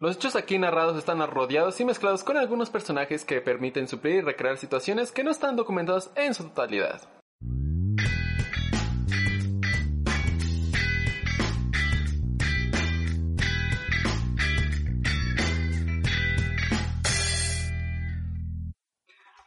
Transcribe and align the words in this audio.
Los 0.00 0.14
hechos 0.14 0.36
aquí 0.36 0.58
narrados 0.58 0.96
están 0.96 1.18
rodeados 1.28 1.80
y 1.80 1.84
mezclados 1.84 2.22
con 2.22 2.36
algunos 2.36 2.70
personajes 2.70 3.24
que 3.24 3.40
permiten 3.40 3.88
suplir 3.88 4.14
y 4.14 4.20
recrear 4.20 4.56
situaciones 4.56 5.10
que 5.10 5.24
no 5.24 5.32
están 5.32 5.56
documentadas 5.56 6.12
en 6.14 6.34
su 6.34 6.44
totalidad. 6.44 7.02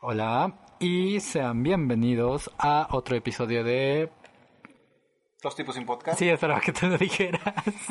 Hola 0.01 0.59
y 0.81 1.21
sean 1.21 1.63
bienvenidos 1.63 2.51
a 2.57 2.89
otro 2.91 3.15
episodio 3.15 3.63
de... 3.63 4.11
Dos 5.41 5.55
tipos 5.55 5.73
sin 5.75 5.85
podcast. 5.85 6.19
Sí, 6.19 6.29
esperaba 6.29 6.61
que 6.61 6.71
tú 6.71 6.87
lo 6.87 6.97
dijeras. 6.97 7.41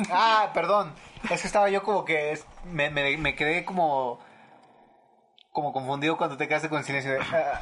Ah, 0.09 0.51
perdón. 0.53 0.93
Es 1.29 1.41
que 1.41 1.47
estaba 1.47 1.69
yo 1.69 1.83
como 1.83 2.05
que 2.05 2.31
es- 2.31 2.45
me, 2.71 2.89
me, 2.89 3.17
me 3.17 3.35
quedé 3.35 3.65
como 3.65 4.19
como 5.51 5.73
confundido 5.73 6.15
cuando 6.17 6.37
te 6.37 6.47
quedaste 6.47 6.69
con 6.69 6.79
el 6.79 6.85
silencio. 6.85 7.11
de, 7.11 7.19
ah. 7.19 7.59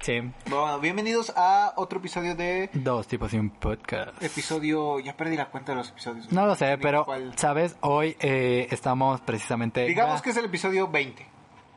Sí, 0.00 0.20
Bueno, 0.46 0.80
bienvenidos 0.80 1.32
a 1.36 1.72
otro 1.76 2.00
episodio 2.00 2.34
de 2.34 2.68
dos 2.74 3.06
tipos 3.06 3.30
sin 3.30 3.48
podcast. 3.50 4.20
episodio. 4.22 4.98
Ya 5.00 5.16
perdí 5.16 5.36
la 5.36 5.46
cuenta 5.48 5.72
de 5.72 5.76
los 5.78 5.88
episodios. 5.90 6.30
No 6.30 6.44
lo 6.44 6.54
sé, 6.54 6.76
pero, 6.76 7.04
cuál. 7.06 7.32
¿sabes? 7.38 7.76
Hoy 7.80 8.16
eh, 8.20 8.66
estamos 8.70 9.20
precisamente... 9.22 9.84
digamos 9.84 10.20
que 10.20 10.30
es 10.30 10.36
el 10.36 10.44
episodio 10.46 10.88
20. 10.88 11.24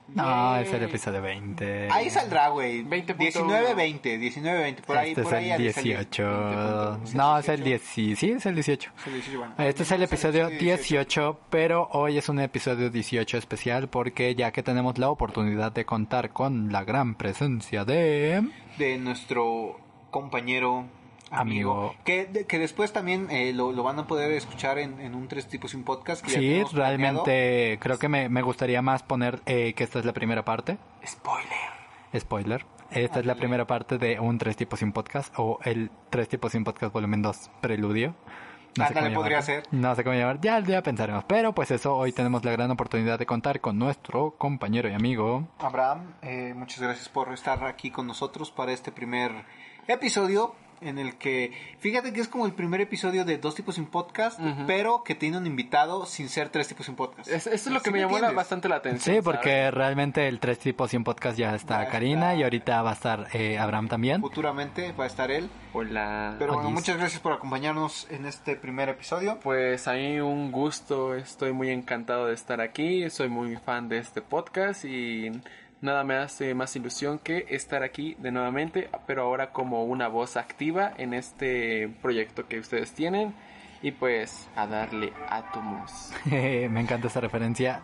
No, 0.08 0.58
es 0.58 0.72
el 0.72 0.84
episodio 0.84 1.22
20. 1.22 1.90
Ahí 1.92 2.10
saldrá, 2.10 2.50
güey. 2.50 2.84
20.1. 2.84 3.18
19 3.18 3.74
20, 3.74 4.18
19 4.18 4.60
20, 4.60 4.82
por 4.84 4.98
ahí 4.98 5.10
este 5.10 5.24
por 5.24 5.34
es 5.34 5.40
ahí 5.40 5.46
el 5.46 5.52
ha 5.52 5.58
de 5.58 5.74
salir. 5.74 5.98
18. 5.98 6.24
20.1. 6.24 7.14
No, 7.14 7.40
es 7.40 7.50
el 7.50 7.64
10. 7.64 7.82
Sí, 7.82 8.12
es 8.32 8.46
el 8.46 8.56
18. 8.56 8.92
Es 8.98 9.08
el 9.08 9.14
18, 9.14 9.40
bueno. 9.40 9.54
Este 9.58 9.84
es 9.84 9.92
el 9.92 10.04
episodio 10.04 10.50
18, 10.50 11.40
pero 11.50 11.90
hoy 11.92 12.18
es 12.18 12.30
un 12.30 12.40
episodio 12.40 12.90
18 12.90 13.38
especial 13.38 13.90
porque 13.90 14.36
ya 14.36 14.52
que 14.52 14.64
tenemos 14.64 14.98
la 14.98 15.10
oportunidad 15.10 15.72
de 15.72 15.86
contar 15.86 16.32
con 16.32 16.72
la 16.72 16.84
gran 16.84 17.16
presencia 17.16 17.86
de... 17.86 18.44
de 18.78 18.98
nuestro 18.98 19.80
compañero 20.12 20.86
amigo, 21.36 21.74
Amigo. 21.74 21.96
que, 22.04 22.46
que 22.48 22.60
después 22.60 22.94
también 22.94 23.30
eh, 23.30 23.54
lo, 23.54 23.72
lo 23.72 23.84
van 23.84 24.00
a 24.00 24.08
poder 24.08 24.32
escuchar 24.32 24.78
en, 24.80 25.00
en 25.00 25.16
un 25.16 25.28
tres 25.28 25.48
tipos 25.48 25.72
sin 25.72 25.84
podcast 25.84 26.24
que 26.26 26.32
ya 26.32 26.40
Sí, 26.40 26.46
planeado. 26.72 26.76
realmente 26.76 27.78
creo 27.82 27.98
que 28.00 28.10
me, 28.10 28.30
me 28.30 28.42
gustaría 28.42 28.82
más 28.82 29.04
poner 29.04 29.42
eh, 29.46 29.74
que 29.74 29.84
esta 29.84 30.00
es 30.00 30.06
la 30.06 30.14
primera 30.14 30.44
parte. 30.46 30.78
spoiler 31.06 31.76
Spoiler. 32.18 32.66
Esta 32.92 33.20
es 33.20 33.26
la 33.26 33.36
primera 33.36 33.66
parte 33.68 33.98
de 33.98 34.20
un 34.20 34.38
Tres 34.38 34.56
Tipos 34.56 34.80
Sin 34.80 34.94
Podcast 34.94 35.34
o 35.38 35.60
el 35.64 35.90
Tres 36.10 36.30
Tipos 36.30 36.52
Sin 36.54 36.64
Podcast 36.64 36.94
volumen 36.94 37.22
2 37.22 37.50
preludio. 37.60 38.16
Ándale, 38.80 39.08
cómo 39.10 39.22
podría 39.22 39.42
ser. 39.42 39.64
No 39.72 39.96
sé 39.96 40.04
cómo 40.04 40.16
llamar. 40.16 40.40
Ya, 40.42 40.60
ya 40.60 40.84
pensaremos. 40.84 41.24
Pero 41.26 41.54
pues 41.56 41.72
eso, 41.72 41.96
hoy 41.96 42.12
tenemos 42.12 42.44
la 42.46 42.52
gran 42.52 42.70
oportunidad 42.72 43.18
de 43.18 43.26
contar 43.26 43.60
con 43.62 43.78
nuestro 43.80 44.32
compañero 44.38 44.90
y 44.90 44.94
amigo. 44.94 45.48
Abraham 45.60 46.14
eh, 46.22 46.54
muchas 46.56 46.80
gracias 46.82 47.10
por 47.10 47.34
estar 47.34 47.64
aquí 47.66 47.90
con 47.90 48.06
nosotros 48.08 48.52
para 48.52 48.72
este 48.74 48.92
primer 48.92 49.32
episodio 49.88 50.56
en 50.86 51.00
el 51.00 51.16
que 51.16 51.52
fíjate 51.80 52.14
que 52.14 52.22
es 52.22 52.28
como 52.28 52.46
el 52.46 52.54
primer 52.54 52.82
episodio 52.82 53.26
de 53.26 53.38
dos 53.38 53.56
tipos 53.56 53.76
sin 53.76 53.86
podcast 53.86 54.40
pero 54.68 55.04
que 55.04 55.16
tiene 55.16 55.38
un 55.38 55.46
invitado 55.48 56.06
sin 56.06 56.30
ser 56.30 56.50
tres 56.50 56.68
tipos 56.68 56.86
sin 56.86 56.96
podcast 56.96 57.28
Es- 57.30 57.48
eso 57.48 57.70
es 57.70 57.74
lo 57.74 57.80
que 57.82 57.86
¿Sí 57.90 57.92
me 57.92 58.00
llamó 58.00 58.20
la- 58.20 58.32
bastante 58.32 58.70
la 58.70 58.76
atención. 58.78 59.16
Sí, 59.16 59.22
porque 59.22 59.50
¿sabes? 59.50 59.74
realmente 59.74 60.28
el 60.28 60.40
Tres 60.40 60.60
Tipos 60.60 60.92
Sin 60.92 61.04
Podcast 61.04 61.38
ya 61.38 61.54
está 61.56 61.84
Ya 61.84 61.90
Karina 61.90 62.32
está. 62.32 62.36
y 62.36 62.44
ahorita 62.44 62.82
va 62.82 62.92
a 62.92 62.94
estar 62.94 63.28
eh, 63.34 63.58
Abraham 63.58 63.88
también. 63.88 64.22
futuramente 64.22 64.92
va 64.94 65.04
a 65.06 65.08
estar 65.08 65.32
él 65.32 65.50
Hola. 65.74 66.36
pero 66.40 66.54
bueno 66.54 66.72
muchas 66.72 66.98
gracias 66.98 67.22
por 67.22 67.34
acompañarnos 67.34 68.08
en 68.10 68.26
este 68.26 68.56
primer 68.56 68.90
episodio 68.90 69.40
Pues 69.42 69.88
a 69.88 69.94
mí 69.94 70.20
un 70.20 70.52
gusto, 70.52 71.16
estoy 71.16 71.52
muy 71.54 71.70
encantado 71.70 72.28
de 72.28 72.34
estar 72.34 72.62
aquí, 72.62 73.10
soy 73.10 73.30
muy 73.30 73.56
fan 73.58 73.90
de 73.90 73.98
este 74.00 74.22
podcast 74.22 74.86
y 74.86 75.32
nada 75.86 76.04
me 76.04 76.16
hace 76.16 76.54
más 76.54 76.76
ilusión 76.76 77.20
que 77.20 77.46
estar 77.50 77.84
aquí 77.84 78.16
de 78.20 78.32
nuevamente, 78.32 78.90
pero 79.08 79.24
ahora 79.24 79.52
como 79.52 79.86
una 79.86 80.08
voz 80.10 80.36
activa 80.36 80.92
en 80.98 81.14
este 81.14 81.90
proyecto 82.02 82.48
que 82.48 82.60
ustedes 82.60 82.92
tienen 82.94 83.34
y 83.82 83.92
pues 83.92 84.50
a 84.56 84.68
darle 84.68 85.14
átomos. 85.30 86.12
me 86.26 86.80
encanta 86.82 87.08
esa 87.08 87.22
referencia. 87.22 87.82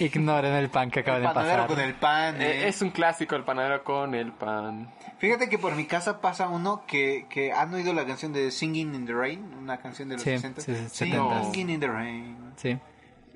Ignoren 0.00 0.54
el 0.54 0.70
pan 0.70 0.90
que 0.90 1.00
acaba 1.00 1.18
el 1.18 1.22
de 1.24 1.28
panadero 1.28 1.62
pasar. 1.64 1.76
con 1.76 1.80
el 1.84 1.94
pan 1.94 2.40
Eh, 2.40 2.62
eh. 2.64 2.68
es 2.68 2.80
un 2.82 2.90
clásico 2.90 3.36
el 3.36 3.44
panadero 3.44 3.84
con 3.84 4.14
el 4.14 4.32
pan. 4.32 4.90
Fíjate 5.18 5.48
que 5.48 5.58
por 5.58 5.74
mi 5.76 5.84
casa 5.84 6.20
pasa 6.20 6.48
uno 6.48 6.84
que, 6.86 7.26
que 7.28 7.52
han 7.52 7.72
oído 7.74 7.92
la 7.92 8.06
canción 8.06 8.32
de 8.32 8.50
Singing 8.50 8.94
in 8.94 9.06
the 9.06 9.12
Rain, 9.12 9.54
una 9.58 9.76
canción 9.78 10.08
de 10.08 10.14
los 10.14 10.22
Sí, 10.24 10.30
60. 10.30 10.60
sí, 10.62 10.74
sí, 10.74 10.88
Singing 10.88 11.20
70s. 11.20 11.68
in 11.74 11.80
the 11.80 11.86
Rain. 11.88 12.36
Sí. 12.56 12.78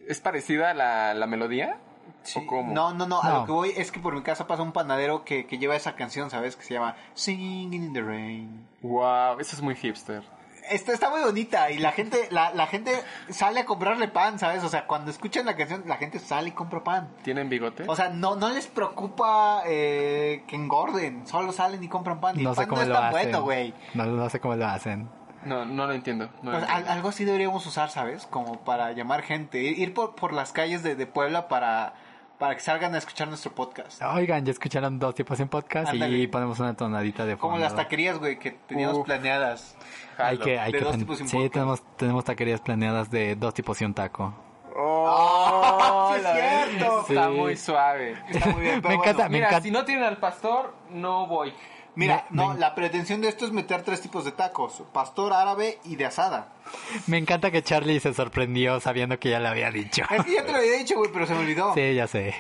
¿Es 0.09 0.21
parecida 0.21 0.73
la, 0.75 1.13
la 1.15 1.27
melodía? 1.27 1.77
Sí. 2.23 2.41
¿O 2.41 2.47
cómo? 2.47 2.73
No, 2.73 2.93
no, 2.95 3.07
no, 3.07 3.21
a 3.23 3.29
No. 3.29 3.41
lo 3.41 3.47
que 3.47 3.53
voy 3.53 3.73
es 3.77 3.91
que 3.93 4.01
por 4.01 4.15
mi 4.15 4.23
casa 4.23 4.47
pasa 4.47 4.63
un 4.63 4.73
panadero 4.73 5.25
que, 5.25 5.47
que 5.47 5.59
lleva 5.59 5.77
esa 5.77 5.95
canción, 5.97 6.31
¿sabes? 6.31 6.57
Que 6.57 6.65
se 6.65 6.75
llama 6.75 6.97
Singing 7.15 7.73
in 7.75 7.93
the 7.93 8.03
Rain. 8.03 8.67
Wow, 8.83 9.39
eso 9.41 9.57
es 9.57 9.63
muy 9.63 9.75
hipster. 9.77 10.23
Está, 10.71 10.93
está 10.93 11.11
muy 11.11 11.23
bonita 11.23 11.71
y 11.73 11.79
la 11.79 11.91
gente, 11.91 12.29
la, 12.31 12.53
la 12.55 12.67
gente 12.69 12.93
sale 13.31 13.61
a 13.61 13.65
comprarle 13.65 14.07
pan, 14.07 14.39
¿sabes? 14.39 14.63
O 14.63 14.69
sea, 14.69 14.87
cuando 14.87 15.11
escuchan 15.11 15.45
la 15.47 15.57
canción, 15.57 15.83
la 15.87 15.97
gente 15.97 16.21
sale 16.21 16.51
y 16.51 16.53
compra 16.53 16.85
pan. 16.85 17.09
¿Tienen 17.25 17.49
bigote? 17.49 17.85
O 17.89 17.97
sea, 17.97 18.11
no, 18.11 18.37
no 18.37 18.51
les 18.51 18.69
preocupa 18.69 19.63
eh, 19.67 20.45
que 20.47 20.55
engorden, 20.57 21.27
solo 21.27 21.51
salen 21.53 21.83
y 21.83 21.89
compran 21.89 22.21
pan. 22.21 22.39
Y 22.39 22.45
No 22.45 22.51
el 22.51 22.57
sé 22.57 22.63
pan 22.63 22.69
cómo 22.69 22.77
no 22.79 22.83
es 22.83 22.89
lo 22.89 22.95
tan 22.95 23.05
hacen. 23.07 23.23
bueno, 23.23 23.43
güey. 23.43 23.75
No, 23.95 24.05
no 24.07 24.29
sé 24.31 24.39
cómo 24.39 24.55
lo 24.55 24.67
hacen. 24.67 25.09
No, 25.45 25.65
no 25.65 25.87
lo 25.87 25.93
entiendo. 25.93 26.29
no 26.43 26.51
Pues, 26.53 26.63
entiendo. 26.65 26.91
algo 26.91 27.09
así 27.09 27.25
deberíamos 27.25 27.65
usar, 27.67 27.91
¿sabes? 27.91 28.27
Como 28.27 28.61
para 28.61 28.93
llamar 28.93 29.23
gente. 29.23 29.63
Ir, 29.63 29.79
ir 29.79 29.95
por, 29.95 30.15
por 30.15 30.33
las 30.33 30.53
calles 30.53 30.83
de, 30.83 30.95
de 30.97 31.07
Puebla 31.07 31.49
para, 31.49 31.95
para 32.39 32.55
que 32.55 32.61
salgan 32.61 32.95
a 32.95 32.99
escuchar 32.99 33.29
nuestro 33.29 33.53
podcast. 33.53 34.03
Oigan, 34.03 34.45
ya 34.45 34.53
escucharon 34.53 34.99
dos 34.99 35.15
tipos 35.15 35.39
en 35.41 35.49
podcast 35.49 35.95
y 35.95 36.27
ponemos 36.27 36.59
una 36.61 36.75
tonadita 36.75 37.25
de 37.25 37.37
fondo. 37.37 37.53
Como 37.53 37.59
las 37.59 37.75
taquerías, 37.75 38.19
güey, 38.19 38.39
que 38.39 38.51
teníamos 38.53 38.99
Uf. 38.99 39.05
planeadas. 39.07 39.77
Hay 40.19 40.39
que, 40.39 40.59
hay 40.59 40.73
de 40.73 40.79
que 40.79 40.85
dos 40.85 40.97
sí, 40.97 41.05
podcast. 41.05 41.53
tenemos, 41.53 41.83
tenemos 41.97 42.25
taquerías 42.25 42.61
planeadas 42.61 43.11
de 43.11 43.37
dos 43.37 43.55
tipos 43.55 43.81
y 43.81 43.85
un 43.87 43.95
taco. 43.95 44.35
Oh, 44.77 46.13
sí 46.15 46.21
es 46.25 46.33
cierto. 46.33 47.01
Está 47.09 47.29
muy 47.31 47.57
suave. 47.57 48.17
Está 48.29 48.47
muy 48.51 48.63
bien, 48.63 48.81
pero 48.83 48.89
Me 48.91 48.95
encanta, 48.97 49.13
bueno. 49.13 49.31
me 49.31 49.37
Mira, 49.37 49.47
encanta. 49.49 49.63
si 49.65 49.71
no 49.71 49.85
tienen 49.85 50.05
al 50.05 50.17
pastor, 50.19 50.75
no 50.91 51.27
voy. 51.27 51.53
Mira, 51.95 52.25
Me- 52.31 52.37
no, 52.43 52.55
me- 52.55 52.61
la 52.61 52.75
pretensión 52.75 53.21
de 53.21 53.29
esto 53.29 53.45
es 53.45 53.53
meter 53.53 53.83
tres 53.83 54.01
tipos 54.01 54.25
de 54.25 54.33
tacos. 54.33 54.83
Pastor, 54.93 55.33
árabe 55.33 55.79
y 55.85 55.97
de 55.97 56.07
asada. 56.07 56.49
Me 57.07 57.19
encanta 57.19 57.51
que 57.51 57.63
Charlie 57.63 58.01
se 58.01 58.15
sorprendió 58.15 58.79
sabiendo 58.81 59.19
que 59.19 59.31
ya 59.31 59.41
le 59.41 59.49
había 59.49 59.71
dicho. 59.71 60.03
Es 60.11 60.25
que 60.25 60.35
ya 60.35 60.45
te 60.47 60.53
lo 60.53 60.59
había 60.59 60.77
dicho, 60.79 60.97
güey, 60.97 61.11
pero 61.13 61.27
se 61.27 61.35
me 61.35 61.41
olvidó. 61.41 61.75
Sí, 61.75 61.95
ya 61.95 62.07
sé. 62.07 62.35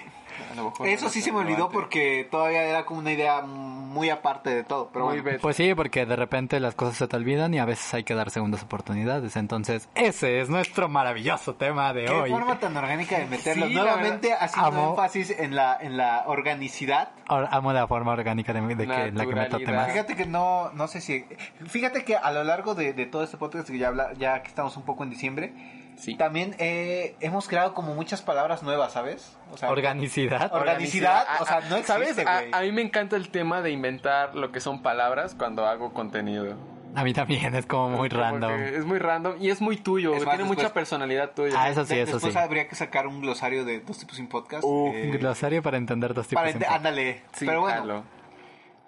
A 0.50 0.54
lo 0.54 0.64
mejor 0.64 0.88
Eso 0.88 1.04
no 1.06 1.10
sí 1.10 1.20
se 1.20 1.30
me 1.32 1.38
olvidó 1.38 1.68
relevante. 1.68 1.74
porque 1.74 2.28
todavía 2.30 2.64
era 2.64 2.84
como 2.84 3.00
una 3.00 3.12
idea 3.12 3.42
muy 3.42 4.10
aparte 4.10 4.50
de 4.50 4.64
todo. 4.64 4.90
Pero 4.92 5.06
Muy 5.06 5.14
bueno. 5.16 5.24
beta. 5.30 5.42
Pues 5.42 5.56
sí, 5.56 5.74
porque 5.74 6.06
de 6.06 6.16
repente 6.16 6.58
las 6.60 6.74
cosas 6.74 6.96
se 6.96 7.08
te 7.08 7.16
olvidan 7.16 7.52
y 7.54 7.58
a 7.58 7.64
veces 7.64 7.92
hay 7.94 8.04
que 8.04 8.14
dar 8.14 8.30
segundas 8.30 8.62
oportunidades. 8.62 9.36
Entonces, 9.36 9.88
ese 9.94 10.40
es 10.40 10.48
nuestro 10.48 10.88
maravilloso 10.88 11.54
tema 11.54 11.92
de 11.92 12.04
Qué 12.06 12.10
hoy. 12.12 12.30
forma 12.30 12.58
tan 12.58 12.76
orgánica 12.76 13.18
de 13.18 13.26
meterlo. 13.26 13.66
Sí, 13.66 13.74
Nuevamente 13.74 14.32
haciendo 14.32 14.68
Amo. 14.68 14.90
énfasis 14.90 15.30
en 15.38 15.54
la, 15.54 15.76
en 15.80 15.96
la 15.96 16.24
organicidad. 16.26 17.10
Ahora, 17.26 17.48
Amo 17.52 17.72
la 17.72 17.86
forma 17.86 18.12
orgánica 18.12 18.52
de, 18.52 18.60
de 18.60 18.86
que, 18.86 19.04
en 19.06 19.16
la 19.18 19.26
que 19.26 19.34
meto 19.34 19.58
temas. 19.58 19.90
Fíjate 19.92 20.16
que 20.16 20.26
no, 20.26 20.70
no 20.72 20.88
sé 20.88 21.00
si... 21.00 21.24
Fíjate 21.66 22.04
que 22.04 22.16
a 22.16 22.30
lo 22.32 22.44
largo 22.44 22.74
de, 22.74 22.92
de 22.92 23.06
todo 23.06 23.22
este 23.24 23.36
podcast, 23.36 23.68
que 23.68 23.78
ya, 23.78 23.88
habla, 23.88 24.12
ya 24.18 24.42
que 24.42 24.48
estamos 24.48 24.76
un 24.76 24.82
poco 24.84 25.04
en 25.04 25.10
diciembre, 25.10 25.52
Sí. 26.00 26.16
también 26.16 26.56
eh, 26.58 27.14
hemos 27.20 27.46
creado 27.46 27.74
como 27.74 27.94
muchas 27.94 28.22
palabras 28.22 28.62
nuevas, 28.62 28.92
¿sabes? 28.92 29.36
O 29.52 29.56
sea, 29.56 29.70
Organicidad. 29.70 30.52
Organicidad, 30.52 31.26
o 31.40 31.44
sea, 31.46 31.60
no 31.68 31.82
¿Sabes? 31.82 32.18
A, 32.26 32.42
a 32.52 32.62
mí 32.62 32.72
me 32.72 32.82
encanta 32.82 33.16
el 33.16 33.28
tema 33.30 33.60
de 33.62 33.70
inventar 33.70 34.34
lo 34.34 34.50
que 34.50 34.60
son 34.60 34.82
palabras 34.82 35.34
cuando 35.36 35.66
hago 35.66 35.92
contenido. 35.92 36.56
A 36.94 37.04
mí 37.04 37.12
también 37.12 37.54
es 37.54 37.66
como 37.66 37.90
muy 37.90 38.08
Como 38.08 38.20
random. 38.22 38.50
Es 38.60 38.84
muy 38.84 38.98
random 38.98 39.34
y 39.40 39.50
es 39.50 39.60
muy 39.60 39.76
tuyo. 39.76 40.10
Es 40.14 40.24
más, 40.24 40.34
tiene 40.34 40.48
después- 40.48 40.58
mucha 40.58 40.74
personalidad 40.74 41.30
tuya. 41.32 41.54
Ah, 41.56 41.68
eso 41.68 41.84
sí, 41.84 41.94
De- 41.94 42.02
eso 42.02 42.14
después 42.14 42.32
sí. 42.32 42.38
habría 42.40 42.66
que 42.66 42.74
sacar 42.74 43.06
un 43.06 43.20
glosario 43.20 43.64
de 43.64 43.78
dos 43.80 43.98
tipos 43.98 44.16
sin 44.16 44.26
podcast. 44.26 44.64
Uf, 44.66 44.92
eh, 44.94 45.16
Glosario 45.18 45.62
para 45.62 45.76
entender 45.76 46.14
dos 46.14 46.26
tipos 46.26 46.41
para 46.42 46.53
de 46.53 46.58
ente- 46.58 46.66
ándale. 46.68 47.22
Sí, 47.32 47.46
Pero 47.46 47.60
bueno, 47.60 47.78
jalo. 47.80 48.04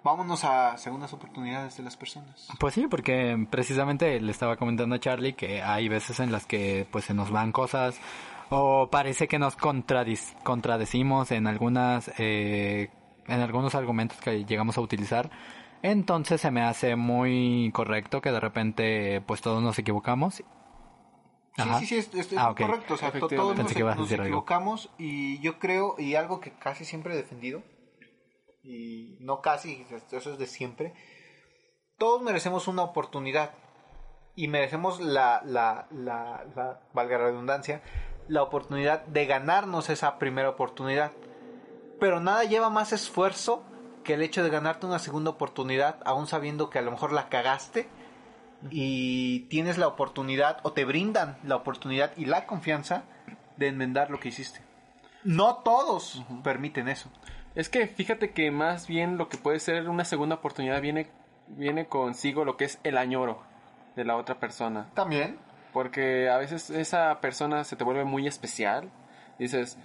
Vámonos 0.03 0.43
a 0.43 0.77
segundas 0.77 1.13
oportunidades 1.13 1.77
de 1.77 1.83
las 1.83 1.97
personas. 1.97 2.47
Pues 2.59 2.73
sí, 2.73 2.87
porque 2.87 3.47
precisamente 3.49 4.19
le 4.19 4.31
estaba 4.31 4.57
comentando 4.57 4.95
a 4.95 4.99
Charlie 4.99 5.33
que 5.33 5.61
hay 5.61 5.87
veces 5.87 6.19
en 6.19 6.31
las 6.31 6.45
que 6.45 6.87
pues 6.91 7.05
se 7.05 7.13
nos 7.13 7.31
van 7.31 7.51
cosas 7.51 7.99
o 8.49 8.89
parece 8.91 9.27
que 9.27 9.39
nos 9.39 9.55
contradecimos 9.55 11.31
en 11.31 11.47
algunas 11.47 12.11
eh, 12.17 12.89
en 13.27 13.39
algunos 13.39 13.75
argumentos 13.75 14.19
que 14.19 14.45
llegamos 14.45 14.77
a 14.77 14.81
utilizar. 14.81 15.31
Entonces 15.81 16.39
se 16.41 16.51
me 16.51 16.61
hace 16.61 16.95
muy 16.95 17.71
correcto 17.73 18.21
que 18.21 18.31
de 18.31 18.39
repente 18.39 19.21
pues 19.21 19.41
todos 19.41 19.61
nos 19.63 19.77
equivocamos. 19.79 20.43
Ajá. 21.57 21.79
Sí, 21.79 21.85
sí, 21.85 22.01
sí, 22.01 22.19
es, 22.19 22.29
Ah, 22.35 22.53
correcto. 22.57 22.95
O 22.95 22.97
sea, 22.97 23.11
todos 23.11 23.55
nos, 23.55 23.75
algo. 23.75 24.23
equivocamos 24.23 24.89
y 24.97 25.39
yo 25.39 25.59
creo, 25.59 25.95
y 25.99 26.15
algo 26.15 26.39
que 26.39 26.51
casi 26.51 26.83
siempre 26.83 27.13
he 27.13 27.17
defendido, 27.17 27.61
y 28.63 29.17
no 29.19 29.41
casi, 29.41 29.85
eso 30.11 30.31
es 30.31 30.37
de 30.37 30.47
siempre, 30.47 30.93
todos 31.97 32.21
merecemos 32.21 32.67
una 32.67 32.83
oportunidad 32.83 33.51
y 34.35 34.47
merecemos 34.47 34.99
la, 34.99 35.41
la, 35.45 35.87
la, 35.91 36.45
la 36.55 36.81
valga 36.93 37.17
la 37.17 37.25
redundancia, 37.25 37.81
la 38.27 38.41
oportunidad 38.41 39.05
de 39.05 39.25
ganarnos 39.25 39.89
esa 39.89 40.17
primera 40.17 40.49
oportunidad. 40.49 41.11
Pero 41.99 42.19
nada 42.19 42.43
lleva 42.43 42.69
más 42.69 42.93
esfuerzo 42.93 43.63
que 44.03 44.15
el 44.15 44.21
hecho 44.21 44.43
de 44.43 44.49
ganarte 44.49 44.85
una 44.85 44.99
segunda 44.99 45.31
oportunidad, 45.31 45.99
aún 46.05 46.27
sabiendo 46.27 46.69
que 46.69 46.79
a 46.79 46.81
lo 46.81 46.91
mejor 46.91 47.13
la 47.13 47.29
cagaste 47.29 47.87
y 48.69 49.41
tienes 49.49 49.77
la 49.77 49.87
oportunidad 49.87 50.59
o 50.63 50.73
te 50.73 50.85
brindan 50.85 51.37
la 51.43 51.55
oportunidad 51.55 52.11
y 52.17 52.25
la 52.25 52.45
confianza 52.45 53.03
de 53.57 53.67
enmendar 53.67 54.09
lo 54.09 54.19
que 54.19 54.29
hiciste. 54.29 54.61
No 55.23 55.57
todos 55.57 56.23
permiten 56.43 56.89
eso. 56.89 57.09
Es 57.55 57.69
que 57.69 57.87
fíjate 57.87 58.31
que 58.31 58.49
más 58.49 58.87
bien 58.87 59.17
lo 59.17 59.29
que 59.29 59.37
puede 59.37 59.59
ser 59.59 59.87
una 59.89 60.05
segunda 60.05 60.35
oportunidad 60.35 60.81
viene, 60.81 61.07
viene 61.47 61.85
consigo 61.85 62.45
lo 62.45 62.57
que 62.57 62.65
es 62.65 62.79
el 62.83 62.97
añoro 62.97 63.43
de 63.95 64.05
la 64.05 64.17
otra 64.17 64.39
persona. 64.39 64.89
También. 64.95 65.37
Porque 65.71 66.29
a 66.29 66.37
veces 66.37 66.69
esa 66.69 67.19
persona 67.21 67.63
se 67.63 67.75
te 67.75 67.83
vuelve 67.83 68.05
muy 68.05 68.27
especial. 68.27 68.89
Dices, 69.37 69.77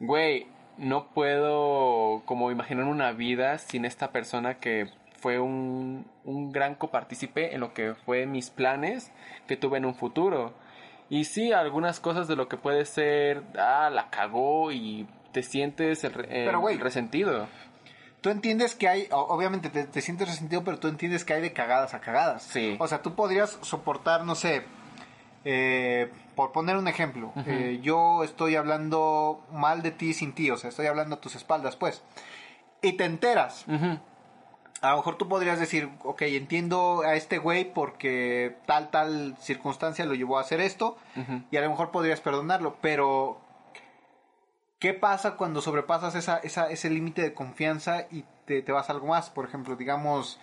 güey, 0.00 0.48
no 0.76 1.08
puedo 1.08 2.22
como 2.26 2.50
imaginar 2.50 2.84
una 2.84 3.12
vida 3.12 3.58
sin 3.58 3.84
esta 3.84 4.12
persona 4.12 4.58
que 4.58 4.90
fue 5.18 5.40
un, 5.40 6.06
un 6.24 6.52
gran 6.52 6.74
copartícipe 6.74 7.54
en 7.54 7.60
lo 7.60 7.72
que 7.72 7.94
fue 7.94 8.26
mis 8.26 8.50
planes 8.50 9.12
que 9.46 9.56
tuve 9.56 9.78
en 9.78 9.86
un 9.86 9.94
futuro. 9.94 10.52
Y 11.08 11.24
sí, 11.24 11.52
algunas 11.52 12.00
cosas 12.00 12.28
de 12.28 12.36
lo 12.36 12.48
que 12.48 12.56
puede 12.56 12.84
ser, 12.84 13.42
ah, 13.58 13.90
la 13.90 14.10
cagó 14.10 14.72
y 14.72 15.06
te 15.34 15.42
sientes 15.42 16.04
el, 16.04 16.12
el 16.12 16.46
Pero, 16.46 16.60
güey, 16.60 16.78
resentido. 16.78 17.46
Tú 18.22 18.30
entiendes 18.30 18.74
que 18.74 18.88
hay, 18.88 19.08
obviamente 19.10 19.68
te, 19.68 19.84
te 19.84 20.00
sientes 20.00 20.26
resentido, 20.28 20.64
pero 20.64 20.78
tú 20.78 20.88
entiendes 20.88 21.26
que 21.26 21.34
hay 21.34 21.42
de 21.42 21.52
cagadas 21.52 21.92
a 21.92 22.00
cagadas. 22.00 22.44
Sí. 22.44 22.76
O 22.78 22.88
sea, 22.88 23.02
tú 23.02 23.14
podrías 23.14 23.58
soportar, 23.60 24.24
no 24.24 24.34
sé, 24.34 24.62
eh, 25.44 26.10
por 26.34 26.52
poner 26.52 26.76
un 26.76 26.88
ejemplo, 26.88 27.32
eh, 27.44 27.80
yo 27.82 28.24
estoy 28.24 28.56
hablando 28.56 29.44
mal 29.52 29.82
de 29.82 29.90
ti 29.90 30.14
sin 30.14 30.32
ti, 30.32 30.50
o 30.50 30.56
sea, 30.56 30.70
estoy 30.70 30.86
hablando 30.86 31.16
a 31.16 31.20
tus 31.20 31.34
espaldas, 31.34 31.76
pues. 31.76 32.02
Y 32.80 32.94
te 32.94 33.04
enteras. 33.04 33.66
A 34.80 34.90
lo 34.90 34.96
mejor 34.96 35.16
tú 35.16 35.28
podrías 35.28 35.60
decir, 35.60 35.90
ok, 36.02 36.22
entiendo 36.22 37.02
a 37.04 37.14
este 37.14 37.38
güey 37.38 37.72
porque 37.72 38.56
tal, 38.66 38.90
tal 38.90 39.36
circunstancia 39.38 40.06
lo 40.06 40.14
llevó 40.14 40.38
a 40.38 40.40
hacer 40.40 40.60
esto, 40.60 40.96
y 41.50 41.56
a 41.56 41.60
lo 41.60 41.68
mejor 41.68 41.90
podrías 41.90 42.20
perdonarlo, 42.22 42.78
pero 42.80 43.43
¿qué 44.84 44.92
pasa 44.92 45.36
cuando 45.36 45.62
sobrepasas 45.62 46.14
esa, 46.14 46.36
esa, 46.36 46.68
ese 46.68 46.90
límite 46.90 47.22
de 47.22 47.32
confianza 47.32 48.06
y 48.10 48.26
te, 48.44 48.60
te 48.60 48.70
vas 48.70 48.90
a 48.90 48.92
algo 48.92 49.06
más? 49.06 49.30
Por 49.30 49.46
ejemplo, 49.46 49.76
digamos, 49.76 50.38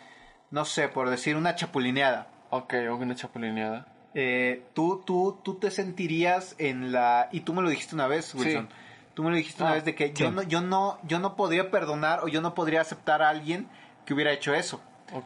no 0.49 0.65
sé, 0.65 0.87
por 0.87 1.11
decir 1.11 1.35
una 1.35 1.53
chapulineada. 1.53 2.27
Ok, 2.49 2.73
una 2.89 3.13
chapulineada. 3.13 3.85
Eh, 4.15 4.65
tú, 4.73 5.03
tú, 5.05 5.39
tú 5.43 5.59
te 5.59 5.69
sentirías 5.69 6.55
en 6.57 6.91
la... 6.91 7.29
Y 7.31 7.41
tú 7.41 7.53
me 7.53 7.61
lo 7.61 7.69
dijiste 7.69 7.93
una 7.93 8.07
vez, 8.07 8.33
Wilson. 8.33 8.67
Tú 9.13 9.21
me 9.21 9.29
lo 9.29 9.35
dijiste 9.35 9.61
una 9.61 9.73
Ah, 9.73 9.75
vez 9.75 9.85
de 9.85 9.93
que 9.93 10.11
yo, 10.11 10.31
no, 10.31 10.41
yo, 10.41 10.61
no, 10.61 10.97
yo 11.03 11.19
no 11.19 11.35
podría 11.35 11.69
perdonar 11.69 12.21
o 12.23 12.27
yo 12.27 12.41
no 12.41 12.55
podría 12.55 12.81
aceptar 12.81 13.21
a 13.21 13.29
alguien 13.29 13.69
que 14.07 14.15
hubiera 14.15 14.31
hecho 14.31 14.55
eso. 14.55 14.81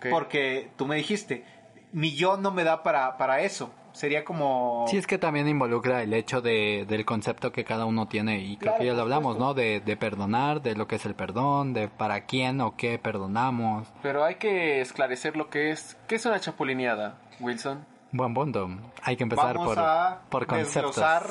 Porque 0.10 0.72
tú 0.76 0.88
me 0.88 0.98
dijiste, 0.98 1.46
mi 1.94 2.14
yo 2.18 2.36
no 2.36 2.52
me 2.52 2.66
da 2.66 2.84
para, 2.84 3.16
para 3.16 3.40
eso. 3.40 3.72
Sería 3.96 4.26
como... 4.26 4.86
Sí, 4.90 4.98
es 4.98 5.08
que 5.08 5.18
también 5.18 5.48
involucra 5.48 6.04
el 6.04 6.14
hecho 6.14 6.42
de, 6.42 6.86
del 6.88 7.06
concepto 7.06 7.52
que 7.54 7.64
cada 7.64 7.86
uno 7.86 8.08
tiene 8.08 8.40
y 8.40 8.58
creo 8.58 8.76
que 8.78 8.86
ya 8.86 8.94
lo 8.94 9.02
hablamos. 9.02 9.38
¿no? 9.40 9.54
De, 9.54 9.80
de 9.80 9.96
perdonar, 9.98 10.62
de 10.62 10.76
lo 10.76 10.86
que 10.88 10.96
es 10.98 11.06
el 11.06 11.16
perdón, 11.16 11.74
de 11.74 11.88
para 11.88 12.26
quién 12.26 12.60
o 12.60 12.76
qué 12.76 13.00
perdonamos. 13.00 13.88
Pero 14.04 14.26
hay 14.26 14.36
que 14.36 14.82
esclarecer 14.82 15.38
lo 15.38 15.50
que 15.50 15.72
es. 15.72 15.98
¿Qué 16.08 16.16
es 16.16 16.26
una 16.26 16.40
chapulineada, 16.40 17.16
Wilson? 17.40 17.86
Buen 18.12 18.34
punto. 18.34 18.70
Hay 19.02 19.16
que 19.16 19.24
empezar 19.24 19.56
Vamos 19.58 19.76
por, 19.76 19.80
a 19.84 20.20
por 20.30 20.46
conceptos. 20.46 20.96
desglosar 20.96 21.28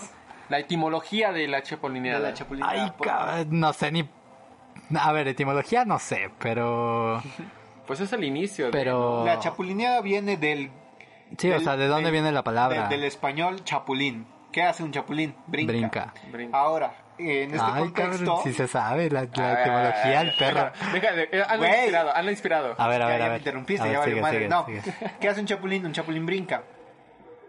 La 0.49 0.59
etimología 0.59 1.33
de 1.33 1.47
la 1.49 1.59
de 1.59 1.63
chapulineada. 1.65 2.19
la 2.31 2.35
chapulineada. 2.35 2.73
Ay, 2.85 2.93
Por- 2.97 3.53
no 3.53 3.73
sé 3.75 3.93
ni... 3.93 4.09
A 4.99 5.13
ver, 5.13 5.29
etimología 5.29 5.85
no 5.85 5.99
sé, 5.99 6.31
pero... 6.39 7.23
Pues 7.87 8.01
es 8.01 8.11
el 8.15 8.25
inicio. 8.25 8.67
de- 8.67 8.73
Pero... 8.73 9.23
La 9.27 9.39
chapulineada 9.39 10.01
viene 10.01 10.39
del... 10.39 10.71
Sí, 11.39 11.49
o 11.51 11.55
del- 11.55 11.65
sea, 11.65 11.77
¿de 11.77 11.87
dónde 11.87 12.05
del- 12.05 12.13
viene 12.13 12.33
la 12.33 12.43
palabra? 12.45 12.83
de- 12.85 12.89
del 12.97 13.05
español 13.05 13.65
chapulín. 13.65 14.27
¿Qué 14.53 14.63
hace 14.63 14.83
un 14.85 14.93
chapulín? 14.93 15.35
Brinca. 15.47 15.73
Brinca. 15.73 16.15
Brinca. 16.31 16.57
Ahora, 16.59 16.95
en 17.19 17.53
este 17.55 17.59
Ay, 17.61 17.81
contexto... 17.83 18.25
cabrón, 18.25 18.43
si 18.45 18.53
se 18.53 18.69
sabe 18.69 19.11
la, 19.11 19.23
la 19.25 19.29
Ah, 19.37 19.61
etimología, 19.61 20.21
el 20.21 20.35
perro. 20.37 20.71
Deja, 20.93 21.13
deja, 21.13 21.37
eh, 21.37 21.43
hazlo 21.49 21.67
inspirado, 21.67 22.11
hazlo 22.17 22.31
inspirado. 22.31 22.75
A 22.79 22.89
ver, 22.89 23.03
a 23.03 23.07
Ya, 23.07 23.11
ver, 23.11 23.19
ya 23.19 23.25
a 23.25 23.27
me 23.27 23.33
ver. 23.33 23.41
interrumpiste, 23.41 23.83
A 23.83 23.85
ver, 23.85 23.93
ya 23.95 23.99
valió 23.99 24.15
sigue, 24.15 24.23
madre. 24.23 24.39
sigue, 24.39 24.49
no. 24.49 24.67
sigue. 24.67 24.83
¿Qué 25.21 25.29
hace 25.29 25.41
un 25.41 25.47
chapulín? 25.47 25.85
Un 25.87 25.93
chapulín 25.93 26.25
brinca. 26.27 26.63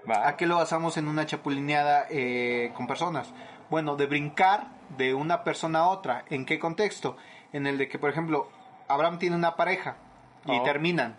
Va. 0.09 0.27
¿A 0.27 0.35
qué 0.37 0.45
lo 0.47 0.55
basamos 0.57 0.97
en 0.97 1.07
una 1.07 1.25
chapulineada 1.25 2.05
eh, 2.09 2.71
con 2.75 2.87
personas? 2.87 3.33
Bueno, 3.69 3.95
de 3.95 4.05
brincar 4.07 4.67
de 4.97 5.13
una 5.13 5.43
persona 5.43 5.79
a 5.79 5.87
otra. 5.87 6.25
¿En 6.29 6.45
qué 6.45 6.57
contexto? 6.59 7.17
En 7.53 7.65
el 7.67 7.77
de 7.77 7.87
que, 7.87 7.97
por 7.99 8.09
ejemplo, 8.09 8.49
Abraham 8.87 9.17
tiene 9.19 9.35
una 9.35 9.55
pareja 9.55 9.95
y 10.45 10.57
Oh. 10.59 10.63
terminan. 10.63 11.15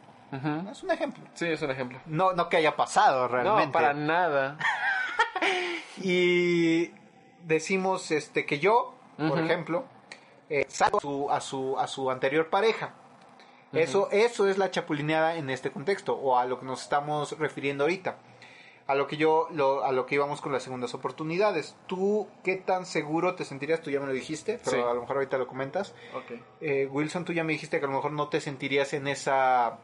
Es 0.70 0.82
un 0.82 0.90
ejemplo. 0.90 1.24
Sí, 1.34 1.46
es 1.46 1.62
un 1.62 1.70
ejemplo. 1.70 1.98
No, 2.06 2.32
no 2.32 2.48
que 2.48 2.56
haya 2.58 2.76
pasado 2.76 3.28
realmente. 3.28 3.66
No, 3.66 3.72
para 3.72 3.92
nada. 3.94 4.58
Y 6.02 6.90
decimos 7.44 8.10
este 8.10 8.44
que 8.44 8.58
yo, 8.58 8.94
por 9.16 9.38
ejemplo, 9.38 9.84
eh, 10.50 10.66
salgo 10.68 10.98
a 10.98 11.00
su, 11.00 11.30
a 11.30 11.40
su, 11.40 11.78
a 11.78 11.86
su 11.86 12.10
anterior 12.10 12.48
pareja. 12.50 12.94
Eso, 13.72 14.08
eso 14.10 14.48
es 14.48 14.56
la 14.58 14.70
chapulineada 14.70 15.36
en 15.36 15.50
este 15.50 15.70
contexto, 15.70 16.14
o 16.14 16.38
a 16.38 16.46
lo 16.46 16.58
que 16.60 16.66
nos 16.66 16.82
estamos 16.82 17.38
refiriendo 17.38 17.84
ahorita. 17.84 18.16
A 18.86 18.94
lo 18.94 19.06
que 19.06 19.16
yo, 19.16 19.48
lo, 19.50 19.84
a 19.84 19.90
lo 19.92 20.06
que 20.06 20.14
íbamos 20.14 20.40
con 20.40 20.52
las 20.52 20.62
segundas 20.62 20.94
oportunidades. 20.94 21.76
¿Tú 21.86 22.28
qué 22.44 22.56
tan 22.56 22.86
seguro 22.86 23.34
te 23.34 23.44
sentirías? 23.44 23.80
Tú 23.80 23.90
ya 23.90 23.98
me 24.00 24.06
lo 24.06 24.12
dijiste, 24.12 24.60
pero 24.64 24.76
Sí. 24.76 24.82
a 24.82 24.94
lo 24.94 25.00
mejor 25.00 25.16
ahorita 25.16 25.38
lo 25.38 25.46
comentas. 25.48 25.94
Eh, 26.60 26.88
Wilson, 26.90 27.24
tú 27.24 27.32
ya 27.32 27.42
me 27.42 27.52
dijiste 27.52 27.78
que 27.80 27.84
a 27.84 27.88
lo 27.88 27.96
mejor 27.96 28.12
no 28.12 28.28
te 28.28 28.40
sentirías 28.40 28.92
en 28.94 29.08
esa... 29.08 29.78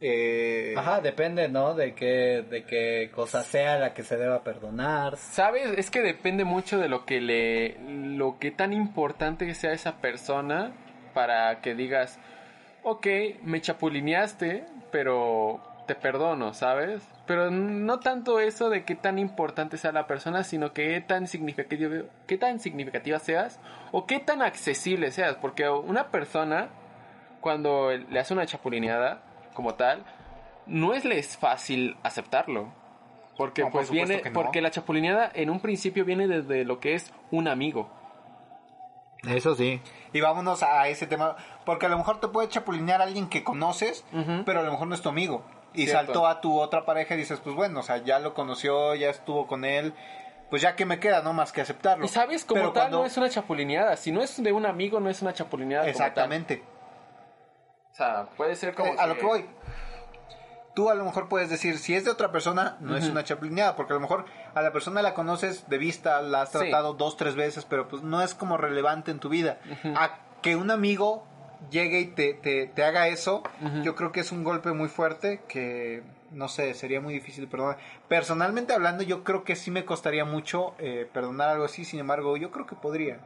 eh, 0.00 0.74
Ajá, 0.76 1.00
depende, 1.00 1.48
¿no? 1.48 1.74
De 1.74 1.94
qué, 1.94 2.44
de 2.48 2.64
qué 2.64 3.10
cosa 3.14 3.42
sea 3.42 3.78
la 3.78 3.92
que 3.92 4.02
se 4.02 4.16
deba 4.16 4.42
perdonar. 4.42 5.16
¿Sabes? 5.16 5.70
Es 5.76 5.90
que 5.90 6.00
depende 6.00 6.44
mucho 6.44 6.78
de 6.78 6.88
lo 6.88 7.04
que 7.04 7.20
le. 7.20 7.76
Lo 8.16 8.38
que 8.38 8.50
tan 8.50 8.72
importante 8.72 9.52
sea 9.54 9.72
esa 9.72 9.98
persona 10.00 10.72
para 11.12 11.60
que 11.60 11.74
digas, 11.74 12.18
ok, 12.82 13.06
me 13.42 13.60
chapulineaste, 13.60 14.64
pero 14.90 15.60
te 15.86 15.94
perdono, 15.94 16.54
¿sabes? 16.54 17.02
Pero 17.26 17.50
no 17.50 18.00
tanto 18.00 18.40
eso 18.40 18.70
de 18.70 18.84
qué 18.84 18.94
tan 18.94 19.18
importante 19.18 19.76
sea 19.76 19.92
la 19.92 20.06
persona, 20.06 20.44
sino 20.44 20.72
qué 20.72 21.00
tan 21.00 21.26
significativa, 21.26 22.04
qué 22.26 22.38
tan 22.38 22.58
significativa 22.60 23.18
seas 23.18 23.60
o 23.92 24.06
qué 24.06 24.18
tan 24.18 24.40
accesible 24.40 25.10
seas. 25.10 25.36
Porque 25.36 25.68
una 25.68 26.10
persona, 26.10 26.68
cuando 27.40 27.90
le 27.90 28.18
hace 28.18 28.32
una 28.32 28.46
chapulineada, 28.46 29.22
como 29.54 29.74
tal, 29.74 30.04
no 30.66 30.94
es 30.94 31.04
les 31.04 31.36
fácil 31.36 31.96
aceptarlo. 32.02 32.72
Porque 33.36 33.62
No, 33.62 33.68
por 33.70 33.80
pues 33.80 33.90
viene, 33.90 34.20
no. 34.24 34.32
porque 34.34 34.60
la 34.60 34.70
chapulineada 34.70 35.30
en 35.32 35.48
un 35.48 35.60
principio 35.60 36.04
viene 36.04 36.26
desde 36.28 36.64
lo 36.64 36.78
que 36.78 36.94
es 36.94 37.12
un 37.30 37.48
amigo. 37.48 37.88
Eso 39.26 39.54
sí. 39.54 39.80
Y 40.12 40.20
vámonos 40.20 40.62
a 40.62 40.88
ese 40.88 41.06
tema, 41.06 41.36
porque 41.66 41.86
a 41.86 41.88
lo 41.88 41.98
mejor 41.98 42.20
te 42.20 42.28
puede 42.28 42.48
chapulinear 42.48 43.00
a 43.00 43.04
alguien 43.04 43.28
que 43.28 43.44
conoces, 43.44 44.04
pero 44.46 44.60
a 44.60 44.62
lo 44.62 44.70
mejor 44.72 44.88
no 44.88 44.94
es 44.94 45.02
tu 45.02 45.08
amigo. 45.10 45.42
Y 45.72 45.84
Cierto. 45.86 46.06
saltó 46.06 46.26
a 46.26 46.40
tu 46.40 46.58
otra 46.58 46.84
pareja 46.84 47.14
y 47.14 47.18
dices, 47.18 47.38
pues 47.40 47.54
bueno, 47.54 47.80
o 47.80 47.82
sea, 47.82 47.98
ya 47.98 48.18
lo 48.18 48.34
conoció, 48.34 48.94
ya 48.94 49.08
estuvo 49.10 49.46
con 49.46 49.64
él, 49.64 49.94
pues 50.48 50.62
ya 50.62 50.74
que 50.74 50.84
me 50.84 50.98
queda, 50.98 51.22
no 51.22 51.32
más 51.32 51.52
que 51.52 51.60
aceptarlo. 51.60 52.04
Y 52.04 52.08
sabes, 52.08 52.44
como 52.44 52.60
Pero 52.62 52.72
tal, 52.72 52.82
cuando- 52.84 52.98
no 53.00 53.04
es 53.06 53.16
una 53.16 53.28
chapulineada. 53.28 53.96
Si 53.96 54.10
no 54.10 54.20
es 54.22 54.42
de 54.42 54.52
un 54.52 54.66
amigo, 54.66 54.98
no 55.00 55.08
es 55.10 55.22
una 55.22 55.32
chapulineada. 55.32 55.84
como 55.84 55.98
tal. 56.04 56.14
Sea, 58.00 58.26
puede 58.36 58.56
ser 58.56 58.74
como. 58.74 58.92
Eh, 58.92 58.96
a 58.98 59.06
lo 59.06 59.18
que 59.18 59.24
voy. 59.26 59.44
Tú 60.74 60.88
a 60.88 60.94
lo 60.94 61.04
mejor 61.04 61.28
puedes 61.28 61.50
decir, 61.50 61.78
si 61.78 61.94
es 61.94 62.04
de 62.04 62.10
otra 62.10 62.30
persona, 62.32 62.76
no 62.80 62.96
es 62.96 63.08
una 63.08 63.24
chapulineada, 63.24 63.74
porque 63.76 63.92
a 63.92 63.96
lo 63.96 64.00
mejor 64.00 64.24
a 64.54 64.62
la 64.62 64.72
persona 64.72 65.02
la 65.02 65.14
conoces 65.14 65.68
de 65.68 65.78
vista, 65.78 66.22
la 66.22 66.42
has 66.42 66.52
Sí. 66.52 66.58
tratado 66.58 66.94
dos, 66.94 67.16
tres 67.16 67.34
veces, 67.34 67.64
pero 67.66 67.88
pues 67.88 68.02
no 68.02 68.22
es 68.22 68.34
como 68.34 68.56
relevante 68.56 69.10
en 69.10 69.18
tu 69.18 69.28
vida. 69.28 69.58
A 69.96 70.18
que 70.42 70.56
un 70.56 70.70
amigo 70.70 71.24
llegue 71.70 72.00
y 72.00 72.06
te, 72.06 72.32
te, 72.34 72.66
te 72.68 72.84
haga 72.84 73.08
eso, 73.08 73.42
yo 73.82 73.94
creo 73.96 74.12
que 74.12 74.20
es 74.20 74.32
un 74.32 74.44
golpe 74.44 74.72
muy 74.72 74.88
fuerte 74.88 75.42
que, 75.48 76.02
no 76.30 76.48
sé, 76.48 76.72
sería 76.74 77.00
muy 77.00 77.12
difícil 77.12 77.48
perdonar. 77.48 77.76
Personalmente 78.08 78.72
hablando, 78.72 79.02
yo 79.02 79.24
creo 79.24 79.42
que 79.44 79.56
sí 79.56 79.70
me 79.72 79.84
costaría 79.84 80.24
mucho 80.24 80.74
eh, 80.78 81.06
perdonar 81.12 81.48
algo 81.50 81.64
así, 81.64 81.84
sin 81.84 81.98
embargo, 82.00 82.36
yo 82.38 82.50
creo 82.52 82.64
que 82.64 82.76
podría. 82.76 83.18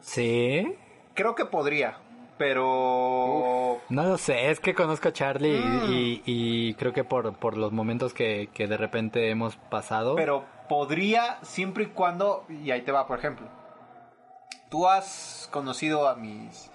¿Sí? 0.00 0.76
Creo 1.14 1.34
que 1.34 1.46
podría, 1.46 1.96
pero... 2.38 3.80
No 3.88 4.02
lo 4.04 4.18
sé, 4.18 4.50
es 4.50 4.60
que 4.60 4.74
conozco 4.74 5.08
a 5.08 5.12
Charlie 5.12 5.56
y- 5.56 5.60
Mm. 5.60 5.90
y, 5.90 6.22
y 6.26 6.74
creo 6.74 6.92
que 6.92 7.04
por, 7.04 7.34
por 7.36 7.56
los 7.56 7.72
momentos 7.72 8.12
que, 8.14 8.48
que 8.52 8.66
de 8.66 8.76
repente 8.76 9.30
hemos 9.30 9.56
pasado... 9.56 10.14
Pero 10.16 10.44
podría 10.68 11.38
siempre 11.42 11.84
y 11.84 11.86
cuando, 11.88 12.44
y 12.48 12.70
ahí 12.70 12.82
te 12.82 12.92
va, 12.92 13.06
por 13.06 13.18
ejemplo, 13.18 13.46
tú 14.68 14.88
has 14.88 15.48
conocido 15.52 16.08
a 16.08 16.14
mis 16.16 16.70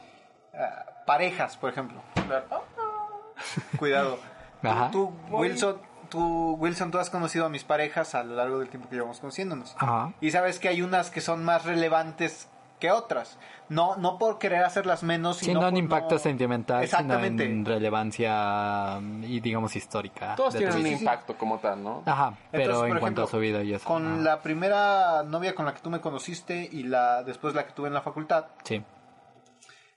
ah, 0.53 0.85
parejas, 1.05 1.57
por 1.57 1.69
ejemplo. 1.71 2.01
Cuidado. 3.77 4.17
Ajá. 4.63 4.91
Tú, 4.91 5.11
Wilson, 5.29 5.81
tú, 6.09 6.53
Wilson, 6.59 6.91
tú 6.91 6.99
has 6.99 7.09
conocido 7.09 7.45
a 7.45 7.49
mis 7.49 7.63
parejas 7.63 8.13
a 8.15 8.23
lo 8.23 8.35
largo 8.35 8.59
del 8.59 8.69
tiempo 8.69 8.87
que 8.89 8.95
llevamos 8.95 9.19
conociéndonos. 9.19 9.75
Ajá. 9.79 10.13
Y 10.21 10.31
sabes 10.31 10.59
que 10.59 10.67
hay 10.69 10.81
unas 10.81 11.09
que 11.09 11.21
son 11.21 11.43
más 11.43 11.65
relevantes 11.65 12.47
que 12.81 12.91
otras. 12.91 13.37
No, 13.69 13.95
no 13.95 14.17
por 14.17 14.37
querer 14.37 14.65
hacerlas 14.65 15.03
menos, 15.03 15.37
Sí, 15.37 15.45
sino 15.45 15.61
no 15.61 15.69
en 15.69 15.77
impacto 15.77 16.15
no- 16.15 16.19
sentimental, 16.19 16.85
sino 16.85 16.99
Exactamente. 16.99 17.45
en 17.45 17.63
relevancia 17.63 18.97
mm, 18.99 19.23
y 19.23 19.39
digamos 19.39 19.73
histórica. 19.77 20.35
Todos 20.35 20.55
tienen 20.55 20.75
un 20.77 20.87
impacto 20.87 21.37
como 21.37 21.59
tal, 21.59 21.81
¿no? 21.81 22.03
Ajá, 22.05 22.33
pero 22.51 22.63
Entonces, 22.65 22.91
en 22.91 22.99
cuanto 22.99 23.23
a 23.23 23.27
su 23.27 23.37
vida 23.39 23.63
y 23.63 23.73
eso. 23.73 23.85
Con 23.87 24.05
ajá. 24.05 24.21
la 24.21 24.41
primera 24.41 25.23
novia 25.23 25.55
con 25.55 25.65
la 25.65 25.73
que 25.73 25.79
tú 25.79 25.89
me 25.89 26.01
conociste 26.01 26.67
y 26.69 26.83
la 26.83 27.23
después 27.23 27.53
la 27.55 27.65
que 27.65 27.71
tuve 27.71 27.87
en 27.87 27.93
la 27.93 28.01
facultad, 28.01 28.47
Sí. 28.63 28.83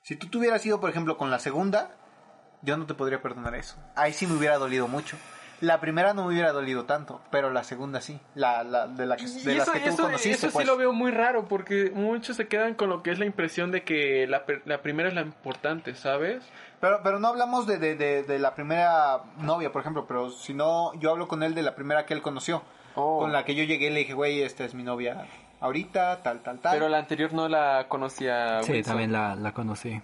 si 0.02 0.16
tú 0.16 0.28
te 0.28 0.38
hubieras 0.38 0.64
ido, 0.64 0.78
por 0.78 0.90
ejemplo, 0.90 1.16
con 1.16 1.30
la 1.30 1.38
segunda, 1.40 1.90
yo 2.62 2.76
no 2.76 2.86
te 2.86 2.94
podría 2.94 3.20
perdonar 3.22 3.54
eso. 3.56 3.76
Ahí 3.96 4.12
sí 4.12 4.26
me 4.26 4.34
hubiera 4.36 4.58
dolido 4.58 4.86
mucho. 4.86 5.16
La 5.60 5.80
primera 5.80 6.12
no 6.14 6.22
me 6.26 6.28
hubiera 6.34 6.52
dolido 6.52 6.84
tanto, 6.84 7.20
pero 7.30 7.50
la 7.50 7.64
segunda 7.64 8.00
sí. 8.00 8.18
La, 8.34 8.64
la 8.64 8.86
de, 8.86 9.06
la 9.06 9.16
que, 9.16 9.24
Y 9.24 9.42
de 9.44 9.54
las 9.54 9.62
eso, 9.68 9.72
que 9.72 9.80
tú 9.80 9.88
eso- 9.88 10.02
conociste, 10.02 10.46
eso 10.46 10.50
pues. 10.52 10.64
sí 10.64 10.70
lo 10.70 10.76
veo 10.76 10.92
muy 10.92 11.10
raro 11.10 11.46
porque 11.46 11.90
muchos 11.94 12.36
se 12.36 12.48
quedan 12.48 12.74
con 12.74 12.88
lo 12.90 13.02
que 13.02 13.10
es 13.10 13.18
la 13.18 13.24
impresión 13.24 13.70
de 13.70 13.82
que 13.82 14.26
la, 14.26 14.44
la 14.66 14.82
primera 14.82 15.08
es 15.08 15.14
la 15.14 15.22
importante, 15.22 15.94
¿sabes? 15.94 16.42
Pero, 16.80 17.00
pero 17.02 17.18
no 17.18 17.28
hablamos 17.28 17.66
de, 17.66 17.78
de, 17.78 17.94
de, 17.96 18.22
de 18.24 18.38
la 18.38 18.54
primera 18.54 19.20
novia, 19.38 19.72
por 19.72 19.80
ejemplo, 19.80 20.06
pero 20.06 20.30
si 20.30 20.52
no, 20.54 20.92
yo 21.00 21.10
hablo 21.10 21.28
con 21.28 21.42
él 21.42 21.54
de 21.54 21.62
la 21.62 21.74
primera 21.74 22.04
que 22.04 22.14
él 22.14 22.20
conoció. 22.22 22.62
Oh. 22.96 23.20
Con 23.20 23.32
la 23.32 23.44
que 23.44 23.54
yo 23.54 23.64
llegué 23.64 23.86
y 23.86 23.90
le 23.90 24.00
dije, 24.00 24.14
güey, 24.14 24.42
esta 24.42 24.64
es 24.64 24.74
mi 24.74 24.82
novia 24.82 25.26
ahorita, 25.60 26.22
tal, 26.22 26.40
tal, 26.42 26.58
tal. 26.58 26.74
Pero 26.76 26.88
la 26.88 26.98
anterior 26.98 27.32
no 27.32 27.48
la 27.48 27.86
conocía. 27.88 28.62
Sí, 28.62 28.72
Wilson. 28.72 28.90
también 28.92 29.12
la, 29.12 29.34
la 29.34 29.52
conocí. 29.52 30.00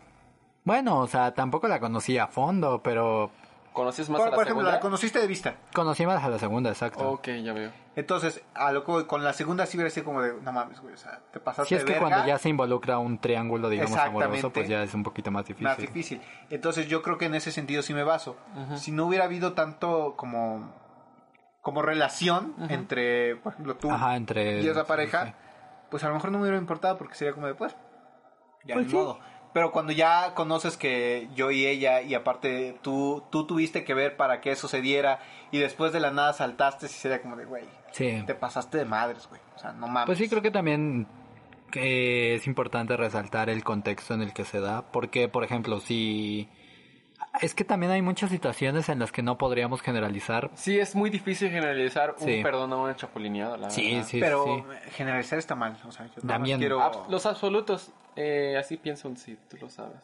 Bueno, 0.64 0.99
o 1.00 1.07
sea, 1.07 1.33
tampoco 1.35 1.69
la 1.69 1.80
conocí 1.80 2.16
a 2.19 2.26
fondo, 2.28 2.80
pero 2.83 3.30
¿Conoces 3.73 4.11
más 4.11 4.19
por, 4.19 4.29
a 4.29 4.31
la 4.31 4.35
por 4.37 4.45
ejemplo, 4.45 4.62
segunda? 4.62 4.73
la 4.77 4.81
conociste 4.81 5.21
de 5.21 5.27
vista. 5.27 5.55
conocí 5.73 6.05
más 6.05 6.23
a 6.25 6.29
la 6.29 6.39
segunda, 6.39 6.71
exacto. 6.71 7.09
Ok, 7.09 7.29
ya 7.43 7.53
veo. 7.53 7.71
Entonces, 7.95 8.43
a 8.55 8.73
lo 8.73 8.85
que 8.85 9.07
con 9.07 9.23
la 9.23 9.33
segunda 9.33 9.65
sí 9.67 9.77
hubiera 9.77 9.91
sido 9.91 10.07
como 10.07 10.23
de, 10.23 10.35
no 10.43 10.53
mames, 10.53 10.81
güey, 10.81 10.95
o 10.95 10.97
sea, 10.97 11.21
te 11.33 11.39
pasaste 11.41 11.69
Si 11.69 11.75
es 11.77 11.85
que 11.85 11.97
cuando 11.99 12.27
ya 12.27 12.39
se 12.39 12.49
involucra 12.49 12.99
un 12.99 13.19
triángulo, 13.19 13.69
digamos, 13.69 13.97
amoroso, 13.97 14.50
pues 14.53 14.69
ya 14.69 14.83
es 14.83 14.93
un 14.95 15.03
poquito 15.03 15.31
más 15.31 15.47
difícil. 15.47 15.67
más 15.69 15.79
difícil. 15.79 16.21
Entonces, 16.50 16.89
yo 16.89 17.03
creo 17.03 17.17
que 17.19 17.27
en 17.27 17.35
ese 17.35 17.53
sentido 17.53 17.83
sí 17.83 17.95
me 17.95 18.03
baso. 18.05 18.37
Si 18.77 18.91
no 18.93 19.07
hubiera 19.07 19.25
habido 19.25 19.53
tanto 19.53 20.15
como 20.17 20.73
como 21.62 21.83
relación 21.83 22.55
entre, 22.71 23.37
por 23.37 23.53
ejemplo, 23.53 23.77
tú 23.77 23.91
Ajá, 23.91 24.17
entre... 24.17 24.62
y 24.62 24.69
esa 24.69 24.81
sí, 24.83 24.89
pareja, 24.89 25.27
sí. 25.27 25.33
pues 25.91 26.03
a 26.05 26.09
lo 26.09 26.15
mejor 26.15 26.33
no 26.33 26.39
me 26.39 26.45
hubiera 26.45 26.57
importado 26.59 26.97
porque 26.97 27.15
sería 27.15 27.35
como 27.35 27.47
de, 27.47 27.55
pues, 27.55 27.77
ya 28.65 28.75
Pues 28.75 28.87
ni 28.87 28.91
sí. 28.93 28.97
modo. 28.97 29.21
Pero 29.52 29.73
cuando 29.73 29.92
ya 29.92 30.35
conoces 30.35 30.76
que 30.76 31.28
yo 31.35 31.50
y 31.50 31.66
ella, 31.66 32.02
y 32.02 32.14
aparte 32.14 32.76
tú, 32.83 33.25
tú 33.30 33.47
tuviste 33.47 33.83
que 33.85 33.95
ver 33.95 34.16
para 34.16 34.40
que 34.40 34.52
eso 34.52 34.69
se 34.69 34.80
diera, 34.80 35.19
y 35.50 35.59
después 35.59 35.92
de 35.92 35.99
la 36.00 36.11
nada 36.12 36.33
saltaste, 36.33 36.87
sí 36.87 36.95
sería 36.95 37.21
como 37.21 37.35
de, 37.37 37.45
güey, 37.47 37.64
Sí. 37.90 38.23
te 38.26 38.35
pasaste 38.37 38.78
de 38.78 38.85
madres, 38.85 39.26
güey. 39.28 39.40
O 39.57 39.59
sea, 39.59 39.73
no 39.73 39.88
mames. 39.88 40.07
Pues 40.07 40.19
sí, 40.19 40.28
creo 40.28 40.40
que 40.42 40.52
también 40.52 41.07
que 41.73 42.35
es 42.35 42.47
importante 42.47 42.97
resaltar 42.97 43.49
el 43.50 43.62
contexto 43.64 44.14
en 44.14 44.23
el 44.23 44.33
que 44.33 44.45
se 44.45 44.61
da, 44.61 44.83
porque, 44.90 45.28
por 45.28 45.42
ejemplo, 45.45 45.80
si... 45.80 46.49
Es 47.40 47.54
que 47.54 47.64
también 47.64 47.92
hay 47.92 48.02
muchas 48.02 48.30
situaciones 48.30 48.88
en 48.88 48.99
las 48.99 49.12
que 49.12 49.23
no 49.23 49.38
podríamos 49.38 49.83
generalizar. 49.83 50.50
Sí, 50.54 50.78
es 50.80 50.97
muy 50.97 51.11
difícil 51.11 51.50
generalizar 51.50 52.14
Sí. 52.19 52.38
un 52.38 52.42
perdón 52.42 52.73
a 52.73 52.76
una 52.76 52.97
chapulineada, 52.97 53.57
la 53.57 53.71
Sí, 53.71 53.92
verdad. 53.92 54.07
sí, 54.09 54.21
Pero 54.21 54.45
sí. 54.45 54.90
generalizar 54.97 55.38
está 55.38 55.54
mal. 55.54 55.76
O 55.87 55.92
sea, 55.92 56.07
yo 56.07 56.12
nada 56.16 56.23
más 56.23 56.26
También. 56.26 56.59
quiero... 56.59 56.80
Abs- 56.80 57.09
Los 57.09 57.26
absolutos, 57.26 57.92
eh, 58.17 58.57
así 58.59 58.76
pienso 58.76 59.11
sí, 59.17 59.37
tú 59.49 59.57
lo 59.61 59.69
sabes. 59.71 59.99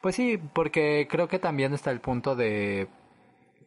Pues 0.00 0.14
sí, 0.16 0.38
porque 0.52 1.06
creo 1.10 1.28
que 1.28 1.38
también 1.38 1.72
está 1.72 1.90
el 1.90 2.00
punto 2.00 2.36
de, 2.36 2.88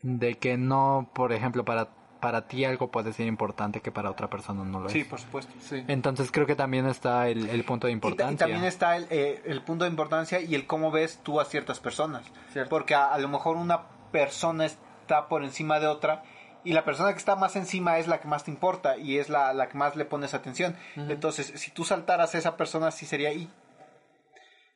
de 0.03 0.35
que 0.35 0.57
no, 0.57 1.09
por 1.13 1.33
ejemplo, 1.33 1.65
para, 1.65 1.89
para 2.19 2.47
ti 2.47 2.63
algo 2.63 2.91
puede 2.91 3.11
ser 3.13 3.25
importante 3.27 3.81
que 3.81 3.91
para 3.91 4.11
otra 4.11 4.29
persona 4.29 4.63
no 4.63 4.79
lo 4.81 4.85
es. 4.87 4.91
Sí, 4.93 5.03
por 5.03 5.19
supuesto. 5.19 5.51
Sí. 5.59 5.83
Entonces 5.87 6.31
creo 6.31 6.45
que 6.45 6.55
también 6.55 6.85
está 6.85 7.27
el, 7.29 7.49
el 7.49 7.63
punto 7.63 7.87
de 7.87 7.93
Y, 7.93 7.95
ta- 7.95 8.07
y 8.07 8.11
importancia. 8.11 8.37
también 8.45 8.63
está 8.65 8.95
el, 8.97 9.07
eh, 9.09 9.41
el 9.45 9.61
punto 9.63 9.85
de 9.85 9.89
importancia 9.89 10.39
y 10.39 10.53
el 10.53 10.67
cómo 10.67 10.91
ves 10.91 11.19
tú 11.23 11.39
a 11.39 11.45
ciertas 11.45 11.79
personas. 11.79 12.23
Cierto. 12.53 12.69
Porque 12.69 12.93
a, 12.93 13.05
a 13.07 13.17
lo 13.17 13.27
mejor 13.29 13.57
una 13.57 13.81
persona 14.11 14.65
está 14.65 15.27
por 15.27 15.43
encima 15.43 15.79
de 15.79 15.87
otra 15.87 16.21
y 16.63 16.73
la 16.73 16.83
persona 16.83 17.11
que 17.13 17.19
está 17.19 17.35
más 17.35 17.55
encima 17.55 17.97
es 17.97 18.07
la 18.07 18.19
que 18.19 18.27
más 18.27 18.43
te 18.43 18.51
importa 18.51 18.97
y 18.97 19.17
es 19.19 19.29
la, 19.29 19.53
la 19.53 19.67
que 19.69 19.77
más 19.77 19.95
le 19.95 20.05
pones 20.05 20.33
atención. 20.33 20.75
Entonces, 20.95 21.51
si 21.55 21.71
tú 21.71 21.83
saltaras 21.85 22.35
a 22.35 22.37
esa 22.37 22.57
persona, 22.57 22.91
sí 22.91 23.05
sería... 23.05 23.31
Y 23.33 23.49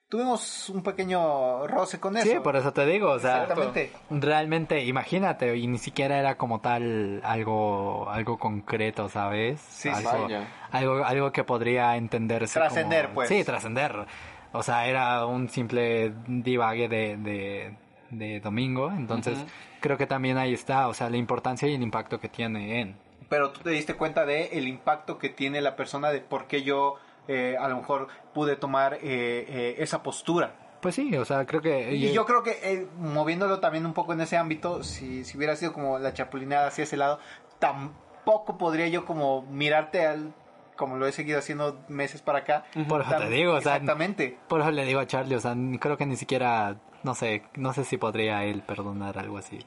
tuvimos 0.10 0.70
un 0.70 0.84
pequeño 0.84 1.68
roce 1.68 2.00
con 2.00 2.18
eso. 2.18 2.30
Sí, 2.30 2.38
por 2.44 2.56
eso 2.58 2.74
te 2.74 2.86
digo, 2.86 3.12
o 3.12 3.20
sea, 3.20 3.44
Exactamente. 3.44 3.92
realmente, 4.10 4.84
imagínate, 4.84 5.56
y 5.56 5.68
ni 5.68 5.78
siquiera 5.78 6.18
era 6.20 6.36
como 6.36 6.60
tal 6.60 7.22
algo, 7.24 8.10
algo 8.10 8.38
concreto, 8.38 9.08
¿sabes? 9.08 9.62
Sí, 9.62 9.90
sí. 9.94 10.06
algo, 10.06 10.24
Vaya. 10.24 10.48
algo, 10.72 11.06
algo 11.06 11.32
que 11.32 11.44
podría 11.46 11.96
entenderse. 11.96 12.60
Trascender, 12.60 13.04
como- 13.06 13.16
pues. 13.16 13.30
Sí, 13.30 13.44
trascender. 13.46 14.06
O 14.54 14.64
sea, 14.64 14.86
era 14.88 15.26
un 15.26 15.48
simple 15.48 16.14
divague 16.28 16.90
de, 16.90 17.16
de, 17.16 17.78
de 18.12 18.40
domingo, 18.40 18.92
entonces 18.92 19.38
Ujú. 19.40 19.48
creo 19.80 19.98
que 19.98 20.06
también 20.06 20.38
ahí 20.38 20.54
está, 20.54 20.88
o 20.88 20.94
sea, 20.94 21.10
la 21.10 21.18
importancia 21.18 21.68
y 21.68 21.74
el 21.74 21.82
impacto 21.82 22.20
que 22.20 22.30
tiene 22.30 22.82
en. 22.82 22.96
pero 23.30 23.52
tú 23.52 23.62
te 23.62 23.70
diste 23.72 23.96
cuenta 23.96 24.26
de 24.26 24.48
el 24.58 24.68
impacto 24.68 25.18
que 25.18 25.30
tiene 25.30 25.62
la 25.62 25.76
persona 25.76 26.12
de 26.12 26.20
por 26.22 26.48
qué 26.48 26.64
yo 26.64 26.98
eh, 27.28 27.56
a 27.60 27.68
lo 27.70 27.78
mejor 27.78 28.08
pude 28.34 28.56
tomar 28.58 28.96
eh, 28.96 29.00
eh, 29.04 29.76
esa 29.80 30.04
postura. 30.04 30.56
Pues 30.82 30.96
sí, 30.96 31.16
o 31.16 31.24
sea, 31.26 31.46
creo 31.46 31.62
que... 31.62 31.94
Y 31.94 32.12
yo 32.12 32.26
creo 32.26 32.42
que 32.42 32.58
eh, 32.64 32.88
moviéndolo 32.98 33.60
también 33.60 33.86
un 33.86 33.94
poco 33.94 34.14
en 34.14 34.22
ese 34.22 34.36
ámbito, 34.36 34.84
si, 34.84 35.24
si 35.24 35.38
hubiera 35.38 35.56
sido 35.56 35.74
como 35.74 36.00
la 36.00 36.12
chapulineada 36.14 36.68
hacia 36.68 36.84
ese 36.86 36.98
lado, 36.98 37.20
tampoco 37.60 38.58
podría 38.58 38.88
yo 38.88 39.06
como 39.06 39.44
mirarte 39.44 40.06
al 40.06 40.34
como 40.76 40.98
lo 40.98 41.06
he 41.06 41.12
seguido 41.12 41.38
haciendo 41.38 41.80
meses 41.90 42.24
para 42.24 42.40
acá. 42.40 42.66
Por 42.90 43.02
eso 43.02 43.16
te 43.16 43.30
digo, 43.30 43.54
o 43.54 43.62
sea, 43.62 43.76
exactamente. 43.76 44.38
Por 44.48 44.62
eso 44.62 44.72
le 44.72 44.84
digo 44.84 45.00
a 45.00 45.06
Charlie, 45.06 45.36
o 45.36 45.40
sea, 45.40 45.56
creo 45.80 45.96
que 45.96 46.08
ni 46.08 46.16
siquiera, 46.16 46.76
no 47.04 47.16
sé, 47.16 47.44
no 47.56 47.74
sé 47.74 47.84
si 47.84 47.98
podría 47.98 48.44
él 48.46 48.62
perdonar 48.62 49.18
algo 49.20 49.38
así. 49.38 49.60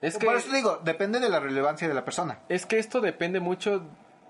Es 0.00 0.18
que, 0.18 0.26
Por 0.26 0.36
eso 0.36 0.52
digo, 0.52 0.80
depende 0.84 1.18
de 1.20 1.28
la 1.28 1.40
relevancia 1.40 1.88
de 1.88 1.94
la 1.94 2.04
persona. 2.04 2.40
es 2.48 2.66
que 2.66 2.78
esto 2.78 3.00
depende 3.00 3.40
mucho 3.40 3.82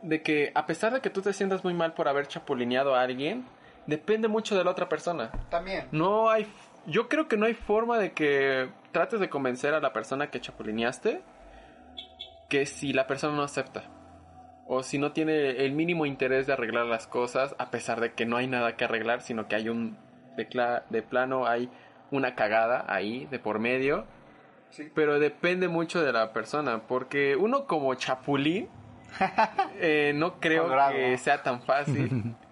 de 0.03 0.23
que, 0.23 0.53
a 0.55 0.67
pesar 0.67 0.93
de 0.93 1.01
que 1.01 1.11
tú 1.11 1.21
te 1.23 1.33
sientas 1.33 1.65
muy 1.65 1.75
mal 1.75 1.95
por 1.95 2.07
haber 2.09 2.29
chapulineado 2.29 2.95
a 2.95 3.03
alguien, 3.03 3.45
depende 3.87 4.29
mucho 4.29 4.57
de 4.57 4.63
la 4.65 4.71
otra 4.71 4.89
persona. 4.89 5.31
También. 5.51 5.89
No 5.93 6.31
hay. 6.31 6.47
Yo 6.87 7.09
creo 7.09 7.27
que 7.29 7.37
no 7.37 7.47
hay 7.47 7.55
forma 7.55 7.99
de 7.99 8.13
que 8.13 8.69
trates 8.93 9.19
de 9.19 9.29
convencer 9.31 9.73
a 9.75 9.81
la 9.81 9.93
persona 9.93 10.31
que 10.31 10.41
chapulineaste 10.41 11.23
que 12.49 12.67
si 12.67 12.93
la 12.93 13.07
persona 13.07 13.35
no 13.37 13.43
acepta. 13.43 13.85
O 14.67 14.83
si 14.83 14.99
no 14.99 15.13
tiene 15.13 15.51
el 15.65 15.73
mínimo 15.73 16.07
interés 16.07 16.47
de 16.47 16.53
arreglar 16.55 16.87
las 16.87 17.07
cosas, 17.07 17.55
a 17.59 17.71
pesar 17.71 18.01
de 18.01 18.13
que 18.13 18.25
no 18.27 18.37
hay 18.37 18.47
nada 18.47 18.77
que 18.77 18.85
arreglar, 18.85 19.21
sino 19.23 19.49
que 19.49 19.57
hay 19.57 19.69
un. 19.69 19.97
De, 20.37 20.49
cla- 20.49 20.83
de 20.91 21.03
plano 21.03 21.47
hay 21.47 21.71
una 22.11 22.35
cagada 22.35 22.85
ahí 22.89 23.27
de 23.31 23.39
por 23.39 23.59
medio. 23.59 24.05
Sí. 24.71 24.91
Pero 24.95 25.19
depende 25.19 25.69
mucho 25.69 26.03
de 26.03 26.13
la 26.13 26.33
persona, 26.33 26.83
porque 26.89 27.37
uno 27.37 27.67
como 27.67 27.95
chapulín 27.95 28.69
eh, 29.79 30.13
no 30.15 30.41
creo 30.41 30.69
que 30.91 31.19
sea 31.19 31.43
tan 31.43 31.63
fácil. 31.63 32.35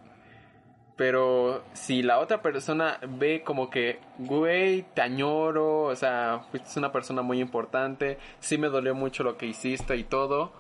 Pero 0.97 1.65
si 1.73 2.03
la 2.03 2.19
otra 2.19 2.43
persona 2.43 2.99
ve 3.09 3.43
como 3.43 3.71
que, 3.71 3.99
güey, 4.19 4.83
te 4.95 5.01
añoro, 5.01 5.85
o 5.85 5.97
sea, 5.97 6.43
fuiste 6.51 6.79
una 6.79 6.93
persona 6.93 7.23
muy 7.23 7.41
importante, 7.41 8.19
sí 8.41 8.59
me 8.59 8.69
dolió 8.69 8.95
mucho 8.95 9.25
lo 9.25 9.37
que 9.37 9.47
hiciste 9.47 9.97
y 9.97 10.05
todo, 10.05 10.53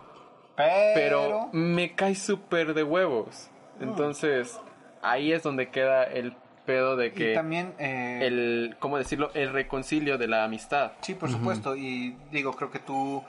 Pero, 0.57 0.93
pero 0.95 1.49
me 1.53 1.95
cae 1.95 2.15
súper 2.15 2.73
de 2.75 2.83
huevos. 2.83 3.51
Entonces, 3.79 4.59
ahí 5.03 5.33
es 5.33 5.43
donde 5.43 5.69
queda 5.69 6.05
el 6.05 6.35
pedo 6.65 6.97
de 6.97 7.09
y 7.09 7.11
que 7.13 7.35
también 7.35 7.75
eh, 7.79 8.21
el, 8.23 8.77
¿cómo 8.79 8.99
decirlo? 8.99 9.31
El 9.35 9.53
reconcilio 9.53 10.19
de 10.19 10.29
la 10.29 10.45
amistad. 10.45 10.93
Sí, 11.01 11.15
por 11.15 11.31
supuesto. 11.31 11.77
Y 11.77 12.17
digo, 12.31 12.53
creo 12.53 12.71
que 12.71 12.79
tú, 12.79 13.23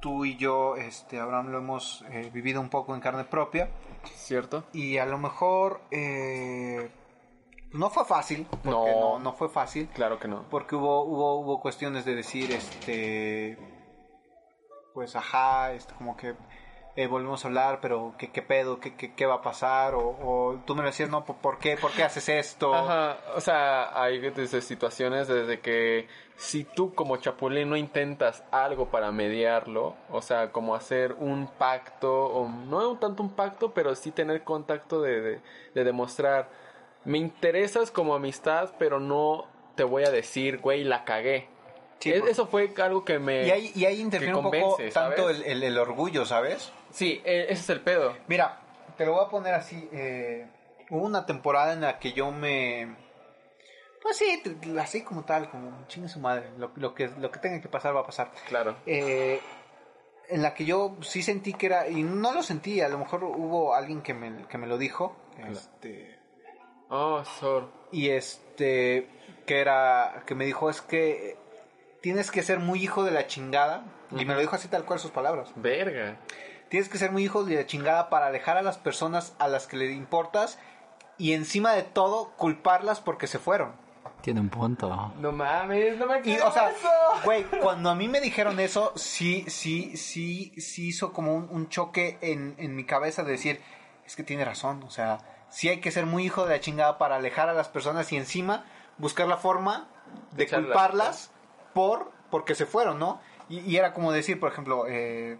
tú 0.00 0.24
y 0.24 0.36
yo, 0.36 0.76
este, 0.76 1.18
Abraham, 1.20 1.48
lo 1.50 1.58
hemos 1.58 2.04
eh, 2.10 2.30
vivido 2.32 2.60
un 2.60 2.68
poco 2.68 2.94
en 2.94 3.00
carne 3.00 3.24
propia. 3.24 3.68
¿Cierto? 4.14 4.64
Y 4.72 4.98
a 4.98 5.06
lo 5.06 5.18
mejor 5.18 5.80
eh, 5.90 6.90
no 7.72 7.90
fue 7.90 8.04
fácil. 8.04 8.46
Porque 8.50 8.68
No. 8.70 8.86
no. 8.86 9.18
no, 9.18 9.32
fue 9.32 9.48
fácil. 9.48 9.88
Claro 9.94 10.18
que 10.18 10.28
no. 10.28 10.44
Porque 10.50 10.74
hubo, 10.74 11.04
hubo, 11.04 11.40
hubo 11.40 11.60
cuestiones 11.60 12.04
de 12.04 12.14
decir, 12.14 12.50
este, 12.52 13.58
pues, 14.94 15.14
ajá, 15.16 15.72
este, 15.72 15.94
como 15.94 16.16
que 16.16 16.34
eh, 16.94 17.06
volvemos 17.06 17.44
a 17.44 17.48
hablar, 17.48 17.78
pero 17.80 18.14
¿qué, 18.18 18.30
qué 18.30 18.42
pedo? 18.42 18.78
¿Qué, 18.78 18.94
qué, 18.94 19.14
qué 19.14 19.24
va 19.26 19.36
a 19.36 19.42
pasar? 19.42 19.94
O, 19.94 20.00
o 20.08 20.60
tú 20.66 20.74
me 20.74 20.82
decías, 20.84 21.08
no, 21.08 21.24
¿por 21.24 21.58
qué? 21.58 21.76
¿Por 21.76 21.92
qué 21.92 22.02
haces 22.02 22.28
esto? 22.28 22.74
Ajá, 22.74 23.16
o 23.34 23.40
sea, 23.40 24.02
hay 24.02 24.18
desde 24.18 24.60
situaciones 24.60 25.26
desde 25.28 25.60
que 25.60 26.06
si 26.36 26.64
tú 26.64 26.94
como 26.94 27.16
chapulín 27.16 27.70
no 27.70 27.76
intentas 27.76 28.44
algo 28.50 28.86
para 28.90 29.10
mediarlo, 29.10 29.94
o 30.10 30.20
sea, 30.20 30.52
como 30.52 30.74
hacer 30.74 31.14
un 31.18 31.46
pacto, 31.46 32.26
o 32.26 32.48
no 32.48 32.96
tanto 32.98 33.22
un 33.22 33.30
pacto, 33.30 33.72
pero 33.72 33.94
sí 33.94 34.10
tener 34.10 34.42
contacto 34.44 35.00
de, 35.00 35.20
de, 35.20 35.40
de 35.74 35.84
demostrar, 35.84 36.50
me 37.04 37.16
interesas 37.18 37.90
como 37.90 38.14
amistad, 38.14 38.72
pero 38.78 39.00
no 39.00 39.46
te 39.76 39.84
voy 39.84 40.04
a 40.04 40.10
decir, 40.10 40.58
güey, 40.58 40.84
la 40.84 41.04
cagué. 41.04 41.48
Sí, 42.00 42.10
E- 42.12 42.22
Eso 42.28 42.46
fue 42.48 42.72
algo 42.82 43.04
que 43.04 43.18
me... 43.18 43.46
Y 43.46 43.50
ahí, 43.50 43.72
y 43.74 43.84
ahí 43.86 44.02
un 44.02 44.10
poco 44.42 44.76
tanto 44.92 45.30
el- 45.30 45.62
el 45.62 45.78
orgullo, 45.78 46.26
¿sabes? 46.26 46.72
Sí, 46.92 47.20
e- 47.24 47.44
ese 47.44 47.52
es 47.62 47.70
el 47.70 47.80
pedo. 47.80 48.16
Mira, 48.28 48.60
te 48.96 49.04
lo 49.04 49.12
voy 49.14 49.24
a 49.24 49.28
poner 49.28 49.54
así. 49.54 49.88
eh, 49.92 50.46
hubo 50.90 51.04
una 51.06 51.26
temporada 51.26 51.72
en 51.72 51.80
la 51.80 51.98
que 51.98 52.12
yo 52.12 52.30
me... 52.30 52.96
Pues 54.02 54.16
sí, 54.16 54.42
así 54.80 55.02
como 55.02 55.24
tal, 55.24 55.48
como 55.50 55.86
chingue 55.86 56.08
su 56.08 56.18
madre. 56.20 56.50
Lo, 56.58 56.72
lo 56.76 56.94
que, 56.94 57.08
lo 57.08 57.30
que 57.30 57.38
tenga 57.40 57.60
que 57.60 57.68
pasar 57.68 57.94
va 57.96 58.00
a 58.00 58.06
pasar. 58.06 58.32
Claro. 58.48 58.76
Eh, 58.84 59.40
en 60.28 60.42
la 60.42 60.54
que 60.54 60.64
yo 60.64 60.96
sí 61.02 61.22
sentí 61.22 61.52
que 61.54 61.66
era... 61.66 61.88
Y 61.88 62.02
no 62.02 62.32
lo 62.32 62.42
sentí, 62.42 62.80
a 62.80 62.88
lo 62.88 62.98
mejor 62.98 63.22
hubo 63.24 63.74
alguien 63.74 64.02
que 64.02 64.12
me, 64.12 64.46
que 64.48 64.58
me 64.58 64.66
lo 64.66 64.76
dijo. 64.76 65.16
Este, 65.48 66.18
Oh, 66.88 67.24
Sor. 67.24 67.70
y 67.92 68.10
este... 68.10 69.08
Que 69.46 69.60
era... 69.60 70.24
Que 70.26 70.34
me 70.34 70.44
dijo, 70.44 70.68
es 70.68 70.80
que... 70.82 71.36
Tienes 72.00 72.32
que 72.32 72.42
ser 72.42 72.58
muy 72.58 72.82
hijo 72.82 73.04
de 73.04 73.12
la 73.12 73.28
chingada. 73.28 73.84
Y 74.10 74.24
me 74.24 74.34
lo 74.34 74.40
dijo 74.40 74.56
así 74.56 74.66
tal 74.66 74.84
cual 74.84 74.98
sus 74.98 75.12
palabras. 75.12 75.52
Verga. 75.54 76.16
Tienes 76.72 76.88
que 76.88 76.96
ser 76.96 77.12
muy 77.12 77.22
hijo 77.22 77.44
de 77.44 77.56
la 77.56 77.66
chingada 77.66 78.08
para 78.08 78.28
alejar 78.28 78.56
a 78.56 78.62
las 78.62 78.78
personas 78.78 79.34
a 79.38 79.46
las 79.46 79.66
que 79.66 79.76
le 79.76 79.92
importas 79.92 80.58
y 81.18 81.34
encima 81.34 81.74
de 81.74 81.82
todo 81.82 82.30
culparlas 82.38 82.98
porque 82.98 83.26
se 83.26 83.38
fueron. 83.38 83.72
Tiene 84.22 84.40
un 84.40 84.48
punto. 84.48 85.12
No 85.18 85.32
mames, 85.32 85.98
no 85.98 86.06
me 86.06 86.20
Y 86.20 86.22
creo 86.22 86.48
o 86.48 86.50
sea, 86.50 86.70
eso. 86.70 86.88
güey, 87.26 87.44
cuando 87.62 87.90
a 87.90 87.94
mí 87.94 88.08
me 88.08 88.22
dijeron 88.22 88.58
eso, 88.58 88.94
sí, 88.96 89.44
sí, 89.48 89.98
sí, 89.98 90.54
sí 90.56 90.88
hizo 90.88 91.12
como 91.12 91.34
un, 91.34 91.46
un 91.50 91.68
choque 91.68 92.16
en, 92.22 92.54
en 92.56 92.74
mi 92.74 92.86
cabeza 92.86 93.22
de 93.22 93.32
decir, 93.32 93.60
es 94.06 94.16
que 94.16 94.22
tiene 94.22 94.42
razón, 94.46 94.82
o 94.84 94.88
sea, 94.88 95.18
sí 95.50 95.68
hay 95.68 95.80
que 95.82 95.90
ser 95.90 96.06
muy 96.06 96.24
hijo 96.24 96.46
de 96.46 96.54
la 96.54 96.60
chingada 96.62 96.96
para 96.96 97.16
alejar 97.16 97.50
a 97.50 97.52
las 97.52 97.68
personas 97.68 98.10
y 98.12 98.16
encima 98.16 98.64
buscar 98.96 99.28
la 99.28 99.36
forma 99.36 99.88
de 100.30 100.44
Echarla. 100.44 100.68
culparlas 100.68 101.32
por 101.74 102.12
porque 102.30 102.54
se 102.54 102.64
fueron, 102.64 102.98
¿no? 102.98 103.20
Y, 103.50 103.58
y 103.60 103.76
era 103.76 103.92
como 103.92 104.10
decir, 104.10 104.40
por 104.40 104.50
ejemplo, 104.50 104.86
eh, 104.88 105.36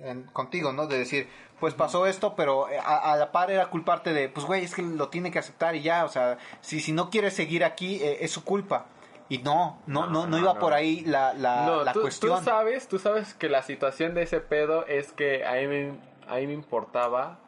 en- 0.00 0.24
contigo, 0.24 0.72
¿no? 0.72 0.86
De 0.86 0.98
decir, 0.98 1.28
pues 1.60 1.74
pasó 1.74 2.06
esto, 2.06 2.34
pero 2.36 2.68
eh, 2.68 2.78
a, 2.78 3.12
a 3.12 3.16
la 3.16 3.30
par 3.32 3.50
era 3.50 3.66
culparte 3.70 4.12
de, 4.12 4.28
pues 4.28 4.46
güey, 4.46 4.64
es 4.64 4.74
que 4.74 4.82
lo 4.82 5.08
tiene 5.08 5.30
que 5.30 5.38
aceptar 5.38 5.74
y 5.76 5.82
ya, 5.82 6.04
o 6.04 6.08
sea, 6.08 6.38
si, 6.60 6.80
si 6.80 6.92
no 6.92 7.10
quiere 7.10 7.30
seguir 7.30 7.64
aquí, 7.64 7.96
eh, 8.02 8.18
es 8.24 8.30
su 8.30 8.44
culpa. 8.44 8.86
Y 9.28 9.38
no, 9.38 9.80
no, 9.86 10.06
no, 10.06 10.12
no, 10.22 10.26
no, 10.26 10.38
iba 10.38 10.54
no. 10.54 10.60
por 10.60 10.74
ahí 10.74 11.00
la, 11.06 11.32
la, 11.32 11.64
no, 11.66 11.84
la 11.84 11.92
tú, 11.92 12.02
cuestión. 12.02 12.38
tú 12.40 12.44
sabes, 12.44 12.88
tú 12.88 12.98
sabes 12.98 13.32
que 13.34 13.48
la 13.48 13.62
situación 13.62 14.14
de 14.14 14.22
ese 14.22 14.40
pedo 14.40 14.84
es 14.86 15.12
que 15.12 15.46
a 15.46 15.52
mí, 15.54 15.66
me, 15.66 15.92
a 16.28 16.34
mí 16.36 16.46
me 16.48 16.52
importaba 16.52 17.38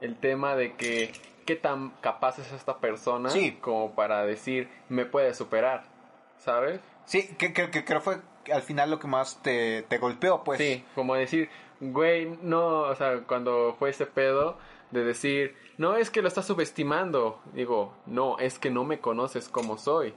el 0.00 0.16
tema 0.16 0.56
de 0.56 0.74
que 0.74 1.12
qué 1.46 1.54
tan 1.56 1.90
capaz 2.00 2.38
es 2.40 2.50
esta 2.52 2.78
persona 2.78 3.30
Sí. 3.30 3.52
como 3.60 3.92
para 3.94 4.24
decir 4.24 4.68
me 4.88 5.04
puede 5.04 5.34
superar, 5.34 5.84
¿sabes? 6.38 6.80
Sí, 7.04 7.28
que, 7.38 7.52
que, 7.52 7.70
que 7.70 7.84
creo 7.84 8.00
fue 8.00 8.18
al 8.52 8.62
final 8.62 8.90
lo 8.90 8.98
que 8.98 9.06
más 9.06 9.40
te, 9.42 9.82
te 9.82 9.98
golpeó, 9.98 10.42
pues. 10.42 10.58
Sí, 10.58 10.84
como 10.96 11.14
decir, 11.14 11.48
güey, 11.80 12.26
no, 12.42 12.80
o 12.82 12.94
sea, 12.94 13.22
cuando 13.26 13.74
fue 13.78 13.90
ese 13.90 14.06
pedo 14.06 14.58
de 14.90 15.04
decir, 15.04 15.56
no 15.78 15.96
es 15.96 16.10
que 16.10 16.22
lo 16.22 16.28
estás 16.28 16.46
subestimando, 16.46 17.40
digo, 17.54 17.94
no, 18.06 18.38
es 18.38 18.58
que 18.58 18.70
no 18.70 18.84
me 18.84 19.00
conoces 19.00 19.48
como 19.48 19.78
soy. 19.78 20.14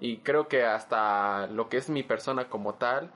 Y 0.00 0.18
creo 0.18 0.48
que 0.48 0.64
hasta 0.64 1.46
lo 1.48 1.68
que 1.68 1.78
es 1.78 1.90
mi 1.90 2.02
persona 2.02 2.48
como 2.48 2.74
tal, 2.74 3.10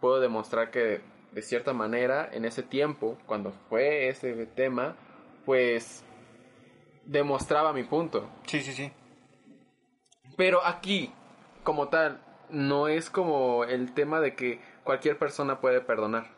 puedo 0.00 0.20
demostrar 0.20 0.70
que 0.70 1.00
de 1.32 1.42
cierta 1.42 1.72
manera, 1.72 2.28
en 2.32 2.44
ese 2.44 2.62
tiempo, 2.62 3.16
cuando 3.26 3.52
fue 3.68 4.08
ese 4.08 4.46
tema, 4.46 4.96
pues 5.44 6.04
demostraba 7.04 7.72
mi 7.72 7.84
punto. 7.84 8.28
sí, 8.46 8.60
sí. 8.60 8.72
sí. 8.72 8.92
Pero 10.36 10.64
aquí, 10.64 11.12
como 11.64 11.88
tal, 11.88 12.20
no 12.50 12.88
es 12.88 13.10
como 13.10 13.64
el 13.64 13.92
tema 13.92 14.20
de 14.20 14.34
que 14.34 14.60
cualquier 14.84 15.18
persona 15.18 15.60
puede 15.60 15.80
perdonar, 15.80 16.28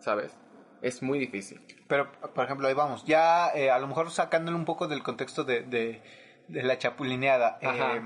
¿sabes? 0.00 0.36
Es 0.82 1.02
muy 1.02 1.18
difícil. 1.18 1.60
Pero, 1.88 2.12
por 2.12 2.44
ejemplo, 2.44 2.68
ahí 2.68 2.74
vamos. 2.74 3.04
Ya, 3.04 3.50
eh, 3.54 3.70
a 3.70 3.78
lo 3.78 3.86
mejor 3.88 4.10
sacándole 4.10 4.56
un 4.56 4.64
poco 4.64 4.86
del 4.88 5.02
contexto 5.02 5.42
de, 5.44 5.62
de, 5.62 6.02
de 6.48 6.62
la 6.62 6.78
chapulineada. 6.78 7.58
Eh, 7.60 8.00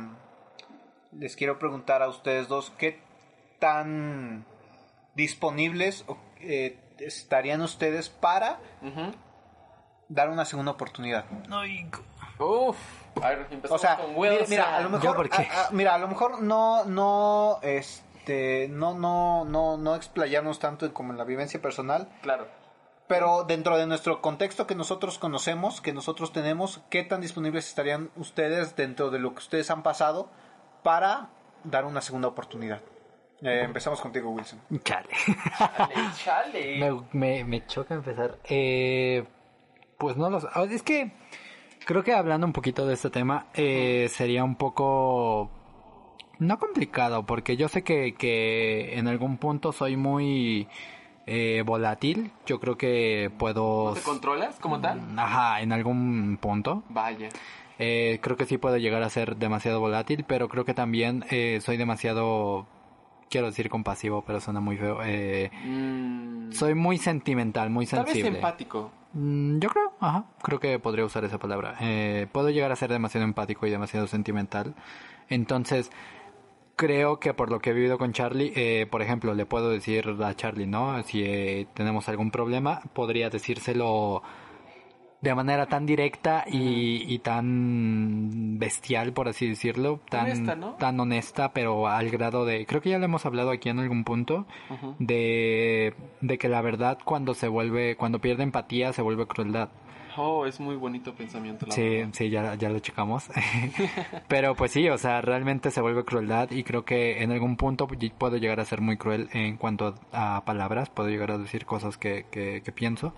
les 1.12 1.36
quiero 1.36 1.58
preguntar 1.58 2.02
a 2.02 2.08
ustedes 2.08 2.48
dos, 2.48 2.72
¿qué 2.78 2.98
tan 3.58 4.46
disponibles 5.14 6.04
eh, 6.40 6.78
estarían 6.98 7.60
ustedes 7.60 8.08
para 8.08 8.58
dar 10.08 10.30
una 10.30 10.44
segunda 10.46 10.72
oportunidad? 10.72 11.26
Uf. 12.38 12.76
A 13.22 13.28
ver, 13.28 13.46
O 13.50 13.52
empezamos 13.52 13.80
sea, 13.82 13.96
con 13.98 14.14
mira, 14.14 14.20
Wilson. 14.32 14.50
mira, 14.50 14.76
a 14.76 14.80
lo 14.80 14.88
mejor, 14.88 15.30
mira, 15.72 15.94
a 15.94 15.98
lo 15.98 16.08
mejor 16.08 16.42
no, 16.42 16.84
no, 16.86 17.60
este, 18.22 18.68
no, 18.68 18.94
no, 18.94 19.44
no, 19.44 19.76
no 19.76 19.96
explayarnos 19.96 20.60
tanto 20.60 20.92
como 20.94 21.12
en 21.12 21.18
la 21.18 21.24
vivencia 21.24 21.60
personal, 21.60 22.08
Claro. 22.22 22.46
pero 23.08 23.42
dentro 23.44 23.76
de 23.76 23.86
nuestro 23.86 24.22
contexto 24.22 24.66
que 24.66 24.76
nosotros 24.76 25.18
conocemos, 25.18 25.80
que 25.80 25.92
nosotros 25.92 26.32
tenemos, 26.32 26.80
¿qué 26.88 27.02
tan 27.02 27.20
disponibles 27.20 27.66
estarían 27.68 28.10
ustedes 28.16 28.76
dentro 28.76 29.10
de 29.10 29.18
lo 29.18 29.32
que 29.32 29.38
ustedes 29.38 29.70
han 29.72 29.82
pasado 29.82 30.30
para 30.84 31.30
dar 31.64 31.84
una 31.84 32.00
segunda 32.00 32.28
oportunidad? 32.28 32.80
Eh, 33.42 33.62
empezamos 33.64 34.00
contigo, 34.00 34.30
Wilson. 34.30 34.60
Chale. 34.84 35.08
Chale, 35.58 35.94
chale. 36.24 36.78
me, 36.78 37.02
me, 37.12 37.44
me 37.44 37.66
choca 37.66 37.94
empezar. 37.94 38.38
Eh, 38.44 39.24
pues 39.98 40.16
no 40.16 40.30
lo 40.30 40.40
sé. 40.40 40.46
Ah, 40.54 40.62
Es 40.70 40.84
que 40.84 41.12
creo 41.84 42.04
que 42.04 42.12
hablando 42.14 42.46
un 42.46 42.52
poquito 42.52 42.86
de 42.86 42.94
este 42.94 43.10
tema, 43.10 43.48
eh, 43.54 44.06
sería 44.10 44.44
un 44.44 44.54
poco... 44.54 45.50
No 46.42 46.58
complicado, 46.58 47.24
porque 47.24 47.56
yo 47.56 47.68
sé 47.68 47.82
que, 47.82 48.14
que 48.14 48.98
en 48.98 49.06
algún 49.06 49.36
punto 49.38 49.72
soy 49.72 49.96
muy 49.96 50.66
eh, 51.26 51.62
volátil. 51.64 52.32
Yo 52.46 52.58
creo 52.58 52.76
que 52.76 53.30
puedo... 53.38 53.90
¿No 53.90 53.94
te 53.94 54.00
controlas 54.00 54.56
como 54.58 54.80
tal? 54.80 55.00
Ajá, 55.16 55.60
en 55.60 55.72
algún 55.72 56.38
punto. 56.40 56.82
Vaya. 56.88 57.28
Eh, 57.78 58.18
creo 58.22 58.36
que 58.36 58.44
sí 58.46 58.58
puedo 58.58 58.76
llegar 58.76 59.02
a 59.02 59.08
ser 59.08 59.36
demasiado 59.36 59.78
volátil, 59.80 60.24
pero 60.26 60.48
creo 60.48 60.64
que 60.64 60.74
también 60.74 61.24
eh, 61.30 61.60
soy 61.62 61.76
demasiado... 61.76 62.66
Quiero 63.30 63.46
decir 63.46 63.70
compasivo, 63.70 64.24
pero 64.26 64.40
suena 64.40 64.60
muy 64.60 64.76
feo. 64.76 64.98
Eh, 65.04 65.50
Mm, 65.64 66.52
soy 66.52 66.74
muy 66.74 66.98
sentimental, 66.98 67.70
muy 67.70 67.86
Tal 67.86 68.00
vez 68.04 68.12
sensible. 68.14 68.38
empático. 68.38 68.90
Mm, 69.14 69.58
Yo 69.58 69.70
creo, 69.70 69.92
ajá, 70.00 70.24
creo 70.42 70.58
que 70.60 70.78
podría 70.78 71.04
usar 71.06 71.24
esa 71.24 71.38
palabra. 71.38 71.76
Eh, 71.80 72.26
puedo 72.32 72.50
llegar 72.50 72.72
a 72.72 72.76
ser 72.76 72.90
demasiado 72.90 73.24
empático 73.24 73.66
y 73.66 73.70
demasiado 73.70 74.06
sentimental. 74.06 74.74
Entonces, 75.30 75.90
creo 76.76 77.18
que 77.18 77.34
por 77.34 77.50
lo 77.50 77.60
que 77.60 77.70
he 77.70 77.72
vivido 77.72 77.98
con 77.98 78.12
Charlie, 78.12 78.52
eh, 78.56 78.86
por 78.90 79.02
ejemplo, 79.02 79.34
le 79.34 79.46
puedo 79.46 79.70
decir 79.70 80.16
a 80.22 80.34
Charlie, 80.34 80.66
¿no? 80.66 81.02
Si 81.04 81.22
eh, 81.22 81.66
tenemos 81.74 82.08
algún 82.08 82.30
problema, 82.30 82.80
podría 82.92 83.30
decírselo 83.30 84.22
de 85.22 85.34
manera 85.36 85.66
tan 85.66 85.86
directa 85.86 86.44
y, 86.48 87.04
y 87.06 87.20
tan 87.20 88.58
bestial, 88.58 89.12
por 89.12 89.28
así 89.28 89.48
decirlo, 89.48 90.00
tan 90.10 90.26
Honesta, 90.26 90.56
¿no? 90.56 90.72
tan 90.74 90.98
honesta, 90.98 91.52
pero 91.52 91.86
al 91.86 92.10
grado 92.10 92.44
de, 92.44 92.66
creo 92.66 92.80
que 92.80 92.90
ya 92.90 92.98
lo 92.98 93.04
hemos 93.04 93.24
hablado 93.24 93.50
aquí 93.50 93.68
en 93.68 93.78
algún 93.78 94.02
punto, 94.02 94.46
de, 94.98 95.94
de 96.20 96.38
que 96.38 96.48
la 96.48 96.60
verdad 96.60 96.98
cuando 97.04 97.34
se 97.34 97.46
vuelve, 97.46 97.96
cuando 97.96 98.18
pierde 98.20 98.42
empatía 98.42 98.92
se 98.92 99.00
vuelve 99.00 99.26
crueldad. 99.26 99.68
Oh, 100.16 100.44
es 100.46 100.60
muy 100.60 100.76
bonito 100.76 101.14
pensamiento. 101.14 101.66
La 101.66 101.72
Sí, 101.74 101.88
verdad. 101.96 102.08
sí, 102.12 102.30
ya, 102.30 102.54
ya 102.54 102.68
lo 102.68 102.78
checamos. 102.80 103.28
Pero 104.28 104.54
pues 104.54 104.72
sí, 104.72 104.88
o 104.88 104.98
sea, 104.98 105.20
realmente 105.20 105.70
se 105.70 105.80
vuelve 105.80 106.04
crueldad 106.04 106.50
y 106.50 106.64
creo 106.64 106.84
que 106.84 107.22
en 107.22 107.32
algún 107.32 107.56
punto 107.56 107.88
puedo 108.18 108.36
llegar 108.36 108.60
a 108.60 108.64
ser 108.64 108.80
muy 108.80 108.96
cruel 108.96 109.28
en 109.32 109.56
cuanto 109.56 109.94
a 110.12 110.44
palabras, 110.44 110.90
puedo 110.90 111.08
llegar 111.08 111.30
a 111.30 111.38
decir 111.38 111.64
cosas 111.66 111.96
que, 111.98 112.26
que, 112.30 112.62
que 112.62 112.72
pienso. 112.72 113.14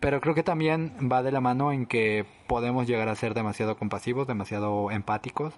Pero 0.00 0.20
creo 0.20 0.34
que 0.34 0.42
también 0.42 0.92
va 1.10 1.22
de 1.22 1.32
la 1.32 1.40
mano 1.40 1.72
en 1.72 1.86
que 1.86 2.26
podemos 2.46 2.86
llegar 2.86 3.08
a 3.08 3.14
ser 3.14 3.32
demasiado 3.32 3.76
compasivos, 3.76 4.26
demasiado 4.26 4.90
empáticos. 4.90 5.54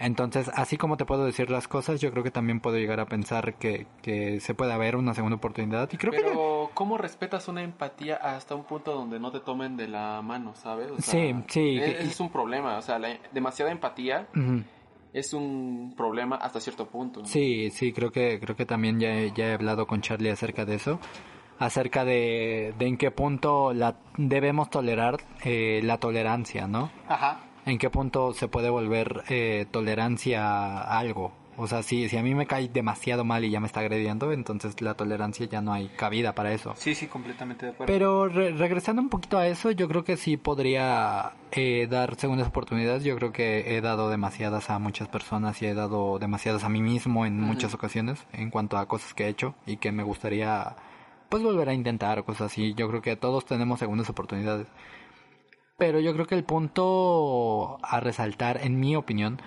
Entonces, 0.00 0.48
así 0.54 0.76
como 0.76 0.96
te 0.96 1.04
puedo 1.04 1.24
decir 1.24 1.50
las 1.50 1.66
cosas, 1.66 2.00
yo 2.00 2.12
creo 2.12 2.22
que 2.22 2.30
también 2.30 2.60
puedo 2.60 2.76
llegar 2.76 3.00
a 3.00 3.06
pensar 3.06 3.54
que, 3.54 3.88
que 4.00 4.38
se 4.38 4.54
puede 4.54 4.72
haber 4.72 4.94
una 4.94 5.12
segunda 5.12 5.36
oportunidad. 5.36 5.88
Y 5.92 5.96
creo 5.96 6.12
que 6.12 6.20
Pero, 6.20 6.70
¿cómo 6.74 6.98
respetas 6.98 7.48
una 7.48 7.62
empatía 7.62 8.14
hasta 8.16 8.54
un 8.54 8.62
punto 8.62 8.94
donde 8.94 9.18
no 9.18 9.32
te 9.32 9.40
tomen 9.40 9.76
de 9.76 9.88
la 9.88 10.22
mano, 10.22 10.54
sabes? 10.54 10.92
O 10.92 11.00
sea, 11.00 11.12
Sí, 11.12 11.34
sí. 11.48 11.78
e- 11.82 11.98
es 12.00 12.20
un 12.20 12.30
problema. 12.30 12.78
O 12.78 12.82
sea, 12.82 13.00
la, 13.00 13.08
demasiada 13.32 13.72
empatía 13.72 14.28
es 15.12 15.34
un 15.34 15.94
problema 15.96 16.36
hasta 16.36 16.60
cierto 16.60 16.86
punto. 16.86 17.24
Sí, 17.24 17.70
sí, 17.72 17.92
creo 17.92 18.12
que 18.12 18.38
creo 18.38 18.54
que 18.54 18.66
también 18.66 19.00
ya 19.00 19.12
he, 19.16 19.32
ya 19.32 19.46
he 19.48 19.54
hablado 19.54 19.88
con 19.88 20.00
Charlie 20.00 20.30
acerca 20.30 20.64
de 20.64 20.76
eso, 20.76 21.00
acerca 21.58 22.04
de, 22.04 22.72
de 22.78 22.86
en 22.86 22.96
qué 22.98 23.10
punto 23.10 23.74
la 23.74 23.96
debemos 24.16 24.70
tolerar 24.70 25.16
eh, 25.42 25.80
la 25.82 25.98
tolerancia, 25.98 26.68
¿no? 26.68 26.88
Ajá. 27.08 27.40
En 27.68 27.78
qué 27.78 27.90
punto 27.90 28.32
se 28.32 28.48
puede 28.48 28.70
volver 28.70 29.24
eh, 29.28 29.66
tolerancia 29.70 30.42
a 30.80 30.98
algo. 30.98 31.32
O 31.60 31.66
sea, 31.66 31.82
si, 31.82 32.08
si 32.08 32.16
a 32.16 32.22
mí 32.22 32.36
me 32.36 32.46
cae 32.46 32.68
demasiado 32.68 33.24
mal 33.24 33.44
y 33.44 33.50
ya 33.50 33.58
me 33.58 33.66
está 33.66 33.80
agrediendo, 33.80 34.30
entonces 34.32 34.80
la 34.80 34.94
tolerancia 34.94 35.44
ya 35.46 35.60
no 35.60 35.72
hay 35.72 35.88
cabida 35.88 36.32
para 36.32 36.52
eso. 36.52 36.72
Sí, 36.76 36.94
sí, 36.94 37.08
completamente 37.08 37.66
de 37.66 37.72
acuerdo. 37.72 37.92
Pero 37.92 38.28
re- 38.28 38.52
regresando 38.52 39.02
un 39.02 39.08
poquito 39.08 39.38
a 39.38 39.48
eso, 39.48 39.72
yo 39.72 39.88
creo 39.88 40.04
que 40.04 40.16
sí 40.16 40.36
podría 40.36 41.32
eh, 41.50 41.88
dar 41.90 42.14
segundas 42.14 42.46
oportunidades. 42.46 43.02
Yo 43.02 43.16
creo 43.16 43.32
que 43.32 43.76
he 43.76 43.80
dado 43.80 44.08
demasiadas 44.08 44.70
a 44.70 44.78
muchas 44.78 45.08
personas 45.08 45.60
y 45.60 45.66
he 45.66 45.74
dado 45.74 46.20
demasiadas 46.20 46.62
a 46.62 46.68
mí 46.68 46.80
mismo 46.80 47.26
en 47.26 47.40
muchas 47.40 47.74
ocasiones 47.74 48.24
en 48.32 48.50
cuanto 48.50 48.78
a 48.78 48.86
cosas 48.86 49.12
que 49.12 49.24
he 49.24 49.28
hecho 49.28 49.56
y 49.66 49.78
que 49.78 49.90
me 49.90 50.04
gustaría 50.04 50.76
pues 51.28 51.42
volver 51.42 51.68
a 51.68 51.74
intentar 51.74 52.20
o 52.20 52.24
cosas 52.24 52.52
así. 52.52 52.72
Yo 52.74 52.88
creo 52.88 53.02
que 53.02 53.16
todos 53.16 53.44
tenemos 53.44 53.80
segundas 53.80 54.08
oportunidades. 54.08 54.68
Pero 55.78 56.00
yo 56.00 56.12
creo 56.12 56.26
que 56.26 56.34
el 56.34 56.42
punto 56.44 57.78
a 57.82 58.00
resaltar, 58.00 58.60
en 58.64 58.80
mi 58.80 58.96
opinión, 58.96 59.40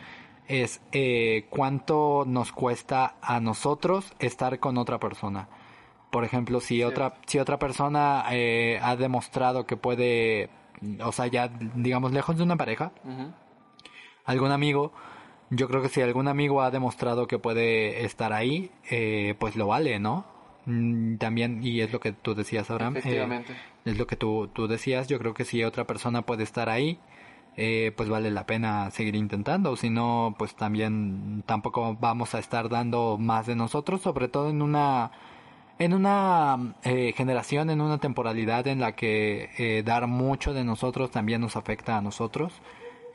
es 0.47 0.81
eh, 0.93 1.45
cuánto 1.49 2.23
nos 2.25 2.53
cuesta 2.53 3.15
a 3.21 3.41
nosotros 3.41 4.13
estar 4.19 4.59
con 4.59 4.77
otra 4.77 4.97
persona. 4.97 5.49
Por 6.09 6.23
ejemplo, 6.23 6.61
si 6.61 6.83
otra 6.83 7.15
si 7.25 7.37
otra 7.37 7.59
persona 7.59 8.23
eh, 8.31 8.79
ha 8.81 8.95
demostrado 8.95 9.65
que 9.65 9.75
puede, 9.75 10.49
o 11.03 11.11
sea, 11.11 11.27
ya 11.27 11.49
digamos 11.75 12.13
lejos 12.13 12.37
de 12.37 12.43
una 12.43 12.55
pareja, 12.55 12.91
algún 14.25 14.51
amigo, 14.51 14.93
yo 15.49 15.67
creo 15.67 15.81
que 15.81 15.89
si 15.89 16.01
algún 16.01 16.29
amigo 16.29 16.61
ha 16.61 16.71
demostrado 16.71 17.27
que 17.27 17.39
puede 17.39 18.05
estar 18.05 18.31
ahí, 18.31 18.71
eh, 18.89 19.35
pues 19.37 19.57
lo 19.57 19.67
vale, 19.67 19.99
¿no? 19.99 20.25
Mm, 20.65 21.15
También, 21.17 21.61
y 21.63 21.81
es 21.81 21.91
lo 21.91 21.99
que 21.99 22.13
tú 22.13 22.35
decías, 22.35 22.69
Abraham. 22.69 22.95
eh, 22.95 22.99
Efectivamente. 22.99 23.53
Es 23.85 23.97
lo 23.97 24.07
que 24.07 24.15
tú, 24.15 24.49
tú 24.53 24.67
decías, 24.67 25.07
yo 25.07 25.19
creo 25.19 25.33
que 25.33 25.45
si 25.45 25.63
otra 25.63 25.85
persona 25.85 26.23
puede 26.23 26.43
estar 26.43 26.69
ahí, 26.69 26.99
eh, 27.57 27.91
pues 27.97 28.09
vale 28.09 28.31
la 28.31 28.45
pena 28.45 28.91
seguir 28.91 29.15
intentando, 29.15 29.75
si 29.75 29.89
no, 29.89 30.35
pues 30.37 30.55
también 30.55 31.43
tampoco 31.45 31.97
vamos 31.99 32.33
a 32.35 32.39
estar 32.39 32.69
dando 32.69 33.17
más 33.17 33.45
de 33.47 33.55
nosotros, 33.55 34.01
sobre 34.01 34.27
todo 34.27 34.49
en 34.49 34.61
una 34.61 35.11
en 35.81 35.93
una 35.93 36.75
eh, 36.83 37.13
generación, 37.17 37.71
en 37.71 37.81
una 37.81 37.97
temporalidad 37.97 38.67
en 38.67 38.79
la 38.79 38.93
que 38.95 39.49
eh, 39.57 39.81
dar 39.83 40.05
mucho 40.05 40.53
de 40.53 40.63
nosotros 40.63 41.09
también 41.09 41.41
nos 41.41 41.55
afecta 41.55 41.97
a 41.97 42.01
nosotros. 42.01 42.53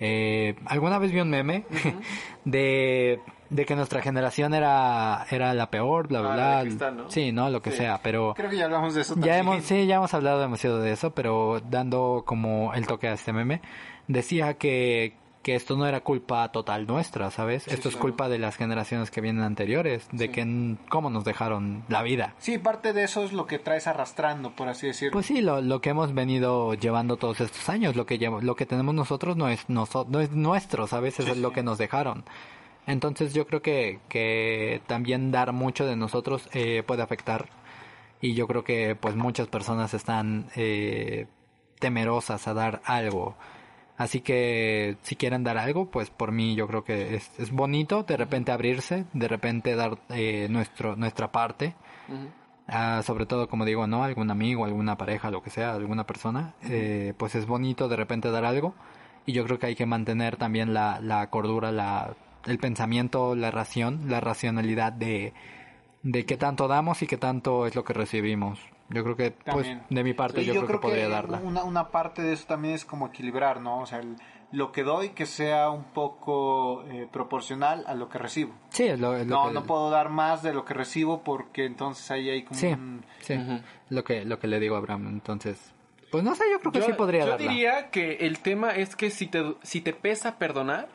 Eh, 0.00 0.56
alguna 0.66 0.98
vez 0.98 1.12
vi 1.12 1.20
un 1.20 1.30
meme 1.30 1.64
de, 2.44 3.20
de 3.50 3.64
que 3.64 3.76
nuestra 3.76 4.02
generación 4.02 4.54
era, 4.54 5.26
era 5.30 5.54
la 5.54 5.70
peor, 5.70 6.08
bla, 6.08 6.20
bla, 6.20 6.32
Ah, 6.32 6.34
bla. 6.34 6.60
cristal, 6.62 6.96
¿no? 6.96 7.10
Sí, 7.10 7.32
¿no? 7.32 7.48
Lo 7.50 7.60
que 7.62 7.70
Sí. 7.70 7.78
sea, 7.78 8.00
pero... 8.02 8.34
Creo 8.34 8.50
que 8.50 8.56
ya 8.56 8.64
hablamos 8.64 8.94
de 8.94 9.02
eso 9.02 9.14
Ya 9.14 9.20
también. 9.20 9.38
hemos, 9.38 9.64
sí, 9.64 9.86
ya 9.86 9.96
hemos 9.96 10.12
hablado 10.14 10.40
demasiado 10.40 10.80
de 10.80 10.92
eso, 10.92 11.10
pero 11.12 11.60
dando 11.70 12.24
como 12.26 12.72
el 12.74 12.86
toque 12.86 13.08
a 13.08 13.12
este 13.12 13.32
meme, 13.32 13.60
decía 14.08 14.54
que, 14.54 15.14
que 15.42 15.54
esto 15.54 15.76
no 15.76 15.86
era 15.86 16.00
culpa 16.00 16.50
total 16.50 16.88
nuestra, 16.88 17.30
¿sabes? 17.30 17.62
Sí, 17.62 17.70
esto 17.70 17.88
es 17.88 17.94
claro. 17.94 18.02
culpa 18.02 18.28
de 18.28 18.40
las 18.40 18.56
generaciones 18.56 19.12
que 19.12 19.20
vienen 19.20 19.44
anteriores, 19.44 20.08
de 20.10 20.26
Sí. 20.26 20.32
que 20.32 20.74
cómo 20.88 21.08
nos 21.08 21.22
dejaron 21.24 21.84
la 21.88 22.02
vida. 22.02 22.34
Sí, 22.38 22.58
parte 22.58 22.92
de 22.92 23.04
eso 23.04 23.22
es 23.22 23.32
lo 23.32 23.46
que 23.46 23.60
traes 23.60 23.86
arrastrando, 23.86 24.50
por 24.50 24.68
así 24.68 24.88
decirlo. 24.88 25.12
Pues 25.12 25.26
sí, 25.26 25.40
lo, 25.42 25.60
lo 25.60 25.80
que 25.80 25.90
hemos 25.90 26.12
venido 26.14 26.74
llevando 26.74 27.16
todos 27.16 27.40
estos 27.40 27.68
años, 27.68 27.94
lo 27.94 28.06
que 28.06 28.18
llevo- 28.18 28.40
lo 28.40 28.56
que 28.56 28.66
tenemos 28.66 28.92
nosotros 28.92 29.36
no 29.36 29.48
es 29.48 29.68
noso- 29.68 30.04
no 30.08 30.18
es 30.20 30.32
nuestro, 30.32 30.88
¿sabes? 30.88 31.14
Eso 31.20 31.26
Sí, 31.26 31.30
es 31.30 31.38
lo 31.38 31.52
que 31.52 31.62
nos 31.62 31.78
dejaron. 31.78 32.24
Entonces 32.86 33.34
yo 33.34 33.46
creo 33.46 33.62
que, 33.62 34.00
que 34.08 34.80
también 34.86 35.32
dar 35.32 35.52
mucho 35.52 35.86
de 35.86 35.96
nosotros 35.96 36.48
eh, 36.52 36.82
puede 36.86 37.02
afectar 37.02 37.48
y 38.20 38.34
yo 38.34 38.46
creo 38.46 38.64
que 38.64 38.96
pues 38.96 39.16
muchas 39.16 39.48
personas 39.48 39.94
están 39.94 40.46
eh, 40.56 41.26
temerosas 41.78 42.46
a 42.48 42.54
dar 42.54 42.80
algo. 42.84 43.36
Así 43.96 44.20
que 44.20 44.98
si 45.02 45.16
quieren 45.16 45.42
dar 45.42 45.58
algo, 45.58 45.90
pues 45.90 46.10
por 46.10 46.30
mí 46.30 46.54
yo 46.54 46.66
creo 46.66 46.84
que 46.84 47.14
es, 47.16 47.30
es 47.38 47.50
bonito 47.50 48.02
de 48.02 48.16
repente 48.16 48.52
abrirse, 48.52 49.06
de 49.12 49.28
repente 49.28 49.74
dar 49.74 49.98
eh, 50.10 50.48
nuestro, 50.50 50.96
nuestra 50.96 51.32
parte. 51.32 51.74
Ah, 52.68 53.02
sobre 53.04 53.26
todo, 53.26 53.48
como 53.48 53.64
digo, 53.64 53.86
¿no? 53.86 54.04
Algún 54.04 54.30
amigo, 54.30 54.64
alguna 54.64 54.96
pareja, 54.96 55.30
lo 55.30 55.42
que 55.42 55.50
sea, 55.50 55.74
alguna 55.74 56.04
persona, 56.04 56.54
eh, 56.64 57.14
pues 57.16 57.34
es 57.36 57.46
bonito 57.46 57.88
de 57.88 57.96
repente 57.96 58.30
dar 58.30 58.44
algo. 58.44 58.74
Y 59.24 59.32
yo 59.32 59.44
creo 59.44 59.58
que 59.58 59.66
hay 59.66 59.76
que 59.76 59.86
mantener 59.86 60.36
también 60.36 60.74
la, 60.74 61.00
la 61.00 61.30
cordura, 61.30 61.72
la, 61.72 62.14
el 62.46 62.58
pensamiento, 62.58 63.34
la 63.34 63.50
ración, 63.50 64.08
la 64.08 64.20
racionalidad 64.20 64.92
de, 64.92 65.32
de 66.02 66.24
qué 66.26 66.36
tanto 66.36 66.68
damos 66.68 67.02
y 67.02 67.06
qué 67.06 67.16
tanto 67.16 67.66
es 67.66 67.74
lo 67.74 67.84
que 67.84 67.92
recibimos. 67.92 68.58
Yo 68.88 69.02
creo 69.02 69.16
que, 69.16 69.30
pues, 69.32 69.44
También. 69.44 69.82
de 69.90 70.04
mi 70.04 70.14
parte, 70.14 70.40
Sí, 70.42 70.46
yo, 70.46 70.54
creo, 70.64 70.66
que 70.66 70.78
podría 70.78 71.08
darla. 71.08 71.40
Una, 71.42 71.64
una 71.64 71.88
parte 71.90 72.22
de 72.22 72.32
eso 72.34 72.46
también 72.46 72.74
es 72.74 72.84
como 72.84 73.08
equilibrar, 73.08 73.60
¿no? 73.60 73.80
O 73.80 73.86
sea, 73.86 73.98
el- 73.98 74.16
lo 74.52 74.70
que 74.70 74.84
doy 74.84 75.08
que 75.08 75.26
sea 75.26 75.70
un 75.70 75.82
poco 75.82 76.84
eh, 76.84 77.08
proporcional 77.10 77.82
a 77.88 77.94
lo 77.94 78.08
que 78.08 78.18
recibo. 78.18 78.52
Sí, 78.70 78.84
es 78.84 79.00
lo, 79.00 79.16
es 79.16 79.26
lo 79.26 79.34
No, 79.34 79.48
que... 79.48 79.54
no 79.54 79.64
puedo 79.64 79.90
dar 79.90 80.08
más 80.08 80.44
de 80.44 80.54
lo 80.54 80.64
que 80.64 80.72
recibo 80.72 81.22
porque 81.24 81.64
entonces 81.64 82.08
ahí 82.12 82.30
hay 82.30 82.44
como 82.44 82.60
Sí, 82.60 82.68
un... 82.68 83.04
sí, 83.18 83.34
Ujú. 83.34 83.58
lo, 83.88 84.04
que, 84.04 84.24
lo 84.24 84.38
que 84.38 84.46
le 84.46 84.60
digo 84.60 84.76
a 84.76 84.78
Abraham. 84.78 85.08
Entonces, 85.08 85.74
pues 86.12 86.22
no 86.22 86.36
sé, 86.36 86.44
yo 86.52 86.60
creo 86.60 86.70
que 86.72 86.78
Yo, 86.78 86.86
sí 86.86 86.92
podría 86.92 87.24
yo 87.24 87.30
darla. 87.32 87.50
diría 87.50 87.90
que 87.90 88.18
el 88.20 88.38
tema 88.38 88.70
es 88.76 88.94
que 88.94 89.10
si 89.10 89.26
te, 89.26 89.56
si 89.62 89.80
te 89.80 89.92
pesa 89.92 90.38
perdonar, 90.38 90.88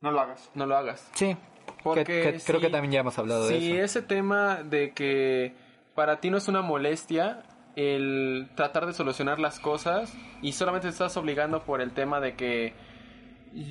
No 0.00 0.10
lo 0.12 0.20
hagas. 0.20 0.50
no 0.54 0.66
lo 0.66 0.76
hagas. 0.76 1.10
Sí, 1.14 1.36
Porque 1.82 2.04
que- 2.04 2.32
que 2.34 2.40
creo 2.46 2.60
que 2.60 2.70
también 2.70 2.92
ya 2.92 3.00
hemos 3.00 3.18
hablado 3.18 3.48
de 3.48 3.58
Si 3.58 3.72
eso. 3.72 3.84
ese 3.98 4.02
tema 4.02 4.62
de 4.62 4.92
que 4.92 5.54
para 5.94 6.20
ti 6.20 6.30
no 6.30 6.36
es 6.38 6.48
una 6.48 6.62
molestia 6.62 7.42
el 7.76 8.48
tratar 8.56 8.86
de 8.86 8.92
solucionar 8.92 9.38
las 9.38 9.60
cosas 9.60 10.12
y 10.42 10.52
solamente 10.52 10.86
te 10.88 10.92
estás 10.92 11.16
obligando 11.16 11.64
por 11.64 11.80
el 11.80 11.92
tema 11.92 12.20
de 12.20 12.34
que 12.34 12.74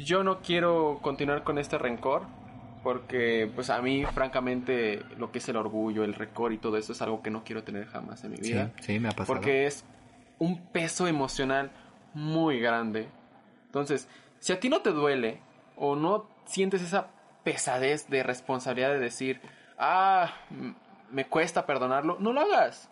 yo 0.05 0.23
no 0.23 0.41
quiero 0.41 0.99
continuar 1.01 1.43
con 1.43 1.57
este 1.57 1.77
rencor 1.77 2.23
porque 2.83 3.49
pues 3.53 3.69
a 3.69 3.81
mí 3.81 4.05
francamente 4.05 5.01
lo 5.17 5.31
que 5.31 5.39
es 5.39 5.49
el 5.49 5.57
orgullo, 5.57 6.03
el 6.03 6.13
rencor 6.13 6.53
y 6.53 6.57
todo 6.57 6.77
eso 6.77 6.93
es 6.93 7.01
algo 7.01 7.21
que 7.21 7.29
no 7.31 7.43
quiero 7.43 7.63
tener 7.63 7.85
jamás 7.87 8.23
en 8.23 8.31
mi 8.31 8.37
Sí, 8.37 8.53
vida. 8.53 8.71
sí, 8.81 8.99
me 8.99 9.09
ha 9.09 9.11
pasado. 9.11 9.27
Porque 9.27 9.65
es 9.65 9.83
un 10.39 10.67
peso 10.67 11.07
emocional 11.07 11.71
muy 12.13 12.59
grande. 12.59 13.09
Entonces, 13.65 14.07
si 14.39 14.53
a 14.53 14.59
ti 14.59 14.69
no 14.69 14.81
te 14.81 14.91
duele 14.91 15.41
o 15.77 15.95
no 15.95 16.27
sientes 16.45 16.81
esa 16.81 17.07
pesadez 17.43 18.09
de 18.09 18.23
responsabilidad 18.23 18.89
de 18.89 18.99
decir, 18.99 19.41
ah, 19.77 20.31
me 21.11 21.25
cuesta 21.25 21.65
perdonarlo, 21.65 22.17
no 22.19 22.33
lo 22.33 22.41
hagas. 22.41 22.89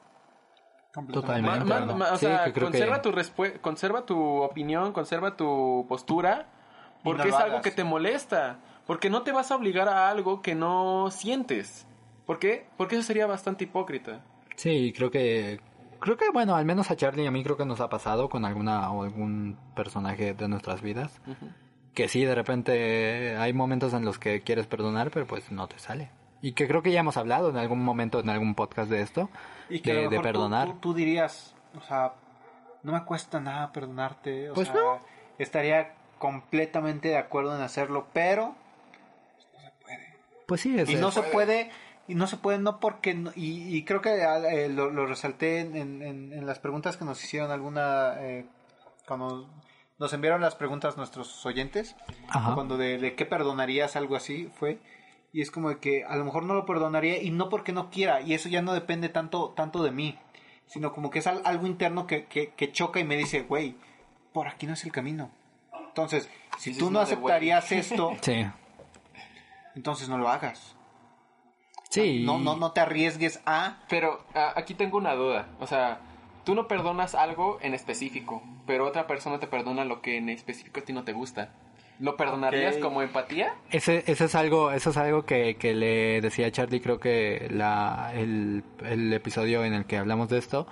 Totalmente. 1.11 1.65
Ma- 1.65 1.79
ma- 1.81 1.93
ma- 1.95 2.11
o 2.13 2.17
Sí, 2.17 2.25
sea, 2.25 2.45
que 2.45 2.53
creo 2.53 2.71
que- 2.71 2.79
conserva, 2.79 3.01
tu 3.01 3.11
conserva 3.61 4.05
tu 4.05 4.17
opinión, 4.41 4.93
conserva 4.93 5.35
tu 5.35 5.85
postura, 5.89 6.47
porque 7.03 7.23
no 7.23 7.29
es 7.29 7.35
algo 7.35 7.47
hagas. 7.57 7.63
que 7.63 7.71
te 7.71 7.83
molesta. 7.83 8.59
Porque 8.87 9.09
no 9.09 9.23
te 9.23 9.31
vas 9.31 9.51
a 9.51 9.55
obligar 9.55 9.89
a 9.89 10.09
algo 10.09 10.41
que 10.41 10.53
no 10.55 11.09
sientes. 11.11 11.87
¿Por 12.25 12.39
qué? 12.39 12.67
Porque 12.77 12.95
eso 12.95 13.03
sería 13.03 13.25
bastante 13.25 13.63
hipócrita. 13.65 14.21
Sí, 14.55 14.93
creo 14.95 15.11
que 15.11 15.59
creo 15.99 16.17
que 16.17 16.29
bueno, 16.31 16.55
al 16.55 16.65
menos 16.65 16.91
a 16.91 16.95
Charlie 16.95 17.23
y 17.23 17.27
a 17.27 17.31
mí 17.31 17.43
creo 17.43 17.57
que 17.57 17.65
nos 17.65 17.81
ha 17.81 17.89
pasado 17.89 18.29
con 18.29 18.45
alguna 18.45 18.89
o 18.91 19.03
algún 19.03 19.57
personaje 19.75 20.33
de 20.35 20.47
nuestras 20.47 20.81
vidas 20.81 21.19
Ujú. 21.25 21.49
Que 21.95 22.07
sí 22.07 22.23
de 22.25 22.35
repente 22.35 23.35
hay 23.37 23.53
momentos 23.53 23.93
en 23.93 24.05
los 24.05 24.19
que 24.19 24.41
quieres 24.41 24.67
perdonar, 24.67 25.09
pero 25.11 25.25
pues 25.25 25.51
no 25.51 25.67
te 25.67 25.79
sale. 25.79 26.09
Y 26.41 26.51
que 26.51 26.67
creo 26.67 26.83
que 26.83 26.91
ya 26.91 26.99
hemos 26.99 27.17
hablado 27.17 27.49
en 27.49 27.57
algún 27.57 27.83
momento 27.83 28.19
en 28.19 28.29
algún 28.29 28.53
podcast 28.53 28.91
de 28.91 29.01
esto 29.01 29.29
Y 29.69 29.79
que 29.79 29.91
a 29.91 29.93
lo 29.95 30.01
de, 30.01 30.09
de 30.09 30.15
tú- 30.17 30.21
perdonar. 30.21 30.67
Tú, 30.67 30.73
tú 30.79 30.93
dirías, 30.93 31.55
o 31.75 31.81
sea, 31.81 32.13
no 32.83 32.91
me 32.91 33.03
cuesta 33.03 33.39
nada 33.39 33.71
perdonarte. 33.71 34.51
O 34.51 34.53
Pues 34.53 34.67
sea, 34.67 34.75
no. 34.75 34.99
estaría 35.39 35.93
completamente 36.19 37.07
de 37.07 37.17
acuerdo 37.17 37.55
en 37.55 37.61
hacerlo, 37.63 38.05
pero 38.13 38.53
Pues 40.45 40.61
sí, 40.61 40.77
es, 40.79 40.89
y 40.89 40.95
no 40.95 41.11
se 41.11 41.23
puede 41.23 41.71
y 42.07 42.13
no 42.13 42.27
se 42.27 42.37
puede 42.37 42.59
no 42.59 42.79
porque 42.79 43.15
no- 43.15 43.31
y, 43.35 43.75
y 43.75 43.83
creo 43.83 43.99
que 44.01 44.13
eh, 44.21 44.69
lo, 44.69 44.91
lo 44.91 45.07
resalté 45.07 45.61
en, 45.61 45.75
en- 45.75 46.31
en 46.33 46.45
las 46.45 46.59
preguntas 46.59 46.97
que 46.97 47.05
nos 47.05 47.23
hicieron 47.23 47.49
alguna 47.49 48.13
eh, 48.19 48.45
cuando 49.07 49.49
nos 49.97 50.11
enviaron 50.13 50.41
las 50.41 50.55
preguntas 50.55 50.97
nuestros 50.97 51.45
oyentes 51.45 51.95
Ajá. 52.29 52.53
cuando 52.55 52.77
de, 52.77 52.97
de 52.97 53.15
qué 53.15 53.25
perdonarías 53.25 53.95
algo 53.95 54.15
así 54.15 54.49
fue 54.59 54.79
y 55.31 55.41
es 55.41 55.51
como 55.51 55.69
de 55.69 55.79
que 55.79 56.03
a 56.05 56.15
lo 56.17 56.25
mejor 56.25 56.43
no 56.43 56.53
lo 56.53 56.65
perdonaría 56.65 57.21
y 57.21 57.29
no 57.31 57.49
porque 57.49 57.71
no 57.73 57.89
quiera 57.89 58.21
y 58.21 58.33
eso 58.33 58.49
ya 58.49 58.61
no 58.61 58.73
depende 58.73 59.09
tanto 59.09 59.49
tanto 59.55 59.83
de 59.83 59.91
mí 59.91 60.17
sino 60.67 60.91
como 60.93 61.09
que 61.11 61.19
es 61.19 61.27
al- 61.27 61.41
algo 61.45 61.67
interno 61.67 62.07
que, 62.07 62.25
que, 62.25 62.53
que 62.53 62.71
choca 62.71 62.99
y 62.99 63.03
me 63.03 63.15
dice 63.17 63.43
güey 63.43 63.75
por 64.33 64.47
aquí 64.47 64.65
no 64.67 64.73
es 64.73 64.83
el 64.83 64.91
camino 64.91 65.31
entonces 65.87 66.29
si 66.57 66.71
This 66.71 66.79
tú 66.79 66.91
no 66.91 66.99
aceptarías 66.99 67.71
esto 67.71 68.11
Sí. 68.21 68.45
entonces 69.75 70.09
no 70.09 70.17
lo 70.17 70.29
hagas 70.29 70.73
Sí. 71.89 72.23
no, 72.25 72.39
no, 72.39 72.57
no 72.57 72.73
te 72.73 72.81
arriesgues 72.81 73.41
a. 73.45 73.77
Pero 73.87 74.25
a- 74.33 74.51
aquí 74.59 74.73
tengo 74.73 74.97
una 74.97 75.13
duda. 75.13 75.47
O 75.61 75.67
sea, 75.67 76.01
tú 76.45 76.55
no 76.55 76.67
perdonas 76.67 77.15
algo 77.15 77.57
en 77.61 77.73
específico, 77.73 78.41
pero 78.65 78.85
otra 78.85 79.07
persona 79.07 79.39
te 79.39 79.47
perdona 79.47 79.83
lo 79.83 80.01
que 80.01 80.17
en 80.17 80.29
específico 80.29 80.79
a 80.79 80.83
ti 80.83 80.93
no 80.93 81.03
te 81.03 81.11
gusta. 81.13 81.49
¿Lo 81.99 82.17
perdonarías 82.17 82.75
Ok. 82.75 82.81
como 82.81 83.01
empatía? 83.01 83.53
Ese, 83.71 84.03
ese 84.07 84.25
es 84.25 84.35
algo, 84.35 84.71
eso 84.71 84.89
es 84.89 84.97
algo 84.97 85.23
que, 85.25 85.55
que 85.55 85.73
le 85.73 86.19
decía 86.21 86.47
a 86.47 86.51
Charlie, 86.51 86.81
creo 86.81 86.99
que 86.99 87.47
la, 87.51 88.11
el, 88.13 88.63
el 88.85 89.13
episodio 89.13 89.63
en 89.63 89.73
el 89.73 89.85
que 89.85 89.97
hablamos 89.97 90.27
de 90.29 90.37
esto, 90.37 90.67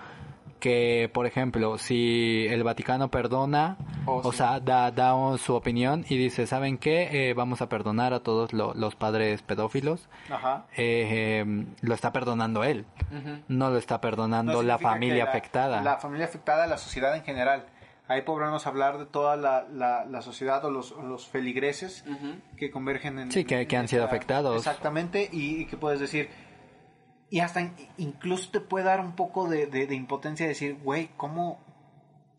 que 0.64 1.10
por 1.14 1.26
ejemplo, 1.26 1.78
si 1.78 2.48
el 2.50 2.64
Vaticano 2.64 3.10
perdona 3.12 3.76
Oh, 4.06 4.22
o 4.24 4.32
sí. 4.32 4.38
sea, 4.38 4.62
da, 4.62 4.92
da 4.92 5.14
un- 5.14 5.38
su 5.38 5.54
opinión 5.56 6.06
y 6.08 6.16
dice, 6.18 6.48
¿saben 6.48 6.78
qué? 6.78 7.30
Eh, 7.30 7.34
vamos 7.34 7.62
a 7.62 7.68
perdonar 7.68 8.14
a 8.14 8.22
todos 8.22 8.54
lo- 8.54 8.74
los 8.74 8.96
padres 8.96 9.42
pedófilos. 9.42 10.08
Ajá. 10.30 10.66
Eh, 10.78 11.42
eh, 11.46 11.66
lo 11.82 11.94
está 11.94 12.14
perdonando 12.14 12.64
él, 12.64 12.86
no 13.50 13.70
lo 13.70 13.78
está 13.78 14.00
perdonando 14.00 14.54
No 14.54 14.64
la 14.64 14.78
familia 14.78 15.26
afectada. 15.26 15.82
La 15.82 15.98
familia 15.98 16.26
afectada, 16.28 16.66
la 16.66 16.78
sociedad 16.78 17.14
en 17.16 17.24
general. 17.24 17.66
Ahí 18.10 18.22
podremos 18.22 18.68
hablar 18.68 18.98
de 19.00 19.06
toda 19.06 19.36
la, 19.38 19.66
la, 19.74 20.04
la 20.06 20.22
sociedad 20.22 20.64
o 20.66 20.70
los, 20.72 20.92
los 21.04 21.28
feligreses 21.28 22.04
que 22.58 22.70
convergen 22.72 23.20
en... 23.20 23.32
Sí, 23.32 23.44
que- 23.46 23.68
que 23.68 23.78
han 23.78 23.88
sido 23.90 24.04
afectados. 24.06 24.56
Exactamente, 24.58 25.30
y, 25.32 25.62
y 25.62 25.66
que 25.66 25.76
puedes 25.78 26.00
decir... 26.00 26.30
Y 27.34 27.40
hasta 27.40 27.62
in- 27.62 27.74
incluso 27.98 28.52
te 28.52 28.60
puede 28.60 28.86
dar 28.86 29.00
un 29.00 29.14
poco 29.16 29.50
de, 29.50 29.66
de, 29.66 29.88
de 29.88 29.96
impotencia 29.96 30.48
decir, 30.48 30.78
güey, 30.84 31.10
¿cómo 31.18 31.60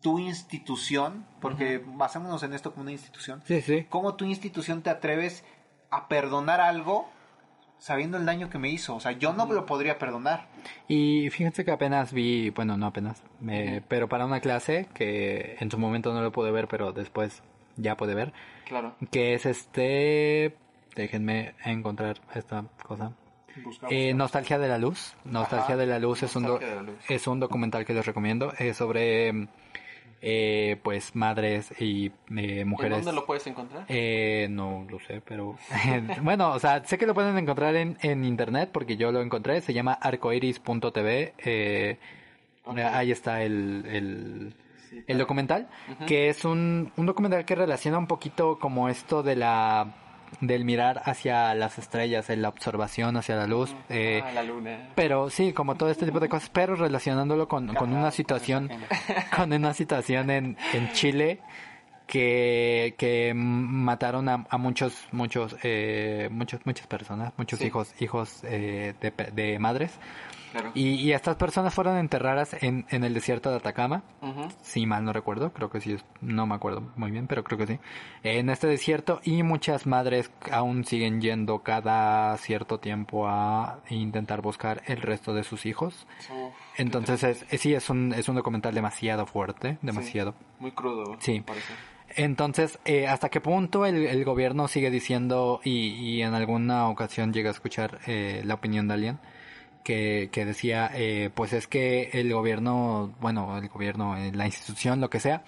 tu 0.01 0.19
institución, 0.19 1.25
porque 1.41 1.81
basémonos 1.85 2.43
en 2.43 2.53
esto 2.53 2.71
como 2.71 2.83
una 2.83 2.91
institución, 2.93 3.41
Sí, 3.45 3.61
sí. 3.61 3.85
¿cómo 3.89 4.15
tu 4.15 4.23
institución 4.23 4.81
te 4.83 4.89
atreves 4.89 5.43
a 5.89 6.07
perdonar 6.07 6.61
algo 6.61 7.09
sabiendo 7.77 8.17
el 8.17 8.25
daño 8.25 8.49
que 8.49 8.57
me 8.57 8.69
hizo? 8.69 8.95
O 8.95 8.99
sea, 9.01 9.11
yo 9.11 9.33
no 9.33 9.45
lo 9.47 9.65
podría 9.65 9.97
perdonar. 9.97 10.47
Y 10.87 11.29
fíjense 11.29 11.65
que 11.65 11.71
apenas 11.71 12.13
vi, 12.13 12.51
bueno, 12.51 12.77
no 12.77 12.85
apenas, 12.85 13.21
me- 13.41 13.81
pero 13.89 14.07
para 14.07 14.25
una 14.25 14.39
clase 14.39 14.87
que 14.93 15.57
en 15.59 15.69
su 15.71 15.77
momento 15.77 16.13
no 16.13 16.21
lo 16.21 16.31
pude 16.31 16.51
ver, 16.51 16.69
pero 16.69 16.93
después 16.93 17.43
ya 17.75 17.97
pude 17.97 18.15
ver, 18.15 18.31
Claro. 18.65 18.95
que 19.11 19.33
es 19.33 19.45
este, 19.45 20.55
déjenme 20.95 21.53
encontrar 21.65 22.21
esta 22.33 22.63
cosa. 22.87 23.11
Eh, 23.89 24.13
Nostalgia 24.13 24.57
de 24.59 24.67
la 24.67 24.77
Luz. 24.77 25.15
Nostalgia 25.25 25.75
Ajá. 25.75 25.77
de 25.77 25.85
la 25.87 25.99
Luz 25.99 26.23
es 26.23 26.35
un, 26.35 26.43
do- 26.43 26.59
la 26.59 26.81
Luz. 26.81 26.95
es 27.09 27.27
un 27.27 27.39
documental 27.39 27.85
que 27.85 27.93
les 27.93 28.05
recomiendo. 28.05 28.51
Es 28.57 28.77
sobre, 28.77 29.47
eh, 30.21 30.77
pues, 30.83 31.15
madres 31.15 31.73
y 31.79 32.07
eh, 32.07 32.11
¿En 32.61 32.67
mujeres. 32.67 32.97
dónde 32.97 33.13
lo 33.13 33.25
puedes 33.25 33.45
encontrar? 33.47 33.85
Eh, 33.89 34.47
no 34.49 34.85
lo 34.89 34.99
sé, 34.99 35.21
pero 35.25 35.57
bueno, 36.21 36.51
o 36.51 36.59
sea, 36.59 36.83
sé 36.85 36.97
que 36.97 37.05
lo 37.05 37.13
pueden 37.13 37.37
encontrar 37.37 37.75
en, 37.75 37.97
en 38.01 38.25
internet 38.25 38.69
porque 38.71 38.97
yo 38.97 39.11
lo 39.11 39.21
encontré. 39.21 39.61
Se 39.61 39.73
llama 39.73 39.93
arcoiris.tv. 39.93 41.33
Eh. 41.37 41.97
Ahí 42.91 43.11
está 43.11 43.43
el, 43.43 43.85
el, 43.87 44.55
Sí, 44.89 44.97
el 44.97 45.05
claro. 45.05 45.19
documental, 45.19 45.67
que 46.07 46.29
es 46.29 46.45
un, 46.45 46.91
un 46.95 47.05
documental 47.05 47.43
que 47.45 47.53
relaciona 47.55 47.97
un 47.97 48.07
poquito 48.07 48.57
como 48.59 48.87
esto 48.89 49.23
de 49.23 49.35
la 49.35 49.93
del 50.41 50.65
mirar 50.65 51.01
hacia 51.05 51.53
las 51.55 51.77
estrellas, 51.77 52.29
en 52.29 52.41
la 52.41 52.49
observación 52.49 53.17
hacia 53.17 53.35
la 53.35 53.47
luz. 53.47 53.75
eh, 53.89 54.21
ah, 54.23 54.31
la 54.31 54.43
luna. 54.43 54.89
pero 54.95 55.29
sí, 55.29 55.53
como 55.53 55.75
todo 55.75 55.89
este 55.89 56.05
tipo 56.05 56.19
de 56.19 56.29
cosas, 56.29 56.49
pero 56.49 56.75
relacionándolo 56.75 57.47
con, 57.47 57.73
con 57.75 57.93
una 57.93 58.11
situación, 58.11 58.69
con 59.35 59.51
una 59.53 59.73
situación 59.73 60.29
en, 60.29 60.57
en 60.73 60.91
Chile 60.93 61.39
que, 62.07 62.93
que 62.97 63.33
mataron 63.35 64.29
a, 64.29 64.45
a 64.49 64.57
muchos, 64.57 65.07
muchos, 65.11 65.55
eh, 65.63 66.29
muchos, 66.31 66.59
muchas 66.65 66.85
personas, 66.87 67.33
muchos 67.37 67.59
Sí. 67.59 67.65
hijos, 67.67 67.93
hijos 67.99 68.41
eh, 68.43 68.93
de, 69.01 69.11
de 69.33 69.59
madres. 69.59 69.91
Claro. 70.55 70.71
Y, 70.73 70.91
y 70.93 71.11
estas 71.11 71.35
personas 71.35 71.73
fueron 71.73 71.97
enterradas 71.97 72.55
en, 72.63 72.85
en 72.89 73.03
el 73.03 73.13
desierto 73.13 73.49
de 73.49 73.57
Atacama, 73.57 74.03
Ujú. 74.21 74.47
si 74.61 74.85
mal 74.85 75.03
no 75.03 75.11
recuerdo, 75.11 75.51
creo 75.51 75.69
que 75.69 75.81
sí, 75.81 75.91
es- 75.93 76.05
no 76.21 76.45
me 76.47 76.55
acuerdo 76.55 76.81
muy 76.95 77.11
bien, 77.11 77.27
pero 77.27 77.43
creo 77.43 77.57
que 77.57 77.67
sí, 77.67 77.79
en 78.23 78.49
este 78.49 78.67
desierto 78.67 79.19
y 79.25 79.43
muchas 79.43 79.85
madres 79.85 80.31
aún 80.51 80.85
siguen 80.85 81.19
yendo 81.19 81.59
cada 81.59 82.37
cierto 82.37 82.79
tiempo 82.79 83.27
a 83.27 83.79
intentar 83.89 84.41
buscar 84.41 84.81
el 84.85 85.01
resto 85.01 85.33
de 85.33 85.43
sus 85.43 85.65
hijos. 85.65 86.07
Entonces 86.77 87.23
es, 87.23 87.45
es- 87.49 87.59
sí, 87.61 87.73
es 87.73 87.89
un, 87.89 88.13
es 88.13 88.29
un 88.29 88.35
documental 88.35 88.73
demasiado 88.73 89.25
fuerte, 89.25 89.77
demasiado. 89.81 90.31
sí, 90.39 90.45
muy 90.59 90.71
crudo. 90.71 91.17
Sí. 91.19 91.41
parece. 91.45 91.73
Entonces, 92.17 92.79
eh, 92.85 93.07
¿hasta 93.07 93.27
qué 93.29 93.41
punto 93.41 93.85
el, 93.85 94.05
el 94.05 94.23
gobierno 94.23 94.67
sigue 94.69 94.89
diciendo 94.89 95.59
y, 95.65 95.87
y 95.89 96.21
en 96.21 96.33
alguna 96.33 96.87
ocasión 96.87 97.33
llega 97.33 97.49
a 97.49 97.51
escuchar 97.51 97.99
eh, 98.07 98.41
la 98.45 98.53
opinión 98.53 98.87
de 98.87 98.93
alguien 98.93 99.19
que, 99.85 100.27
que 100.33 100.43
decía, 100.43 100.89
eh, 100.93 101.29
pues 101.33 101.53
es 101.53 101.67
que 101.67 102.09
el 102.13 102.33
gobierno, 102.33 103.13
bueno, 103.21 103.57
el 103.57 103.69
gobierno, 103.69 104.17
eh, 104.17 104.31
la 104.33 104.45
institución, 104.47 104.99
lo 104.99 105.09
que 105.09 105.21
sea, 105.21 105.43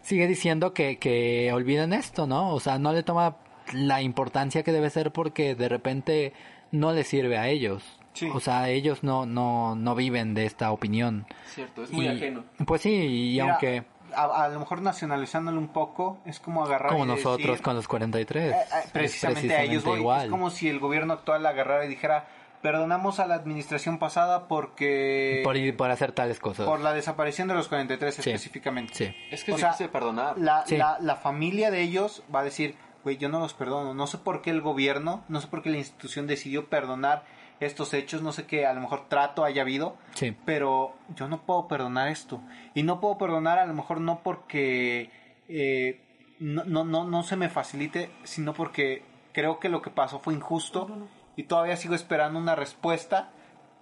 sigue 0.00 0.26
diciendo 0.26 0.72
que, 0.72 0.98
que 0.98 1.52
olviden 1.52 1.92
esto, 1.92 2.26
¿no? 2.26 2.54
O 2.54 2.60
sea, 2.60 2.78
no 2.78 2.92
le 2.94 3.02
toma 3.02 3.36
la 3.74 4.00
importancia 4.00 4.62
que 4.62 4.72
debe 4.72 4.88
ser 4.90 5.10
porque 5.12 5.54
de 5.54 5.68
repente 5.68 6.32
no 6.70 6.92
le 6.92 7.04
sirve 7.04 7.36
a 7.36 7.48
ellos. 7.48 7.82
Sí. 8.12 8.28
O 8.32 8.40
sea, 8.40 8.68
ellos 8.68 9.02
no, 9.02 9.26
no, 9.26 9.74
no 9.76 9.94
viven 9.94 10.34
de 10.34 10.46
esta 10.46 10.72
opinión. 10.72 11.26
Cierto, 11.46 11.82
es 11.84 11.90
muy 11.92 12.06
Y- 12.06 12.08
ajeno. 12.08 12.44
Pues 12.66 12.80
sí, 12.82 12.90
y 12.94 13.32
Mira, 13.40 13.50
aunque... 13.52 13.84
A, 14.14 14.44
a 14.44 14.48
lo 14.48 14.58
mejor 14.58 14.82
nacionalizándolo 14.82 15.60
un 15.60 15.68
poco, 15.68 16.18
es 16.26 16.40
como 16.40 16.64
agarrar 16.64 16.90
Como 16.90 17.04
y 17.04 17.08
nosotros 17.08 17.46
decir- 17.58 17.62
con 17.62 17.76
los 17.76 17.86
43. 17.86 18.52
Eh, 18.52 18.56
eh, 18.56 18.88
precisamente 18.92 19.54
a 19.54 19.62
ellos 19.62 19.84
voy. 19.84 20.00
igual. 20.00 20.24
Es 20.24 20.30
como 20.30 20.50
si 20.50 20.68
el 20.68 20.80
gobierno 20.80 21.12
actual 21.12 21.46
agarrara 21.46 21.84
y 21.84 21.88
dijera, 21.88 22.26
perdonamos 22.62 23.20
a 23.20 23.26
la 23.26 23.34
administración 23.36 23.98
pasada 23.98 24.46
porque... 24.48 25.40
por, 25.44 25.56
ir- 25.56 25.76
por 25.76 25.90
hacer 25.90 26.12
tales 26.12 26.38
cosas. 26.38 26.66
por 26.66 26.80
la 26.80 26.92
desaparición 26.92 27.48
de 27.48 27.54
los 27.54 27.68
43 27.68 28.14
Sí. 28.14 28.20
específicamente. 28.30 28.94
Sí. 28.94 29.14
Es 29.30 29.44
que 29.44 29.52
O 29.52 29.58
sea, 29.58 29.68
difícil 29.70 29.88
perdonar. 29.90 30.36
La, 30.38 30.64
Sí. 30.66 30.76
la, 30.76 30.98
la 31.00 31.16
familia 31.16 31.70
de 31.70 31.80
ellos 31.82 32.22
va 32.34 32.40
a 32.40 32.44
decir, 32.44 32.76
güey, 33.02 33.16
yo 33.16 33.28
no 33.28 33.40
los 33.40 33.54
perdono. 33.54 33.94
No 33.94 34.06
sé 34.06 34.18
por 34.18 34.42
qué 34.42 34.50
el 34.50 34.60
gobierno, 34.60 35.24
no 35.28 35.40
sé 35.40 35.48
por 35.48 35.62
qué 35.62 35.70
la 35.70 35.78
institución 35.78 36.26
decidió 36.26 36.66
perdonar 36.68 37.24
estos 37.60 37.92
hechos, 37.94 38.22
no 38.22 38.32
sé 38.32 38.46
qué 38.46 38.66
a 38.66 38.72
lo 38.72 38.80
mejor 38.80 39.08
trato 39.08 39.44
haya 39.44 39.62
habido, 39.62 39.96
Sí. 40.14 40.34
pero 40.46 40.94
yo 41.14 41.28
no 41.28 41.42
puedo 41.42 41.68
perdonar 41.68 42.08
esto. 42.08 42.40
Y 42.74 42.82
no 42.82 43.00
puedo 43.00 43.18
perdonar 43.18 43.58
a 43.58 43.66
lo 43.66 43.74
mejor 43.74 44.00
no 44.00 44.20
porque 44.22 45.10
eh, 45.48 46.00
no, 46.38 46.64
no, 46.64 46.84
no, 46.84 47.04
no 47.04 47.22
se 47.22 47.36
me 47.36 47.48
facilite, 47.50 48.10
sino 48.24 48.54
porque 48.54 49.02
creo 49.32 49.58
que 49.60 49.68
lo 49.68 49.82
que 49.82 49.90
pasó 49.90 50.20
fue 50.20 50.32
injusto 50.34 50.88
y 51.36 51.44
todavía 51.44 51.76
sigo 51.76 51.94
esperando 51.94 52.38
una 52.38 52.54
respuesta. 52.54 53.30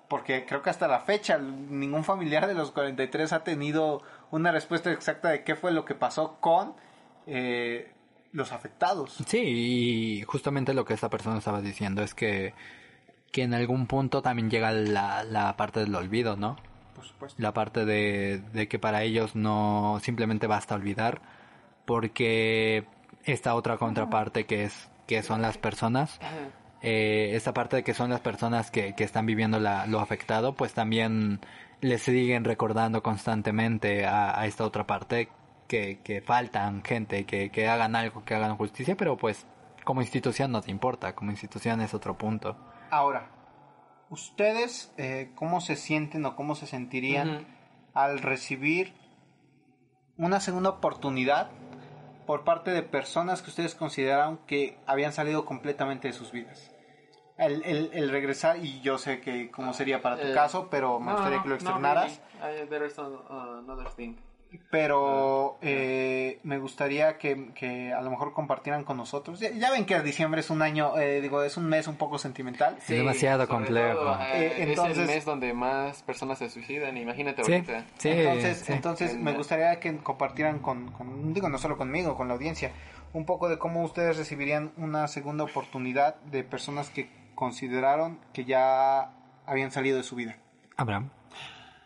Porque 0.08 0.46
creo 0.46 0.62
que 0.62 0.70
hasta 0.70 0.88
la 0.88 1.00
fecha 1.00 1.36
ningún 1.36 2.02
familiar 2.02 2.46
de 2.46 2.54
los 2.54 2.70
43 2.70 3.30
ha 3.34 3.44
tenido 3.44 4.02
una 4.30 4.52
respuesta 4.52 4.90
exacta 4.90 5.28
de 5.28 5.44
qué 5.44 5.54
fue 5.54 5.70
lo 5.70 5.84
que 5.84 5.94
pasó 5.94 6.38
con 6.40 6.72
eh, 7.26 7.92
los 8.32 8.52
afectados. 8.52 9.22
Sí, 9.26 9.38
y 9.38 10.22
justamente 10.22 10.72
lo 10.72 10.86
que 10.86 10.94
esta 10.94 11.10
persona 11.10 11.36
estaba 11.36 11.60
diciendo 11.60 12.02
es 12.02 12.14
que, 12.14 12.54
que 13.32 13.42
en 13.42 13.52
algún 13.52 13.86
punto 13.86 14.22
también 14.22 14.48
llega 14.48 14.72
la, 14.72 15.24
la 15.24 15.54
parte 15.58 15.80
del 15.80 15.94
olvido, 15.94 16.36
¿no? 16.36 16.56
Por 16.94 17.04
supuesto. 17.04 17.42
La 17.42 17.52
parte 17.52 17.84
de, 17.84 18.42
de 18.54 18.66
que 18.66 18.78
para 18.78 19.02
ellos 19.02 19.36
no 19.36 20.00
simplemente 20.02 20.46
basta 20.46 20.74
olvidar 20.74 21.20
porque 21.84 22.84
esta 23.24 23.54
otra 23.54 23.78
contraparte 23.78 24.44
que 24.44 24.64
es 24.64 24.88
que 25.06 25.22
son 25.22 25.40
las 25.40 25.56
personas 25.56 26.20
eh, 26.82 27.30
esta 27.34 27.52
parte 27.52 27.76
de 27.76 27.84
que 27.84 27.94
son 27.94 28.10
las 28.10 28.20
personas 28.20 28.70
que, 28.70 28.94
que 28.94 29.04
están 29.04 29.26
viviendo 29.26 29.58
la, 29.58 29.86
lo 29.86 30.00
afectado, 30.00 30.54
pues 30.54 30.74
también 30.74 31.40
les 31.80 32.02
siguen 32.02 32.44
recordando 32.44 33.02
constantemente 33.02 34.06
a, 34.06 34.38
a 34.38 34.46
esta 34.46 34.64
otra 34.64 34.86
parte 34.86 35.28
que, 35.68 36.00
que 36.02 36.20
faltan 36.20 36.82
gente, 36.82 37.24
que, 37.24 37.50
que 37.50 37.68
hagan 37.68 37.94
algo, 37.94 38.24
que 38.24 38.34
hagan 38.34 38.56
justicia, 38.56 38.96
pero 38.96 39.16
pues 39.16 39.46
como 39.84 40.00
institución 40.00 40.50
no 40.50 40.60
te 40.60 40.70
importa, 40.70 41.14
como 41.14 41.30
institución 41.30 41.80
es 41.80 41.94
otro 41.94 42.18
punto. 42.18 42.56
Ahora, 42.90 43.30
¿ustedes 44.10 44.92
eh, 44.96 45.30
cómo 45.34 45.60
se 45.60 45.76
sienten 45.76 46.24
o 46.26 46.36
cómo 46.36 46.54
se 46.54 46.66
sentirían 46.66 47.46
al 47.94 48.18
recibir 48.18 48.94
una 50.16 50.40
segunda 50.40 50.70
oportunidad 50.70 51.50
por 52.28 52.44
parte 52.44 52.70
de 52.72 52.82
personas 52.82 53.40
que 53.40 53.48
ustedes 53.48 53.74
consideraron 53.74 54.36
que 54.46 54.76
habían 54.86 55.14
salido 55.14 55.46
completamente 55.46 56.08
de 56.08 56.12
sus 56.12 56.30
vidas? 56.30 56.70
El, 57.38 57.62
el, 57.64 57.88
el 57.94 58.10
regresar, 58.10 58.58
y 58.62 58.82
yo 58.82 58.98
sé 58.98 59.22
que 59.22 59.50
cómo 59.50 59.72
sería 59.72 60.02
para 60.02 60.20
tu 60.20 60.26
Eh, 60.26 60.34
caso, 60.34 60.68
pero 60.70 61.00
me 61.00 61.06
No, 61.06 61.12
gustaría 61.12 61.38
no, 61.38 61.42
que 61.44 61.48
lo 61.48 61.54
no, 61.54 61.60
externaras. 61.60 62.20
really. 62.42 62.64
I- 62.64 62.66
there 62.68 62.86
is 62.86 62.98
an- 62.98 63.14
uh, 63.30 63.58
another 63.64 63.88
thing. 63.96 64.16
Pero 64.70 65.58
eh, 65.62 66.40
me 66.42 66.58
gustaría 66.58 67.18
que, 67.18 67.52
que 67.54 67.92
a 67.92 68.00
lo 68.00 68.10
mejor 68.10 68.32
compartieran 68.32 68.84
con 68.84 68.96
nosotros. 68.96 69.40
Ya, 69.40 69.50
ya 69.50 69.70
ven 69.70 69.84
que 69.86 70.00
diciembre 70.02 70.40
es 70.40 70.50
un 70.50 70.62
año, 70.62 70.96
eh, 70.98 71.20
digo, 71.20 71.42
es 71.42 71.56
un 71.56 71.66
mes 71.68 71.86
un 71.88 71.96
poco 71.96 72.18
sentimental. 72.18 72.76
Es 72.78 72.88
demasiado 72.88 73.46
complejo. 73.48 73.98
todo, 73.98 74.18
eh, 74.34 74.54
es 74.62 74.68
entonces- 74.70 74.98
el 74.98 75.06
mes 75.06 75.24
donde 75.24 75.52
más 75.54 76.02
personas 76.02 76.38
se 76.38 76.50
suicidan. 76.50 76.96
Imagínate 76.96 77.44
Sí, 77.44 77.52
ahorita. 77.52 77.84
sí, 77.98 78.08
entonces, 78.10 78.58
sí. 78.58 78.72
entonces 78.72 79.16
me 79.16 79.32
gustaría 79.32 79.78
que 79.80 79.96
compartieran 79.98 80.58
con, 80.60 80.92
con- 80.92 81.32
digo, 81.34 81.48
no 81.48 81.58
solo 81.58 81.76
conmigo, 81.76 82.16
con 82.16 82.28
la 82.28 82.34
audiencia, 82.34 82.72
un 83.12 83.24
poco 83.24 83.48
de 83.48 83.58
cómo 83.58 83.82
ustedes 83.82 84.16
recibirían 84.18 84.72
una 84.76 85.08
segunda 85.08 85.44
oportunidad 85.44 86.16
de 86.22 86.44
personas 86.44 86.90
que 86.90 87.10
consideraron 87.34 88.18
que 88.32 88.44
ya 88.44 89.12
habían 89.46 89.70
salido 89.70 89.96
de 89.96 90.02
su 90.02 90.16
vida. 90.16 90.36
Abraham. 90.76 91.10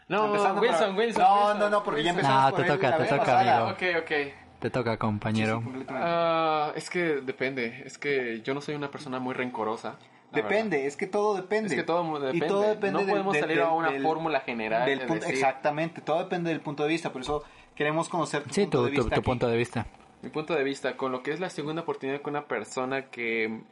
No, 0.09 0.27
Empezando 0.27 0.61
por- 0.61 0.69
Wilson, 0.69 0.97
Wilson. 0.97 1.23
No, 1.23 1.35
Wilson, 1.37 1.59
no, 1.59 1.71
no, 1.71 1.83
porque 1.83 2.03
ya 2.03 2.12
Wilson. 2.12 2.19
empezamos 2.27 2.51
No, 2.51 2.57
por 2.57 2.67
te 2.67 2.73
toca, 2.73 2.91
la 2.91 2.97
te 2.99 3.05
toca, 3.05 3.17
pasada. 3.19 3.57
amigo. 3.59 3.71
Ok, 3.73 3.83
ok. 4.03 4.12
Te 4.61 4.71
toca, 4.71 4.97
compañero. 4.99 5.62
Sí, 5.65 5.79
sí. 5.81 5.87
Ah, 5.91 6.73
es 6.77 6.91
que 6.91 7.01
depende. 7.21 7.83
Es 7.87 7.99
que 7.99 8.43
yo 8.43 8.55
no 8.55 8.61
soy 8.61 8.75
una 8.75 8.91
persona 8.91 9.19
muy 9.19 9.35
rencorosa. 9.35 9.97
Depende, 10.33 10.77
verdad. 10.79 10.87
es 10.88 10.97
que 10.97 11.07
todo 11.07 11.35
depende. 11.35 11.69
Es 11.69 11.75
que 11.75 11.83
todo 11.83 12.19
depende. 12.21 12.47
Y 12.47 12.49
todo 12.49 12.62
depende 12.62 12.93
no 12.93 12.99
del- 13.01 13.09
podemos 13.11 13.33
del- 13.35 13.43
salir 13.43 13.61
a 13.61 13.71
una 13.73 13.91
del- 13.91 14.03
fórmula 14.03 14.41
general. 14.41 14.87
del 14.87 15.01
de 15.01 15.07
punto- 15.07 15.27
decir, 15.27 15.35
Exactamente, 15.38 16.01
todo 16.01 16.21
depende 16.21 16.51
del 16.51 16.61
punto 16.61 16.83
de 16.85 16.88
vista. 16.91 17.12
Por 17.12 17.23
eso 17.23 17.45
Queremos 17.75 18.11
conocer 18.11 18.43
tu 18.43 18.53
Sí, 18.53 18.62
punto 18.62 18.79
tu, 18.81 18.85
de 18.85 18.91
tu, 18.91 18.97
vista. 18.97 19.15
tu 19.15 19.21
aquí. 19.21 19.25
punto 19.25 19.49
de 19.49 19.57
vista. 19.57 19.87
Mi 20.21 20.29
punto 20.29 20.55
de 20.55 20.62
vista, 20.62 20.95
con 20.95 21.11
lo 21.11 21.23
que 21.23 21.33
es 21.33 21.41
la 21.41 21.49
segunda 21.49 21.81
oportunidad 21.83 22.21
con 22.21 22.35
una 22.35 22.47
persona 22.47 23.07
que... 23.07 23.62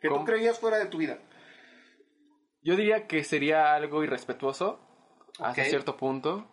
Que 0.00 0.08
tú 0.08 0.24
creías 0.24 0.58
fuera 0.58 0.76
de 0.78 0.86
tu 0.86 0.98
vida. 0.98 1.18
Yo 2.62 2.74
diría 2.74 3.06
que 3.06 3.22
sería 3.22 3.74
algo 3.74 4.02
irrespetuoso 4.02 4.80
hasta 5.40 5.62
cierto 5.64 5.96
punto, 5.96 6.46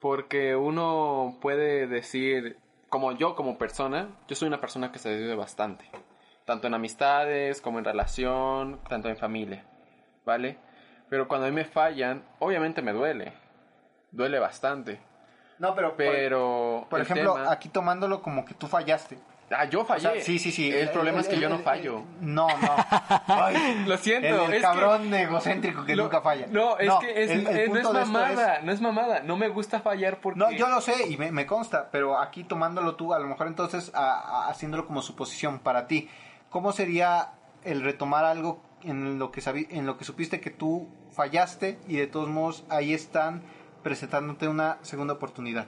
porque 0.00 0.56
uno 0.56 1.36
puede 1.40 1.86
decir, 1.86 2.58
como 2.88 3.12
yo 3.12 3.34
como 3.36 3.58
persona, 3.58 4.08
yo 4.28 4.36
soy 4.36 4.48
una 4.48 4.60
persona 4.60 4.92
que 4.92 4.98
se 4.98 5.08
desvive 5.10 5.34
bastante, 5.34 5.84
tanto 6.44 6.66
en 6.66 6.74
amistades 6.74 7.60
como 7.60 7.78
en 7.78 7.84
relación, 7.84 8.80
tanto 8.88 9.08
en 9.08 9.16
familia, 9.16 9.64
¿vale? 10.24 10.58
Pero 11.08 11.28
cuando 11.28 11.46
a 11.46 11.50
mí 11.50 11.54
me 11.54 11.64
fallan, 11.64 12.24
obviamente 12.38 12.82
me 12.82 12.92
duele, 12.92 13.32
duele 14.10 14.38
bastante, 14.38 15.00
No, 15.58 15.74
pero... 15.74 15.90
por- 15.90 15.96
pero... 15.98 16.86
Por 16.90 16.98
el 17.00 17.06
ejemplo, 17.06 17.34
tema- 17.34 17.52
aquí 17.52 17.68
tomándolo 17.68 18.22
como 18.22 18.44
que 18.44 18.54
tú 18.54 18.66
fallaste. 18.66 19.18
Ah, 19.54 19.64
yo 19.66 19.82
O 19.82 19.84
fallé. 19.84 20.00
sea, 20.00 20.20
sí, 20.22 20.38
sí, 20.38 20.50
sí. 20.52 20.70
El, 20.70 20.90
problema 20.90 21.20
es 21.20 21.28
que 21.28 21.38
yo 21.38 21.48
no 21.48 21.56
el- 21.56 21.62
fallo. 21.62 22.04
el- 22.20 22.34
no, 22.34 22.46
no. 22.48 22.76
Ay, 23.26 23.84
Lo 23.86 23.96
siento, 23.98 24.44
el, 24.46 24.50
el 24.50 24.52
es 24.54 24.62
cabrón 24.62 25.12
egocéntrico 25.12 25.82
que 25.82 25.88
que... 25.88 25.96
lo- 25.96 26.04
nunca 26.04 26.20
falla. 26.20 26.46
No, 26.50 26.78
es 26.78 26.92
que 27.00 27.22
es, 27.24 27.30
el- 27.30 27.46
el 27.46 27.56
eh, 27.56 27.68
no 27.68 27.76
es 27.78 27.84
mamada, 27.92 28.60
no 28.62 28.72
es 28.72 28.80
mamada. 28.80 29.20
No 29.20 29.36
me 29.36 29.48
gusta 29.48 29.80
fallar 29.80 30.20
porque... 30.20 30.38
No, 30.38 30.50
yo 30.50 30.68
lo 30.68 30.80
sé 30.80 31.08
y 31.08 31.16
me, 31.16 31.30
me 31.32 31.46
consta, 31.46 31.88
pero 31.90 32.18
aquí 32.18 32.44
tomándolo 32.44 32.94
tú, 32.96 33.12
a 33.14 33.18
lo 33.18 33.26
mejor 33.26 33.46
entonces 33.46 33.90
a- 33.94 34.18
a- 34.18 34.48
haciéndolo 34.48 34.86
como 34.86 35.02
suposición 35.02 35.58
para 35.58 35.86
ti, 35.86 36.08
¿cómo 36.50 36.72
sería 36.72 37.32
el 37.64 37.82
retomar 37.82 38.24
algo 38.24 38.62
en 38.82 39.18
lo 39.18 39.30
que 39.30 39.40
sabi- 39.40 39.68
en 39.70 39.86
lo 39.86 39.96
que 39.96 40.04
supiste 40.04 40.40
que 40.40 40.50
tú 40.50 40.88
fallaste 41.12 41.78
y 41.86 41.96
de 41.96 42.06
todos 42.06 42.28
modos 42.28 42.64
ahí 42.68 42.92
están 42.94 43.42
presentándote 43.82 44.48
una 44.48 44.78
segunda 44.82 45.14
oportunidad? 45.14 45.66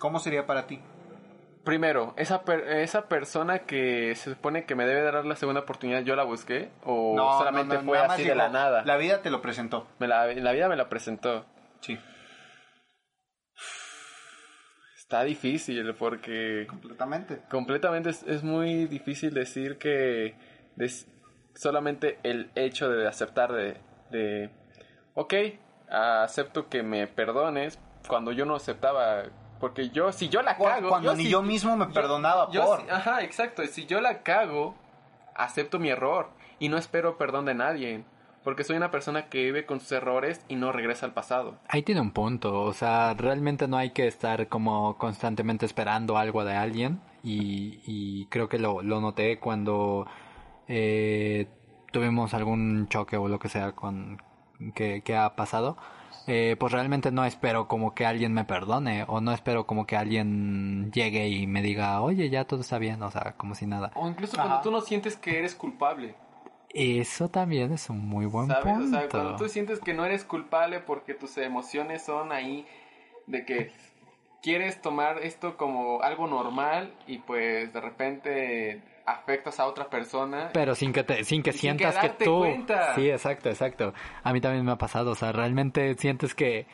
¿Cómo 0.00 0.18
sería 0.18 0.44
para 0.46 0.66
ti? 0.66 0.80
Primero, 1.64 2.12
esa, 2.18 2.42
per- 2.44 2.68
esa 2.68 3.08
persona 3.08 3.60
que 3.60 4.14
se 4.16 4.30
supone 4.34 4.66
que 4.66 4.74
me 4.74 4.84
debe 4.86 5.00
dar 5.02 5.24
la 5.24 5.34
segunda 5.36 5.62
oportunidad, 5.62 6.02
¿yo 6.02 6.14
la 6.14 6.24
busqué? 6.24 6.70
¿O 6.84 7.14
No, 7.16 7.38
solamente 7.38 7.76
no, 7.76 7.82
no, 7.82 7.86
fue 7.88 7.98
así 7.98 8.24
de 8.24 8.34
la 8.34 8.48
nada? 8.50 8.82
La 8.84 8.96
vida 8.98 9.22
te 9.22 9.30
lo 9.30 9.40
presentó. 9.40 9.86
Me 9.98 10.06
la, 10.06 10.26
la 10.26 10.52
vida 10.52 10.68
me 10.68 10.76
la 10.76 10.88
presentó. 10.90 11.46
Sí, 11.80 11.98
Está 14.98 15.22
difícil 15.24 15.94
porque 15.94 16.66
completamente. 16.68 17.40
completamente 17.50 18.10
es, 18.10 18.22
es 18.24 18.42
muy 18.42 18.86
difícil 18.86 19.32
decir 19.34 19.76
que 19.78 20.34
des- 20.76 21.06
solamente 21.54 22.18
el 22.22 22.50
hecho 22.54 22.88
de 22.90 23.06
aceptar 23.06 23.52
de, 23.52 23.76
de, 24.10 24.50
ok, 25.14 25.34
acepto 25.90 26.68
que 26.68 26.82
me 26.82 27.06
perdones 27.06 27.78
cuando 28.08 28.32
yo 28.32 28.44
no 28.46 28.54
aceptaba, 28.56 29.24
porque 29.64 29.88
yo, 29.88 30.12
si 30.12 30.28
yo 30.28 30.42
la 30.42 30.58
cago... 30.58 30.90
Cuando 30.90 31.14
ni 31.14 31.26
yo 31.26 31.40
mismo 31.40 31.74
me 31.74 31.86
perdonaba 31.86 32.50
yo 32.52 32.66
por. 32.66 32.80
sí- 32.80 32.86
ajá, 32.90 33.22
exacto, 33.22 33.66
si 33.66 33.86
yo 33.86 34.02
la 34.02 34.22
cago, 34.22 34.74
acepto 35.34 35.78
mi 35.78 35.88
error 35.88 36.28
y 36.58 36.68
no 36.68 36.76
espero 36.76 37.16
perdón 37.16 37.46
de 37.46 37.54
nadie, 37.54 38.04
porque 38.42 38.62
soy 38.62 38.76
una 38.76 38.90
persona 38.90 39.30
que 39.30 39.42
vive 39.42 39.64
con 39.64 39.80
sus 39.80 39.90
errores 39.92 40.44
y 40.48 40.56
no 40.56 40.70
regresa 40.70 41.06
al 41.06 41.14
pasado. 41.14 41.54
Ahí 41.68 41.82
tiene 41.82 42.02
un 42.02 42.10
punto, 42.10 42.60
o 42.60 42.74
sea, 42.74 43.14
realmente 43.14 43.66
no 43.66 43.78
hay 43.78 43.92
que 43.92 44.06
estar 44.06 44.48
como 44.48 44.98
constantemente 44.98 45.64
esperando 45.64 46.18
algo 46.18 46.44
de 46.44 46.54
alguien 46.54 47.00
y, 47.22 47.80
y 47.86 48.26
creo 48.26 48.50
que 48.50 48.58
lo, 48.58 48.82
lo 48.82 49.00
noté 49.00 49.38
cuando 49.38 50.06
eh, 50.68 51.48
tuvimos 51.90 52.34
algún 52.34 52.86
choque 52.88 53.16
o 53.16 53.28
lo 53.28 53.38
que 53.38 53.48
sea 53.48 53.72
con 53.72 54.20
que, 54.74 55.00
que 55.00 55.16
ha 55.16 55.34
pasado. 55.36 55.78
Eh, 56.26 56.56
pues 56.58 56.72
realmente 56.72 57.10
no 57.10 57.24
espero 57.24 57.68
como 57.68 57.94
que 57.94 58.06
alguien 58.06 58.32
me 58.32 58.44
perdone 58.44 59.04
o 59.08 59.20
no 59.20 59.32
espero 59.32 59.66
como 59.66 59.86
que 59.86 59.96
alguien 59.96 60.90
llegue 60.92 61.28
y 61.28 61.46
me 61.46 61.60
diga, 61.60 62.00
oye, 62.00 62.30
ya 62.30 62.46
todo 62.46 62.62
está 62.62 62.78
bien, 62.78 63.02
o 63.02 63.10
sea, 63.10 63.34
como 63.36 63.54
si 63.54 63.66
nada. 63.66 63.90
O 63.94 64.08
incluso 64.08 64.36
Ajá. 64.38 64.48
cuando 64.48 64.62
tú 64.62 64.70
no 64.70 64.80
sientes 64.80 65.16
que 65.16 65.38
eres 65.38 65.54
culpable. 65.54 66.14
Eso 66.70 67.28
también 67.28 67.72
es 67.72 67.88
un 67.90 68.08
muy 68.08 68.26
buen 68.26 68.48
¿Sabes? 68.48 68.64
punto. 68.64 68.96
O 68.96 69.00
sea, 69.00 69.08
cuando 69.08 69.36
tú 69.36 69.48
sientes 69.48 69.80
que 69.80 69.94
no 69.94 70.04
eres 70.04 70.24
culpable 70.24 70.80
porque 70.80 71.14
tus 71.14 71.36
emociones 71.36 72.02
son 72.04 72.32
ahí 72.32 72.66
de 73.26 73.44
que 73.44 73.72
quieres 74.42 74.80
tomar 74.82 75.18
esto 75.22 75.56
como 75.56 76.02
algo 76.02 76.26
normal 76.26 76.92
y 77.06 77.18
pues 77.18 77.72
de 77.72 77.80
repente 77.80 78.82
afectas 79.06 79.60
a 79.60 79.66
otra 79.66 79.88
persona. 79.90 80.50
Pero 80.52 80.74
sin 80.74 80.92
que 80.92 81.04
te, 81.04 81.24
sin 81.24 81.42
que 81.42 81.50
Y 81.50 81.52
sin 81.52 81.60
sientas 81.60 81.96
que 81.98 82.10
que, 82.16 82.24
tú. 82.24 82.38
cuenta. 82.38 82.94
Sí, 82.94 83.10
exacto, 83.10 83.48
exacto. 83.50 83.92
A 84.22 84.32
mí 84.32 84.40
también 84.40 84.64
me 84.64 84.72
ha 84.72 84.78
pasado. 84.78 85.10
O 85.10 85.14
sea, 85.14 85.32
realmente 85.32 85.94
sientes 85.94 86.34
que, 86.34 86.66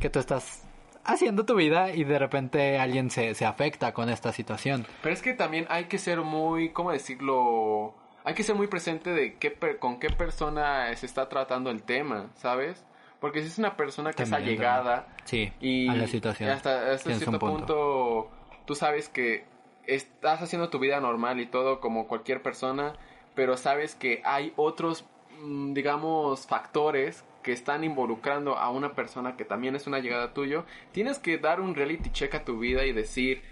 que 0.00 0.10
tú 0.10 0.18
estás 0.18 0.64
haciendo 1.04 1.46
tu 1.46 1.54
vida 1.54 1.90
y 1.92 2.04
de 2.04 2.18
repente 2.18 2.78
alguien 2.78 3.10
se, 3.10 3.34
se 3.34 3.46
afecta 3.46 3.92
con 3.94 4.10
esta 4.10 4.32
situación. 4.32 4.86
Pero 5.02 5.14
es 5.14 5.22
que 5.22 5.32
también 5.32 5.66
hay 5.70 5.84
que 5.84 5.96
ser 5.98 6.20
muy, 6.20 6.70
¿cómo 6.70 6.92
decirlo? 6.92 7.94
Hay 8.24 8.34
que 8.34 8.42
ser 8.42 8.54
muy 8.56 8.66
presente 8.66 9.10
de 9.12 9.36
qué 9.36 9.50
per- 9.50 9.78
con 9.78 9.98
qué 9.98 10.10
persona 10.10 10.94
se 10.96 11.06
está 11.06 11.28
tratando 11.30 11.70
el 11.70 11.82
tema, 11.82 12.26
¿sabes? 12.34 12.84
Porque 13.20 13.40
si 13.40 13.46
es 13.48 13.58
una 13.58 13.76
persona 13.76 14.10
que 14.12 14.24
También, 14.24 14.42
es 14.42 14.46
allegada 14.48 15.08
Sí, 15.24 15.50
y 15.60 15.88
a 15.88 15.94
la 15.94 16.06
situación. 16.06 16.50
hasta, 16.50 16.92
hasta 16.92 17.08
un 17.10 17.16
cierto 17.16 17.38
punto. 17.38 18.30
tú 18.66 18.74
sabes 18.74 19.08
que 19.08 19.44
estás 19.88 20.42
haciendo 20.42 20.68
tu 20.68 20.78
vida 20.78 21.00
normal 21.00 21.40
y 21.40 21.46
todo 21.46 21.80
como 21.80 22.06
cualquier 22.06 22.42
persona, 22.42 22.94
pero 23.34 23.56
sabes 23.56 23.94
que 23.94 24.22
hay 24.24 24.52
otros, 24.56 25.04
mm, 25.40 25.72
digamos, 25.72 26.46
factores 26.46 27.24
que 27.42 27.52
están 27.52 27.82
involucrando 27.82 28.58
a 28.58 28.70
una 28.70 28.94
persona 28.94 29.36
que 29.36 29.44
también 29.44 29.74
es 29.74 29.86
una 29.86 30.00
llegada 30.00 30.34
tuyo, 30.34 30.64
tienes 30.92 31.18
que 31.18 31.38
dar 31.38 31.60
un 31.60 31.74
reality 31.74 32.10
check 32.10 32.34
a 32.34 32.44
tu 32.44 32.58
vida 32.58 32.84
y 32.84 32.92
decir, 32.92 33.42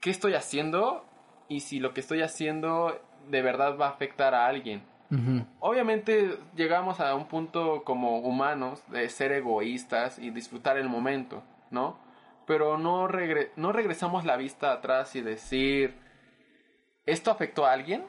¿qué 0.00 0.10
estoy 0.10 0.34
haciendo? 0.34 1.04
Y 1.48 1.60
si 1.60 1.78
lo 1.78 1.94
que 1.94 2.00
estoy 2.00 2.22
haciendo 2.22 3.00
de 3.28 3.42
verdad 3.42 3.78
va 3.78 3.86
a 3.86 3.90
afectar 3.90 4.34
a 4.34 4.46
alguien. 4.46 4.82
Obviamente 5.60 6.36
llegamos 6.54 7.00
a 7.00 7.14
un 7.14 7.28
punto 7.28 7.82
como 7.84 8.18
humanos 8.18 8.82
de 8.88 9.08
ser 9.08 9.32
egoístas 9.32 10.18
y 10.18 10.30
disfrutar 10.30 10.76
el 10.76 10.90
momento, 10.90 11.42
¿no? 11.70 11.96
Pero 12.48 12.78
no, 12.78 13.06
regre- 13.06 13.50
no 13.56 13.72
regresamos 13.72 14.24
la 14.24 14.38
vista 14.38 14.72
atrás 14.72 15.14
y 15.14 15.20
decir, 15.20 15.94
¿esto 17.04 17.30
afectó 17.30 17.66
a 17.66 17.72
alguien? 17.72 18.04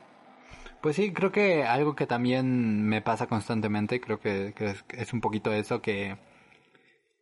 Pues 0.81 0.95
sí, 0.95 1.11
creo 1.11 1.31
que 1.31 1.65
algo 1.65 1.93
que 1.93 2.07
también 2.07 2.87
me 2.87 3.01
pasa 3.01 3.27
constantemente, 3.27 3.99
creo 3.99 4.21
que, 4.21 4.53
es 4.97 5.13
un 5.13 5.19
poquito 5.19 5.51
eso, 5.51 5.81
que, 5.81 6.15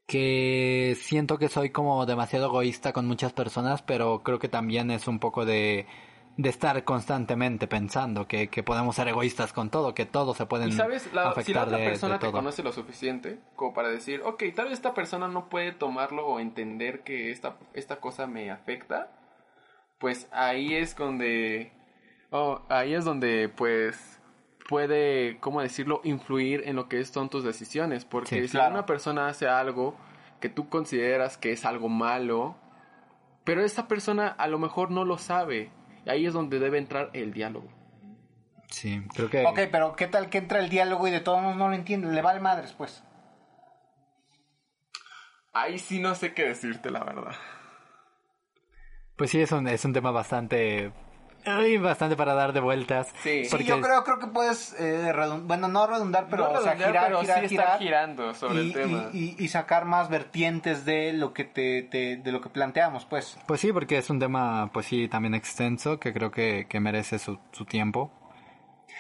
que 0.06 0.96
siento 1.00 1.40
que 1.40 1.50
soy 1.50 1.72
como 1.72 2.06
demasiado 2.06 2.46
egoísta 2.48 2.94
con 2.94 3.08
muchas 3.08 3.34
personas, 3.34 3.82
pero 3.82 4.22
creo 4.24 4.38
que 4.38 4.48
también 4.48 4.92
es 4.92 5.08
un 5.08 5.20
poco 5.20 5.44
de, 5.44 5.88
de 6.38 6.50
estar 6.50 6.84
constantemente 6.84 7.68
pensando 7.68 8.28
que, 8.28 8.48
que 8.50 8.62
podemos 8.62 8.96
ser 8.96 9.08
egoístas 9.08 9.54
con 9.54 9.70
todo, 9.72 9.96
que 9.96 10.06
todo 10.06 10.36
se 10.36 10.46
pueden 10.46 10.70
Y 10.70 10.72
sabes, 10.74 11.12
la, 11.12 11.34
si 11.44 11.54
la 11.54 11.64
afectar 11.64 11.64
otra 11.66 11.78
de, 11.78 11.84
de 11.84 11.90
persona 11.90 12.20
te 12.20 12.28
todo. 12.28 12.32
conoce 12.34 12.62
lo 12.64 12.72
suficiente 12.72 13.40
como 13.56 13.74
para 13.74 13.90
decir, 13.90 14.22
ok, 14.24 14.44
tal 14.56 14.66
vez 14.66 14.76
esta 14.76 14.94
persona 14.94 15.28
no 15.28 15.50
puede 15.50 15.72
tomarlo 15.72 16.28
o 16.28 16.40
entender 16.40 17.04
que 17.04 17.32
esta, 17.32 17.58
esta 17.74 18.00
cosa 18.00 18.28
me 18.28 18.52
afecta, 18.52 19.12
pues 20.00 20.28
ahí 20.32 20.76
es 20.76 20.96
donde, 20.96 21.72
oh, 22.30 22.62
ahí 22.70 22.94
es 22.94 23.04
donde 23.04 23.50
pues 23.50 24.22
puede, 24.70 25.40
¿cómo 25.40 25.62
decirlo?, 25.62 26.02
influir 26.04 26.64
en 26.68 26.76
lo 26.76 26.88
que 26.88 27.04
son 27.06 27.30
tus 27.30 27.44
decisiones, 27.44 28.06
porque 28.06 28.42
Sí, 28.42 28.48
si 28.48 28.50
claro. 28.50 28.74
una 28.76 28.86
persona 28.86 29.28
hace 29.28 29.48
algo 29.48 29.96
que 30.40 30.50
tú 30.50 30.70
consideras 30.70 31.38
que 31.38 31.52
es 31.52 31.66
algo 31.66 31.90
malo, 31.90 32.58
pero 33.44 33.64
esa 33.64 33.88
persona 33.88 34.28
a 34.28 34.48
lo 34.48 34.60
mejor 34.60 34.92
no 34.92 35.04
lo 35.06 35.18
sabe, 35.18 35.72
ahí 36.10 36.26
es 36.26 36.34
donde 36.34 36.60
debe 36.60 36.78
entrar 36.78 37.10
el 37.14 37.34
diálogo. 37.34 37.70
Sí, 38.70 39.02
creo 39.14 39.30
que... 39.30 39.46
Ok, 39.46 39.60
pero 39.72 39.96
¿qué 39.96 40.08
tal 40.08 40.30
que 40.30 40.38
entra 40.38 40.60
el 40.60 40.70
diálogo 40.70 41.08
y 41.08 41.12
de 41.12 41.22
todos 41.22 41.42
modos 41.42 41.58
no 41.58 41.70
lo 41.70 41.76
entiende? 41.76 42.12
Le 42.12 42.22
vale 42.22 42.40
madres, 42.40 42.74
pues. 42.74 43.04
Ahí 45.54 45.80
sí 45.80 46.00
no 46.00 46.16
sé 46.16 46.34
qué 46.34 46.44
decirte, 46.44 46.92
la 46.92 47.04
verdad. 47.04 47.36
Pues 49.16 49.32
sí, 49.32 49.42
es 49.42 49.52
un, 49.52 49.68
es 49.68 49.84
un 49.86 49.94
tema 49.94 50.12
bastante... 50.12 50.92
ay, 51.46 51.78
bastante 51.78 52.16
para 52.16 52.34
dar 52.34 52.54
de 52.54 52.60
vueltas. 52.60 53.08
Sí. 53.24 53.46
Sí, 53.46 53.64
yo 53.64 53.80
creo, 53.82 54.04
creo 54.04 54.20
que 54.20 54.28
puedes, 54.28 54.76
eh, 54.80 55.14
bueno, 55.44 55.68
no 55.68 55.88
redundar, 55.88 56.28
pero 56.30 56.52
No 56.52 56.60
o 56.60 56.62
sea, 56.62 56.76
girar, 56.76 57.06
pero 57.08 57.22
girar, 57.22 57.42
sí 57.42 57.50
girar. 57.50 57.66
estar 57.66 57.80
girando 57.80 58.34
sobre 58.34 58.64
y, 58.64 58.68
el 58.68 58.74
tema. 58.74 59.06
y- 59.14 59.36
y- 59.40 59.44
y 59.46 59.48
sacar 59.48 59.86
más 59.86 60.10
vertientes 60.10 60.86
de 60.86 61.14
lo 61.14 61.34
que 61.34 61.44
te, 61.46 61.84
te- 61.84 62.18
de 62.18 62.32
lo 62.32 62.42
que 62.42 62.50
planteamos, 62.50 63.06
pues. 63.06 63.38
Pues 63.48 63.62
sí, 63.62 63.72
porque 63.72 63.98
es 63.98 64.10
un 64.10 64.20
tema, 64.20 64.70
pues 64.74 64.86
sí, 64.88 65.08
también 65.08 65.34
extenso, 65.36 66.00
que 66.00 66.14
creo 66.14 66.32
que, 66.32 66.66
que 66.70 66.80
merece 66.80 67.20
su, 67.20 67.40
su 67.52 67.66
tiempo. 67.66 68.12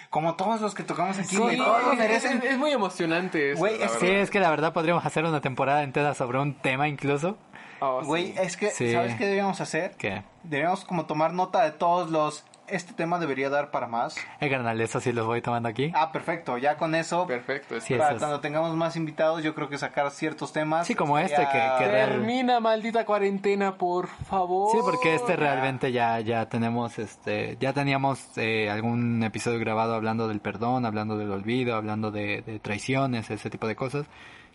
Como 0.09 0.35
todos 0.35 0.61
los 0.61 0.73
que 0.73 0.83
tocamos 0.83 1.17
aquí, 1.17 1.27
Sí, 1.35 1.37
güey, 1.37 1.57
todos 1.57 1.81
es, 1.91 1.97
merecen. 1.99 2.37
es- 2.37 2.51
es 2.51 2.57
muy 2.57 2.71
emocionante 2.71 3.51
eso, 3.51 3.59
Güey, 3.59 3.77
la 3.77 3.85
es- 3.87 3.91
Sí, 3.99 4.07
es 4.07 4.29
que 4.29 4.39
la 4.39 4.49
verdad 4.49 4.71
podríamos 4.71 5.05
hacer 5.05 5.25
una 5.25 5.41
temporada 5.41 5.83
entera 5.83 6.13
sobre 6.13 6.39
un 6.39 6.53
tema 6.53 6.87
incluso. 6.87 7.37
Oh, 7.79 8.01
sí. 8.01 8.07
Güey, 8.07 8.33
es 8.37 8.57
que, 8.57 8.69
Sí. 8.71 8.91
¿sabes 8.91 9.15
qué 9.15 9.23
deberíamos 9.25 9.61
hacer? 9.61 9.91
Que 9.97 10.23
Deberíamos 10.43 10.85
como 10.85 11.05
tomar 11.05 11.33
nota 11.33 11.63
de 11.63 11.71
todos 11.71 12.09
los 12.09 12.43
este 12.69 12.91
tema 12.91 13.17
debería 13.17 13.49
dar 13.49 13.71
para 13.71 13.87
más. 13.87 14.17
El 14.41 14.49
carnal, 14.49 14.81
eso 14.81 14.99
sí 14.99 15.13
los 15.13 15.25
voy 15.25 15.41
tomando 15.41 15.69
aquí. 15.69 15.89
Ah, 15.95 16.11
perfecto. 16.11 16.57
Ya 16.57 16.75
con 16.75 16.95
eso, 16.95 17.25
Perfecto. 17.25 17.79
Sí, 17.79 17.93
para 17.93 18.07
eso 18.09 18.15
es- 18.17 18.19
cuando 18.21 18.41
tengamos 18.41 18.75
más 18.75 18.97
invitados, 18.97 19.41
yo 19.41 19.55
creo 19.55 19.69
que 19.69 19.77
sacar 19.77 20.11
ciertos 20.11 20.51
temas. 20.51 20.85
Sí, 20.85 20.93
como 20.93 21.17
este, 21.17 21.37
que- 21.37 21.47
que 21.79 21.87
real- 21.87 22.09
Termina, 22.09 22.59
maldita 22.59 23.05
cuarentena, 23.05 23.77
por 23.77 24.07
favor. 24.07 24.71
Sí, 24.73 24.79
porque 24.83 25.15
este 25.15 25.37
realmente 25.37 25.93
ya 25.93 26.19
ya 26.19 26.49
tenemos 26.49 26.99
este 26.99 27.55
ya 27.61 27.71
teníamos 27.71 28.37
eh, 28.37 28.69
algún 28.69 29.23
episodio 29.23 29.59
grabado 29.59 29.93
hablando 29.95 30.27
del 30.27 30.41
perdón, 30.41 30.85
hablando 30.85 31.17
del 31.17 31.31
olvido, 31.31 31.73
hablando 31.77 32.11
de, 32.11 32.41
de 32.41 32.59
traiciones, 32.59 33.29
ese 33.31 33.49
tipo 33.49 33.65
de 33.67 33.77
cosas 33.77 34.07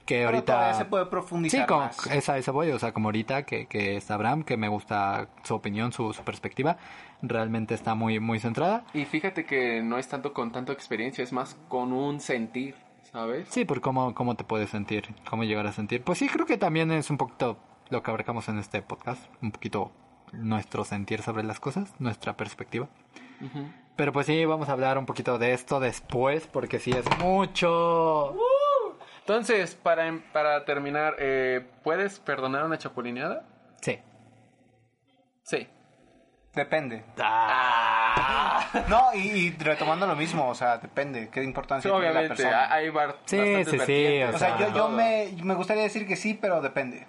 que 0.05 0.17
Pero 0.17 0.29
ahorita 0.29 0.75
se 0.75 0.85
puede 0.85 1.07
profundizar 1.07 1.61
Sí, 1.61 1.67
como, 1.67 1.81
más. 1.83 2.07
esa, 2.09 2.39
esa 2.39 2.53
voy, 2.53 2.71
o 2.71 2.79
sea, 2.79 2.93
como 2.93 3.09
ahorita 3.09 3.45
que, 3.45 3.67
que 3.67 3.97
está 3.97 4.15
Abraham, 4.15 4.43
que 4.43 4.57
me 4.57 4.69
gusta 4.69 5.29
su 5.45 5.55
opinión, 5.55 5.93
su, 5.93 6.13
su 6.13 6.23
perspectiva, 6.23 6.77
realmente 7.23 7.75
está 7.75 7.95
muy, 7.95 8.19
muy 8.21 8.41
centrada. 8.41 8.85
Y 8.95 9.05
fíjate 9.05 9.45
que 9.45 9.83
no 9.83 9.99
es 9.99 10.09
tanto 10.09 10.33
con 10.33 10.51
tanta 10.53 10.73
experiencia, 10.73 11.23
es 11.23 11.33
más 11.33 11.57
con 11.69 11.93
un 11.93 12.21
sentir, 12.21 12.75
¿sabes? 13.13 13.49
Sí, 13.51 13.65
por 13.65 13.81
cómo, 13.81 14.15
cómo 14.15 14.35
te 14.35 14.45
puedes 14.45 14.71
sentir, 14.71 15.15
cómo 15.29 15.45
llegar 15.45 15.67
a 15.67 15.73
sentir. 15.73 16.03
Pues 16.03 16.19
sí, 16.19 16.29
creo 16.29 16.47
que 16.47 16.59
también 16.59 16.91
es 16.93 17.11
un 17.11 17.17
poquito 17.19 17.59
lo 17.91 18.03
que 18.03 18.11
abarcamos 18.11 18.49
en 18.49 18.59
este 18.59 18.83
podcast, 18.83 19.23
un 19.43 19.53
poquito 19.53 19.93
nuestro 20.33 20.85
sentir 20.85 21.23
sobre 21.23 21.43
las 21.45 21.61
cosas, 21.61 21.93
nuestra 21.99 22.37
perspectiva. 22.37 22.89
Ujú. 23.41 23.67
Pero 23.97 24.13
pues 24.13 24.27
sí, 24.27 24.45
vamos 24.47 24.69
a 24.71 24.73
hablar 24.73 24.97
un 24.97 25.05
poquito 25.05 25.39
de 25.39 25.53
esto 25.53 25.79
después, 25.79 26.47
porque 26.47 26.79
sí 26.81 26.91
es 26.93 27.05
mucho. 27.19 28.35
Entonces, 29.23 29.75
para, 29.75 30.07
em- 30.07 30.21
para 30.33 30.65
terminar, 30.65 31.15
eh, 31.19 31.65
¿puedes 31.83 32.19
perdonar 32.21 32.65
una 32.65 32.77
chapulineada? 32.79 33.45
Sí. 33.81 33.99
Sí. 35.45 35.67
Depende. 36.55 37.05
Ah. 37.19 38.67
No, 38.89 39.15
y, 39.15 39.19
y 39.21 39.51
retomando 39.59 40.07
lo 40.07 40.15
mismo, 40.17 40.49
o 40.49 40.55
sea, 40.55 40.79
depende. 40.79 41.29
¿Qué 41.31 41.43
importancia 41.43 41.91
Sí, 41.91 41.93
tiene 41.95 42.13
la 42.13 42.21
obviamente, 42.21 42.43
persona? 42.43 42.73
hay 42.73 42.91
bar- 42.91 43.17
Sí, 43.25 43.65
sí, 43.65 43.79
sí, 43.79 44.23
o 44.23 44.35
O 44.35 44.39
sea, 44.39 44.59
yo, 44.59 44.75
yo 44.75 44.89
me, 44.89 45.33
me 45.43 45.55
gustaría 45.55 45.83
decir 45.85 46.07
que 46.07 46.17
sí, 46.17 46.35
pero 46.35 46.61
depende. 46.61 47.07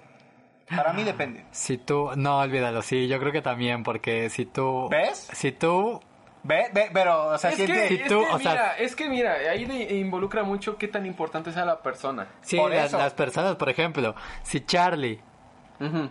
Para 0.75 0.93
mí 0.93 1.03
depende. 1.03 1.43
Si 1.51 1.77
tú, 1.77 2.11
no, 2.15 2.39
olvídalo, 2.39 2.81
sí, 2.81 3.07
yo 3.07 3.19
creo 3.19 3.31
que 3.31 3.41
también, 3.41 3.83
porque 3.83 4.29
si 4.29 4.45
tú... 4.45 4.87
¿Ves? 4.89 5.29
Si 5.33 5.51
tú... 5.51 5.99
Ve, 6.43 6.65
ve, 6.73 6.89
pero, 6.93 7.27
o 7.27 7.37
sea, 7.37 7.51
Es 7.51 7.55
siente... 7.55 7.73
que, 7.73 7.87
Si 7.87 7.93
es 7.95 8.07
tú, 8.09 8.19
que 8.19 8.33
o 8.33 8.39
sea- 8.39 8.51
mira, 8.51 8.77
es 8.77 8.95
que 8.95 9.09
mira, 9.09 9.33
ahí 9.49 9.63
de- 9.65 9.95
involucra 9.95 10.43
mucho 10.43 10.77
qué 10.77 10.87
tan 10.89 11.05
importante 11.05 11.51
sea 11.53 11.63
la 11.65 11.81
persona. 11.81 12.27
Sí, 12.41 12.57
Por 12.57 12.71
las, 12.71 12.87
eso. 12.87 12.97
las 12.97 13.13
personas, 13.13 13.55
por 13.55 13.69
ejemplo, 13.69 14.13
si 14.43 14.61
Charlie 14.65 15.21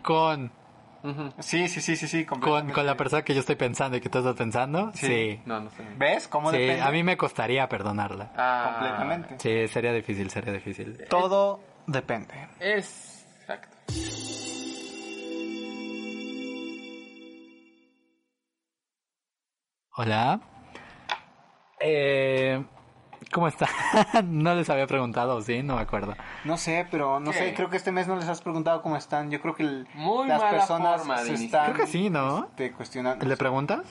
con. 0.03 0.51
Sí, 1.41 1.67
sí, 1.69 1.81
sí, 1.81 1.97
sí, 1.97 2.07
sí. 2.07 2.25
con, 2.25 2.41
con 2.41 2.87
la 2.87 2.97
persona 2.97 3.23
que 3.23 3.35
yo 3.35 3.41
estoy 3.41 3.57
pensando 3.57 3.97
y 3.97 4.01
que 4.01 4.09
tú 4.09 4.19
estás 4.19 4.37
pensando, 4.37 4.93
sí. 4.95 5.41
No, 5.47 5.59
no 5.61 5.69
sé. 5.71 5.83
¿Ves 5.97 6.29
cómo 6.29 6.51
Sí, 6.53 6.59
depende? 6.59 6.81
a 6.83 6.91
mí 6.93 7.03
me 7.03 7.17
costaría 7.17 7.69
perdonarla. 7.69 8.31
Ah, 8.37 8.71
Completamente. 8.79 9.35
Sí, 9.39 9.67
sería 9.73 9.93
difícil, 9.93 10.31
sería 10.31 10.53
difícil. 10.53 11.05
Todo 11.11 11.61
depende. 11.89 12.35
Es 12.61 13.27
exacto. 13.41 13.77
Hola. 19.95 20.41
Eh, 21.81 22.65
¿Cómo 23.33 23.49
está? 23.49 23.67
no 24.25 24.55
les 24.55 24.69
había 24.71 24.87
preguntado, 24.87 25.41
¿sí? 25.43 25.63
No 25.63 25.77
me 25.77 25.83
acuerdo. 25.83 26.15
No 26.45 26.57
sé, 26.57 26.87
pero 26.91 27.21
no 27.21 27.31
¿Qué? 27.33 27.39
sé, 27.39 27.55
creo 27.55 27.71
que 27.71 27.77
este 27.77 27.93
mes 27.93 28.09
no 28.09 28.17
les 28.17 28.29
has 28.29 28.41
preguntado 28.43 28.83
cómo 28.83 28.97
están. 28.97 29.31
Yo 29.31 29.41
creo 29.41 29.55
que 29.55 29.63
el- 29.63 29.89
Muy 29.95 30.29
las 30.29 30.39
mala 30.41 30.51
personas 30.59 30.99
forma 30.99 31.23
de 31.23 31.37
se 31.37 31.45
están 31.45 31.73
Creo 31.73 31.85
que 31.85 31.91
sí, 31.91 32.11
¿no? 32.11 32.45
este, 32.45 32.73
cuestionando. 32.73 33.27
¿Le 33.27 33.37
preguntas? 33.37 33.83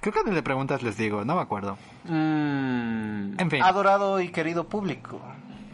Creo 0.00 0.12
que 0.24 0.30
le 0.30 0.42
preguntas 0.42 0.82
les 0.82 0.96
digo, 0.96 1.24
no 1.24 1.34
me 1.34 1.40
acuerdo. 1.42 1.76
Mm, 2.04 3.40
En 3.40 3.50
fin, 3.50 3.62
Adorado 3.62 4.20
y 4.20 4.28
querido 4.28 4.64
público, 4.68 5.20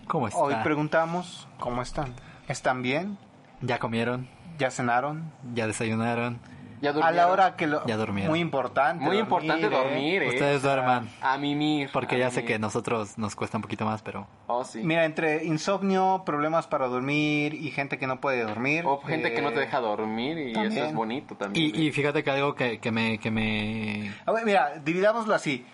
¿cómo 0.07 0.29
está? 0.29 0.41
hoy 0.41 0.55
preguntamos 0.63 1.47
cómo 1.59 1.83
están. 1.83 2.15
¿Están 2.49 2.83
bien? 2.83 3.19
¿Ya 3.61 3.79
comieron? 3.79 4.29
¿Ya 4.59 4.71
cenaron? 4.71 5.31
¿Ya 5.55 5.67
desayunaron? 5.67 6.39
Ya 6.83 6.91
A 6.91 7.13
la 7.13 7.29
hora 7.29 7.55
que 7.55 7.69
lo... 7.69 7.87
Ya 7.87 7.97
durmieron. 7.97 8.31
Muy 8.31 8.41
importante. 8.41 9.05
Muy 9.05 9.19
importante 9.19 9.71
dormir, 9.71 10.25
¿eh? 10.25 10.29
Ustedes 10.31 10.63
duerman. 10.63 11.09
A 11.21 11.39
mimir. 11.39 11.91
Porque 11.93 12.17
a 12.17 12.19
ya 12.19 12.31
sé 12.31 12.41
mimir. 12.41 12.57
que 12.57 12.59
nosotros 12.59 13.17
nos 13.19 13.37
cuesta 13.37 13.57
un 13.57 13.63
poquito 13.63 13.85
más, 13.85 14.03
pero... 14.03 14.27
Oh, 14.49 14.65
sí. 14.65 14.83
Mira, 14.83 15.05
entre 15.05 15.45
insomnio, 15.45 16.25
problemas 16.27 16.67
para 16.67 16.89
dormir 16.89 17.55
y 17.55 17.71
gente 17.71 17.99
que 17.99 18.09
no 18.09 18.21
puede 18.21 18.43
dormir. 18.43 18.85
O 18.85 19.01
gente 19.01 19.33
que 19.33 19.41
no 19.41 19.51
te 19.51 19.59
eh, 19.59 19.61
deja 19.61 19.79
dormir 19.79 20.39
y 20.39 20.53
también. 20.53 20.73
eso 20.73 20.87
es 20.87 20.95
bonito 20.95 21.37
también. 21.37 21.73
Y, 21.73 21.87
y 21.87 21.93
fíjate 21.93 22.25
que 22.25 22.31
algo 22.33 22.57
que, 22.57 22.81
que 22.81 22.91
me... 22.91 23.19
Que 23.19 23.31
me... 23.31 24.13
A 24.27 24.33
ver, 24.33 24.45
mira, 24.45 24.73
dividámoslo 24.85 25.37
así. 25.37 25.65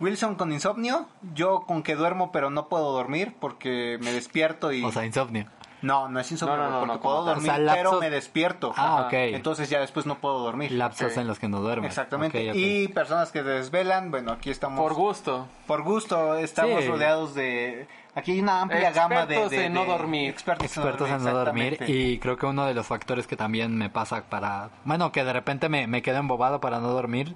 Wilson 0.00 0.34
con 0.34 0.52
insomnio, 0.52 1.06
yo 1.32 1.60
con 1.60 1.82
que 1.82 1.94
duermo 1.94 2.32
pero 2.32 2.50
no 2.50 2.68
puedo 2.68 2.92
dormir 2.92 3.34
porque 3.38 3.98
me 4.02 4.12
despierto 4.12 4.72
y... 4.72 4.84
O 4.84 4.90
sea, 4.90 5.06
insomnio. 5.06 5.46
No, 5.86 6.08
no 6.08 6.20
es 6.20 6.30
insomnio, 6.32 6.56
No, 6.56 6.62
no, 6.64 6.70
no, 6.70 6.78
porque 6.80 6.94
no, 6.94 7.00
puedo 7.00 7.24
dormir 7.24 7.50
O 7.50 7.54
sea, 7.54 7.58
lapsos- 7.64 7.74
pero 7.76 8.00
me 8.00 8.10
despierto. 8.10 8.72
Ah, 8.76 8.98
Ajá. 8.98 9.06
ok. 9.06 9.12
Entonces 9.12 9.70
ya 9.70 9.80
después 9.80 10.04
no 10.06 10.18
puedo 10.18 10.38
dormir. 10.40 10.72
Lapsos 10.72 11.16
en 11.16 11.26
los 11.26 11.38
que 11.38 11.48
no 11.48 11.60
duermes. 11.60 11.88
Exactamente. 11.90 12.52
Y 12.54 12.88
personas 12.88 13.30
que 13.32 13.42
desvelan, 13.42 14.10
bueno, 14.10 14.32
aquí 14.32 14.50
estamos... 14.50 14.80
Por 14.80 14.94
gusto. 14.94 15.46
Por 15.66 15.82
gusto, 15.82 16.34
estamos 16.36 16.82
Sí. 16.82 16.88
rodeados 16.88 17.34
de... 17.34 17.86
Aquí 18.14 18.32
hay 18.32 18.40
una 18.40 18.62
amplia 18.62 18.90
gama 18.92 19.26
de, 19.26 19.34
Expertos 19.34 19.50
de- 19.50 19.64
en 19.66 19.74
no 19.74 19.82
de- 19.82 19.86
dormir. 19.88 20.30
Expertos, 20.30 20.66
expertos 20.66 21.10
en 21.10 21.22
no 21.22 21.32
dormir 21.32 21.74
exactamente. 21.74 21.92
y 21.92 22.18
creo 22.18 22.36
que 22.38 22.46
uno 22.46 22.64
de 22.64 22.72
los 22.72 22.86
factores 22.86 23.26
que 23.26 23.36
también 23.36 23.76
me 23.76 23.90
pasa 23.90 24.22
para 24.30 24.70
bueno 24.86 25.12
que 25.12 25.22
de 25.22 25.34
repente 25.34 25.68
me, 25.68 25.86
me 25.86 26.00
quedo 26.00 26.16
embobado 26.16 26.58
para 26.60 26.80
no 26.80 26.88
dormir 26.88 27.34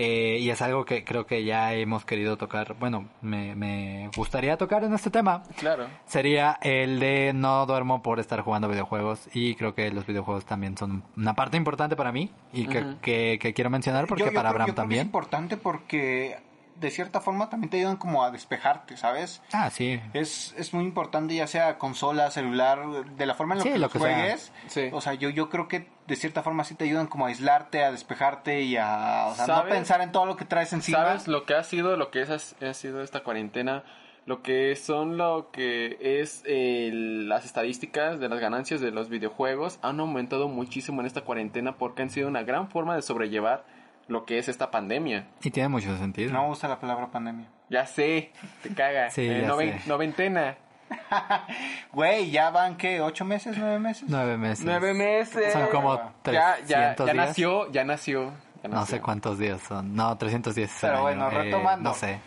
eh, 0.00 0.38
y 0.40 0.48
es 0.50 0.62
algo 0.62 0.84
que 0.84 1.02
creo 1.04 1.26
que 1.26 1.42
ya 1.42 1.74
hemos 1.74 2.04
querido 2.04 2.36
tocar 2.36 2.76
bueno 2.78 3.08
me, 3.20 3.56
me 3.56 4.10
gustaría 4.16 4.56
tocar 4.56 4.84
en 4.84 4.94
este 4.94 5.10
tema. 5.10 5.42
Claro. 5.58 5.86
sería 6.06 6.56
el 6.62 7.00
de 7.00 7.32
no 7.34 7.66
duermo 7.66 8.00
por 8.00 8.20
estar 8.20 8.40
jugando 8.42 8.68
videojuegos 8.68 9.28
y 9.34 9.56
creo 9.56 9.74
que 9.74 9.90
los 9.90 10.06
videojuegos 10.06 10.44
también 10.44 10.76
son 10.78 11.02
una 11.16 11.34
parte 11.34 11.56
importante 11.56 11.96
para 11.96 12.12
mí 12.12 12.30
y 12.52 12.66
que, 12.68 12.84
que, 13.02 13.38
que 13.40 13.52
quiero 13.52 13.70
mencionar 13.70 14.06
porque 14.06 14.22
Yo- 14.22 14.26
yo 14.30 14.34
para 14.34 14.50
creo- 14.50 14.52
Abraham 14.52 14.68
yo 14.68 14.74
creo 14.74 14.86
que 14.88 14.94
Es 14.94 14.98
también. 15.00 15.06
importante 15.06 15.56
porque 15.56 16.36
de 16.80 16.90
cierta 16.90 17.20
forma 17.20 17.50
también 17.50 17.70
te 17.70 17.78
ayudan 17.78 17.96
como 17.96 18.22
a 18.24 18.30
despejarte, 18.30 18.96
¿sabes? 18.96 19.42
ah 19.52 19.70
sí 19.70 20.00
Es, 20.12 20.54
es 20.56 20.72
muy 20.72 20.84
importante 20.84 21.34
ya 21.34 21.46
sea 21.46 21.78
consola, 21.78 22.30
celular, 22.30 23.04
de 23.16 23.26
la 23.26 23.34
forma 23.34 23.54
en 23.54 23.58
la 23.58 23.64
Sí, 23.64 23.70
que 23.72 23.78
lo 23.78 23.88
que 23.90 23.98
sea. 23.98 24.14
juegues. 24.14 24.52
Sí. 24.68 24.88
O 24.92 25.00
sea, 25.00 25.14
yo, 25.14 25.30
yo 25.30 25.48
creo 25.50 25.68
que 25.68 25.86
de 26.06 26.16
cierta 26.16 26.42
forma 26.42 26.64
sí 26.64 26.74
te 26.74 26.84
ayudan 26.84 27.06
como 27.06 27.26
a 27.26 27.28
aislarte, 27.28 27.84
a 27.84 27.90
despejarte 27.92 28.62
y 28.62 28.76
a 28.76 29.26
o 29.30 29.34
sea, 29.34 29.46
no 29.46 29.64
pensar 29.66 30.00
en 30.00 30.12
todo 30.12 30.26
lo 30.26 30.36
que 30.36 30.44
traes 30.44 30.72
encima. 30.72 30.98
¿Sabes 30.98 31.28
lo 31.28 31.44
que 31.44 31.54
ha 31.54 31.64
sido, 31.64 31.96
lo 31.96 32.10
que 32.10 32.22
es, 32.22 32.54
ha 32.62 32.74
sido 32.74 33.02
esta 33.02 33.22
cuarentena? 33.22 33.82
Lo 34.24 34.42
que 34.42 34.76
son 34.76 35.16
lo 35.16 35.50
que 35.50 35.96
es 36.20 36.42
eh, 36.44 36.90
las 36.92 37.46
estadísticas 37.46 38.20
de 38.20 38.28
las 38.28 38.38
ganancias 38.40 38.80
de 38.82 38.90
los 38.90 39.08
videojuegos 39.08 39.78
han 39.80 40.00
aumentado 40.00 40.48
muchísimo 40.48 41.00
en 41.00 41.06
esta 41.06 41.22
cuarentena 41.22 41.76
porque 41.78 42.02
han 42.02 42.10
sido 42.10 42.28
una 42.28 42.42
gran 42.42 42.68
forma 42.68 42.94
de 42.94 43.00
sobrellevar 43.00 43.64
lo 44.08 44.24
que 44.24 44.38
es 44.38 44.48
esta 44.48 44.70
pandemia. 44.70 45.28
y 45.42 45.50
tiene 45.50 45.68
mucho 45.68 45.96
sentido 45.98 46.32
No 46.32 46.48
usa 46.48 46.68
la 46.68 46.80
palabra 46.80 47.10
pandemia. 47.10 47.46
Ya 47.70 47.86
sé, 47.86 48.32
te 48.62 48.74
caga. 48.74 49.10
Sí, 49.10 49.22
Eh, 49.22 49.42
ya 49.42 49.48
noven- 49.48 49.78
sé. 49.80 49.88
Noventena. 49.88 50.56
Güey, 51.92 52.30
ya 52.30 52.50
van, 52.50 52.76
¿qué? 52.76 53.00
¿Ocho 53.02 53.24
meses? 53.24 53.56
¿Nueve 53.58 53.78
meses? 53.78 54.04
nueve 54.08 54.36
meses 54.38 54.64
Nueve 54.64 54.94
meses. 54.94 55.52
son 55.52 55.66
como 55.68 55.96
Ya, 55.96 56.12
300 56.22 56.68
ya, 56.68 56.96
ya 56.96 57.04
días 57.04 57.16
nació, 57.16 57.70
ya 57.70 57.84
nació. 57.84 58.32
ya 58.62 58.68
No 58.70 58.76
nació. 58.76 58.96
sé 58.96 59.02
cuántos 59.02 59.38
días 59.38 59.60
son. 59.60 59.94
No, 59.94 60.16
310 60.16 60.70
es 60.74 60.78
Pero 60.80 61.02
bueno. 61.02 61.28
Eh, 61.30 61.44
retomando. 61.44 61.90
no 61.90 61.94
sé. 61.94 62.18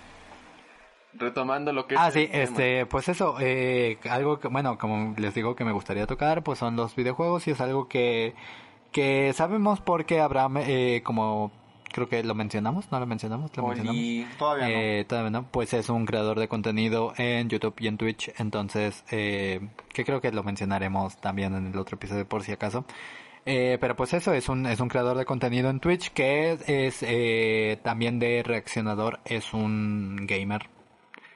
Retomando 1.13 1.73
lo 1.73 1.87
que 1.87 1.95
es 1.95 1.99
Ah, 2.01 2.09
sí, 2.11 2.27
tema. 2.27 2.43
este, 2.43 2.85
pues 2.85 3.09
eso, 3.09 3.35
eh, 3.41 3.97
algo 4.09 4.39
que, 4.39 4.47
bueno, 4.47 4.77
como 4.77 5.13
les 5.17 5.33
digo 5.33 5.55
que 5.55 5.65
me 5.65 5.73
gustaría 5.73 6.07
tocar, 6.07 6.41
pues 6.41 6.57
son 6.59 6.75
los 6.77 6.95
videojuegos 6.95 7.47
y 7.47 7.51
es 7.51 7.59
algo 7.59 7.87
que, 7.89 8.33
que 8.93 9.33
sabemos 9.33 9.81
porque 9.81 10.21
Abraham, 10.21 10.57
eh, 10.59 11.01
como 11.03 11.51
creo 11.91 12.09
que 12.09 12.23
lo 12.23 12.35
mencionamos, 12.35 12.91
¿no 12.91 12.99
lo 12.99 13.05
mencionamos? 13.05 13.55
¿Lo 13.55 13.67
mencionamos? 13.67 13.99
Oli. 13.99 14.27
Todavía 14.37 14.65
no. 14.65 14.71
Eh, 14.71 15.05
todavía 15.07 15.29
no, 15.31 15.43
pues 15.51 15.73
es 15.73 15.89
un 15.89 16.05
creador 16.05 16.39
de 16.39 16.47
contenido 16.47 17.13
en 17.17 17.49
YouTube 17.49 17.75
y 17.79 17.87
en 17.87 17.97
Twitch, 17.97 18.31
entonces, 18.37 19.03
eh, 19.11 19.59
que 19.93 20.05
creo 20.05 20.21
que 20.21 20.31
lo 20.31 20.43
mencionaremos 20.43 21.17
también 21.17 21.53
en 21.55 21.67
el 21.67 21.77
otro 21.77 21.95
episodio 21.95 22.27
por 22.27 22.43
si 22.43 22.51
acaso. 22.51 22.85
Eh, 23.45 23.77
pero 23.81 23.95
pues 23.95 24.13
eso, 24.13 24.33
es 24.33 24.49
un, 24.49 24.65
es 24.67 24.79
un 24.79 24.87
creador 24.87 25.17
de 25.17 25.25
contenido 25.25 25.69
en 25.69 25.79
Twitch 25.79 26.11
que 26.11 26.51
es, 26.51 26.69
es, 26.69 26.97
eh, 27.01 27.79
también 27.83 28.19
de 28.19 28.43
reaccionador, 28.43 29.19
es 29.25 29.53
un 29.53 30.27
gamer. 30.27 30.69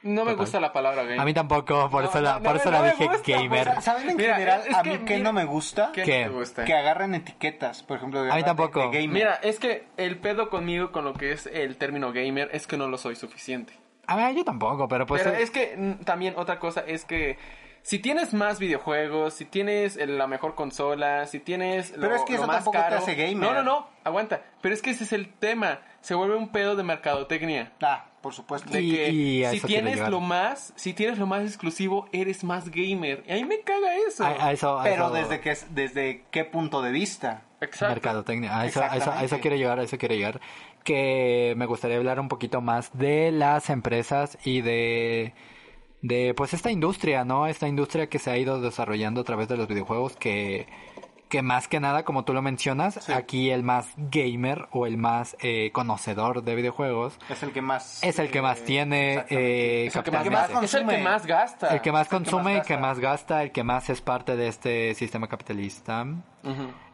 No 0.06 0.24
me 0.24 0.30
Total. 0.32 0.36
gusta 0.36 0.60
la 0.60 0.72
palabra 0.72 1.02
gay. 1.04 1.18
A 1.18 1.24
mí 1.24 1.34
tampoco, 1.34 1.90
por 1.90 2.04
No, 2.04 2.08
eso 2.10 2.20
la, 2.20 2.34
no, 2.34 2.42
por 2.42 2.52
no, 2.54 2.60
eso 2.60 2.70
no 2.70 2.82
la 2.82 2.90
dije 2.92 3.06
gusta, 3.08 3.22
gamer. 3.32 3.82
¿Saben 3.82 4.10
en 4.10 4.16
Mira, 4.16 4.34
general 4.34 4.62
es 4.66 4.74
a 4.76 4.82
que, 4.82 4.90
mí 4.90 4.98
que 5.04 5.14
mira, 5.16 5.24
no 5.24 5.32
me 5.32 5.44
gusta? 5.44 5.90
¿Qué, 5.92 6.28
gusta? 6.28 6.64
Que 6.64 6.74
agarren 6.74 7.14
etiquetas, 7.14 7.82
por 7.82 7.96
ejemplo. 7.98 8.22
de- 8.22 8.30
A 8.32 8.36
mí 8.36 8.42
tampoco. 8.44 8.80
de 8.80 8.86
gamer. 8.86 9.08
Mira, 9.10 9.34
es 9.42 9.58
que 9.58 9.86
el 9.96 10.18
pedo 10.18 10.48
conmigo 10.50 10.92
con 10.92 11.04
lo 11.04 11.12
que 11.14 11.32
es 11.32 11.46
el 11.46 11.76
término 11.76 12.12
gamer 12.12 12.48
es 12.52 12.66
que 12.66 12.76
no 12.76 12.88
lo 12.88 12.98
soy 12.98 13.16
suficiente. 13.16 13.72
A 14.06 14.14
ver, 14.16 14.34
yo 14.36 14.44
tampoco, 14.44 14.86
pero 14.88 15.04
pues... 15.06 15.22
Pero 15.24 15.34
es 15.36 15.50
que 15.50 15.96
también 16.04 16.34
otra 16.36 16.58
cosa 16.60 16.84
es 16.86 17.04
que 17.04 17.38
si 17.82 17.98
tienes 17.98 18.34
más 18.34 18.58
videojuegos, 18.60 19.34
si 19.34 19.44
tienes 19.44 19.96
el- 19.96 20.18
la 20.18 20.26
mejor 20.28 20.54
consola, 20.54 21.26
si 21.26 21.40
tienes 21.40 21.90
lo, 21.96 22.02
Pero 22.02 22.14
es 22.16 22.22
que 22.22 22.32
lo 22.34 22.38
eso 22.38 22.46
más 22.46 22.56
tampoco 22.64 22.78
te 22.88 22.94
hace 22.94 23.14
gamer. 23.16 23.36
No, 23.36 23.52
no, 23.54 23.62
no, 23.64 23.88
aguanta. 24.04 24.42
Pero 24.60 24.74
es 24.74 24.82
que 24.82 24.90
ese 24.90 25.04
es 25.04 25.12
el 25.12 25.32
tema. 25.32 25.80
Se 26.00 26.14
vuelve 26.14 26.36
un 26.36 26.50
pedo 26.50 26.76
de 26.76 26.84
mercadotecnia. 26.84 27.72
Ah, 27.82 28.04
por 28.26 28.34
supuesto. 28.34 28.68
De 28.70 28.82
Y- 28.82 28.90
que 28.92 29.08
y 29.54 29.58
si 29.60 29.66
tienes 29.68 30.00
lo 30.08 30.20
más, 30.20 30.72
si 30.74 30.92
tienes 30.94 31.16
lo 31.18 31.28
más 31.28 31.42
exclusivo, 31.44 32.08
eres 32.10 32.42
más 32.42 32.70
gamer. 32.72 33.22
Y 33.28 33.30
a 33.30 33.34
mí 33.36 33.44
me 33.44 33.60
caga 33.60 33.94
eso. 34.08 34.24
A, 34.24 34.46
a 34.48 34.52
eso, 34.52 34.80
a 34.80 34.82
Pero 34.82 35.06
eso- 35.06 35.14
desde 35.14 35.40
que 35.40 35.56
desde 35.70 36.24
qué 36.32 36.44
punto 36.44 36.82
de 36.82 36.90
vista. 36.90 37.44
Exacto. 37.60 37.94
mercadotecnia. 37.94 38.58
A 38.58 38.66
eso, 38.66 38.80
a, 38.82 38.86
eso, 38.86 38.94
a 38.94 38.96
eso 38.96 39.04
Exactamente. 39.10 39.40
quiero 39.42 39.56
llegar, 39.56 39.78
a 39.78 39.82
eso 39.84 39.96
quiero 39.96 40.14
llegar. 40.16 40.40
Que 40.82 41.54
me 41.56 41.66
gustaría 41.66 41.96
hablar 41.98 42.18
un 42.18 42.28
poquito 42.28 42.60
más 42.60 42.90
de 42.98 43.30
las 43.30 43.70
empresas 43.70 44.36
y 44.44 44.60
de, 44.60 45.32
de 46.02 46.34
pues 46.36 46.52
esta 46.52 46.72
industria, 46.72 47.24
¿no? 47.24 47.46
Esta 47.46 47.68
industria 47.68 48.08
que 48.08 48.18
se 48.18 48.30
ha 48.32 48.36
ido 48.38 48.60
desarrollando 48.60 49.20
a 49.20 49.24
través 49.24 49.46
de 49.46 49.56
los 49.56 49.68
videojuegos 49.68 50.16
que, 50.16 50.66
que 51.28 51.42
más 51.42 51.68
que 51.68 51.80
nada, 51.80 52.04
como 52.04 52.24
tú 52.24 52.32
lo 52.32 52.42
mencionas, 52.42 53.08
aquí 53.10 53.50
el 53.50 53.62
más 53.62 53.88
gamer 53.96 54.68
o 54.70 54.86
el 54.86 54.96
más 54.96 55.36
eh, 55.40 55.70
conocedor 55.72 56.44
de 56.44 56.54
videojuegos 56.54 57.18
Es 57.28 57.42
el 57.42 57.52
que 57.52 57.62
más. 57.62 58.02
es 58.02 58.18
el 58.18 58.30
que 58.30 58.42
más 58.42 58.60
tiene 58.60 59.24
eh, 59.28 59.86
Es 59.86 59.96
el 59.96 60.02
que 60.02 60.10
más, 60.10 60.28
gasta, 60.28 60.64
es 60.64 60.74
el 60.74 60.86
que 60.86 60.98
más 60.98 61.26
gasta. 61.26 61.68
El 61.68 61.80
que 61.80 61.92
más 61.92 62.06
el 62.06 62.10
que 62.10 62.16
consume, 62.16 62.56
el 62.58 62.62
que 62.62 62.76
más 62.76 62.98
gasta, 63.00 63.42
el 63.42 63.50
que 63.50 63.64
más 63.64 63.90
es 63.90 64.00
parte 64.00 64.36
de 64.36 64.48
este 64.48 64.94
sistema 64.94 65.28
capitalista. 65.28 66.06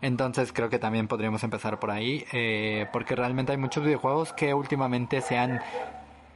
Entonces 0.01 0.51
creo 0.53 0.71
que 0.71 0.79
también 0.79 1.09
podríamos 1.09 1.45
empezar 1.45 1.79
por 1.79 1.91
ahí, 1.91 2.25
eh, 2.33 2.87
porque 2.91 3.15
realmente 3.15 3.53
hay 3.53 3.59
muchos 3.59 3.85
videojuegos 3.85 4.33
que 4.33 4.55
últimamente 4.55 5.21
se 5.21 5.37
han 5.37 5.61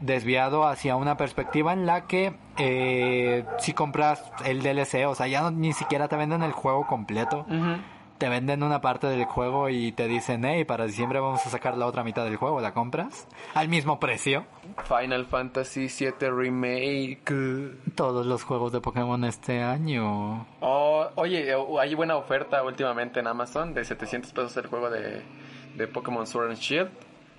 desviado 0.01 0.67
hacia 0.67 0.97
una 0.97 1.17
perspectiva 1.17 1.73
en 1.73 1.87
la 1.87 2.07
que 2.07 2.35
eh, 2.59 3.45
si 3.59 3.73
compras 3.73 4.23
el 4.45 4.63
DLC, 4.63 5.07
o 5.07 5.15
sea, 5.15 5.27
ya 5.27 5.43
no- 5.43 5.51
ni 5.51 5.73
siquiera 5.73 6.09
te 6.09 6.17
venden 6.17 6.43
el 6.43 6.53
juego 6.53 6.87
completo, 6.87 7.47
te 8.19 8.31
venden 8.31 8.63
una 8.63 8.81
parte 8.81 9.07
del 9.09 9.25
juego 9.27 9.69
y 9.69 9.93
te 9.93 10.09
dicen, 10.09 10.43
hey, 10.45 10.65
para 10.65 10.87
diciembre 10.87 11.21
vamos 11.21 11.47
a 11.47 11.51
sacar 11.51 11.77
la 11.77 11.85
otra 11.85 12.03
mitad 12.03 12.25
del 12.25 12.37
juego, 12.37 12.61
¿la 12.63 12.73
compras? 12.73 13.27
Al 13.55 13.69
mismo 13.69 14.01
precio. 14.01 14.45
Final 14.87 15.27
Fantasy 15.27 15.89
VII 15.89 16.31
Remake. 16.31 17.73
Todos 17.95 18.25
los 18.27 18.43
juegos 18.43 18.73
de 18.73 18.81
Pokémon 18.81 19.23
este 19.25 19.63
año. 19.63 20.47
Oh, 20.61 21.07
oye, 21.17 21.51
eh, 21.51 21.57
hay 21.81 21.95
buena 21.95 22.17
oferta 22.17 22.63
últimamente 22.63 23.21
en 23.21 23.27
Amazon 23.27 23.75
de 23.75 23.85
700 23.85 24.33
pesos 24.33 24.57
el 24.57 24.67
juego 24.67 24.89
de, 24.89 25.23
de 25.77 25.87
Pokémon 25.87 26.27
Sword 26.27 26.49
and 26.51 26.59
Shield. 26.59 26.91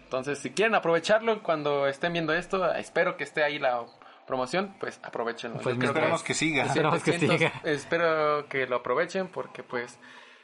Entonces, 0.07 0.39
si 0.39 0.51
quieren 0.51 0.73
aprovecharlo 0.73 1.43
cuando 1.43 1.85
estén 1.85 2.13
viendo 2.13 2.33
esto, 2.33 2.73
espero 2.75 3.17
que 3.17 3.25
esté 3.25 3.43
ahí 3.43 3.59
la 3.59 3.83
promoción, 4.25 4.73
pues 4.79 5.01
aprovechenlo. 5.03 5.59
Pues 5.59 5.77
Esperemos 5.77 6.23
que 6.23 6.33
siga. 6.33 6.63
Esperemos 6.63 7.03
que 7.03 7.11
700, 7.11 7.37
siga. 7.37 7.61
Espero 7.69 8.47
que 8.47 8.65
lo 8.67 8.77
aprovechen 8.77 9.27
porque 9.27 9.63
pues 9.63 9.99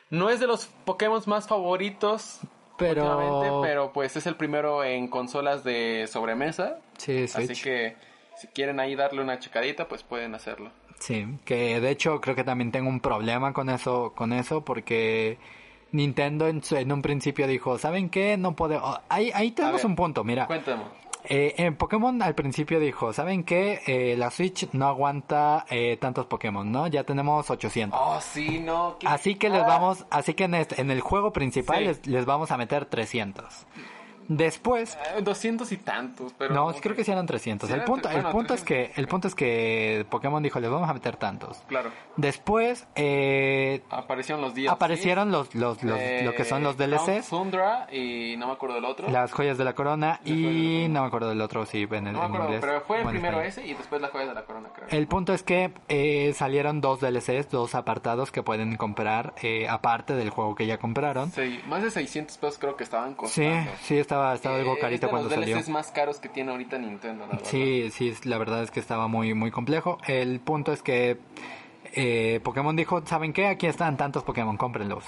no 0.10 0.30
es 0.30 0.42
de 0.42 0.48
los 0.48 0.66
Pokémon 0.86 1.22
más 1.28 1.48
favoritos. 1.48 2.40
Pero- 2.78 3.04
últimamente, 3.06 3.50
pero 3.62 3.94
pues 3.94 4.16
es 4.18 4.26
el 4.28 4.36
primero 4.36 4.84
en 4.84 5.08
consolas 5.08 5.64
de 5.64 6.08
sobremesa. 6.12 6.80
Sí, 6.98 7.24
Así 7.24 7.46
Switch. 7.46 7.64
que 7.64 7.96
si 8.36 8.48
quieren 8.48 8.80
ahí 8.82 8.96
darle 8.96 9.22
una 9.22 9.40
checadita, 9.40 9.88
pues 9.88 10.04
pueden 10.04 10.36
hacerlo. 10.36 10.72
Sí, 11.00 11.26
que 11.46 11.80
de 11.80 11.90
hecho 11.90 12.20
creo 12.20 12.36
que 12.36 12.44
también 12.44 12.72
tengo 12.74 12.90
un 12.90 13.00
problema 13.00 13.54
con 13.54 13.70
eso, 13.70 14.12
con 14.16 14.34
eso 14.34 14.66
porque 14.66 15.38
Nintendo 15.94 16.48
en, 16.48 16.62
su- 16.62 16.76
en 16.76 16.92
un 16.92 17.02
principio 17.02 17.48
dijo, 17.48 17.78
¿saben 17.78 18.10
qué? 18.10 18.36
No 18.36 18.56
podemos... 18.56 19.00
ahí, 19.08 19.32
ahí 19.34 19.52
tenemos 19.52 19.78
ver, 19.82 19.86
un 19.86 19.96
punto, 19.96 20.24
mira. 20.26 20.46
Cuéntame. 20.48 20.84
Eh, 21.26 21.54
en 21.60 21.78
Pokémon 21.78 22.22
al 22.22 22.36
principio 22.36 22.82
dijo, 22.82 23.14
¿saben 23.14 23.46
qué? 23.46 23.80
Eh, 23.88 24.18
la 24.18 24.30
Switch 24.30 24.68
no 24.74 24.88
aguanta 24.88 25.66
eh, 25.70 25.96
tantos 26.02 26.26
Pokémon, 26.26 26.70
¿no? 26.70 26.88
Ya 26.88 27.06
tenemos 27.06 27.50
800. 27.50 27.98
Oh, 27.98 28.20
sí, 28.20 28.60
no. 28.60 28.98
qué- 29.00 29.08
Así 29.08 29.36
que 29.36 29.48
les 29.50 29.62
Ah. 29.62 29.68
vamos, 29.68 30.06
así 30.10 30.34
que 30.34 30.44
en, 30.44 30.56
este- 30.56 30.82
en 30.82 30.92
el 30.92 31.00
juego 31.00 31.32
principal 31.32 31.78
Sí. 31.80 31.84
les, 31.86 32.08
les 32.08 32.26
vamos 32.26 32.52
a 32.52 32.58
meter 32.58 32.86
300. 32.88 33.66
Después, 34.28 34.98
Eh, 35.18 35.22
200 35.22 35.72
y 35.72 35.78
tantos, 35.78 36.34
pero... 36.38 36.54
no, 36.54 36.72
creo 36.74 36.96
que 36.96 37.04
sí 37.04 37.12
eran 37.12 37.26
300. 37.26 37.68
Sí 37.68 37.74
el 37.74 37.80
eran 37.82 37.88
punto, 37.88 38.10
el 38.10 38.16
bueno, 38.16 38.32
punto 38.32 38.54
es 38.54 38.64
300. 38.64 38.96
que, 38.96 39.02
el 39.02 39.08
punto 39.08 39.28
es 39.28 39.36
que 39.36 40.06
Pokémon 40.10 40.42
dijo, 40.42 40.60
les 40.60 40.70
vamos 40.70 40.90
a 40.90 40.94
meter 40.94 41.18
tantos. 41.18 41.58
Claro. 41.68 41.92
Después, 42.18 42.88
eh, 42.96 43.82
Aparecieron 43.90 44.42
los 44.42 44.54
días. 44.56 44.72
aparecieron 44.74 45.32
los, 45.32 45.54
los, 45.56 45.84
los- 45.84 46.00
lo 46.24 46.34
que 46.36 46.46
son 46.46 46.64
los 46.64 46.78
DLCs, 46.78 47.30
Tundra 47.30 47.88
y 47.92 48.36
no 48.38 48.48
me 48.48 48.54
acuerdo 48.54 48.76
del 48.76 48.86
otro. 48.86 49.10
las 49.10 49.32
joyas 49.32 49.58
de 49.58 49.64
la 49.64 49.74
corona 49.74 50.20
y 50.26 50.88
no 50.90 51.02
me 51.02 51.08
acuerdo 51.08 51.30
del 51.30 51.42
otro, 51.42 51.66
sí, 51.66 51.88
en, 51.92 52.08
el, 52.08 52.14
no 52.14 52.20
me 52.20 52.26
en 52.26 52.32
acuerdo, 52.32 52.46
inglés. 52.46 52.62
pero 52.62 52.82
fue 52.82 53.02
el 53.02 53.08
primero 53.08 53.42
ese 53.42 53.66
y 53.66 53.74
después 53.74 54.02
las 54.02 54.12
joyas 54.12 54.30
de 54.30 54.34
la 54.36 54.44
corona, 54.44 54.70
creo. 54.76 54.88
El 54.90 55.08
punto 55.08 55.34
es 55.34 55.44
que 55.44 55.72
eh, 55.90 56.34
salieron 56.36 56.82
dos 56.82 57.00
DLCs, 57.00 57.50
dos 57.50 57.76
apartados 57.76 58.32
que 58.32 58.44
pueden 58.44 58.78
comprar 58.78 59.34
eh, 59.42 59.68
aparte 59.68 60.14
del 60.16 60.30
juego 60.30 60.56
que 60.56 60.66
ya 60.66 60.78
compraron. 60.78 61.32
Sí, 61.32 61.60
más 61.68 61.82
de 61.84 61.92
600 61.92 62.38
pesos 62.38 62.58
creo 62.60 62.76
que 62.76 62.84
estaban 62.84 63.12
Sí, 63.12 63.16
costando. 63.18 63.72
sí, 63.84 63.98
estaba, 64.14 64.34
estaba 64.36 64.56
algo 64.58 64.76
Eh, 64.76 64.80
carito 64.80 64.96
es 64.96 65.02
de 65.02 65.08
cuando 65.10 65.30
los 65.30 65.40
salió. 65.40 65.56
DLCs 65.58 65.70
más 65.70 65.92
caros 65.92 66.18
que 66.20 66.30
tiene 66.30 66.52
ahorita 66.52 66.78
Nintendo, 66.78 67.26
la 67.26 67.34
verdad. 67.34 67.50
Sí, 67.50 67.90
sí, 67.92 68.14
la 68.24 68.38
verdad 68.38 68.64
es 68.64 68.72
que 68.72 68.80
estaba 68.80 69.08
muy, 69.08 69.34
muy 69.34 69.52
complejo. 69.52 69.98
El 70.08 70.40
punto 70.40 70.72
es 70.74 70.82
que 70.82 71.18
eh, 71.96 72.40
Pokémon 72.44 72.76
dijo, 72.76 73.06
¿saben 73.06 73.34
qué? 73.34 73.48
Aquí 73.48 73.68
están 73.68 73.98
tantos 73.98 74.24
Pokémon, 74.24 74.58
cómprenlos. 74.58 75.04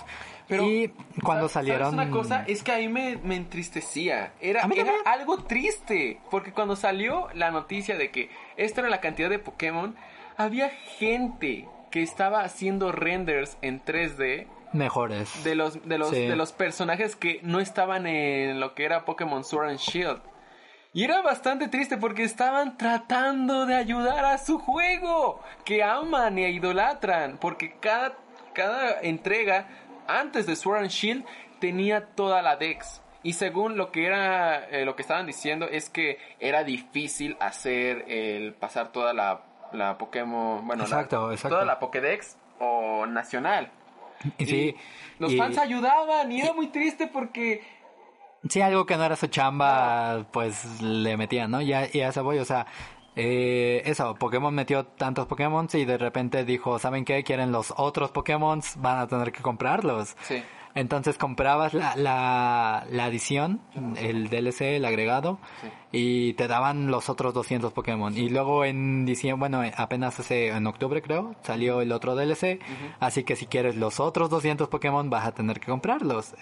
Pero, 0.47 0.63
y 0.63 0.89
cuando 1.23 1.49
¿sabes- 1.49 1.51
salieron... 1.69 1.91
¿sabes 1.95 2.07
una 2.07 2.15
cosa? 2.15 2.43
Es 2.47 2.61
que 2.61 2.71
a 2.71 2.77
mí 2.77 2.87
me, 2.87 3.17
me 3.23 3.35
entristecía. 3.35 4.33
Era, 4.39 4.63
A 4.63 4.67
mí 4.67 4.75
era 4.77 4.93
algo 5.05 5.37
triste. 5.43 6.19
Porque 6.29 6.51
cuando 6.51 6.75
salió 6.75 7.27
la 7.33 7.49
noticia 7.51 7.97
de 7.97 8.11
que 8.11 8.29
esta 8.55 8.81
era 8.81 8.89
la 8.91 9.01
cantidad 9.01 9.29
de 9.29 9.39
Pokémon, 9.39 9.95
había 10.37 10.69
gente 10.69 11.67
que 11.89 12.03
estaba 12.03 12.41
haciendo 12.41 12.91
renders 12.91 13.57
en 13.63 13.81
3D 13.83 14.45
Mejores. 14.75 15.43
de 15.43 15.55
los, 15.55 15.87
de 15.87 15.97
los, 15.97 16.09
Sí. 16.09 16.27
de 16.27 16.35
los 16.35 16.51
personajes 16.51 17.15
que 17.15 17.39
no 17.43 17.59
estaban 17.59 18.05
en 18.07 18.59
lo 18.59 18.73
que 18.75 18.85
era 18.85 19.05
Pokémon 19.05 19.43
Sword 19.43 19.69
and 19.69 19.79
Shield. 19.79 20.21
Y 20.93 21.03
era 21.03 21.21
bastante 21.21 21.67
triste 21.67 21.97
porque 21.97 22.23
estaban 22.23 22.77
tratando 22.77 23.65
de 23.65 23.75
ayudar 23.75 24.23
a 24.25 24.37
su 24.37 24.59
juego, 24.59 25.41
que 25.65 25.83
aman 25.83 26.37
e 26.37 26.49
idolatran, 26.51 27.37
porque 27.37 27.75
cada, 27.81 28.13
cada 28.53 29.01
entrega 29.01 29.67
antes 30.07 30.45
de 30.45 30.55
Sword 30.55 30.79
and 30.83 30.89
Shield 30.89 31.25
tenía 31.59 32.05
toda 32.15 32.41
la 32.41 32.55
Dex. 32.55 33.01
Y 33.23 33.33
según 33.33 33.75
lo 33.75 33.91
que 33.91 34.05
era, 34.05 34.63
eh, 34.69 34.85
lo 34.85 34.95
que 34.95 35.01
estaban 35.01 35.25
diciendo 35.25 35.67
es 35.69 35.89
que 35.89 36.19
era 36.39 36.63
difícil 36.63 37.35
hacer 37.39 38.05
el 38.07 38.53
pasar 38.53 38.91
toda 38.93 39.13
la, 39.13 39.41
la 39.73 39.97
Pokémon, 39.97 40.65
bueno, 40.65 40.83
la- 40.83 40.87
Exacto, 40.89 41.31
exacto. 41.31 41.55
toda 41.55 41.65
la 41.65 41.79
Pokédex 41.79 42.37
o 42.59 43.05
nacional. 43.07 43.69
Sí, 44.39 44.75
Y 44.75 44.75
los 45.19 45.31
y- 45.33 45.37
fans 45.37 45.57
ayudaban 45.57 46.31
y 46.31 46.41
era 46.41 46.53
muy 46.53 46.67
triste 46.67 47.07
porque 47.07 47.61
Sí, 48.49 48.61
algo 48.61 48.85
que 48.85 48.95
no 48.95 49.03
era 49.03 49.15
su 49.15 49.25
chamba, 49.27 50.27
pues 50.31 50.79
le 50.81 51.17
metían, 51.17 51.49
¿no? 51.49 51.61
Ya, 51.61 51.87
y 51.91 52.01
a 52.01 52.09
eso 52.09 52.23
voy, 52.23 52.37
o 52.37 52.45
sea, 52.45 52.67
eh, 53.15 53.81
eso, 53.85 54.13
Pokémon 54.15 54.53
metió 54.53 54.85
tantos 54.85 55.25
Pokémon 55.25 55.67
y 55.73 55.85
de 55.85 55.97
repente 55.97 56.45
dijo, 56.45 56.77
¿saben 56.77 57.05
qué? 57.05 57.23
Quieren 57.23 57.51
los 57.51 57.73
otros 57.75 58.11
Pokémon, 58.11 58.61
van 58.77 58.99
a 58.99 59.07
tener 59.07 59.31
que 59.31 59.41
comprarlos. 59.41 60.15
Sí. 60.21 60.43
Entonces 60.75 61.17
comprabas 61.17 61.73
la, 61.73 61.95
la, 61.95 62.85
la 62.91 63.05
adición, 63.05 63.61
el 63.97 64.29
DLC, 64.29 64.75
el 64.75 64.83
agregado, 64.85 65.39
y 65.93 66.33
te 66.33 66.49
daban 66.49 66.91
los 66.91 67.09
otros 67.09 67.33
200 67.33 67.71
Pokémon. 67.71 68.15
Y 68.17 68.29
luego 68.29 68.65
en 68.65 69.05
diciembre, 69.05 69.49
bueno, 69.49 69.71
apenas 69.77 70.19
hace, 70.19 70.49
en 70.49 70.67
octubre 70.67 71.01
creo, 71.01 71.33
salió 71.43 71.81
el 71.81 71.93
otro 71.93 72.15
DLC. 72.15 72.59
Así 72.99 73.23
que 73.23 73.37
si 73.37 73.45
quieres 73.45 73.77
los 73.77 74.01
otros 74.01 74.29
200 74.29 74.67
Pokémon 74.67 75.09
vas 75.09 75.25
a 75.25 75.31
tener 75.31 75.61
que 75.61 75.67
comprarlos. 75.67 76.35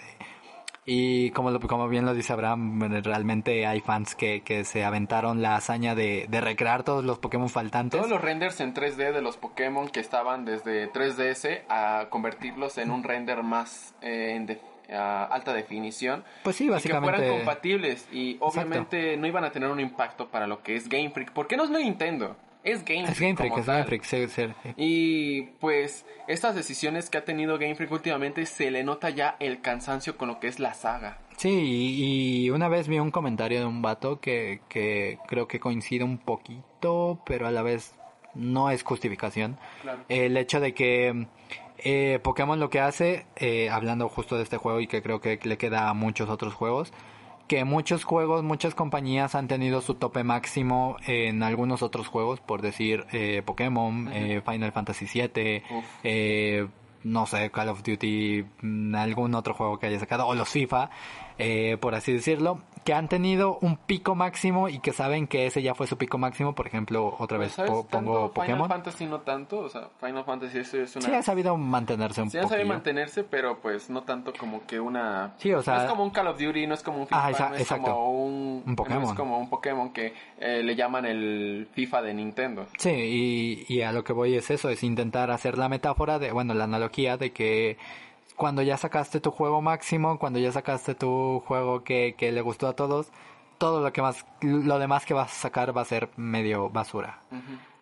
Y 0.86 1.30
como, 1.30 1.50
lo- 1.50 1.60
como 1.60 1.88
bien 1.88 2.04
lo 2.04 2.12
dice 2.14 2.32
Abraham, 2.34 2.80
realmente 3.02 3.66
hay 3.66 3.80
fans 3.80 4.14
que, 4.14 4.42
que 4.42 4.64
se 4.64 4.84
aventaron 4.84 5.40
la 5.40 5.56
hazaña 5.56 5.94
de, 5.94 6.26
de 6.28 6.40
recrear 6.42 6.82
todos 6.82 7.04
los 7.04 7.18
Pokémon 7.18 7.48
faltantes. 7.48 7.98
todos 7.98 8.10
los 8.10 8.20
renders 8.20 8.60
en 8.60 8.74
3D 8.74 9.12
de 9.12 9.22
los 9.22 9.36
Pokémon 9.38 9.88
que 9.88 10.00
estaban 10.00 10.44
desde 10.44 10.90
3DS 10.92 11.62
a 11.70 12.08
convertirlos 12.10 12.76
en 12.78 12.90
un 12.90 13.02
render 13.02 13.42
más 13.42 13.94
eh, 14.02 14.34
en 14.36 14.46
de- 14.46 14.60
a 14.92 15.24
alta 15.24 15.54
definición. 15.54 16.22
Pues 16.42 16.56
sí, 16.56 16.64
Y 16.64 16.66
que 16.66 16.72
básicamente. 16.72 17.16
fueran 17.16 17.36
compatibles 17.38 18.06
y 18.12 18.36
obviamente 18.40 19.16
no 19.16 19.26
iban 19.26 19.44
a 19.44 19.50
tener 19.50 19.70
un 19.70 19.80
impacto 19.80 20.28
para 20.28 20.46
lo 20.46 20.62
que 20.62 20.76
es 20.76 20.90
Game 20.90 21.08
Freak. 21.08 21.32
Porque 21.32 21.56
no 21.56 21.64
es 21.64 21.70
Nintendo, 21.70 22.36
es 22.64 22.84
Game 22.84 23.04
Es 23.04 23.16
Freak. 23.16 23.20
Game 23.20 23.36
Freak, 23.36 23.58
es 23.58 23.66
Game. 23.66 23.84
Freak, 23.84 24.02
sí, 24.04 24.28
sí, 24.28 24.42
sí. 24.42 24.74
Y 24.76 25.42
pues 25.60 26.04
estas 26.26 26.54
decisiones 26.56 27.10
que 27.10 27.18
ha 27.18 27.24
tenido 27.24 27.58
Game 27.58 27.74
Freak 27.74 27.92
últimamente 27.92 28.46
se 28.46 28.70
le 28.70 28.82
nota 28.82 29.10
ya 29.10 29.36
el 29.38 29.60
cansancio 29.60 30.16
con 30.16 30.28
lo 30.28 30.40
que 30.40 30.48
es 30.48 30.58
la 30.58 30.74
saga. 30.74 31.18
Sí, 31.36 31.50
y, 31.50 32.44
y 32.46 32.50
una 32.50 32.68
vez 32.68 32.88
vi 32.88 32.98
un 32.98 33.10
comentario 33.10 33.60
de 33.60 33.66
un 33.66 33.82
vato 33.82 34.20
que, 34.20 34.60
que 34.68 35.18
creo 35.28 35.46
que 35.46 35.60
coincide 35.60 36.04
un 36.04 36.18
poquito, 36.18 37.20
pero 37.26 37.46
a 37.46 37.50
la 37.50 37.62
vez 37.62 37.94
no 38.34 38.70
es 38.70 38.82
justificación. 38.82 39.58
Claro. 39.82 40.00
El 40.08 40.36
hecho 40.36 40.60
de 40.60 40.74
que 40.74 41.26
eh, 41.78 42.18
Pokémon 42.22 42.58
lo 42.58 42.70
que 42.70 42.80
hace, 42.80 43.26
eh, 43.36 43.68
hablando 43.68 44.08
justo 44.08 44.36
de 44.36 44.42
este 44.42 44.56
juego 44.56 44.80
y 44.80 44.86
que 44.86 45.02
creo 45.02 45.20
que 45.20 45.38
le 45.42 45.58
queda 45.58 45.88
a 45.88 45.94
muchos 45.94 46.28
otros 46.30 46.54
juegos, 46.54 46.92
que 47.48 47.64
muchos 47.64 48.04
juegos, 48.04 48.42
muchas 48.42 48.74
compañías 48.74 49.34
han 49.34 49.48
tenido 49.48 49.80
su 49.80 49.94
tope 49.94 50.24
máximo 50.24 50.96
en 51.06 51.42
algunos 51.42 51.82
otros 51.82 52.08
juegos, 52.08 52.40
por 52.40 52.62
decir 52.62 53.06
eh, 53.12 53.42
Pokémon, 53.44 54.10
eh, 54.12 54.42
Final 54.44 54.72
Fantasy 54.72 55.06
VII, 55.06 55.62
eh, 56.02 56.66
no 57.04 57.26
sé, 57.26 57.50
Call 57.50 57.68
of 57.68 57.82
Duty, 57.82 58.44
mm, 58.62 58.94
algún 58.94 59.34
otro 59.34 59.54
juego 59.54 59.78
que 59.78 59.86
haya 59.86 60.00
sacado, 60.00 60.26
o 60.26 60.34
los 60.34 60.48
FIFA, 60.48 60.90
eh, 61.38 61.76
por 61.80 61.94
así 61.94 62.12
decirlo, 62.12 62.60
que 62.84 62.92
han 62.92 63.08
tenido 63.08 63.58
un 63.62 63.76
pico 63.76 64.14
máximo 64.14 64.68
y 64.68 64.78
que 64.78 64.92
saben 64.92 65.26
que 65.26 65.46
ese 65.46 65.62
ya 65.62 65.74
fue 65.74 65.86
su 65.86 65.96
pico 65.96 66.18
máximo. 66.18 66.54
Por 66.54 66.66
ejemplo, 66.66 67.16
otra 67.18 67.38
vez 67.38 67.56
pongo 67.90 68.30
Pokémon. 68.32 68.64
Final 68.66 68.68
Fantasy 68.68 69.06
no 69.06 69.20
tanto, 69.20 69.60
o 69.60 69.68
sea, 69.70 69.88
Final 70.00 70.24
Fantasy 70.24 70.58
es, 70.58 70.74
es 70.74 70.96
una... 70.96 71.06
Sí, 71.06 71.12
ha 71.14 71.22
sabido 71.22 71.56
mantenerse 71.56 72.20
un 72.22 72.30
Sí, 72.30 72.38
han 72.38 72.48
sabido 72.48 72.68
mantenerse, 72.68 73.24
pero 73.24 73.58
pues 73.60 73.88
no 73.88 74.02
tanto 74.02 74.32
como 74.38 74.66
que 74.66 74.78
una... 74.78 75.32
Sí, 75.38 75.52
o 75.52 75.62
sea- 75.62 75.76
No 75.76 75.82
es 75.84 75.90
como 75.90 76.04
un 76.04 76.10
Call 76.10 76.26
of 76.28 76.38
Duty, 76.38 76.66
no 76.66 76.74
es 76.74 76.82
como 76.82 76.98
un 76.98 77.06
FIFA, 77.06 77.24
Ah, 77.26 77.30
esa- 77.30 77.48
no 77.48 77.54
es 77.54 77.60
exacto. 77.62 77.84
como 77.90 78.10
un... 78.26 78.62
Un 78.66 78.76
Pokémon. 78.76 79.02
No 79.02 79.08
es 79.10 79.14
como 79.16 79.38
un 79.38 79.48
Pokémon 79.48 79.90
que 79.92 80.12
eh, 80.38 80.62
le 80.62 80.76
llaman 80.76 81.06
el 81.06 81.68
FIFA 81.72 82.02
de 82.02 82.14
Nintendo. 82.14 82.66
Sí, 82.78 82.90
y, 83.68 83.74
y 83.74 83.80
a 83.82 83.92
lo 83.92 84.04
que 84.04 84.12
voy 84.12 84.34
es 84.34 84.50
eso, 84.50 84.68
es 84.68 84.82
intentar 84.82 85.30
hacer 85.30 85.56
la 85.56 85.68
metáfora 85.68 86.18
de, 86.18 86.32
bueno, 86.32 86.52
la 86.54 86.64
analogía 86.64 87.16
de 87.16 87.32
que 87.32 87.78
cuando 88.36 88.62
ya 88.62 88.76
sacaste 88.76 89.20
tu 89.20 89.30
juego 89.30 89.60
máximo, 89.62 90.18
cuando 90.18 90.38
ya 90.38 90.52
sacaste 90.52 90.94
tu 90.94 91.40
juego 91.46 91.84
que, 91.84 92.14
que 92.18 92.32
le 92.32 92.40
gustó 92.40 92.66
a 92.68 92.74
todos, 92.74 93.08
todo 93.58 93.80
lo 93.80 93.92
que 93.92 94.02
más, 94.02 94.24
lo 94.42 94.78
demás 94.78 95.04
que 95.06 95.14
vas 95.14 95.30
a 95.30 95.34
sacar 95.34 95.76
va 95.76 95.82
a 95.82 95.84
ser 95.84 96.10
medio 96.16 96.68
basura. 96.70 97.20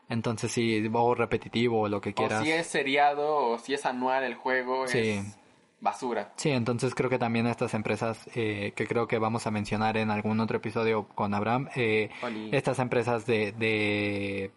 Entonces 0.09 0.53
sí, 0.53 0.87
o 0.93 1.15
repetitivo 1.15 1.81
o 1.83 1.89
lo 1.89 2.01
que 2.01 2.11
O 2.11 2.15
quieras. 2.15 2.43
si 2.43 2.51
es 2.51 2.67
seriado 2.67 3.35
o 3.37 3.59
si 3.59 3.73
es 3.75 3.87
anual 3.87 4.25
el 4.25 4.35
juego, 4.35 4.87
Sí. 4.87 4.99
es 4.99 5.39
basura. 5.81 6.33
Sí, 6.37 6.51
entonces 6.51 6.95
creo 6.95 7.09
que 7.11 7.19
también 7.19 7.47
estas 7.47 7.73
empresas, 7.75 8.29
eh, 8.35 8.73
que 8.77 8.87
creo 8.87 9.09
que 9.09 9.19
vamos 9.19 9.47
a 9.47 9.51
mencionar 9.51 9.97
en 9.97 10.11
algún 10.11 10.39
otro 10.41 10.59
episodio 10.59 11.09
con 11.15 11.33
Abraham, 11.35 11.69
eh, 11.75 12.11
estas 12.53 12.79
empresas 12.79 13.25
de, 13.27 13.53
de 13.53 14.53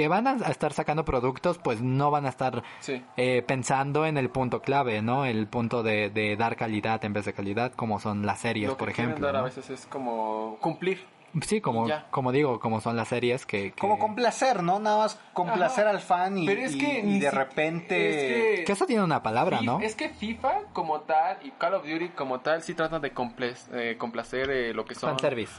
que 0.00 0.08
van 0.08 0.26
a 0.26 0.30
a 0.30 0.50
estar 0.50 0.72
sacando 0.72 1.04
productos, 1.04 1.58
pues 1.58 1.82
no 1.82 2.10
van 2.10 2.24
a 2.24 2.30
estar 2.30 2.62
Sí. 2.78 3.04
eh, 3.18 3.42
pensando 3.46 4.06
en 4.06 4.16
el 4.16 4.30
punto 4.30 4.62
clave, 4.62 5.02
¿no? 5.02 5.26
El 5.26 5.46
punto 5.46 5.82
de, 5.82 6.08
de 6.08 6.36
dar 6.36 6.56
calidad 6.56 7.04
en 7.04 7.12
vez 7.12 7.26
de 7.26 7.34
calidad, 7.34 7.72
como 7.74 8.00
son 8.00 8.24
las 8.24 8.38
series, 8.38 8.66
Lo 8.68 8.76
que 8.76 8.78
por 8.78 8.88
ejemplo. 8.88 9.26
dar 9.26 9.36
a 9.36 9.38
¿no? 9.40 9.44
veces 9.44 9.68
es 9.68 9.84
como 9.86 10.56
cumplir. 10.62 11.04
Sí, 11.42 11.60
como, 11.60 11.86
como 12.10 12.32
digo, 12.32 12.58
como 12.60 12.80
son 12.80 12.96
las 12.96 13.08
series 13.08 13.44
que... 13.44 13.72
que- 13.72 13.78
Como 13.80 13.98
complacer, 13.98 14.62
¿no? 14.62 14.78
Nada 14.80 14.96
más 14.98 15.20
complacer 15.34 15.84
Ajá. 15.86 15.96
al 15.96 16.00
fan 16.00 16.38
y, 16.38 16.46
Pero 16.46 16.62
es 16.62 16.74
que 16.76 17.00
y- 17.00 17.18
de 17.20 17.30
si- 17.30 17.36
repente... 17.36 18.08
es 18.08 18.56
que- 18.60 18.64
que 18.64 18.72
eso 18.72 18.86
tiene 18.86 19.04
una 19.04 19.22
palabra, 19.22 19.60
¿no? 19.60 19.80
Es 19.80 19.94
que 19.94 20.08
FIFA 20.08 20.62
como 20.72 21.00
tal 21.02 21.36
y 21.46 21.50
Call 21.52 21.74
of 21.74 21.84
Duty 21.86 22.08
como 22.16 22.40
tal 22.40 22.62
sí 22.62 22.72
tratan 22.74 23.02
de 23.02 23.12
comple- 23.14 23.54
eh, 23.74 23.96
complacer 23.98 24.48
eh, 24.50 24.72
lo 24.72 24.86
que 24.86 24.94
son... 24.94 25.10
Fanservice. 25.10 25.52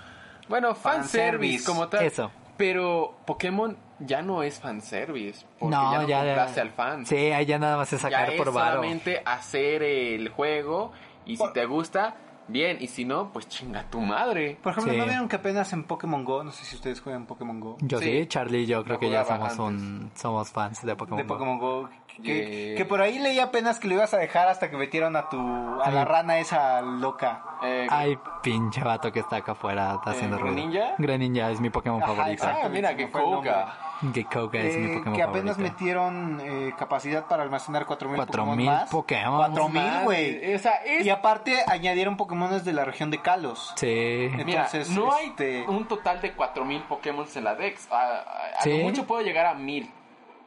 Bueno, 0.49 0.73
fanservice 0.73 1.19
Fanservice. 1.59 1.65
como 1.65 1.87
tal. 1.89 2.03
Eso. 2.05 2.31
Pero 2.57 3.15
Pokémon 3.25 3.77
ya 4.05 4.21
no 4.21 4.43
es 4.43 4.59
fanservice. 4.59 5.45
Porque 5.59 5.75
No, 5.75 5.91
ya 5.91 6.01
no 6.01 6.07
ya... 6.07 6.17
complace 6.25 6.61
al 6.61 6.69
fan. 6.71 7.05
Sí, 7.05 7.15
ahí 7.15 7.45
ya 7.45 7.59
nada 7.59 7.77
más 7.77 7.91
es 7.93 8.01
ya 8.01 8.09
sacar 8.09 8.29
es 8.31 8.37
por 8.37 8.51
varo. 8.53 8.75
solamente 8.77 9.21
hacer 9.25 9.83
el 9.83 10.29
juego 10.29 10.91
y 11.25 11.37
si 11.37 11.43
Por- 11.43 11.53
te 11.53 11.65
gusta, 11.65 12.15
bien. 12.47 12.77
Y 12.81 12.87
si 12.87 13.05
no, 13.05 13.31
pues 13.31 13.47
chinga 13.47 13.83
tu 13.89 13.99
madre. 14.01 14.57
Por 14.61 14.71
ejemplo, 14.73 14.93
Sí. 14.93 14.99
¿no 14.99 15.05
vieron 15.05 15.29
que 15.29 15.35
apenas 15.37 15.71
en 15.73 15.83
Pokémon 15.83 16.23
Go, 16.25 16.43
no 16.43 16.51
sé 16.51 16.65
si 16.65 16.75
ustedes 16.75 16.99
juegan 16.99 17.25
Pokémon 17.25 17.59
Go? 17.59 17.77
Yo 17.81 17.99
sí, 17.99 18.21
Sí. 18.21 18.27
Charlie 18.27 18.61
y 18.63 18.65
yo 18.65 18.83
creo 18.83 18.99
que 18.99 19.09
ya 19.09 19.23
somos 19.23 19.57
un 19.59 20.11
somos 20.15 20.49
fans 20.51 20.81
de 20.83 20.95
Pokémon. 20.95 21.17
de 21.17 21.23
Go. 21.23 21.33
Pokémon 21.35 21.59
Go. 21.59 21.89
Que, 22.23 22.67
Yeah. 22.71 22.77
que 22.77 22.85
por 22.85 23.01
ahí 23.01 23.19
leí 23.19 23.39
apenas 23.39 23.79
que 23.79 23.87
lo 23.87 23.95
ibas 23.95 24.13
a 24.13 24.17
dejar 24.17 24.47
hasta 24.47 24.69
que 24.69 24.77
metieron 24.77 25.15
a 25.15 25.29
tu 25.29 25.37
a 25.81 25.89
la 25.91 26.05
rana 26.05 26.37
esa 26.39 26.81
loca. 26.81 27.43
Eh, 27.63 27.87
Ay, 27.89 28.17
pinche 28.43 28.81
vato 28.83 29.11
que 29.11 29.19
está 29.19 29.37
acá 29.37 29.53
afuera 29.53 29.99
haciendo 30.05 30.37
ruido. 30.37 30.55
¿Greninja? 30.55 30.95
Greninja 30.97 31.49
es 31.51 31.59
mi 31.61 31.69
Pokémon 31.69 32.01
Ajá, 32.03 32.13
favorito. 32.15 32.45
ah, 32.47 32.69
mira, 32.69 32.95
coca. 33.11 33.73
Gekouga 34.13 34.59
es 34.61 34.77
mi 34.77 34.85
Eh, 34.85 34.97
Pokémon 34.97 35.15
que 35.15 35.21
apenas 35.23 35.55
favorito. 35.57 35.73
metieron 35.79 36.41
eh, 36.43 36.73
capacidad 36.77 37.25
para 37.25 37.43
almacenar 37.43 37.85
4000 37.85 38.17
Pokémon 38.25 38.45
4000 38.47 38.65
más. 38.65 38.89
Pokémon. 38.89 39.37
4000, 39.37 39.83
Madre, 39.83 40.03
güey. 40.05 40.55
o 40.55 40.59
sea, 40.59 40.71
es- 40.85 41.05
Y 41.05 41.09
aparte 41.11 41.63
añadieron 41.67 42.17
Pokémones 42.17 42.65
de 42.65 42.73
la 42.73 42.83
región 42.83 43.11
de 43.11 43.19
Kalos. 43.21 43.73
Sí. 43.75 44.29
Mira, 44.43 44.65
Entonces, 44.65 44.89
no 44.89 45.15
este- 45.19 45.59
hay 45.59 45.65
un 45.67 45.87
total 45.87 46.19
de 46.21 46.33
4000 46.33 46.81
Pokémon 46.83 47.25
en 47.35 47.43
la 47.43 47.53
Dex. 47.55 47.91
A, 47.91 47.95
a- 47.95 48.19
a 48.57 48.61
¿Sí? 48.63 48.75
lo 48.77 48.83
mucho 48.85 49.05
puedo 49.05 49.21
llegar 49.21 49.45
a 49.45 49.53
1000. 49.53 49.91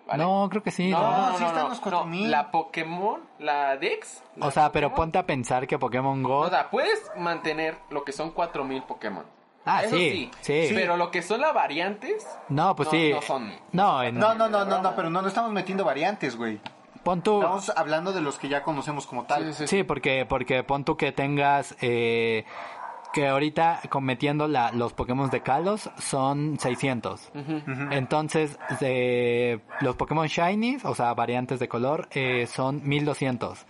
¿Vale? 0.07 0.23
No, 0.23 0.49
creo 0.51 0.63
que 0.63 0.71
sí. 0.71 0.91
No, 0.91 1.01
¿no? 1.01 1.31
no, 1.33 1.39
sí 1.39 1.45
están 1.45 1.63
no, 1.65 1.69
los 1.71 1.79
no. 1.79 1.83
4000. 1.83 2.31
La 2.31 2.51
Pokémon, 2.51 3.21
la 3.39 3.77
Dex. 3.77 4.23
la 4.37 4.47
O 4.47 4.51
sea, 4.51 4.71
pero 4.73 4.89
Pokémon- 4.91 4.95
ponte 4.97 5.19
a 5.19 5.27
pensar 5.27 5.67
que 5.67 5.79
Pokémon 5.79 6.23
Go... 6.23 6.41
O 6.41 6.49
sea, 6.51 6.71
puedes 6.71 7.11
mantener 7.17 7.77
lo 7.91 8.05
que 8.05 8.13
son 8.13 8.31
4000 8.33 8.83
Pokémon. 8.85 9.25
Ah, 9.67 9.83
Eso 9.85 9.97
sí, 9.97 10.31
sí. 10.43 10.69
Pero 10.75 10.99
lo 10.99 11.11
que 11.11 11.23
son 11.23 11.41
las 11.41 11.55
variantes. 11.55 12.27
no, 12.51 12.77
pues 12.77 12.87
no, 12.89 12.91
sí. 12.93 13.13
no 13.15 13.23
son. 13.23 13.53
No, 13.73 14.03
en- 14.03 14.19
No, 14.19 14.35
no, 14.35 14.49
no, 14.49 14.65
no, 14.67 14.83
no, 14.83 14.95
pero 14.95 15.09
no, 15.09 15.23
no 15.23 15.29
estamos 15.29 15.51
metiendo 15.53 15.85
variantes, 15.85 16.37
güey. 16.37 16.61
pon 17.03 17.23
tú... 17.23 17.41
Estamos 17.41 17.73
hablando 17.75 18.13
de 18.13 18.21
los 18.21 18.39
que 18.39 18.49
ya 18.51 18.63
conocemos 18.63 19.07
como 19.07 19.25
tal. 19.25 19.55
Sí, 19.55 19.67
sí, 19.67 19.67
Sí, 19.79 19.83
porque, 19.83 20.27
porque 20.29 20.63
pon 20.65 20.85
tú 20.85 20.99
que 20.99 21.13
tengas... 21.13 21.75
Eh, 21.81 22.45
que 23.15 23.29
ahorita 23.29 23.81
cometiendo 23.91 24.49
la, 24.49 24.73
los 24.73 24.93
Pokémon 24.93 25.31
de 25.31 25.41
Kalos 25.41 25.89
son 25.99 26.59
600. 26.59 27.31
Entonces, 27.93 28.59
los 29.81 29.95
Pokémon 29.95 30.27
Shinies, 30.27 30.85
o 30.85 30.97
sea, 30.97 31.15
variantes 31.15 31.61
de 31.61 31.69
color, 31.69 32.09
eh, 32.11 32.49
son 32.49 32.87
1200. 32.87 33.67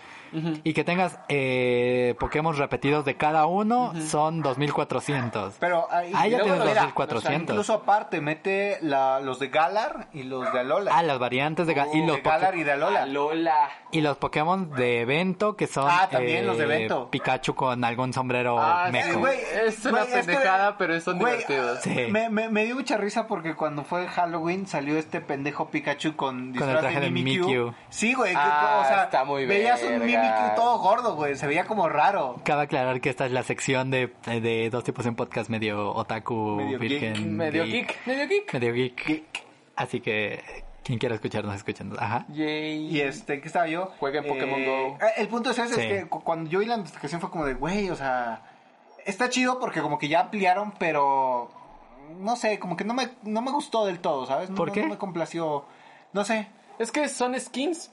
Y 0.65 0.73
que 0.75 0.85
tengas 0.85 1.19
eh, 1.29 2.15
Pokémon 2.19 2.57
repetidos 2.57 3.05
de 3.05 3.17
cada 3.17 3.47
uno 3.47 3.93
son 4.09 4.43
2400. 4.43 5.55
Pero 5.61 5.87
ahí, 5.91 6.13
Ah, 6.15 6.27
ya 6.29 6.43
tienes 6.43 6.61
mira, 6.65 6.83
2400. 6.83 7.43
incluso 7.55 7.73
aparte 7.75 8.21
mete 8.21 8.79
la, 8.83 9.21
los 9.21 9.39
de 9.39 9.49
Galar 9.49 10.09
y 10.13 10.23
los 10.25 10.53
de 10.53 10.61
Alola. 10.61 10.91
Ah, 10.95 11.03
las 11.03 11.19
variantes 11.19 11.67
de, 11.67 11.77
Ga- 11.77 11.89
y, 11.93 12.05
los 12.07 12.17
de 12.17 12.23
Galar 12.23 12.57
y 12.57 12.63
de 12.65 12.73
Alola. 12.73 13.07
Lola. 13.07 13.71
y 13.93 14.01
los 14.01 14.17
Pokémon 14.17 14.71
de 14.71 15.01
evento 15.03 15.57
que 15.57 15.67
son 15.67 15.87
Ah, 15.89 16.09
también 16.11 16.39
eh, 16.39 16.47
los 16.47 16.59
de 16.59 16.65
evento. 16.65 17.11
Pikachu 17.11 17.55
con 17.55 17.85
algún 17.85 18.13
sombrero 18.13 18.59
Ah, 18.59 18.87
sí, 18.87 18.93
meco. 18.93 19.19
güey, 19.21 19.39
Es 19.67 19.85
una 19.85 20.05
güey, 20.05 20.13
es 20.19 20.27
que- 20.27 20.33
pendejada, 20.33 20.77
pero 20.79 21.01
son 21.01 21.19
güey, 21.19 21.33
divertidos. 21.39 21.81
Sí. 21.83 22.07
Me, 22.11 22.29
me, 22.29 22.49
me 22.49 22.65
dio 22.65 22.75
mucha 22.75 22.97
risa 22.97 23.27
porque 23.27 23.55
cuando 23.55 23.85
fue 23.85 24.07
Halloween 24.09 24.67
salió 24.67 24.97
este 24.99 25.21
pendejo 25.21 25.69
Pikachu 25.69 26.17
con 26.17 26.53
disfraz 26.53 26.75
el 26.75 26.81
traje 26.81 27.01
de 27.01 27.11
Mimikyu. 27.11 27.43
Mimikyu. 27.47 27.75
Sí, 27.89 28.15
güey. 28.15 28.35
Ah, 28.37 28.81
o 28.83 28.89
sea, 28.89 29.05
está 29.05 29.25
muy 29.25 29.47
veías 29.47 29.81
un 29.83 29.89
verga. 29.91 30.05
Mimikyu 30.25 30.55
todo 30.57 30.79
gordo, 30.79 31.15
güey. 31.17 31.37
Se 31.37 31.47
veía 31.47 31.65
como 31.67 31.89
raro. 31.89 32.41
Cabe 32.45 32.63
aclarar 32.63 33.01
que 33.01 33.11
esta 33.11 33.27
es 33.27 33.33
la 33.33 33.43
sección 33.43 33.91
de, 33.91 34.13
de 34.27 34.71
dos 34.71 34.85
tipos 34.85 35.05
en 35.07 35.15
podcast 35.17 35.51
medio 35.51 35.93
otaku, 35.95 36.57
Medio 36.57 36.79
virgen, 36.79 37.15
geek, 37.15 37.27
Medio 37.27 37.65
geek, 37.65 38.07
medio 38.07 38.27
geek. 38.29 38.53
medio 38.55 38.73
geek. 38.75 39.33
Así 39.77 40.01
que 40.01 40.43
quien 40.85 40.99
quiera 40.99 41.15
escucharnos, 41.15 41.55
escuchando. 41.55 41.97
Ajá. 41.99 42.27
Yay. 42.29 42.89
Y 42.95 43.01
este, 43.01 43.41
¿qué 43.41 43.47
estaba 43.49 43.67
yo? 43.67 43.93
Juega 43.99 44.21
en 44.21 44.27
Pokémon 44.27 44.65
Go. 44.65 44.99
eh, 45.01 45.13
El 45.17 45.29
punto 45.29 45.51
es 45.51 45.59
ese, 45.59 45.75
Sí. 45.75 45.81
es 45.81 46.03
que 46.05 46.09
cu- 46.09 46.23
cuando 46.23 46.51
yo 46.51 46.59
vi 46.61 46.67
la 46.67 46.77
notificación 46.77 47.21
fue 47.21 47.31
como 47.31 47.47
de, 47.47 47.55
güey, 47.55 47.89
o 47.91 47.97
sea, 47.97 48.43
está 49.07 49.29
chido 49.31 49.59
porque 49.59 49.81
como 49.81 49.99
que 49.99 50.09
ya 50.09 50.21
ampliaron, 50.21 50.73
pero 50.79 51.51
no 52.21 52.37
sé, 52.37 52.59
como 52.59 52.77
que 52.77 52.85
no 52.85 52.93
me, 52.95 53.09
no 53.23 53.41
me 53.41 53.51
gustó 53.51 53.87
del 53.87 53.99
todo, 54.01 54.27
¿sabes? 54.27 54.51
No, 54.51 54.57
¿Por 54.57 54.69
no- 54.69 54.75
qué? 54.75 54.83
No 54.83 54.89
me 54.89 54.99
complació, 54.99 55.65
no 56.13 56.25
sé. 56.25 56.49
Es 56.79 56.91
que 56.93 57.09
son 57.09 57.39
skins. 57.41 57.91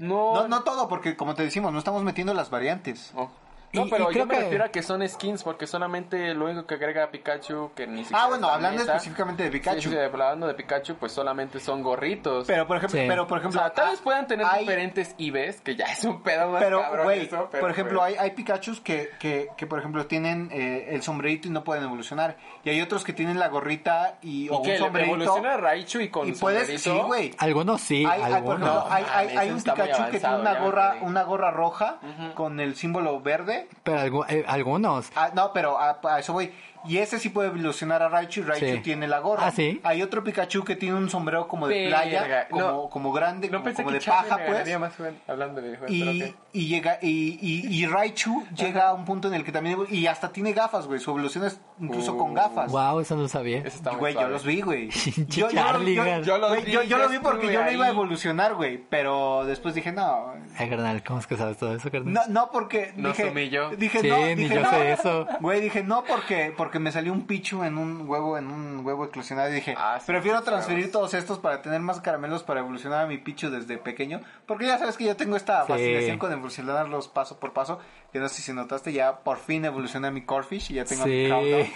No. 0.00 0.32
No, 0.34 0.48
no 0.48 0.62
todo, 0.62 0.88
porque 0.88 1.14
como 1.14 1.34
te 1.34 1.42
decimos, 1.42 1.72
no 1.72 1.78
estamos 1.78 2.02
metiendo 2.02 2.32
las 2.32 2.48
variantes. 2.48 3.12
Oh. 3.14 3.28
No, 3.72 3.86
Y- 3.86 3.90
pero 3.90 4.06
creo 4.08 4.18
yo 4.22 4.26
me 4.26 4.34
que- 4.34 4.40
refiero 4.40 4.64
a 4.64 4.68
que 4.70 4.82
son 4.82 5.08
skins 5.08 5.44
porque 5.44 5.66
solamente 5.68 6.34
lo 6.34 6.46
único 6.46 6.66
que 6.66 6.74
agrega 6.74 7.08
Pikachu 7.10 7.70
que 7.76 7.86
ni 7.86 8.02
siquiera 8.02 8.24
Ah, 8.24 8.26
bueno, 8.26 8.46
está 8.46 8.54
hablando 8.56 8.82
específicamente 8.82 9.44
de 9.44 9.50
Pikachu. 9.50 9.80
Sí, 9.82 9.88
sí, 9.90 9.96
hablando 9.96 10.48
de 10.48 10.54
Pikachu, 10.54 10.96
pues 10.96 11.12
solamente 11.12 11.60
son 11.60 11.82
gorritos. 11.82 12.46
Pero 12.48 12.66
por 12.66 12.78
ejemplo, 12.78 12.98
Sí. 13.00 13.06
pero 13.08 13.26
por 13.28 13.38
o 13.38 13.40
ejemplo, 13.40 13.60
sea, 13.60 13.70
tal 13.70 13.90
vez 13.90 14.00
puedan 14.00 14.26
tener 14.26 14.44
hay- 14.44 14.60
diferentes 14.60 15.14
IVs, 15.18 15.60
que 15.60 15.76
ya 15.76 15.84
es 15.86 16.02
un 16.04 16.20
pedo 16.22 16.50
más 16.50 16.62
Pero, 16.62 16.80
cabrón 16.80 17.12
eso, 17.12 17.48
pero, 17.52 17.60
por 17.60 17.70
ejemplo, 17.70 18.00
pues, 18.00 18.18
hay, 18.18 18.24
hay 18.24 18.30
Pikachus 18.34 18.80
que, 18.80 19.10
que, 19.20 19.48
que, 19.56 19.66
por 19.68 19.78
ejemplo, 19.78 20.06
tienen 20.06 20.48
eh, 20.52 20.88
el 20.90 21.02
sombrerito 21.02 21.46
y 21.46 21.52
no 21.52 21.62
pueden 21.62 21.84
evolucionar. 21.84 22.36
Y 22.64 22.70
hay 22.70 22.80
otros 22.82 23.04
que 23.04 23.12
tienen 23.12 23.38
la 23.38 23.48
gorrita 23.48 24.18
y, 24.20 24.48
o 24.48 24.54
¿Y 24.54 24.56
un 24.56 24.62
que 24.64 24.78
sombrerito. 24.78 25.14
evoluciona 25.14 25.54
a 25.54 25.56
Raichu 25.58 26.00
y 26.00 26.08
con 26.08 26.28
y 26.28 26.32
puedes, 26.32 26.62
sombrerito? 26.66 27.02
sí, 27.02 27.06
güey. 27.06 27.34
Algunos 27.38 27.80
sí, 27.80 28.04
Hay, 28.04 28.20
hay, 28.20 28.42
por 28.42 28.54
algunos. 28.54 28.60
ejemplo, 28.68 28.86
hay, 28.92 29.36
hay, 29.36 29.50
un 29.50 29.62
Pikachu 29.62 30.10
que 30.10 30.18
tiene 30.18 30.36
una 30.40 30.54
gorra, 30.58 30.96
una 31.02 31.22
gorra 31.22 31.50
roja 31.52 31.98
con 32.34 32.58
el 32.58 32.74
símbolo 32.74 33.20
verde. 33.20 33.59
Pero 33.82 34.26
eh, 34.28 34.44
algunos. 34.46 35.10
Ah, 35.14 35.30
no, 35.34 35.52
pero 35.52 35.78
a 35.78 36.18
eso 36.18 36.32
voy. 36.32 36.52
Y 36.86 36.98
ese 36.98 37.18
sí 37.18 37.28
puede 37.28 37.48
evolucionar 37.48 38.02
a 38.02 38.08
Raichu 38.08 38.40
y 38.40 38.44
Raichu 38.44 38.66
Sí. 38.66 38.80
tiene 38.80 39.06
la 39.08 39.18
gorra. 39.20 39.46
Ah, 39.46 39.50
¿sí? 39.50 39.80
Hay 39.84 40.02
otro 40.02 40.24
Pikachu 40.24 40.64
que 40.64 40.76
tiene 40.76 40.96
un 40.96 41.10
sombrero 41.10 41.46
como 41.48 41.68
de 41.68 41.84
Verga, 41.84 42.02
playa, 42.02 42.48
como, 42.48 42.62
no. 42.66 42.88
como 42.88 43.12
grande, 43.12 43.48
No 43.48 43.58
como, 43.58 43.64
pensé 43.64 43.82
como 43.82 43.92
que 43.98 44.00
de 44.04 44.06
paja, 44.10 44.38
pues. 44.46 44.78
más 44.78 44.92
hablando 45.26 45.60
de 45.60 45.78
Y, 45.88 46.66
llega 46.66 46.98
y, 47.02 47.38
y, 47.40 47.66
y 47.82 47.86
Raichu 47.86 48.44
llega 48.56 48.88
a 48.88 48.94
un 48.94 49.04
punto 49.04 49.28
en 49.28 49.34
el 49.34 49.44
que 49.44 49.52
también 49.52 49.78
y 49.90 50.06
hasta 50.06 50.30
tiene 50.32 50.52
gafas, 50.52 50.86
güey. 50.86 50.98
Su 51.00 51.10
evolución 51.10 51.44
es 51.44 51.60
incluso 51.80 52.16
con 52.16 52.30
Uh, 52.30 52.34
gafas. 52.34 52.70
Wow, 52.70 53.00
eso 53.00 53.16
no 53.16 53.22
lo 53.22 53.28
sabía. 53.28 53.58
Está 53.58 53.90
Güey, 53.92 54.14
yo 54.14 54.28
los 54.28 54.44
vi, 54.44 54.60
güey. 54.60 54.88
Yo, 55.28 55.48
yo, 55.48 55.50
Charlie, 55.50 55.94
yo- 55.94 56.04
güey. 56.04 56.22
Yo 56.24 56.38
los 56.38 56.64
vi, 56.64 56.70
yo- 56.72 56.98
lo 56.98 57.08
vi 57.08 57.18
porque 57.18 57.52
yo 57.52 57.62
lo 57.62 57.70
iba 57.72 57.86
a 57.86 57.90
evolucionar, 57.90 58.54
güey. 58.54 58.78
Pero 58.88 59.44
después 59.44 59.74
dije, 59.74 59.92
no. 59.92 60.32
Ay, 60.58 60.68
carnal, 60.68 61.02
¿cómo 61.04 61.18
es 61.20 61.26
que 61.26 61.36
sabes 61.36 61.56
todo 61.58 61.74
eso, 61.74 61.90
carnal? 61.90 62.12
No, 62.12 62.20
no 62.28 62.50
porque 62.50 62.92
Nos 62.96 63.16
dije, 63.16 63.30
humilló. 63.30 63.70
dije 63.70 64.00
Sí, 64.00 64.08
no, 64.08 64.16
ni 64.18 64.34
dije 64.36 64.54
yo 64.54 64.62
no. 64.62 64.70
sé 64.70 64.92
eso. 64.92 65.26
Güey, 65.40 65.60
dije 65.60 65.82
no 65.82 66.04
porque 66.04 66.52
porque 66.70 66.78
me 66.78 66.92
salió 66.92 67.12
un 67.12 67.26
pichu 67.26 67.64
en 67.64 67.76
un 67.78 68.08
huevo 68.08 68.38
en 68.38 68.46
un 68.46 68.86
huevo 68.86 69.04
eclosionado 69.06 69.50
y 69.50 69.54
dije, 69.54 69.74
Ah, 69.76 69.98
sí, 69.98 70.06
prefiero 70.06 70.38
sí, 70.38 70.44
transferir 70.44 70.92
todos 70.92 71.14
estos 71.14 71.40
para 71.40 71.62
tener 71.62 71.80
más 71.80 72.00
caramelos 72.00 72.44
para 72.44 72.60
evolucionar 72.60 73.02
a 73.02 73.06
mi 73.08 73.18
pichu 73.18 73.50
desde 73.50 73.76
pequeño, 73.76 74.20
porque 74.46 74.68
ya 74.68 74.78
sabes 74.78 74.96
que 74.96 75.02
yo 75.04 75.16
tengo 75.16 75.34
esta 75.34 75.62
Sí. 75.66 75.72
fascinación 75.72 76.18
con 76.18 76.30
evolucionarlos 76.30 77.08
paso 77.08 77.40
por 77.40 77.52
paso, 77.52 77.80
que 78.12 78.20
no 78.20 78.28
sé 78.28 78.40
si 78.40 78.52
notaste, 78.52 78.92
ya 78.92 79.18
por 79.18 79.38
fin 79.38 79.64
evolucioné 79.64 80.06
a 80.06 80.10
mi 80.12 80.22
Corfish 80.22 80.70
y 80.70 80.74
ya 80.74 80.84
tengo 80.84 81.02
a 81.02 81.06
mi 81.06 81.24
Sí. 81.24 81.26
Crowdon. 81.28 81.66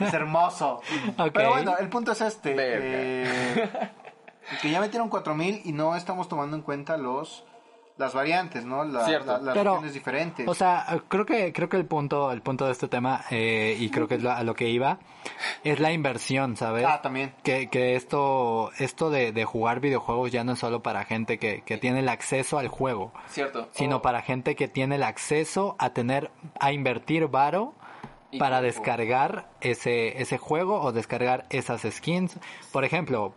Es 0.08 0.14
hermoso. 0.14 0.80
Pero 1.34 1.50
bueno, 1.50 1.76
el 1.78 1.90
punto 1.90 2.12
es 2.12 2.20
este, 2.22 2.54
eh, 2.56 3.68
que 4.62 4.70
ya 4.70 4.80
metieron 4.80 5.10
4000 5.10 5.60
y 5.66 5.72
no 5.72 5.94
estamos 5.94 6.26
tomando 6.26 6.56
en 6.56 6.62
cuenta 6.62 6.96
los 6.96 7.44
las 7.98 8.14
variantes, 8.14 8.64
¿no? 8.64 8.84
La- 8.84 9.04
Cierto. 9.04 9.32
la- 9.32 9.38
las 9.40 9.54
Pero, 9.54 9.72
regiones 9.72 9.92
diferentes. 9.94 10.48
O 10.48 10.54
sea, 10.54 10.86
creo 11.08 11.26
que 11.26 11.52
creo 11.52 11.68
que 11.68 11.76
el 11.76 11.84
punto 11.84 12.30
el 12.32 12.40
punto 12.42 12.64
de 12.66 12.72
este 12.72 12.88
tema 12.88 13.24
eh, 13.30 13.76
y 13.78 13.90
creo 13.90 14.08
que 14.08 14.14
es 14.14 14.22
lo- 14.22 14.30
a 14.32 14.42
lo 14.44 14.54
que 14.54 14.68
iba 14.68 14.98
es 15.64 15.80
la 15.80 15.92
inversión, 15.92 16.56
¿sabes? 16.56 16.86
Ah, 16.88 17.02
también. 17.02 17.34
Que, 17.42 17.68
que 17.68 17.96
esto 17.96 18.70
esto 18.78 19.10
de, 19.10 19.32
de 19.32 19.44
jugar 19.44 19.80
videojuegos 19.80 20.30
ya 20.32 20.44
no 20.44 20.52
es 20.52 20.58
solo 20.60 20.82
para 20.82 21.04
gente 21.04 21.38
que, 21.38 21.62
que 21.62 21.76
tiene 21.76 21.98
el 22.00 22.08
acceso 22.08 22.58
al 22.58 22.68
juego, 22.68 23.12
Cierto. 23.28 23.68
sino 23.72 23.96
Oh, 23.96 24.02
para 24.02 24.22
gente 24.22 24.54
que 24.56 24.68
tiene 24.68 24.94
el 24.94 25.02
acceso 25.02 25.74
a 25.78 25.90
tener 25.90 26.30
a 26.60 26.72
invertir 26.72 27.26
varo 27.26 27.74
para 28.38 28.60
tiempo. 28.60 28.62
descargar 28.62 29.48
ese 29.60 30.22
ese 30.22 30.38
juego 30.38 30.80
o 30.82 30.92
descargar 30.92 31.46
esas 31.50 31.82
skins. 31.82 32.38
Por 32.70 32.84
ejemplo, 32.84 33.32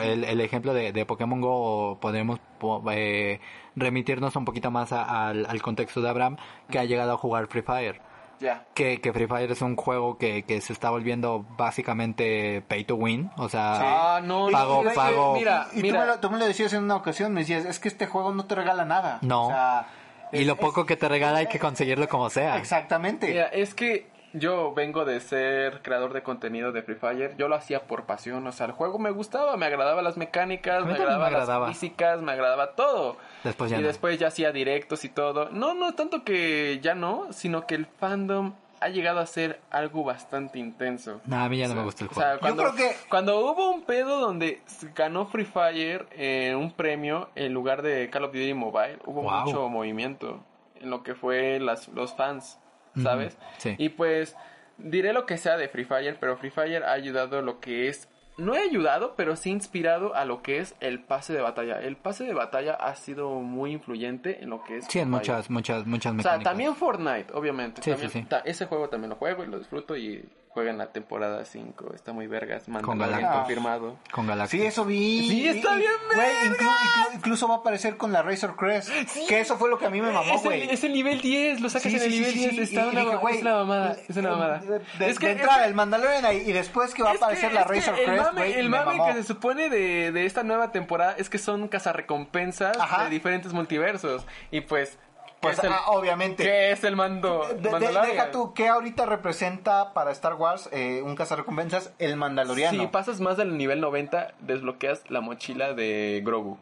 el, 0.00 0.24
el 0.24 0.40
ejemplo 0.40 0.72
de, 0.74 0.92
de 0.92 1.06
Pokémon 1.06 1.40
Go 1.40 1.98
podemos 2.00 2.38
po- 2.58 2.82
eh, 2.92 3.40
remitirnos 3.76 4.36
un 4.36 4.44
poquito 4.44 4.70
más 4.70 4.92
a- 4.92 5.28
al, 5.28 5.46
al 5.46 5.62
contexto 5.62 6.00
de 6.00 6.08
Abraham 6.08 6.36
que 6.70 6.78
ha 6.78 6.84
llegado 6.84 7.12
a 7.12 7.16
jugar 7.16 7.46
Free 7.48 7.62
Fire. 7.62 8.00
Ya. 8.40 8.64
Que, 8.74 9.02
que 9.02 9.12
Free 9.12 9.26
Fire 9.26 9.50
es 9.52 9.60
un 9.60 9.76
juego 9.76 10.16
que, 10.16 10.44
que 10.44 10.60
se 10.62 10.72
está 10.72 10.88
volviendo 10.90 11.44
básicamente 11.58 12.62
pay 12.68 12.84
to 12.84 12.94
win. 12.96 13.30
O 13.36 13.48
sea, 13.48 14.16
Ah, 14.16 14.20
no, 14.22 14.48
pago, 14.50 14.82
pago. 14.94 15.34
Mira, 15.34 15.66
y 15.72 15.76
tú 15.76 15.82
mira. 15.82 16.00
me, 16.00 16.06
lo, 16.06 16.20
tú 16.20 16.30
me 16.30 16.38
lo 16.38 16.46
decías 16.46 16.72
en 16.72 16.84
una 16.84 16.96
ocasión, 16.96 17.32
me 17.32 17.40
decías, 17.40 17.64
es 17.64 17.78
que 17.78 17.88
este 17.88 18.06
juego 18.06 18.32
no 18.32 18.46
te 18.46 18.54
regala 18.54 18.84
nada. 18.84 19.18
No. 19.22 19.46
O 19.46 19.48
sea, 19.50 19.86
y 20.32 20.40
es- 20.40 20.46
lo 20.46 20.54
es- 20.54 20.58
poco 20.58 20.86
que 20.86 20.96
te 20.96 21.08
regala 21.08 21.40
hay 21.40 21.46
que 21.48 21.58
conseguirlo 21.58 22.08
como 22.08 22.30
sea. 22.30 22.56
Exactamente. 22.56 23.28
Mira, 23.28 23.46
es 23.48 23.74
que 23.74 24.08
yo 24.32 24.72
vengo 24.74 25.04
de 25.04 25.20
ser 25.20 25.82
creador 25.82 26.12
de 26.12 26.22
contenido 26.22 26.72
de 26.72 26.82
Free 26.82 26.94
Fire. 26.96 27.34
Yo 27.36 27.48
lo 27.48 27.56
hacía 27.56 27.80
por 27.86 28.04
pasión. 28.06 28.46
O 28.46 28.52
sea, 28.52 28.66
el 28.66 28.72
juego 28.72 28.98
me 28.98 29.10
gustaba, 29.10 29.56
me 29.56 29.66
agradaba 29.66 30.02
las 30.02 30.16
mecánicas, 30.16 30.84
me 30.86 30.92
agradaba 30.94 31.30
las 31.30 31.68
físicas, 31.68 32.20
me 32.22 32.32
agradaba 32.32 32.74
todo. 32.74 33.16
Después 33.44 33.70
ya 33.70 33.78
y 33.78 33.80
no. 33.82 33.88
después 33.88 34.18
ya 34.18 34.28
hacía 34.28 34.52
directos 34.52 35.04
y 35.04 35.08
todo. 35.08 35.48
No, 35.50 35.74
no 35.74 35.94
tanto 35.94 36.24
que 36.24 36.78
ya 36.82 36.94
no, 36.94 37.32
sino 37.32 37.66
que 37.66 37.74
el 37.74 37.86
fandom 37.86 38.54
ha 38.82 38.88
llegado 38.88 39.20
a 39.20 39.26
ser 39.26 39.60
algo 39.70 40.04
bastante 40.04 40.58
intenso. 40.58 41.20
No, 41.26 41.36
a 41.36 41.48
mí 41.50 41.58
ya 41.58 41.66
no 41.68 41.72
O 41.72 41.74
sea, 41.74 41.80
me 41.80 41.84
gusta 41.84 42.04
el 42.04 42.10
o 42.10 42.14
juego. 42.14 42.30
sea, 42.30 42.38
cuando, 42.40 42.62
creo 42.62 42.74
que- 42.76 42.96
cuando 43.10 43.40
hubo 43.40 43.70
un 43.70 43.82
pedo 43.82 44.20
donde 44.20 44.62
ganó 44.94 45.26
Free 45.26 45.44
Fire 45.44 46.06
en 46.12 46.56
un 46.56 46.72
premio 46.72 47.28
en 47.34 47.52
lugar 47.52 47.82
de 47.82 48.08
Call 48.08 48.24
of 48.24 48.32
Duty 48.32 48.54
Mobile, 48.54 48.98
hubo 49.04 49.22
Wow. 49.22 49.40
mucho 49.44 49.68
movimiento 49.68 50.40
en 50.80 50.88
lo 50.88 51.02
que 51.02 51.14
fue 51.14 51.60
las, 51.60 51.88
los 51.88 52.14
fans, 52.14 52.58
¿sabes? 53.02 53.36
sí. 53.58 53.74
Y 53.78 53.90
pues 53.90 54.36
diré 54.78 55.12
lo 55.12 55.26
que 55.26 55.36
sea 55.36 55.56
de 55.56 55.68
Free 55.68 55.84
Fire, 55.84 56.16
pero 56.18 56.36
Free 56.36 56.50
Fire 56.50 56.84
ha 56.84 56.92
ayudado 56.92 57.42
lo 57.42 57.60
que 57.60 57.88
es 57.88 58.08
no 58.38 58.54
he 58.54 58.58
ayudado, 58.60 59.14
pero 59.16 59.36
sí 59.36 59.50
inspirado 59.50 60.14
a 60.14 60.24
lo 60.24 60.40
que 60.40 60.60
es 60.60 60.74
el 60.80 61.00
pase 61.02 61.34
de 61.34 61.42
batalla. 61.42 61.82
El 61.82 61.96
pase 61.98 62.24
de 62.24 62.32
batalla 62.32 62.72
ha 62.72 62.94
sido 62.94 63.28
muy 63.40 63.72
influyente 63.72 64.42
en 64.42 64.48
lo 64.48 64.64
que 64.64 64.78
es 64.78 64.86
Sí, 64.86 64.98
en 64.98 65.10
muchas, 65.10 65.50
muchas, 65.50 65.86
muchas 65.86 66.12
O 66.14 66.22
sea, 66.22 66.32
mecánicas. 66.32 66.44
también 66.50 66.74
Fortnite, 66.74 67.26
obviamente. 67.34 67.82
Sí, 67.82 67.90
también- 67.90 68.10
sí, 68.10 68.22
sí. 68.22 68.36
ese 68.46 68.64
juego 68.64 68.88
también 68.88 69.10
lo 69.10 69.16
juego 69.16 69.44
y 69.44 69.46
lo 69.48 69.58
disfruto 69.58 69.94
y 69.94 70.26
juega 70.52 70.70
en 70.70 70.78
la 70.78 70.86
temporada 70.92 71.44
5. 71.44 71.92
Está 71.94 72.12
muy 72.12 72.26
vergas. 72.26 72.68
Mandalorian 72.68 73.10
Galactus. 73.20 73.38
confirmado. 73.38 73.96
Con 74.12 74.26
Galactus. 74.26 74.50
Sí, 74.60 74.66
eso 74.66 74.84
vi. 74.84 75.28
Sí, 75.28 75.48
está 75.48 75.76
bien 75.76 75.90
Güey, 76.14 76.18
verga. 76.18 76.56
inclu- 76.56 76.66
inclu- 76.66 77.14
incluso 77.14 77.48
va 77.48 77.54
a 77.54 77.58
aparecer 77.58 77.96
con 77.96 78.12
la 78.12 78.22
Razor 78.22 78.56
Crest. 78.56 78.90
Que 79.28 79.40
eso 79.40 79.56
fue 79.58 79.70
lo 79.70 79.78
que 79.78 79.86
a 79.86 79.90
mí 79.90 80.00
me 80.00 80.10
mamó, 80.12 80.34
es, 80.34 80.40
el, 80.42 80.46
güey. 80.48 80.70
es 80.70 80.82
el 80.84 80.92
nivel 80.92 81.20
10, 81.20 81.60
lo 81.60 81.68
sacas 81.70 81.90
Sí, 81.92 81.96
en 81.98 82.02
el 82.04 82.10
sí, 82.10 82.18
nivel 82.18 82.32
sí, 82.32 82.38
10. 82.40 82.50
sí, 82.54 82.60
Está 82.76 82.88
una, 82.88 83.00
dije, 83.00 83.16
güey, 83.16 83.36
es 83.36 83.42
una 83.42 83.54
mamada. 83.54 83.96
Es 84.08 84.16
una 84.16 84.30
mamada. 84.30 84.58
De, 84.58 84.78
de- 84.98 85.10
es 85.10 85.18
que, 85.18 85.26
de 85.26 85.32
es 85.32 85.38
entrada, 85.38 85.62
que- 85.62 85.68
el 85.68 85.74
Mandalorian 85.74 86.24
ahí, 86.24 86.42
y 86.46 86.52
después 86.52 86.94
que 86.94 87.02
va 87.02 87.10
a 87.10 87.12
es 87.12 87.18
que- 87.18 87.24
aparecer 87.24 87.52
la 87.52 87.60
es 87.62 87.66
Razor 87.68 87.98
el 87.98 88.04
Crest, 88.04 88.22
mame, 88.24 88.40
güey, 88.40 88.52
el 88.54 88.68
me 88.70 88.84
mame 88.84 89.04
que 89.06 89.12
se 89.14 89.22
supone 89.24 89.68
de, 89.70 90.10
de 90.12 90.26
esta 90.26 90.42
nueva 90.42 90.72
temporada 90.72 91.14
es 91.16 91.30
que 91.30 91.38
son 91.38 91.68
cazarrecompensas 91.68 92.76
Ajá. 92.76 93.04
de 93.04 93.10
diferentes 93.10 93.52
multiversos. 93.52 94.26
Y 94.50 94.62
pues, 94.62 94.90
¿qué 94.90 95.00
Pues, 95.40 95.58
es 95.58 95.64
el, 95.64 95.72
ah, 95.72 95.82
obviamente. 95.88 96.42
¿qué 96.42 96.70
es 96.72 96.84
el 96.84 96.96
mando? 96.96 97.46
De- 97.48 97.70
de- 97.70 97.88
deja 97.88 98.30
tú, 98.30 98.52
¿qué 98.52 98.68
ahorita 98.68 99.06
representa 99.06 99.94
para 99.94 100.10
Star 100.12 100.34
Wars 100.34 100.68
eh, 100.72 101.00
un 101.02 101.16
cazarrecompensas? 101.16 101.92
El 101.98 102.16
Mandaloriano. 102.16 102.78
Si 102.78 102.86
pasas 102.88 103.20
más 103.20 103.36
del 103.38 103.56
nivel 103.56 103.80
90, 103.80 104.34
desbloqueas 104.40 105.02
la 105.10 105.20
mochila 105.22 105.72
de 105.72 106.22
Grogu. 106.24 106.58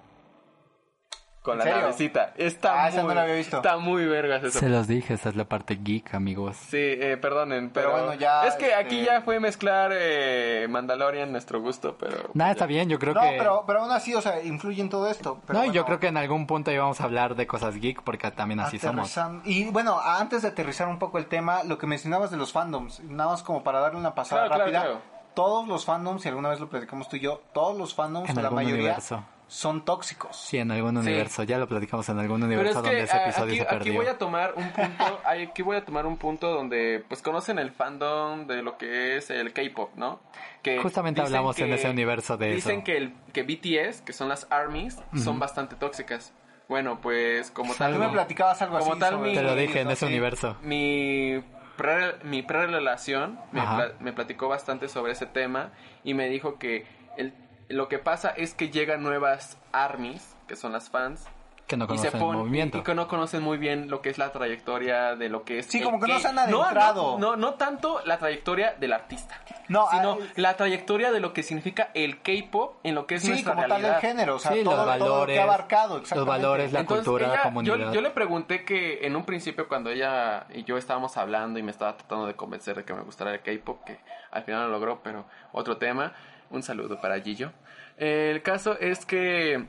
Con 1.43 1.53
¿En 1.55 1.59
la 1.59 1.65
serio? 1.65 1.81
navecita. 1.81 2.33
Está 2.37 2.85
Ah, 2.85 2.89
esa 2.89 3.01
muy, 3.01 3.09
no 3.09 3.15
la 3.15 3.23
había 3.23 3.35
visto. 3.37 3.57
Está 3.59 3.79
muy 3.79 4.05
vergas 4.07 4.43
eso. 4.45 4.59
Se 4.59 4.69
los 4.69 4.87
dije, 4.87 5.15
esa 5.15 5.29
es 5.31 5.37
la 5.37 5.45
parte 5.45 5.79
geek, 5.83 6.13
amigos. 6.15 6.57
Sí, 6.57 6.77
eh, 6.77 7.17
perdonen, 7.17 7.71
pero, 7.71 7.93
Pero 7.93 8.05
bueno, 8.07 8.21
ya, 8.21 8.45
es 8.47 8.55
que 8.57 8.67
este- 8.67 8.75
aquí 8.75 9.05
ya 9.05 9.23
fue 9.23 9.41
mezclar 9.41 9.93
eh, 9.95 10.67
Mandalorian 10.69 11.31
nuestro 11.33 11.61
gusto, 11.61 11.97
pero 11.99 12.31
Nada, 12.35 12.51
está 12.51 12.67
bien, 12.67 12.89
yo 12.91 12.99
creo 12.99 13.15
no, 13.15 13.21
que... 13.23 13.37
pero, 13.39 13.65
pero 13.67 13.81
aún 13.83 13.91
así, 13.93 14.15
o 14.15 14.21
sea, 14.21 14.43
influye 14.43 14.83
en 14.83 14.91
todo 14.91 15.09
esto. 15.09 15.41
Pero 15.47 15.61
no, 15.61 15.65
y 15.65 15.69
yo 15.69 15.73
bueno, 15.75 15.87
creo 15.87 16.01
que 16.01 16.07
en 16.09 16.17
algún 16.19 16.47
punto 16.47 16.71
íbamos 16.71 17.01
a 17.01 17.05
hablar 17.05 17.35
de 17.35 17.47
cosas 17.47 17.77
geek 17.77 18.03
porque 18.03 18.31
también 18.33 18.61
así 18.61 18.79
somos. 18.79 19.17
Y 19.45 19.65
bueno, 19.71 19.99
antes 20.01 20.43
de 20.43 20.49
aterrizar 20.49 20.89
un 20.89 20.99
poco 20.99 21.19
el 21.19 21.27
tema, 21.27 21.63
lo 21.65 21.79
que 21.79 21.87
mencionabas 21.87 22.31
de 22.31 22.37
los 22.37 22.53
fandoms, 22.53 23.01
nada 23.05 23.31
más 23.31 23.43
como 23.43 23.63
para 23.63 23.81
darle 23.81 23.99
una 23.99 24.15
pasada 24.15 24.47
Claro, 24.49 24.65
rápida. 24.65 24.81
claro. 24.83 25.01
Todos 25.35 25.69
los 25.69 25.85
fandoms, 25.85 26.25
y 26.27 26.29
alguna 26.29 26.49
vez 26.49 26.59
lo 26.59 26.69
platicamos 26.69 27.09
tú 27.09 27.17
y 27.17 27.21
yo, 27.21 27.41
todos 27.55 27.79
los 27.79 27.95
fandoms, 27.95 28.29
En 28.29 28.43
la 28.43 28.51
mayoría, 28.51 28.75
universo. 28.81 29.25
Son 29.49 29.85
tóxicos. 29.85 30.37
Sí, 30.37 30.59
en 30.59 30.71
algún 30.71 30.93
Sí. 31.03 31.09
universo. 31.09 31.43
Ya 31.43 31.59
lo 31.59 31.67
platicamos 31.67 32.09
en 32.11 32.19
algún 32.19 32.37
Pero 32.41 32.47
universo 32.47 32.79
es 32.79 32.83
que 32.85 32.89
donde 32.91 33.03
ese 33.05 33.17
episodio 33.17 33.45
aquí, 33.47 33.57
se 33.57 33.63
aquí 33.63 33.75
perdió. 33.77 33.95
voy 33.95 34.07
a 34.07 34.19
tomar 34.19 34.53
un 34.57 34.71
punto, 34.71 35.21
aquí 35.25 35.63
voy 35.63 35.77
a 35.77 35.85
tomar 35.85 36.07
un 36.07 36.17
punto 36.19 36.51
donde 36.53 37.03
pues 37.09 37.23
conocen 37.23 37.59
el 37.59 37.71
fandom 37.73 38.47
de 38.47 38.63
lo 38.63 38.79
que 38.79 39.17
es 39.17 39.31
el 39.31 39.53
K-pop, 39.53 39.91
¿no? 39.97 40.21
Que 40.63 40.79
Justamente 40.81 41.21
dicen 41.23 41.35
hablamos 41.37 41.59
en 41.59 41.73
ese 41.73 41.89
universo 41.91 42.37
de 42.37 42.53
Dicen 42.55 42.77
eso. 42.77 42.85
que 42.85 42.97
el 42.99 43.15
que 43.33 43.43
BTS, 43.43 44.03
que 44.03 44.13
son 44.13 44.29
las 44.29 44.47
armies, 44.51 44.99
son 45.17 45.39
bastante 45.39 45.75
tóxicas. 45.77 46.33
Bueno, 46.69 47.01
pues 47.01 47.51
como 47.51 47.75
tal 47.75 47.95
Tú 47.95 47.99
me 48.01 48.09
platicabas 48.11 48.61
algo 48.61 48.79
Como 48.79 48.93
así. 48.93 49.01
tal, 49.01 49.15
sobre 49.15 49.31
mi- 49.31 49.35
Te 49.35 49.43
lo 49.43 49.55
dije 49.57 49.81
en 49.81 49.91
ese 49.91 50.05
universo. 50.05 50.57
mi 50.63 51.43
pre, 51.79 52.15
mi 52.25 52.43
prerelación 52.43 53.39
me, 53.53 53.61
Ajá. 53.61 53.77
pla- 53.77 53.93
me 54.01 54.13
platicó 54.13 54.49
bastante 54.49 54.89
sobre 54.89 55.13
ese 55.13 55.25
tema 55.25 55.71
y 56.05 56.13
me 56.13 56.29
dijo 56.29 56.59
que 56.59 56.85
el, 57.17 57.33
lo 57.69 57.89
que 57.89 57.99
pasa 57.99 58.31
es 58.31 58.55
que 58.55 58.71
llegan 58.71 59.03
nuevas 59.03 59.59
armies, 59.73 60.35
que 60.47 60.57
son 60.57 60.73
las 60.73 60.89
fans, 60.91 61.27
Que 61.67 61.77
no 61.77 61.85
y 61.85 61.99
se 61.99 62.11
conocen 62.11 62.15
el 62.15 62.21
ponen 62.21 62.39
movimiento. 62.41 62.79
y 62.79 62.83
que 62.83 62.95
no 62.95 63.09
conocen 63.09 63.43
muy 63.43 63.59
bien 63.59 63.91
lo 63.91 64.01
que 64.01 64.09
es 64.09 64.17
la 64.17 64.33
trayectoria 64.33 65.17
de 65.17 65.29
lo 65.29 65.45
que 65.45 65.59
es 65.59 65.67
Sí, 65.67 65.79
el 65.79 65.85
como 65.85 66.01
que 66.01 66.11
no 66.11 66.19
se 66.19 66.29
han 66.29 66.39
adentrado. 66.39 67.19
no, 67.19 67.33
no, 67.33 67.37
no 67.37 67.55
tanto 67.55 68.01
la 68.07 68.17
trayectoria 68.19 68.73
del 68.81 68.95
artista 68.95 69.39
No, 69.69 69.87
sino 69.91 70.13
ah, 70.19 70.25
la 70.37 70.57
trayectoria 70.57 71.13
de 71.13 71.21
lo 71.21 71.35
que 71.35 71.43
significa 71.43 71.91
el 71.93 72.23
K-pop 72.23 72.77
en 72.85 72.95
lo 72.95 73.07
que 73.07 73.17
es 73.17 73.23
Sí, 73.23 73.29
nuestra 73.29 73.55
como 73.55 73.67
tal 73.69 73.85
el 73.85 73.95
género, 73.97 74.37
o 74.37 74.39
sea, 74.39 74.53
Sí, 74.53 74.65
todo, 74.65 74.77
los 74.77 74.85
todo 74.85 74.97
lo 74.97 74.97
que 74.97 75.05
valores, 75.11 75.39
ha 75.39 75.43
abarcado, 75.43 75.95
los 75.97 76.03
exactamente. 76.05 76.31
valores, 76.31 76.73
la 76.73 76.81
Entonces, 76.81 77.05
cultura, 77.07 77.29
la 77.29 77.43
comunidad. 77.43 77.77
Yo, 77.77 77.93
yo 77.93 78.01
le 78.01 78.11
pregunté 78.11 78.65
que 78.65 79.07
en 79.07 79.15
un 79.15 79.25
principio 79.27 79.69
cuando 79.69 79.91
ella 79.91 80.47
y 80.55 80.65
yo 80.65 80.79
estábamos 80.79 81.19
hablando 81.19 81.59
y 81.59 81.63
me 81.63 81.71
estaba 81.71 81.99
tratando 81.99 82.27
de 82.27 82.35
convencer 82.35 82.77
de 82.77 82.85
que 82.87 82.95
me 82.95 83.03
gustara 83.03 83.35
el 83.35 83.43
K-pop, 83.43 83.85
que 83.85 83.99
al 84.31 84.43
final 84.43 84.63
lo 84.63 84.69
logró, 84.71 85.03
pero 85.03 85.27
otro 85.53 85.77
tema. 85.77 86.15
Un 86.51 86.63
saludo 86.63 87.01
para 87.01 87.21
Gillo. 87.21 87.53
El 87.97 88.43
caso 88.43 88.79
es 88.79 89.05
que 89.05 89.65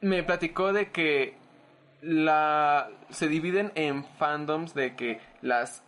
me 0.00 0.22
platicó 0.22 0.72
de 0.72 0.90
que 0.90 1.34
la 2.02 2.90
se 3.10 3.28
dividen 3.28 3.72
en 3.74 4.04
fandoms 4.04 4.74
de 4.74 4.94
que 4.94 5.20
las 5.42 5.82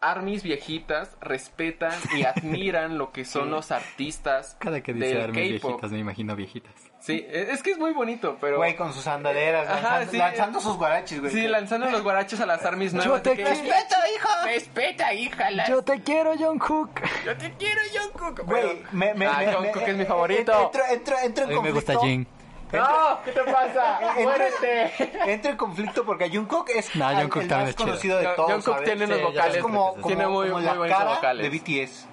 armies 0.00 0.42
viejitas 0.42 1.16
respetan 1.20 1.94
y 2.16 2.24
admiran 2.24 2.98
lo 2.98 3.12
que 3.12 3.24
son 3.24 3.50
los 3.50 3.70
artistas 3.70 4.56
Cada 4.58 4.82
que 4.82 4.92
dice 4.92 5.14
K-pop. 5.14 5.34
viejitas 5.34 5.92
me 5.92 5.98
imagino 5.98 6.36
viejitas. 6.36 6.83
Sí, 7.04 7.26
e, 7.28 7.48
es 7.50 7.62
que 7.62 7.72
es 7.72 7.78
muy 7.78 7.92
bonito, 7.92 8.38
pero 8.40 8.56
Güey, 8.56 8.76
con 8.76 8.94
sus 8.94 9.06
andaderas, 9.06 9.68
Ajá, 9.68 9.80
lanzando, 9.82 10.10
sí. 10.10 10.16
lanzando 10.16 10.60
sus 10.60 10.76
guaraches, 10.78 11.20
güey. 11.20 11.30
Sí, 11.32 11.46
lanzando 11.46 11.90
los 11.90 12.02
guarachos 12.02 12.40
a 12.40 12.46
las 12.46 12.64
armies 12.64 12.94
nuevas. 12.94 13.22
te 13.22 13.30
de 13.30 13.36
que, 13.36 13.42
quiero. 13.44 13.60
¡Respeta, 13.60 13.96
hija! 14.14 14.44
Respeta, 14.46 15.12
hija. 15.14 15.50
la- 15.50 15.66
Yo 15.68 15.82
te 15.82 16.00
quiero, 16.00 16.32
John 16.38 16.58
Cook. 16.58 17.00
Yo 17.26 17.36
te 17.36 17.52
quiero, 17.58 17.80
Jungkook. 17.94 18.40
Güey, 18.46 18.82
me, 18.92 19.12
me, 19.12 19.26
Ah, 19.26 19.34
me- 19.44 19.52
Jungkook 19.52 19.82
me- 19.82 19.90
es 19.90 19.96
mi 19.98 20.04
favorito. 20.06 20.52
Entro, 20.64 20.82
entro, 20.90 21.16
entro 21.22 21.44
A 21.44 21.48
en 21.48 21.50
mí 21.50 21.60
me 21.62 21.70
conflicto. 21.72 21.92
gusta 21.92 22.06
Jin. 22.06 22.26
No, 22.72 23.20
¿qué 23.24 23.32
te 23.32 23.40
pasa? 23.44 24.00
Muérete. 24.20 24.92
Entro 25.30 25.50
en 25.50 25.56
conflicto 25.58 26.04
porque 26.06 26.30
Jungkook 26.30 26.70
es 26.70 26.96
No, 26.96 27.06
al- 27.06 27.16
Jungkook 27.16 27.42
el 27.42 27.48
también 27.48 27.66
más 27.66 27.68
es 27.70 27.76
chido. 27.76 27.86
conocido 27.86 28.18
de 28.18 28.24
todos. 28.28 28.50
Jungkook 28.52 28.74
¿sabes? 28.76 28.84
tiene 28.88 29.06
Sí, 29.06 29.12
ya 29.20 29.26
vocales. 29.26 29.56
es 29.56 29.62
como, 29.62 29.90
Tiene 29.90 30.00
como, 30.02 30.06
tiene 30.08 30.26
muy, 30.26 30.46
como 30.48 30.58
muy 30.58 30.64
la 30.66 30.74
buenos 30.74 30.96
cara 30.98 31.10
vocales. 31.16 31.42
de 31.42 31.58
BTS. 31.58 32.06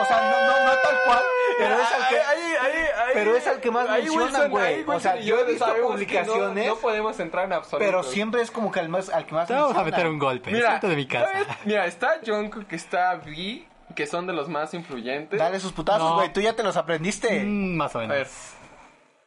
O 0.00 0.04
sea, 0.04 0.20
no, 0.30 0.40
no, 0.46 0.64
no 0.66 0.72
tal 0.78 0.96
cual, 1.06 1.21
pero 1.62 1.80
es 1.80 1.92
al 1.92 2.08
que... 2.08 2.20
Ahí, 2.20 2.40
ahí, 2.60 2.72
ahí, 2.76 3.10
pero 3.14 3.36
es 3.36 3.46
al 3.46 3.60
que 3.60 3.70
más 3.70 3.88
mencionan, 3.88 4.50
güey. 4.50 4.84
O 4.86 5.00
sea, 5.00 5.16
yo 5.20 5.38
he 5.40 5.44
visto 5.44 5.64
que 5.74 5.80
publicaciones, 5.80 6.66
No, 6.66 6.74
no 6.74 6.80
podemos 6.80 7.18
entrar 7.20 7.44
en 7.46 7.52
absoluto. 7.54 7.84
Pero 7.84 8.02
siempre 8.02 8.42
es 8.42 8.50
como 8.50 8.70
que 8.70 8.80
al, 8.80 8.88
más, 8.88 9.08
al 9.08 9.26
que 9.26 9.34
más 9.34 9.48
Te 9.48 9.54
vamos 9.54 9.76
a 9.76 9.84
meter 9.84 10.06
un 10.06 10.18
golpe. 10.18 10.50
Mira, 10.50 10.78
de 10.80 10.96
mi 10.96 11.06
casa. 11.06 11.30
Mira, 11.64 11.86
está 11.86 12.16
Jungkook, 12.24 12.72
está 12.72 13.14
V, 13.24 13.66
que 13.94 14.06
son 14.06 14.26
de 14.26 14.32
los 14.32 14.48
más 14.48 14.74
influyentes. 14.74 15.38
Dale 15.38 15.60
sus 15.60 15.72
putazos, 15.72 16.08
No. 16.10 16.14
güey. 16.16 16.32
Tú 16.32 16.40
ya 16.40 16.54
te 16.54 16.62
los 16.62 16.76
aprendiste. 16.76 17.44
Mm, 17.44 17.76
más 17.76 17.94
o 17.94 17.98
A 17.98 18.02
menos. 18.02 18.16
ver. 18.16 18.26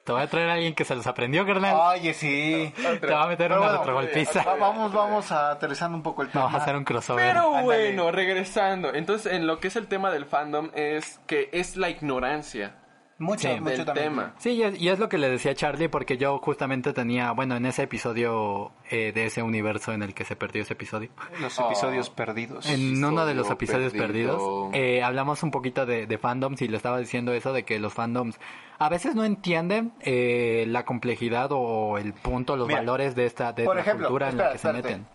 Te 0.06 0.12
voy 0.12 0.22
a 0.22 0.28
traer 0.28 0.50
a 0.50 0.54
alguien 0.54 0.76
que 0.76 0.86
se 0.86 0.96
los 0.96 1.06
aprendió, 1.08 1.46
carnal. 1.48 1.76
Oye, 1.98 2.14
sí. 2.14 2.72
Te 3.02 3.08
va 3.08 3.24
a 3.24 3.28
meter 3.28 3.48
Pero 3.50 3.56
una 3.60 3.66
bueno, 3.70 3.78
retrogolpiza. 3.80 4.44
Va- 4.44 4.56
Vamos, 4.56 4.94
vamos 4.94 5.32
a 5.32 5.50
aterrizando 5.52 5.98
un 5.98 6.04
poco 6.04 6.22
el 6.22 6.30
tema. 6.30 6.46
Vamos 6.46 6.60
a 6.60 6.64
hacer 6.64 6.76
un 6.76 6.84
crossover. 6.84 7.26
Pero 7.26 7.48
Ándale. 7.48 7.64
bueno, 7.64 8.12
regresando. 8.12 8.94
Entonces, 8.94 9.34
en 9.34 9.48
lo 9.48 9.60
que 9.60 9.68
es 9.70 9.76
el 9.76 9.88
tema 9.88 10.12
del 10.12 10.26
fandom 10.26 10.70
es 10.76 11.20
que 11.26 11.50
es 11.54 11.76
la 11.76 11.90
ignorancia 11.90 12.76
Mucho, 13.18 13.48
Sí, 13.48 13.60
mucho 13.62 13.78
del 13.78 13.86
también. 13.86 14.08
tema. 14.10 14.34
Sí, 14.40 14.52
y 14.52 14.64
es, 14.64 14.78
y 14.82 14.90
es 14.90 15.00
lo 15.00 15.08
que 15.08 15.18
le 15.18 15.30
decía 15.30 15.52
a 15.52 15.56
Charlie, 15.56 15.88
porque 15.88 16.18
yo 16.18 16.38
justamente 16.40 16.92
tenía, 16.92 17.32
bueno, 17.32 17.56
en 17.56 17.66
ese 17.66 17.84
episodio 17.84 18.74
eh, 18.92 19.14
de 19.14 19.28
ese 19.28 19.42
universo 19.42 19.94
en 19.94 20.04
el 20.04 20.14
que 20.14 20.26
se 20.26 20.36
perdió 20.36 20.64
ese 20.64 20.74
episodio, 20.74 21.10
Los 21.40 21.58
Oh. 21.60 21.68
episodios 21.68 22.10
perdidos. 22.10 22.66
en 22.70 23.04
uno 23.04 23.26
de 23.26 23.34
los 23.34 23.50
Episodio 23.50 23.88
episodios 23.88 23.94
perdido. 23.94 24.70
perdidos, 24.70 24.70
eh, 24.74 25.02
hablamos 25.02 25.44
un 25.44 25.52
poquito 25.52 25.86
de, 25.86 26.08
de 26.08 26.18
fandoms 26.18 26.62
y 26.62 26.68
le 26.68 26.76
estaba 26.76 26.98
diciendo 27.00 27.32
eso 27.34 27.54
de 27.54 27.64
que 27.64 27.80
los 27.80 27.94
fandoms 27.94 28.38
a 28.80 28.90
veces 28.90 29.16
no 29.16 29.24
entienden 29.24 29.94
eh, 30.02 30.66
la 30.68 30.84
complejidad 30.84 31.50
o 31.54 31.98
el 31.98 32.12
punto, 32.14 32.58
los 32.58 32.68
Mira, 32.68 32.80
valores 32.82 33.16
de 33.16 33.26
esta 33.28 33.54
de 33.54 33.64
por 33.64 33.76
la 33.76 33.82
ejemplo, 33.82 34.08
cultura 34.08 34.26
en 34.28 34.32
espera, 34.32 34.46
la 34.48 34.52
que 34.52 34.56
espérate. 34.58 34.82
se 34.90 34.90
meten. 34.98 35.15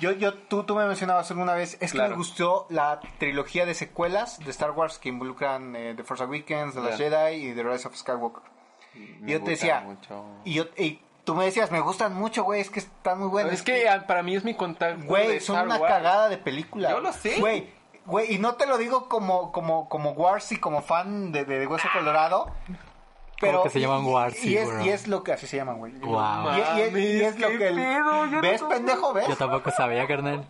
Yo, 0.00 0.12
yo, 0.12 0.34
tú, 0.34 0.64
tú 0.64 0.74
me 0.74 0.86
mencionabas 0.86 1.30
alguna 1.30 1.54
vez, 1.54 1.76
es 1.80 1.92
que 1.92 1.98
me 2.00 2.14
gustó 2.14 2.66
la 2.70 3.00
trilogía 3.18 3.66
de 3.66 3.74
secuelas 3.74 4.38
de 4.38 4.50
Star 4.50 4.70
Wars 4.72 4.98
que 4.98 5.08
involucran 5.08 5.74
eh, 5.76 5.94
The 5.96 6.04
Force 6.04 6.24
Awakens, 6.24 6.74
The 6.74 6.80
Last. 6.80 6.98
Jedi 6.98 7.48
y 7.48 7.54
The 7.54 7.62
Rise 7.62 7.88
of 7.88 7.96
Skywalker. 7.96 8.42
Me 8.94 9.30
Y 9.30 9.32
yo 9.34 9.42
te 9.42 9.50
decía, 9.50 9.80
mucho. 9.80 10.24
y, 10.44 10.54
yo, 10.54 10.64
y 10.76 11.00
tú 11.24 11.34
me 11.34 11.44
decías, 11.44 11.70
me 11.70 11.80
gustan 11.80 12.14
mucho, 12.14 12.44
güey, 12.44 12.60
es 12.60 12.70
que 12.70 12.80
están 12.80 13.18
muy 13.20 13.28
buenos. 13.28 13.52
Es 13.52 13.62
que 13.62 13.88
ah, 13.88 14.06
para 14.06 14.22
mí 14.22 14.34
es 14.34 14.44
mi 14.44 14.54
contacto 14.54 15.04
Güey, 15.06 15.40
son 15.40 15.56
Star 15.56 15.66
una 15.66 15.76
Wars. 15.76 15.92
cagada 15.92 16.28
de 16.28 16.38
película. 16.38 16.90
Yo 16.90 17.00
lo 17.00 17.12
sé. 17.12 17.38
Güey, 17.38 17.70
güey, 18.06 18.34
y 18.34 18.38
no 18.38 18.54
te 18.54 18.66
lo 18.66 18.78
digo 18.78 19.08
como, 19.08 19.52
como, 19.52 19.88
como 19.88 20.12
Warsy, 20.12 20.58
como 20.58 20.82
fan 20.82 21.32
de, 21.32 21.44
de, 21.44 21.58
de 21.58 21.66
Hueso 21.66 21.88
Colorado. 21.92 22.52
Pero, 23.40 23.62
que 23.62 23.70
se 23.70 23.80
llaman 23.80 24.04
y- 24.04 24.08
Warsy, 24.08 24.48
y, 24.48 24.56
es, 24.56 24.68
y 24.84 24.88
es 24.88 25.06
lo 25.08 25.22
que 25.22 25.32
así 25.32 25.46
se 25.46 25.56
llaman, 25.56 25.78
güey. 25.78 25.92
Wow. 26.00 26.18
Y, 26.76 26.78
y 26.78 26.80
es, 26.82 26.96
y 26.96 27.22
es 27.24 27.38
lo 27.38 27.48
que 27.48 27.68
el- 27.68 27.74
pedo, 27.76 28.26
no 28.26 28.40
¿Ves, 28.40 28.62
pendejo? 28.62 29.12
¿Ves? 29.12 29.28
Yo 29.28 29.36
tampoco 29.36 29.70
sabía, 29.70 30.06
carnal. 30.08 30.44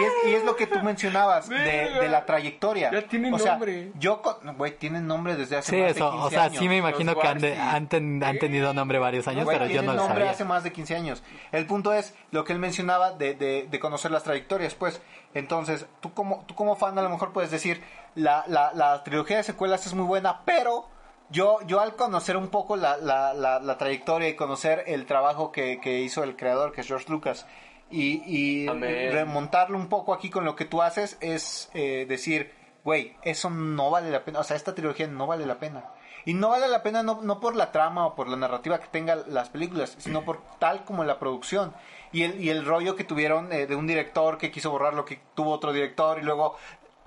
Y 0.00 0.02
es, 0.02 0.12
y 0.32 0.34
es 0.36 0.44
lo 0.44 0.56
que 0.56 0.66
tú 0.66 0.78
mencionabas 0.82 1.48
de, 1.48 1.56
de 1.58 2.08
la 2.08 2.24
trayectoria. 2.24 2.90
Ya 2.90 3.02
tiene 3.06 3.32
o 3.32 3.38
sea, 3.38 3.52
nombre. 3.52 3.92
Yo, 3.98 4.22
güey, 4.56 4.78
tienen 4.78 5.06
nombre 5.06 5.36
desde 5.36 5.56
hace 5.58 5.70
Sí, 5.72 5.76
más 5.82 5.90
eso, 5.90 6.04
de 6.06 6.10
15 6.12 6.26
o 6.26 6.30
sea, 6.30 6.42
años. 6.44 6.58
sí 6.58 6.68
me 6.68 6.76
imagino 6.78 7.12
Los 7.12 7.22
que 7.22 7.28
han, 7.28 7.38
de- 7.38 7.56
han, 7.58 7.86
ten- 7.88 8.24
han 8.24 8.38
tenido 8.38 8.72
nombre 8.72 8.98
varios 8.98 9.28
años, 9.28 9.46
pero 9.46 9.64
yo 9.66 9.70
tienen 9.72 9.86
no 9.86 9.92
lo 9.92 9.98
nombre 9.98 10.20
sabía. 10.20 10.30
hace 10.30 10.44
más 10.44 10.64
de 10.64 10.72
15 10.72 10.96
años. 10.96 11.22
El 11.52 11.66
punto 11.66 11.92
es 11.92 12.14
lo 12.30 12.44
que 12.44 12.54
él 12.54 12.58
mencionaba 12.60 13.12
de, 13.12 13.34
de, 13.34 13.68
de 13.70 13.80
conocer 13.80 14.10
las 14.10 14.22
trayectorias, 14.24 14.74
pues. 14.74 15.02
Entonces, 15.34 15.86
tú 16.00 16.14
como, 16.14 16.44
tú 16.46 16.54
como 16.54 16.76
fan 16.76 16.98
a 16.98 17.02
lo 17.02 17.10
mejor 17.10 17.32
puedes 17.32 17.50
decir, 17.50 17.82
la, 18.14 18.44
la, 18.46 18.72
la 18.74 19.02
trilogía 19.04 19.36
de 19.38 19.42
secuelas 19.42 19.86
es 19.86 19.92
muy 19.94 20.06
buena, 20.06 20.40
pero 20.46 20.88
yo, 21.34 21.58
yo 21.66 21.80
al 21.80 21.96
conocer 21.96 22.36
un 22.36 22.48
poco 22.48 22.76
la, 22.76 22.96
la, 22.96 23.34
la, 23.34 23.58
la 23.58 23.76
trayectoria 23.76 24.28
y 24.28 24.36
conocer 24.36 24.84
el 24.86 25.04
trabajo 25.04 25.50
que, 25.50 25.80
que 25.80 26.00
hizo 26.00 26.22
el 26.22 26.36
creador, 26.36 26.72
que 26.72 26.82
es 26.82 26.86
George 26.86 27.10
Lucas, 27.10 27.46
y, 27.90 28.22
y 28.24 28.68
remontarlo 28.68 29.76
un 29.76 29.88
poco 29.88 30.14
aquí 30.14 30.30
con 30.30 30.44
lo 30.44 30.54
que 30.54 30.64
tú 30.64 30.80
haces, 30.80 31.18
es 31.20 31.70
eh, 31.74 32.06
decir, 32.08 32.52
güey, 32.84 33.16
eso 33.22 33.50
no 33.50 33.90
vale 33.90 34.10
la 34.10 34.24
pena, 34.24 34.40
o 34.40 34.44
sea, 34.44 34.56
esta 34.56 34.74
trilogía 34.74 35.08
no 35.08 35.26
vale 35.26 35.44
la 35.44 35.58
pena. 35.58 35.84
Y 36.24 36.34
no 36.34 36.50
vale 36.50 36.68
la 36.68 36.82
pena 36.82 37.02
no, 37.02 37.20
no 37.20 37.40
por 37.40 37.54
la 37.54 37.70
trama 37.70 38.06
o 38.06 38.14
por 38.14 38.28
la 38.28 38.36
narrativa 38.36 38.80
que 38.80 38.86
tengan 38.86 39.24
las 39.26 39.50
películas, 39.50 39.96
sino 39.98 40.24
por 40.24 40.40
tal 40.58 40.84
como 40.84 41.04
la 41.04 41.18
producción. 41.18 41.74
Y 42.12 42.22
el, 42.22 42.40
y 42.40 42.48
el 42.48 42.64
rollo 42.64 42.96
que 42.96 43.04
tuvieron 43.04 43.52
eh, 43.52 43.66
de 43.66 43.74
un 43.74 43.86
director 43.86 44.38
que 44.38 44.50
quiso 44.50 44.70
borrar 44.70 44.94
lo 44.94 45.04
que 45.04 45.20
tuvo 45.34 45.50
otro 45.50 45.72
director 45.72 46.18
y 46.18 46.22
luego 46.22 46.56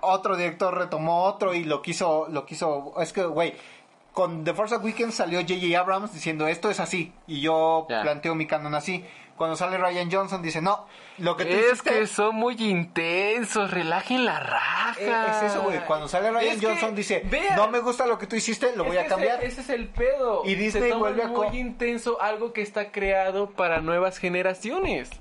otro 0.02 0.36
director 0.36 0.78
retomó 0.78 1.24
otro 1.24 1.54
y 1.54 1.64
lo 1.64 1.82
quiso, 1.82 2.28
lo 2.30 2.46
quiso, 2.46 2.94
es 3.02 3.14
que, 3.14 3.24
güey, 3.24 3.56
con 4.18 4.44
The 4.44 4.56
Force 4.56 4.74
Awakens 4.74 5.14
salió 5.14 5.42
J.J. 5.42 5.80
Abrams 5.80 6.12
diciendo 6.12 6.48
esto 6.48 6.72
es 6.72 6.80
así 6.80 7.14
y 7.28 7.40
yo 7.40 7.86
planteo 7.88 8.34
mi 8.34 8.48
canon 8.48 8.74
así. 8.74 9.06
Cuando 9.36 9.56
sale 9.56 9.78
Ryan 9.78 10.10
Johnson 10.12 10.42
dice, 10.42 10.60
no, 10.60 10.88
lo 11.20 11.38
que 11.38 11.46
tú 11.46 11.52
Es 11.54 11.74
hiciste- 11.74 11.92
que 11.92 12.08
son 12.08 12.34
muy 12.36 12.56
intensos, 12.56 13.70
relajen 13.70 14.26
la 14.26 14.40
raja. 14.40 14.96
Eh, 15.00 15.26
es 15.30 15.52
eso, 15.52 15.62
güey. 15.62 15.78
Cuando 15.86 16.08
sale 16.08 16.32
Ryan 16.32 16.56
Es 16.58 16.66
Johnson 16.66 16.96
dice, 16.96 17.24
no 17.56 17.68
me 17.68 17.78
gusta 17.80 18.08
lo 18.08 18.18
que 18.18 18.26
tú 18.26 18.36
hiciste, 18.36 18.76
lo 18.76 18.86
voy 18.86 18.98
a 18.98 19.06
cambiar. 19.06 19.38
Ese, 19.44 19.46
ese 19.50 19.62
es 19.62 19.70
el 19.70 19.88
pedo. 19.90 20.42
Y 20.46 20.56
Disney 20.56 20.92
vuelve 20.94 21.22
a 21.22 21.28
muy 21.28 21.56
intenso 21.56 22.20
algo 22.20 22.54
que 22.54 22.64
está 22.64 22.92
creado 22.92 23.52
para 23.52 23.82
nuevas 23.82 24.18
generaciones. 24.18 25.12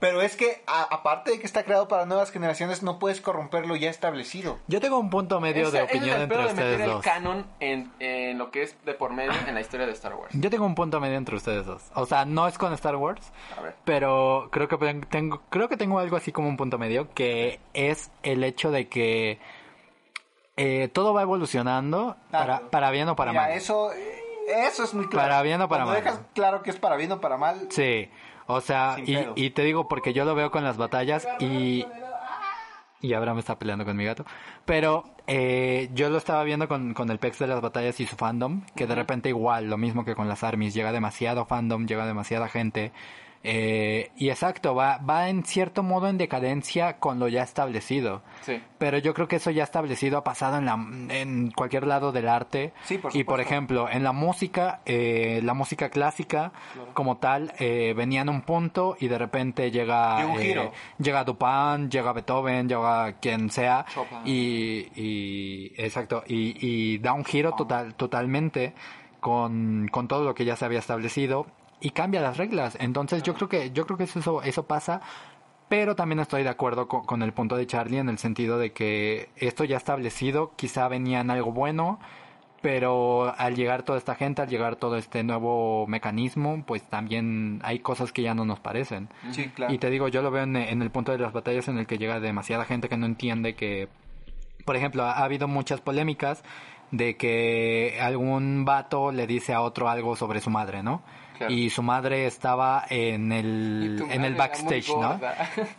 Pero 0.00 0.22
es 0.22 0.36
que, 0.36 0.62
a- 0.68 0.84
aparte 0.94 1.32
de 1.32 1.40
que 1.40 1.46
está 1.46 1.64
creado 1.64 1.88
para 1.88 2.06
nuevas 2.06 2.30
generaciones, 2.30 2.84
no 2.84 3.00
puedes 3.00 3.20
corromper 3.20 3.66
lo 3.66 3.74
ya 3.74 3.90
establecido. 3.90 4.58
Yo 4.68 4.80
tengo 4.80 4.96
un 4.96 5.10
punto 5.10 5.40
medio 5.40 5.70
de 5.72 5.78
ese 5.78 5.78
es 5.78 5.84
opinión 5.90 6.16
el 6.16 6.22
entre 6.22 6.38
de 6.38 6.44
ustedes 6.46 6.70
meter 6.78 6.86
dos. 6.86 6.96
el 7.04 7.12
canon 7.12 7.46
en, 7.58 7.92
en 7.98 8.38
lo 8.38 8.52
que 8.52 8.62
es 8.62 8.76
de 8.84 8.94
por 8.94 9.12
medio 9.12 9.32
en 9.48 9.54
la 9.56 9.60
historia 9.60 9.86
de 9.86 9.92
Star 9.92 10.14
Wars. 10.14 10.32
Yo 10.38 10.50
tengo 10.50 10.66
un 10.66 10.76
punto 10.76 11.00
medio 11.00 11.16
entre 11.16 11.34
ustedes 11.34 11.66
dos. 11.66 11.82
O 11.96 12.06
sea, 12.06 12.24
no 12.24 12.46
es 12.46 12.56
con 12.58 12.72
Star 12.74 12.94
Wars, 12.94 13.32
A 13.58 13.60
ver. 13.60 13.74
pero 13.84 14.48
creo 14.52 14.68
que 14.68 14.76
tengo, 15.10 15.42
creo 15.50 15.68
que 15.68 15.76
tengo 15.76 15.98
algo 15.98 16.16
así 16.16 16.30
como 16.30 16.46
un 16.48 16.56
punto 16.56 16.78
medio, 16.78 17.12
que 17.14 17.58
es 17.74 18.12
el 18.22 18.44
hecho 18.44 18.70
de 18.70 18.88
que 18.88 19.40
eh, 20.56 20.88
todo 20.92 21.12
va 21.14 21.22
evolucionando 21.22 22.16
para, 22.30 22.44
Claro. 22.58 22.70
para 22.70 22.90
bien 22.90 23.08
o 23.08 23.16
para 23.16 23.32
Mira, 23.32 23.42
mal. 23.48 23.52
eso, 23.52 23.90
eso 24.46 24.84
es 24.84 24.94
muy 24.94 25.08
claro. 25.08 25.28
Para 25.28 25.42
bien 25.42 25.60
o 25.60 25.68
para 25.68 25.84
Cuando 25.84 26.00
mal. 26.00 26.04
dejas 26.14 26.20
claro 26.34 26.62
que 26.62 26.70
es 26.70 26.76
para 26.76 26.96
bien 26.96 27.12
o 27.12 27.20
para 27.20 27.36
mal, 27.36 27.66
Sí, 27.70 28.08
o 28.48 28.60
sea, 28.60 28.96
y, 29.04 29.16
y 29.36 29.50
te 29.50 29.62
digo 29.62 29.88
porque 29.88 30.12
yo 30.12 30.24
lo 30.24 30.34
veo 30.34 30.50
con 30.50 30.64
las 30.64 30.76
batallas 30.76 31.28
y... 31.38 31.84
Y 33.00 33.12
ahora 33.12 33.32
me 33.32 33.38
está 33.38 33.56
peleando 33.56 33.84
con 33.84 33.96
mi 33.96 34.04
gato. 34.04 34.24
Pero 34.64 35.04
eh, 35.28 35.88
yo 35.94 36.10
lo 36.10 36.18
estaba 36.18 36.42
viendo 36.42 36.66
con, 36.66 36.94
con 36.94 37.10
el 37.10 37.20
pex 37.20 37.38
de 37.38 37.46
las 37.46 37.60
batallas 37.60 38.00
y 38.00 38.06
su 38.06 38.16
fandom, 38.16 38.62
que 38.74 38.88
de 38.88 38.94
repente 38.96 39.28
igual, 39.28 39.70
lo 39.70 39.76
mismo 39.76 40.04
que 40.04 40.16
con 40.16 40.26
las 40.26 40.42
armies, 40.42 40.74
llega 40.74 40.90
demasiado 40.90 41.44
fandom, 41.46 41.86
llega 41.86 42.06
demasiada 42.06 42.48
gente. 42.48 42.90
Eh, 43.44 44.10
y 44.16 44.30
exacto, 44.30 44.74
va, 44.74 44.98
va 44.98 45.28
en 45.28 45.44
cierto 45.44 45.82
modo 45.82 46.08
en 46.08 46.18
decadencia 46.18 46.98
con 46.98 47.18
lo 47.18 47.28
ya 47.28 47.42
establecido. 47.42 48.22
Sí. 48.42 48.60
Pero 48.78 48.98
yo 48.98 49.14
creo 49.14 49.28
que 49.28 49.36
eso 49.36 49.50
ya 49.50 49.64
establecido 49.64 50.18
ha 50.18 50.24
pasado 50.24 50.58
en, 50.58 50.64
la, 50.66 50.74
en 51.14 51.50
cualquier 51.52 51.86
lado 51.86 52.12
del 52.12 52.28
arte. 52.28 52.72
Sí, 52.84 52.98
por 52.98 53.14
y 53.14 53.24
por 53.24 53.40
ejemplo, 53.40 53.88
en 53.88 54.02
la 54.02 54.12
música, 54.12 54.80
eh, 54.86 55.40
la 55.44 55.54
música 55.54 55.88
clásica 55.90 56.52
como 56.94 57.18
tal, 57.18 57.52
eh, 57.58 57.94
venía 57.96 58.22
en 58.22 58.28
un 58.28 58.42
punto 58.42 58.96
y 58.98 59.08
de 59.08 59.18
repente 59.18 59.70
llega, 59.70 60.26
un 60.26 60.40
eh, 60.40 60.44
giro. 60.44 60.72
llega 60.98 61.24
Dupin, 61.24 61.90
llega 61.90 62.12
Beethoven, 62.12 62.68
llega 62.68 63.12
quien 63.14 63.50
sea 63.50 63.84
Chopin. 63.92 64.18
y, 64.24 64.88
y 64.94 65.72
exacto 65.76 66.24
y, 66.26 66.56
y 66.60 66.98
da 66.98 67.12
un 67.12 67.24
giro 67.24 67.52
total 67.52 67.94
totalmente 67.94 68.74
con, 69.20 69.88
con 69.90 70.08
todo 70.08 70.24
lo 70.24 70.34
que 70.34 70.44
ya 70.44 70.56
se 70.56 70.64
había 70.64 70.78
establecido 70.78 71.46
y 71.80 71.90
cambia 71.90 72.20
las 72.20 72.36
reglas. 72.36 72.76
Entonces 72.80 73.22
yo 73.22 73.34
creo 73.34 73.48
que 73.48 73.70
yo 73.70 73.86
creo 73.86 73.96
que 73.98 74.04
eso 74.04 74.42
eso 74.42 74.66
pasa 74.66 75.00
pero 75.68 75.94
también 75.94 76.18
estoy 76.18 76.42
de 76.42 76.48
acuerdo 76.48 76.88
con, 76.88 77.04
con 77.04 77.22
el 77.22 77.32
punto 77.32 77.56
de 77.56 77.66
Charlie 77.66 77.98
en 77.98 78.08
el 78.08 78.18
sentido 78.18 78.58
de 78.58 78.72
que 78.72 79.28
esto 79.36 79.64
ya 79.64 79.76
establecido 79.76 80.52
quizá 80.56 80.88
venía 80.88 81.20
en 81.20 81.30
algo 81.30 81.52
bueno, 81.52 82.00
pero 82.62 83.34
al 83.36 83.54
llegar 83.54 83.82
toda 83.82 83.98
esta 83.98 84.14
gente, 84.14 84.42
al 84.42 84.48
llegar 84.48 84.76
todo 84.76 84.96
este 84.96 85.22
nuevo 85.22 85.86
mecanismo, 85.86 86.64
pues 86.66 86.82
también 86.82 87.60
hay 87.62 87.80
cosas 87.80 88.12
que 88.12 88.22
ya 88.22 88.34
no 88.34 88.44
nos 88.44 88.60
parecen. 88.60 89.08
sí, 89.30 89.48
claro. 89.48 89.72
Y 89.72 89.78
te 89.78 89.90
digo, 89.90 90.08
yo 90.08 90.22
lo 90.22 90.30
veo 90.30 90.44
en, 90.44 90.56
en 90.56 90.82
el 90.82 90.90
punto 90.90 91.12
de 91.12 91.18
las 91.18 91.32
batallas 91.32 91.68
en 91.68 91.78
el 91.78 91.86
que 91.86 91.98
llega 91.98 92.18
demasiada 92.18 92.64
gente 92.64 92.88
que 92.88 92.96
no 92.96 93.06
entiende 93.06 93.54
que, 93.54 93.88
por 94.64 94.74
ejemplo, 94.74 95.04
ha, 95.04 95.12
ha 95.12 95.24
habido 95.24 95.48
muchas 95.48 95.80
polémicas 95.82 96.42
de 96.90 97.16
que 97.16 97.98
algún 98.00 98.64
vato 98.64 99.12
le 99.12 99.26
dice 99.26 99.52
a 99.54 99.60
otro 99.60 99.88
algo 99.88 100.16
sobre 100.16 100.40
su 100.40 100.50
madre, 100.50 100.82
¿no? 100.82 101.02
Claro. 101.36 101.52
Y 101.52 101.70
su 101.70 101.84
madre 101.84 102.26
estaba 102.26 102.84
en 102.90 103.30
Y 103.30 103.36
el, 103.36 104.04
en 104.10 104.24
el 104.24 104.34
backstage, 104.34 104.88
¿no? 104.88 105.20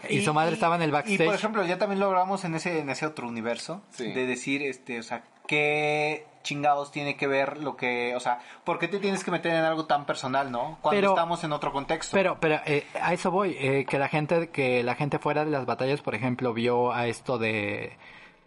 Y, 0.10 0.22
su 0.22 0.34
madre 0.34 0.54
estaba 0.54 0.76
en 0.78 0.84
el 0.84 0.90
Y 0.90 0.94
backstage. 0.94 1.26
por 1.26 1.36
ejemplo, 1.36 1.66
ya 1.66 1.78
también 1.78 2.00
lo 2.00 2.06
hablamos 2.06 2.46
en 2.46 2.56
ese, 2.56 2.80
en 2.80 2.90
ese 2.90 3.06
otro 3.06 3.28
universo, 3.28 3.82
Sí. 3.92 4.10
de 4.14 4.26
decir, 4.26 4.62
este, 4.64 5.00
o 5.00 5.04
sea, 5.04 5.22
qué 5.48 6.26
chingados 6.44 6.92
tiene 6.94 7.18
que 7.18 7.28
ver 7.28 7.58
lo 7.58 7.76
que, 7.76 8.16
o 8.16 8.22
sea, 8.22 8.40
¿por 8.64 8.80
qué 8.80 8.88
te 8.88 9.00
tienes 9.00 9.26
que 9.26 9.32
meter 9.32 9.52
en 9.52 9.66
algo 9.66 9.86
tan 9.86 10.06
personal, 10.06 10.50
no? 10.50 10.78
Cuando 10.82 10.98
Pero- 11.02 11.10
estamos 11.10 11.44
en 11.44 11.52
otro 11.52 11.74
contexto. 11.74 12.16
Pero, 12.16 12.38
pero 12.40 12.62
eh, 12.66 12.86
a 13.02 13.12
eso 13.14 13.30
voy, 13.30 13.58
eh, 13.60 13.86
que 13.90 14.00
la 14.00 14.08
gente, 14.08 14.50
que 14.52 14.82
la 14.84 14.96
gente 14.96 15.20
fuera 15.20 15.44
de 15.44 15.52
las 15.52 15.66
batallas, 15.66 16.00
por 16.02 16.16
ejemplo, 16.16 16.54
vio 16.54 16.94
a 16.94 17.08
esto 17.08 17.38
de 17.38 17.98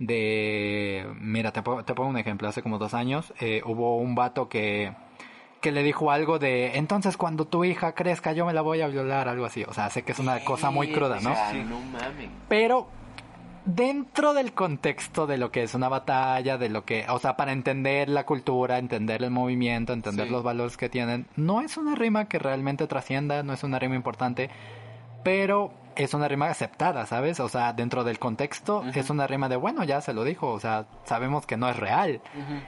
de... 0.07 1.07
Mira, 1.21 1.53
te, 1.53 1.63
te 1.63 1.95
pongo 1.95 2.09
un 2.11 2.19
ejemplo. 2.19 2.49
Hace 2.49 2.63
como 2.63 2.79
dos 2.79 2.95
años 2.95 3.33
eh, 3.41 3.63
hubo 3.65 3.97
un 3.99 4.15
vato 4.15 4.49
que, 4.49 4.93
que 5.61 5.73
le 5.73 5.83
dijo 5.83 6.11
algo 6.11 6.39
de, 6.39 6.77
entonces 6.77 7.17
cuando 7.17 7.47
tu 7.47 7.65
hija 7.65 7.95
crezca 7.95 8.33
yo 8.33 8.45
me 8.47 8.53
la 8.53 8.63
voy 8.63 8.81
a 8.81 8.89
violar, 8.89 9.29
algo 9.29 9.45
así. 9.47 9.65
O 9.65 9.73
sea, 9.73 9.91
sé 9.91 10.03
que 10.03 10.13
es 10.13 10.19
una 10.19 10.41
cosa 10.45 10.71
muy 10.71 10.93
cruda, 10.93 11.17
¿no? 11.21 11.35
Sea, 11.35 11.53
no 11.65 11.79
mames. 11.81 12.31
Pero 12.49 12.89
dentro 13.65 14.35
del 14.35 14.53
contexto 14.55 15.29
de 15.29 15.39
lo 15.39 15.53
que 15.53 15.63
es 15.63 15.75
una 15.75 15.89
batalla, 15.89 16.59
de 16.59 16.69
lo 16.69 16.85
que, 16.85 17.07
o 17.09 17.21
sea, 17.21 17.37
para 17.37 17.53
entender 17.53 18.09
la 18.09 18.27
cultura, 18.27 18.79
entender 18.79 19.23
el 19.23 19.31
movimiento, 19.31 19.93
entender 19.93 20.27
Sí. 20.27 20.33
los 20.33 20.43
valores 20.43 20.77
que 20.77 20.89
tienen, 20.89 21.27
no 21.37 21.61
es 21.61 21.77
una 21.77 21.95
rima 21.95 22.25
que 22.25 22.41
realmente 22.41 22.89
trascienda, 22.89 23.45
no 23.45 23.53
es 23.53 23.63
una 23.63 23.79
rima 23.79 23.95
importante, 23.95 24.51
pero 25.23 25.73
es 25.97 26.15
una 26.15 26.29
rima 26.29 26.49
aceptada, 26.49 27.07
¿sabes? 27.07 27.41
O 27.41 27.49
sea, 27.49 27.73
dentro 27.73 28.05
del 28.05 28.19
contexto 28.19 28.85
es 28.95 29.11
una 29.11 29.27
rima 29.27 29.49
de, 29.49 29.57
bueno, 29.57 29.85
ya 29.85 30.01
se 30.01 30.13
lo 30.13 30.25
dijo, 30.25 30.49
o 30.51 30.61
sea, 30.61 30.87
sabemos 31.05 31.47
que 31.47 31.57
no 31.57 31.69
es 31.69 31.77
real. 31.77 32.21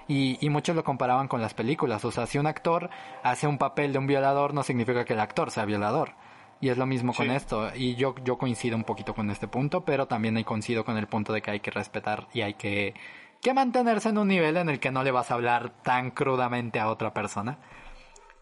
y, 0.09 0.39
y 0.45 0.51
muchos 0.51 0.77
lo 0.77 0.85
comparaban 0.85 1.29
con 1.29 1.41
las 1.41 1.55
películas, 1.55 2.05
o 2.05 2.11
sea, 2.11 2.27
si 2.27 2.39
un 2.39 2.47
actor 2.47 2.91
hace 3.23 3.47
un 3.47 3.59
papel 3.59 3.93
de 3.93 3.99
un 3.99 4.07
violador, 4.07 4.55
no 4.55 4.63
significa 4.63 5.05
que 5.05 5.15
el 5.15 5.21
actor 5.21 5.51
sea 5.51 5.65
violador. 5.65 6.13
Y 6.61 6.71
es 6.71 6.79
lo 6.79 6.87
mismo 6.87 7.13
con 7.13 7.31
esto. 7.31 7.71
Y 7.75 7.95
yo, 7.97 8.15
yo 8.25 8.39
coincido 8.39 8.75
un 8.77 8.85
poquito 8.85 9.15
con 9.15 9.31
este 9.31 9.49
punto, 9.49 9.85
pero 9.85 10.07
también 10.07 10.43
coincido 10.45 10.85
con 10.85 10.97
el 10.97 11.07
punto 11.07 11.33
de 11.33 11.43
que 11.43 11.51
hay 11.51 11.61
que 11.61 11.71
respetar 11.71 12.27
y 12.33 12.41
hay 12.41 12.55
que, 12.55 12.95
que 13.43 13.53
mantenerse 13.53 14.09
en 14.09 14.17
un 14.17 14.29
nivel 14.29 14.57
en 14.57 14.71
el 14.71 14.81
que 14.81 14.91
no 14.91 15.03
le 15.03 15.11
vas 15.11 15.31
a 15.31 15.35
hablar 15.35 15.71
tan 15.83 16.11
crudamente 16.11 16.81
a 16.81 16.89
otra 16.89 17.13
persona. 17.13 17.59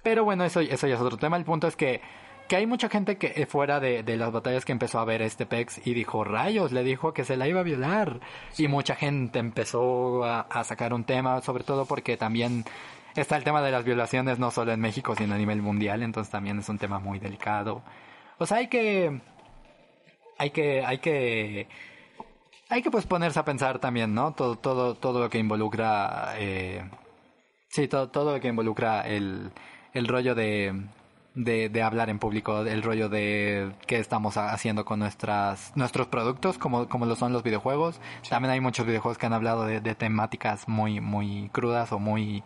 Pero 0.03 0.25
bueno, 0.25 0.45
eso, 0.45 0.61
eso 0.61 0.87
ya 0.87 0.95
es 0.95 1.01
otro 1.01 1.17
tema. 1.17 1.37
El 1.37 1.45
punto 1.45 1.67
es 1.67 1.75
que, 1.75 2.01
que 2.53 2.57
hay 2.57 2.67
mucha 2.67 2.91
gente 2.91 3.17
que 3.17 3.33
eh, 3.35 3.47
fuera 3.47 3.81
de, 3.81 4.03
de 4.03 4.15
las 4.19 4.31
batallas 4.31 4.67
que 4.67 4.73
empezó 4.73 4.99
a 4.99 5.07
ver 5.07 5.23
este 5.23 5.47
PEX 5.47 5.87
y 5.87 5.95
dijo, 5.95 6.23
rayos, 6.23 6.71
le 6.71 6.85
dijo 6.85 7.15
que 7.15 7.25
se 7.25 7.39
la 7.39 7.49
iba 7.49 7.61
a 7.61 7.63
violar. 7.63 8.21
Y 8.59 8.69
mucha 8.69 8.95
gente 8.95 9.39
empezó 9.39 10.23
a, 10.23 10.43
a 10.43 10.63
sacar 10.63 10.93
un 10.93 11.05
tema, 11.05 11.41
sobre 11.41 11.65
todo 11.65 11.87
porque 11.87 12.19
también 12.19 12.67
está 13.17 13.39
el 13.39 13.45
tema 13.45 13.63
de 13.63 13.71
las 13.71 13.87
violaciones 13.87 14.39
no 14.39 14.51
solo 14.51 14.71
en 14.71 14.81
México, 14.81 15.15
sino 15.17 15.35
a 15.35 15.39
nivel 15.39 15.63
mundial. 15.63 16.03
Entonces 16.03 16.31
también 16.31 16.59
es 16.59 16.69
un 16.69 16.77
tema 16.77 16.99
muy 16.99 17.19
delicado. 17.19 17.83
O 18.37 18.45
sea, 18.45 18.59
hay 18.59 18.67
que... 18.67 19.23
Hay 20.37 20.51
que... 20.51 20.85
Hay 20.85 20.99
que... 20.99 21.69
Hay 22.69 22.83
que 22.83 22.91
pues 22.91 23.07
ponerse 23.07 23.39
a 23.39 23.47
pensar 23.47 23.79
también, 23.79 24.13
¿no? 24.13 24.35
Todo, 24.35 24.57
todo, 24.57 24.95
todo 24.95 25.21
lo 25.21 25.31
que 25.31 25.39
involucra... 25.39 26.35
Eh, 26.37 26.85
Sí, 27.71 27.89
todo, 27.89 28.11
todo 28.11 28.35
lo 28.35 28.41
que 28.41 28.49
involucra 28.49 29.01
el, 29.09 29.51
el 29.95 30.07
rollo 30.07 30.35
de, 30.35 30.75
de, 31.35 31.69
de 31.69 31.83
hablar 31.83 32.11
en 32.11 32.19
público, 32.19 32.61
el 32.63 32.83
rollo 32.83 33.09
de 33.09 33.73
qué 33.87 33.99
estamos 33.99 34.37
ha- 34.37 34.53
haciendo 34.53 34.85
con 34.85 34.99
nuestras, 34.99 35.73
nuestros 35.77 36.07
productos, 36.09 36.59
como, 36.59 36.89
como 36.89 37.07
lo 37.07 37.17
son 37.17 37.33
los 37.33 37.43
videojuegos. 37.43 38.01
También 38.29 38.53
hay 38.53 38.61
muchos 38.61 38.87
videojuegos 38.87 39.19
que 39.19 39.27
han 39.27 39.33
hablado 39.33 39.65
de, 39.65 39.81
de 39.81 39.95
temáticas 39.95 40.69
muy, 40.69 41.01
muy 41.01 41.49
crudas 41.53 41.93
o 41.93 41.99
muy... 41.99 42.43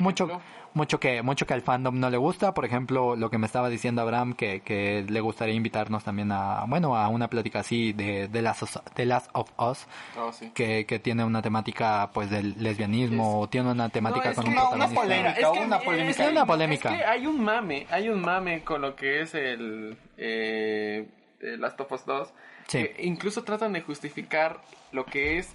Mucho, 0.00 0.28
mucho 0.74 1.00
que 1.00 1.22
mucho 1.22 1.46
que 1.46 1.54
al 1.54 1.62
fandom 1.62 1.98
no 1.98 2.10
le 2.10 2.18
gusta 2.18 2.52
por 2.54 2.64
ejemplo 2.66 3.16
lo 3.16 3.30
que 3.30 3.38
me 3.38 3.46
estaba 3.46 3.68
diciendo 3.70 4.02
Abraham 4.02 4.34
que, 4.34 4.60
que 4.60 5.04
le 5.08 5.20
gustaría 5.20 5.54
invitarnos 5.54 6.04
también 6.04 6.30
a 6.30 6.64
bueno 6.66 6.94
a 6.94 7.08
una 7.08 7.28
plática 7.28 7.60
así 7.60 7.92
de 7.94 8.28
de 8.28 8.42
las 8.42 8.60
de 8.94 9.06
Last 9.06 9.30
of 9.32 9.50
Us 9.58 9.86
Oh, 10.18 10.30
sí. 10.32 10.50
que, 10.54 10.84
que 10.84 10.98
tiene 10.98 11.24
una 11.24 11.40
temática 11.42 12.10
pues 12.12 12.28
del 12.30 12.54
lesbianismo 12.62 13.40
o 13.40 13.48
tiene 13.48 13.70
una 13.70 13.88
temática 13.88 14.26
No, 14.26 14.30
es 14.30 14.36
con 14.36 14.44
que 14.44 14.50
un 14.50 14.56
una- 14.58 14.68
una 14.68 14.86
protagonista. 14.88 15.00
polémica, 15.02 15.30
Es 15.40 15.48
que 15.58 15.66
una 15.66 15.76
es- 15.78 15.84
polémica. 15.84 16.10
es 16.10 16.16
que- 16.16 16.32
Una 16.32 16.46
polémica. 16.46 16.90
Es 16.92 16.98
que 16.98 17.04
hay 17.04 17.26
un 17.26 17.44
mame, 17.44 17.86
hay 17.90 18.08
un 18.10 18.20
mame 18.20 18.62
con 18.62 18.82
lo 18.82 18.94
que 18.94 19.22
es 19.22 19.34
el 19.34 19.96
eh, 20.18 21.08
eh, 21.40 21.56
Last 21.58 21.80
of 21.80 21.90
Us 21.92 22.04
2. 22.04 22.32
Sí. 22.66 22.78
que 22.84 22.96
incluso 23.04 23.44
tratan 23.44 23.72
de 23.72 23.80
justificar 23.80 24.60
lo 24.92 25.06
que 25.06 25.38
es 25.38 25.54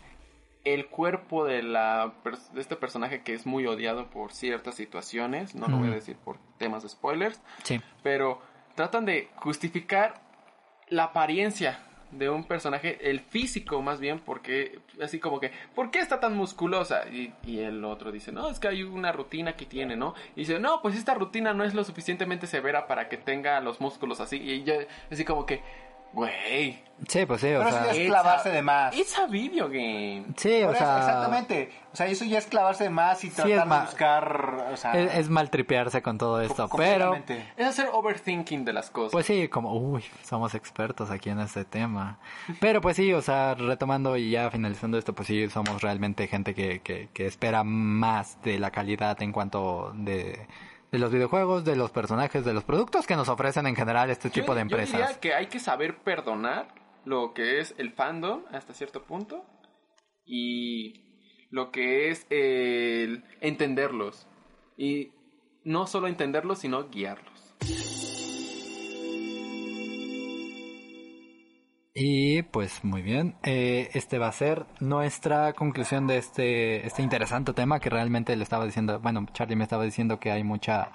el 0.65 0.87
cuerpo 0.87 1.45
de 1.45 1.61
la 1.63 2.13
de 2.53 2.61
este 2.61 2.75
personaje 2.75 3.21
que 3.21 3.33
es 3.33 3.45
muy 3.45 3.65
odiado 3.67 4.07
por 4.07 4.31
ciertas 4.31 4.75
situaciones, 4.75 5.55
no 5.55 5.67
lo 5.67 5.77
voy 5.77 5.89
a 5.89 5.95
decir 5.95 6.15
por 6.15 6.37
temas 6.57 6.83
de 6.83 6.89
spoilers, 6.89 7.41
Sí. 7.63 7.81
pero 8.01 8.41
tratan 8.75 9.05
de 9.05 9.29
justificar 9.35 10.21
la 10.87 11.05
apariencia 11.05 11.79
de 12.11 12.29
un 12.29 12.43
personaje, 12.43 13.09
el 13.09 13.19
físico 13.21 13.81
más 13.81 13.99
bien, 13.99 14.19
porque 14.19 14.79
así 15.01 15.19
como 15.19 15.39
que, 15.39 15.51
¿por 15.73 15.89
qué 15.89 15.99
está 15.99 16.19
tan 16.19 16.35
musculosa? 16.37 17.07
Y, 17.09 17.33
y 17.43 17.59
el 17.59 17.83
otro 17.83 18.11
dice, 18.11 18.31
no, 18.31 18.49
es 18.49 18.59
que 18.59 18.67
hay 18.67 18.83
una 18.83 19.11
rutina 19.11 19.55
que 19.55 19.65
tiene, 19.65 19.95
¿no? 19.95 20.13
Y 20.35 20.41
dice, 20.41 20.59
no, 20.59 20.81
pues 20.83 20.95
esta 20.95 21.15
rutina 21.15 21.53
no 21.55 21.63
es 21.63 21.73
lo 21.73 21.83
suficientemente 21.83 22.45
severa 22.45 22.85
para 22.87 23.09
que 23.09 23.17
tenga 23.17 23.59
los 23.61 23.81
músculos 23.81 24.19
así. 24.19 24.37
Y 24.37 24.63
yo, 24.63 24.75
así 25.11 25.25
como 25.25 25.47
que, 25.47 25.63
güey, 26.13 26.81
Sí, 27.07 27.25
pues 27.25 27.41
sí, 27.41 27.47
o 27.47 27.57
Pero 27.57 27.67
eso 27.69 27.77
sea, 27.77 27.85
ya 27.87 27.91
es 27.91 27.97
It's 27.97 28.07
clavarse 28.07 28.49
a- 28.49 28.51
de 28.53 28.61
más. 28.61 28.95
it's 28.95 29.17
a 29.19 29.25
video 29.25 29.67
game. 29.67 30.23
sí, 30.37 30.49
o 30.63 30.69
eso, 30.71 30.75
sea, 30.75 30.99
exactamente. 30.99 31.69
O 31.91 31.95
sea, 31.97 32.05
eso 32.05 32.23
ya 32.23 32.37
es 32.37 32.45
clavarse 32.45 32.85
de 32.85 32.89
más 32.91 33.21
y 33.25 33.29
Sí, 33.29 33.35
tratar 33.35 33.67
de 33.67 33.85
buscar. 33.85 34.67
O 34.71 34.77
sea, 34.77 34.93
es, 34.97 35.13
es 35.15 35.29
maltripearse 35.29 36.01
con 36.01 36.17
todo 36.17 36.39
esto, 36.39 36.69
pero. 36.77 37.15
Es 37.57 37.67
hacer 37.67 37.89
overthinking 37.91 38.63
de 38.63 38.71
las 38.73 38.89
cosas. 38.89 39.11
pues 39.11 39.25
sí, 39.25 39.49
como, 39.49 39.73
uy, 39.73 40.03
somos 40.23 40.53
expertos 40.55 41.09
aquí 41.11 41.29
en 41.29 41.39
este 41.39 41.65
tema. 41.65 42.19
Pero 42.61 42.79
pues 42.79 42.95
sí, 42.95 43.11
o 43.11 43.21
sea, 43.21 43.55
retomando 43.55 44.15
y 44.15 44.29
ya 44.31 44.49
finalizando 44.49 44.97
esto, 44.97 45.13
pues 45.13 45.27
sí, 45.27 45.49
somos 45.49 45.81
realmente 45.81 46.27
gente 46.27 46.53
que, 46.53 46.79
que, 46.81 47.09
que 47.13 47.25
espera 47.25 47.63
más 47.65 48.41
de 48.43 48.59
la 48.59 48.71
calidad 48.71 49.21
en 49.21 49.33
cuanto 49.33 49.91
de, 49.95 50.47
de 50.93 50.99
los 50.99 51.11
videojuegos, 51.11 51.65
de 51.65 51.75
los 51.75 51.89
personajes, 51.89 52.45
de 52.45 52.53
los 52.53 52.63
productos 52.63 53.07
que 53.07 53.15
nos 53.15 53.27
ofrecen 53.27 53.65
en 53.65 53.75
general 53.75 54.11
este 54.11 54.29
Yo- 54.29 54.33
tipo 54.35 54.53
de 54.53 54.59
Yo 54.59 54.61
empresas. 54.61 54.93
diría 54.99 55.19
que 55.19 55.33
hay 55.33 55.47
que 55.47 55.59
saber 55.59 55.97
perdonar 56.03 56.67
lo 57.03 57.33
que 57.33 57.59
es 57.59 57.73
el 57.79 57.91
fandom 57.91 58.43
hasta 58.51 58.73
cierto 58.75 59.03
punto 59.03 59.43
y 60.23 61.47
lo 61.49 61.71
que 61.71 62.09
es 62.09 62.27
el 62.29 63.23
entenderlos. 63.41 64.27
Y 64.77 65.11
no 65.63 65.87
solo 65.87 66.07
entenderlos, 66.07 66.59
sino 66.59 66.87
guiarlos. 66.89 67.55
Y 71.95 72.41
pues 72.41 72.83
muy 72.83 73.03
bien, 73.03 73.35
eh, 73.43 73.91
este 73.93 74.17
va 74.17 74.27
a 74.27 74.31
ser 74.31 74.65
nuestra 74.79 75.53
conclusión 75.53 76.07
de 76.07 76.17
este, 76.17 76.87
este 76.87 77.03
interesante 77.03 77.53
tema 77.53 77.79
que 77.79 77.91
realmente 77.91 78.35
le 78.35 78.43
estaba 78.43 78.65
diciendo, 78.65 78.99
bueno, 78.99 79.27
Charlie 79.31 79.55
me 79.55 79.63
estaba 79.63 79.83
diciendo 79.83 80.19
que 80.19 80.31
hay 80.31 80.43
mucha, 80.43 80.91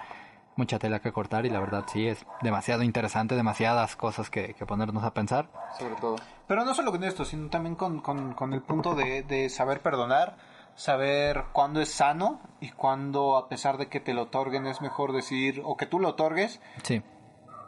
mucha 0.57 0.81
tela 0.81 1.01
que 1.01 1.13
cortar 1.13 1.47
y 1.47 1.51
la 1.51 1.61
verdad 1.61 1.85
sí, 1.87 2.09
es 2.09 2.27
demasiado 2.43 2.83
interesante, 2.83 3.37
demasiadas 3.37 3.95
cosas 3.95 4.29
que, 4.29 4.55
que 4.55 4.67
ponernos 4.67 5.05
a 5.05 5.15
pensar. 5.15 5.49
Sobre 5.79 5.95
todo. 5.95 6.17
Pero 6.49 6.65
no 6.65 6.75
solo 6.75 6.91
con 6.91 7.05
esto, 7.05 7.25
sino 7.25 7.49
también 7.49 7.77
con, 7.77 8.01
con, 8.01 8.35
con 8.35 8.53
el 8.53 8.63
punto 8.63 8.97
de, 8.97 9.23
de 9.23 9.51
saber 9.51 9.83
perdonar, 9.83 10.37
saber 10.75 11.45
cuándo 11.53 11.81
es 11.81 11.91
sano 11.91 12.41
y 12.61 12.71
cuándo, 12.71 13.37
a 13.37 13.49
pesar 13.49 13.79
de 13.79 13.87
que 13.87 14.01
te 14.01 14.15
lo 14.15 14.23
otorguen, 14.23 14.67
es 14.67 14.81
mejor 14.81 15.13
decir, 15.13 15.63
o 15.65 15.77
que 15.77 15.87
tú 15.87 16.01
lo 16.01 16.09
otorgues, 16.09 16.61
Sí, 16.83 17.03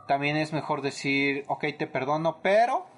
también 0.08 0.36
es 0.36 0.52
mejor 0.52 0.82
decir, 0.82 1.44
ok, 1.46 1.66
te 1.78 1.86
perdono, 1.86 2.38
pero... 2.42 2.89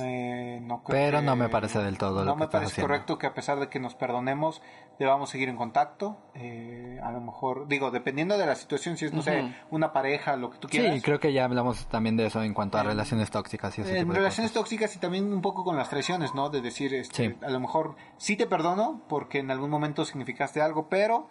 eh, 0.00 0.58
no 0.62 0.82
creo 0.82 0.98
Pero 0.98 1.18
que- 1.20 1.24
no 1.26 1.36
me 1.36 1.48
parece 1.48 1.78
del 1.80 1.98
todo 1.98 2.20
lo 2.20 2.24
No 2.24 2.32
que 2.34 2.38
me 2.40 2.44
estás 2.46 2.58
parece 2.60 2.72
haciendo. 2.72 2.88
correcto 2.88 3.18
que 3.18 3.26
a 3.26 3.34
pesar 3.34 3.60
de 3.60 3.68
que 3.68 3.78
nos 3.78 3.94
perdonemos, 3.94 4.60
debamos 4.98 5.30
seguir 5.30 5.48
en 5.48 5.56
contacto. 5.56 6.18
eh, 6.34 7.00
a 7.02 7.10
lo 7.12 7.20
mejor, 7.20 7.66
digo, 7.68 7.90
dependiendo 7.90 8.36
de 8.38 8.46
la 8.46 8.54
situación, 8.54 8.96
si 8.96 9.04
es, 9.06 9.12
no 9.12 9.22
sé, 9.22 9.52
una 9.70 9.92
pareja, 9.92 10.36
lo 10.36 10.50
que 10.50 10.58
tú 10.58 10.68
quieras. 10.68 10.94
sí, 10.94 11.00
creo 11.02 11.18
que 11.20 11.32
ya 11.32 11.44
hablamos 11.44 11.86
también 11.88 12.16
de 12.16 12.26
eso 12.26 12.42
en 12.42 12.54
cuanto 12.54 12.78
a 12.78 12.82
En- 12.82 12.86
relaciones 12.88 13.30
tóxicas 13.30 13.76
y 13.78 13.82
ese 13.82 13.92
En 13.92 13.98
tipo 14.04 14.12
de 14.12 14.18
relaciones 14.18 14.50
cosas. 14.52 14.62
tóxicas 14.62 14.96
y 14.96 14.98
también 14.98 15.32
un 15.32 15.40
poco 15.42 15.64
con 15.64 15.76
las 15.76 15.88
traiciones, 15.90 16.34
¿no? 16.34 16.50
De 16.50 16.60
decir, 16.60 16.94
este, 16.94 17.30
Sí. 17.30 17.36
a 17.42 17.50
lo 17.50 17.60
mejor 17.60 17.96
sí 18.16 18.36
te 18.36 18.46
perdono 18.46 19.02
porque 19.08 19.38
en 19.38 19.50
algún 19.50 19.70
momento 19.70 20.04
significaste 20.04 20.60
algo, 20.60 20.88
pero 20.88 21.28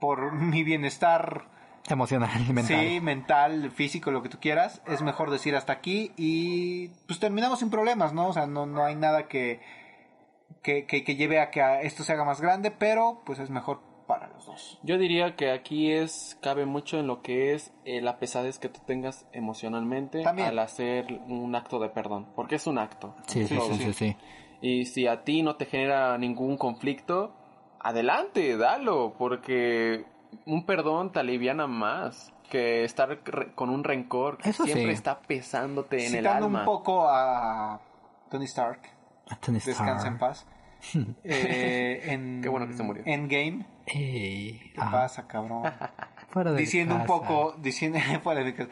por 0.00 0.32
mi 0.32 0.62
bienestar, 0.64 1.48
Emocional 1.88 2.30
y 2.48 2.52
mental. 2.52 2.80
sí, 2.88 3.00
mental, 3.00 3.70
físico, 3.70 4.10
lo 4.10 4.22
que 4.22 4.28
tú 4.28 4.38
quieras, 4.40 4.82
es 4.86 5.02
mejor 5.02 5.30
decir 5.30 5.56
hasta 5.56 5.72
aquí 5.72 6.12
y 6.16 6.88
pues 7.06 7.18
terminamos 7.18 7.58
sin 7.60 7.70
problemas, 7.70 8.12
¿no? 8.12 8.28
O 8.28 8.32
sea, 8.32 8.46
no, 8.46 8.66
no 8.66 8.84
hay 8.84 8.94
nada 8.94 9.26
que, 9.28 9.60
que, 10.62 10.86
que, 10.86 11.02
que 11.04 11.16
lleve 11.16 11.40
a 11.40 11.50
que 11.50 11.62
a 11.62 11.82
esto 11.82 12.04
se 12.04 12.12
haga 12.12 12.24
más 12.24 12.40
grande, 12.40 12.70
pero 12.70 13.22
pues 13.24 13.38
es 13.38 13.50
mejor 13.50 13.80
para 14.06 14.28
los 14.28 14.44
dos. 14.46 14.78
Yo 14.82 14.98
diría 14.98 15.36
que 15.36 15.50
aquí 15.52 15.90
es 15.92 16.36
cabe 16.42 16.66
mucho 16.66 16.98
en 16.98 17.06
lo 17.06 17.22
que 17.22 17.54
es 17.54 17.72
eh, 17.84 18.00
la 18.00 18.18
pesadez 18.18 18.58
que 18.58 18.68
tú 18.68 18.80
tengas 18.86 19.26
emocionalmente 19.32 20.22
También. 20.22 20.48
al 20.48 20.58
hacer 20.58 21.06
un 21.28 21.54
acto 21.54 21.78
de 21.78 21.88
perdón, 21.88 22.26
porque 22.36 22.56
es 22.56 22.66
un 22.66 22.78
acto. 22.78 23.14
Sí, 23.26 23.46
sí, 23.46 23.56
Todo. 23.56 23.72
sí, 23.72 23.78
sí, 23.84 23.92
sí. 23.92 24.16
Y 24.60 24.84
si 24.86 25.06
a 25.06 25.22
ti 25.24 25.42
no 25.42 25.56
te 25.56 25.64
genera 25.64 26.18
ningún 26.18 26.56
conflicto, 26.58 27.34
adelante, 27.80 28.56
dalo, 28.56 29.14
porque 29.16 30.04
un 30.46 30.64
perdón 30.66 31.12
te 31.12 31.20
aliviana 31.20 31.66
más 31.66 32.32
que 32.50 32.84
estar 32.84 33.20
con 33.54 33.70
un 33.70 33.84
rencor 33.84 34.38
que 34.38 34.50
Eso 34.50 34.64
siempre 34.64 34.86
sí. 34.86 34.92
está 34.92 35.20
pesándote 35.20 35.98
en 35.98 36.14
el 36.14 36.18
Citando 36.20 36.46
alma. 36.46 36.58
un 36.60 36.64
poco 36.64 37.08
a 37.08 37.80
Tony 38.30 38.44
Stark, 38.46 38.80
Tony 39.40 39.58
descansa 39.58 40.08
en 40.08 40.14
Stark. 40.14 40.18
paz. 40.18 40.46
eh, 41.24 42.02
en 42.06 42.40
Qué 42.42 42.48
bueno 42.48 42.66
que 42.66 42.72
se 42.74 42.82
murió. 42.82 43.02
Endgame. 43.06 43.66
Ey, 43.86 44.72
¿Qué 44.74 44.80
ajá. 44.80 44.90
pasa, 44.90 45.26
cabrón? 45.26 45.62
Fuera 46.30 46.52
de 46.52 46.60
diciendo 46.60 46.94
un 46.94 47.00
casa. 47.02 47.12
poco, 47.12 47.54
diciendo, 47.58 47.98
fuera 48.22 48.44
de 48.44 48.54
casa, 48.54 48.70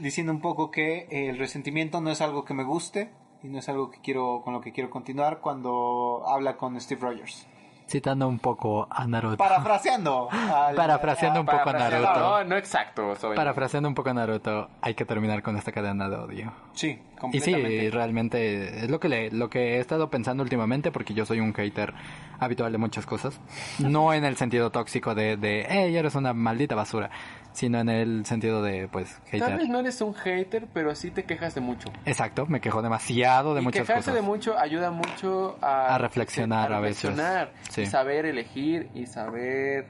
diciendo 0.00 0.30
un 0.32 0.40
poco 0.40 0.70
que 0.70 1.06
el 1.10 1.38
resentimiento 1.38 2.00
no 2.02 2.10
es 2.10 2.20
algo 2.20 2.44
que 2.44 2.52
me 2.54 2.64
guste, 2.64 3.10
y 3.42 3.48
no 3.48 3.58
es 3.58 3.68
algo 3.70 3.90
que 3.90 3.98
quiero 4.00 4.42
con 4.44 4.52
lo 4.52 4.60
que 4.60 4.72
quiero 4.72 4.90
continuar 4.90 5.40
cuando 5.40 6.24
habla 6.28 6.56
con 6.58 6.78
Steve 6.80 7.00
Rogers. 7.00 7.46
Citando 7.88 8.28
un 8.28 8.38
poco 8.38 8.86
a 8.90 9.06
Naruto. 9.06 9.38
Parafraseando. 9.38 10.28
al- 10.30 10.74
Parafraseando 10.76 11.40
un 11.40 11.46
poco 11.46 11.70
a 11.70 11.72
Naruto. 11.72 12.14
No, 12.20 12.44
no 12.44 12.56
exacto. 12.56 13.16
soy- 13.16 13.34
Parafraseando 13.34 13.88
un 13.88 13.94
poco 13.94 14.10
a 14.10 14.14
Naruto, 14.14 14.68
hay 14.82 14.94
que 14.94 15.04
terminar 15.06 15.42
con 15.42 15.56
esta 15.56 15.72
cadena 15.72 16.08
de 16.08 16.16
odio. 16.16 16.52
Sí, 16.74 16.88
Y 16.88 16.92
sí, 16.92 17.08
completamente. 17.18 17.90
realmente 17.90 18.84
es 18.84 18.90
lo 18.90 19.00
que 19.00 19.08
le, 19.08 19.30
lo 19.30 19.48
que 19.48 19.76
he 19.76 19.80
estado 19.80 20.10
pensando 20.10 20.42
últimamente 20.42 20.92
porque 20.92 21.14
yo 21.14 21.24
soy 21.24 21.40
un 21.40 21.54
hater 21.54 21.94
habitual 22.38 22.70
de 22.72 22.78
muchas 22.78 23.06
cosas. 23.06 23.40
No 23.78 24.12
en 24.12 24.24
el 24.24 24.36
sentido 24.36 24.70
tóxico 24.70 25.14
de, 25.14 25.36
de 25.38 25.66
hey, 25.68 25.96
eres 25.96 26.14
una 26.14 26.34
maldita 26.34 26.74
basura, 26.74 27.10
sino 27.58 27.80
en 27.80 27.88
el 27.88 28.24
sentido 28.24 28.62
de, 28.62 28.86
pues, 28.86 29.18
Tal 29.30 29.40
vez 29.40 29.50
hater. 29.50 29.68
no 29.68 29.80
eres 29.80 30.00
un 30.00 30.14
hater, 30.14 30.68
pero 30.72 30.94
sí 30.94 31.10
te 31.10 31.24
quejas 31.24 31.56
de 31.56 31.60
mucho. 31.60 31.90
Exacto, 32.04 32.46
me 32.46 32.60
quejo 32.60 32.82
demasiado 32.82 33.54
de 33.54 33.62
y 33.62 33.64
muchas 33.64 33.82
quejarse 33.82 34.10
cosas. 34.10 34.14
de 34.14 34.22
mucho 34.22 34.56
ayuda 34.56 34.92
mucho 34.92 35.58
a, 35.60 35.94
A 35.94 35.98
reflexionar 35.98 36.72
a 36.72 36.78
veces. 36.78 37.02
reflexionar 37.10 37.52
Sí. 37.70 37.80
Y 37.82 37.86
saber 37.86 38.26
elegir 38.26 38.90
y 38.94 39.06
saber 39.06 39.88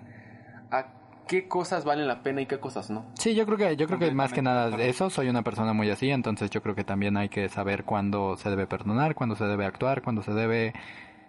a 0.70 0.86
qué 1.26 1.46
cosas 1.46 1.84
valen 1.84 2.08
la 2.08 2.22
pena 2.22 2.40
y 2.40 2.46
qué 2.46 2.58
cosas 2.58 2.88
no. 2.88 3.04
Sí, 3.18 3.34
yo 3.34 3.44
creo 3.44 3.58
que 3.58 3.76
yo 3.76 3.86
creo 3.86 3.98
que 3.98 4.10
más 4.12 4.32
que 4.32 4.40
nada 4.40 4.70
de 4.70 4.88
eso 4.88 5.10
soy 5.10 5.28
una 5.28 5.42
persona 5.42 5.74
muy 5.74 5.90
así, 5.90 6.10
entonces 6.10 6.48
yo 6.50 6.62
creo 6.62 6.74
que 6.74 6.84
también 6.84 7.18
hay 7.18 7.28
que 7.28 7.50
saber 7.50 7.84
cuándo 7.84 8.38
se 8.38 8.48
debe 8.48 8.66
perdonar, 8.66 9.14
cuándo 9.14 9.36
se 9.36 9.44
debe 9.44 9.66
actuar, 9.66 10.00
cuándo 10.00 10.22
se 10.22 10.32
debe 10.32 10.72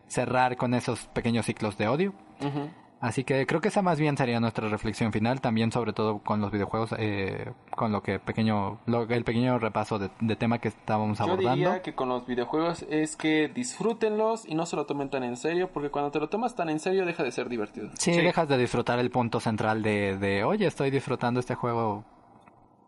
cerrar 0.07 0.55
con 0.55 0.73
esos 0.73 1.07
pequeños 1.07 1.45
ciclos 1.45 1.77
de 1.77 1.89
odio. 1.89 2.13
Ujú. 2.39 2.69
Así 3.01 3.23
que 3.23 3.47
creo 3.47 3.61
que 3.61 3.69
esa 3.69 3.81
más 3.81 3.97
bien 3.97 4.17
sería 4.17 4.41
nuestra 4.41 4.67
reflexión 4.67 5.13
final, 5.13 5.39
también 5.39 5.71
sobre 5.71 5.93
todo 5.93 6.19
con 6.19 6.41
los 6.41 6.51
videojuegos, 6.51 6.93
eh, 6.97 7.49
con 7.73 7.93
lo 7.93 8.03
que 8.03 8.19
pequeño, 8.19 8.79
lo- 8.87 9.03
el 9.03 9.23
pequeño 9.23 9.57
repaso 9.57 9.99
de, 9.99 10.09
de 10.19 10.35
tema 10.35 10.59
que 10.59 10.67
estábamos 10.67 11.17
Yo 11.19 11.23
abordando. 11.23 11.55
diría 11.69 11.81
que 11.81 11.95
con 11.95 12.09
los 12.09 12.25
videojuegos 12.27 12.85
es 12.89 13.15
que 13.15 13.47
disfrútenlos 13.47 14.45
y 14.45 14.53
no 14.53 14.65
se 14.65 14.75
lo 14.75 14.85
tomen 14.85 15.09
tan 15.09 15.23
en 15.23 15.37
serio, 15.37 15.69
porque 15.71 15.89
cuando 15.89 16.11
te 16.11 16.19
lo 16.19 16.27
tomas 16.27 16.55
tan 16.57 16.69
en 16.69 16.79
serio 16.81 17.05
deja 17.05 17.23
de 17.23 17.31
ser 17.31 17.47
divertido. 17.47 17.89
Sí, 17.97 18.11
dejas 18.11 18.49
de 18.49 18.57
disfrutar 18.57 18.99
el 18.99 19.09
punto 19.11 19.39
central 19.39 19.81
de, 19.81 20.17
de 20.17 20.43
oye, 20.43 20.67
estoy 20.67 20.91
disfrutando 20.91 21.39
este 21.39 21.55
juego. 21.55 22.03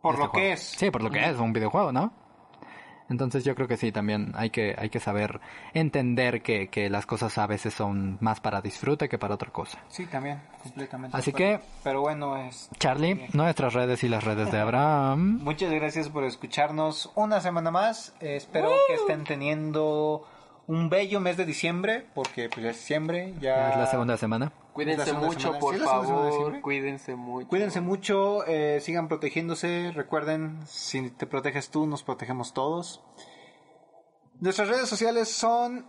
Por 0.01 0.15
este 0.15 0.25
lo 0.25 0.31
que 0.33 0.39
juego". 0.39 0.53
es. 0.55 0.59
Sí, 0.61 0.91
por 0.91 1.03
lo 1.03 1.09
que 1.09 1.23
es, 1.29 1.39
un 1.39 1.53
videojuego, 1.53 1.93
¿no? 1.93 2.11
Entonces 3.11 3.43
yo 3.43 3.53
creo 3.53 3.67
que 3.67 3.77
sí, 3.77 3.91
también 3.91 4.31
hay 4.35 4.49
que, 4.49 4.73
hay 4.77 4.89
que 4.89 4.99
saber 4.99 5.39
entender 5.73 6.41
que, 6.41 6.69
que 6.69 6.89
las 6.89 7.05
cosas 7.05 7.37
a 7.37 7.45
veces 7.45 7.73
son 7.73 8.17
más 8.21 8.39
para 8.39 8.61
disfrute 8.61 9.07
que 9.09 9.19
para 9.19 9.35
otra 9.35 9.51
cosa. 9.51 9.77
Sí, 9.89 10.05
también, 10.07 10.41
completamente. 10.63 11.15
Así 11.15 11.33
que- 11.33 11.59
Pero 11.83 12.01
bueno, 12.01 12.37
es... 12.37 12.69
Charlie, 12.79 13.27
nuestras 13.33 13.73
redes 13.73 14.03
y 14.03 14.09
las 14.09 14.23
redes 14.23 14.51
de 14.51 14.59
Abraham. 14.61 15.39
Muchas 15.43 15.71
gracias 15.71 16.09
por 16.09 16.23
escucharnos 16.23 17.11
una 17.15 17.41
semana 17.41 17.69
más. 17.69 18.13
Eh, 18.21 18.37
espero 18.37 18.69
que 18.87 18.95
estén 18.95 19.23
teniendo 19.25 20.25
un 20.67 20.89
bello 20.89 21.19
mes 21.19 21.35
de 21.37 21.45
diciembre, 21.45 22.05
porque 22.15 22.47
pues 22.49 22.63
ya 22.63 22.69
es 22.71 22.77
diciembre, 22.77 23.33
ya... 23.41 23.71
Es 23.71 23.77
la 23.77 23.87
segunda 23.87 24.15
semana. 24.17 24.53
Cuídense 24.73 25.13
mucho, 25.13 25.59
por 25.59 25.75
¿Sí 25.75 25.81
es 25.81 25.85
la 25.85 25.91
segunda 25.91 26.07
semana 26.07 26.25
de 26.25 26.31
favor. 26.31 26.61
Cuídense 26.61 27.15
mucho. 27.15 27.47
Cuídense 27.47 27.81
mucho, 27.81 28.45
eh, 28.47 28.79
sigan 28.81 29.07
protegiéndose. 29.07 29.91
Recuerden, 29.93 30.59
si 30.65 31.09
te 31.09 31.27
proteges 31.27 31.69
tú, 31.69 31.85
nos 31.87 32.03
protegemos 32.03 32.53
todos. 32.53 33.03
Nuestras 34.39 34.69
redes 34.69 34.87
sociales 34.87 35.29
son 35.29 35.85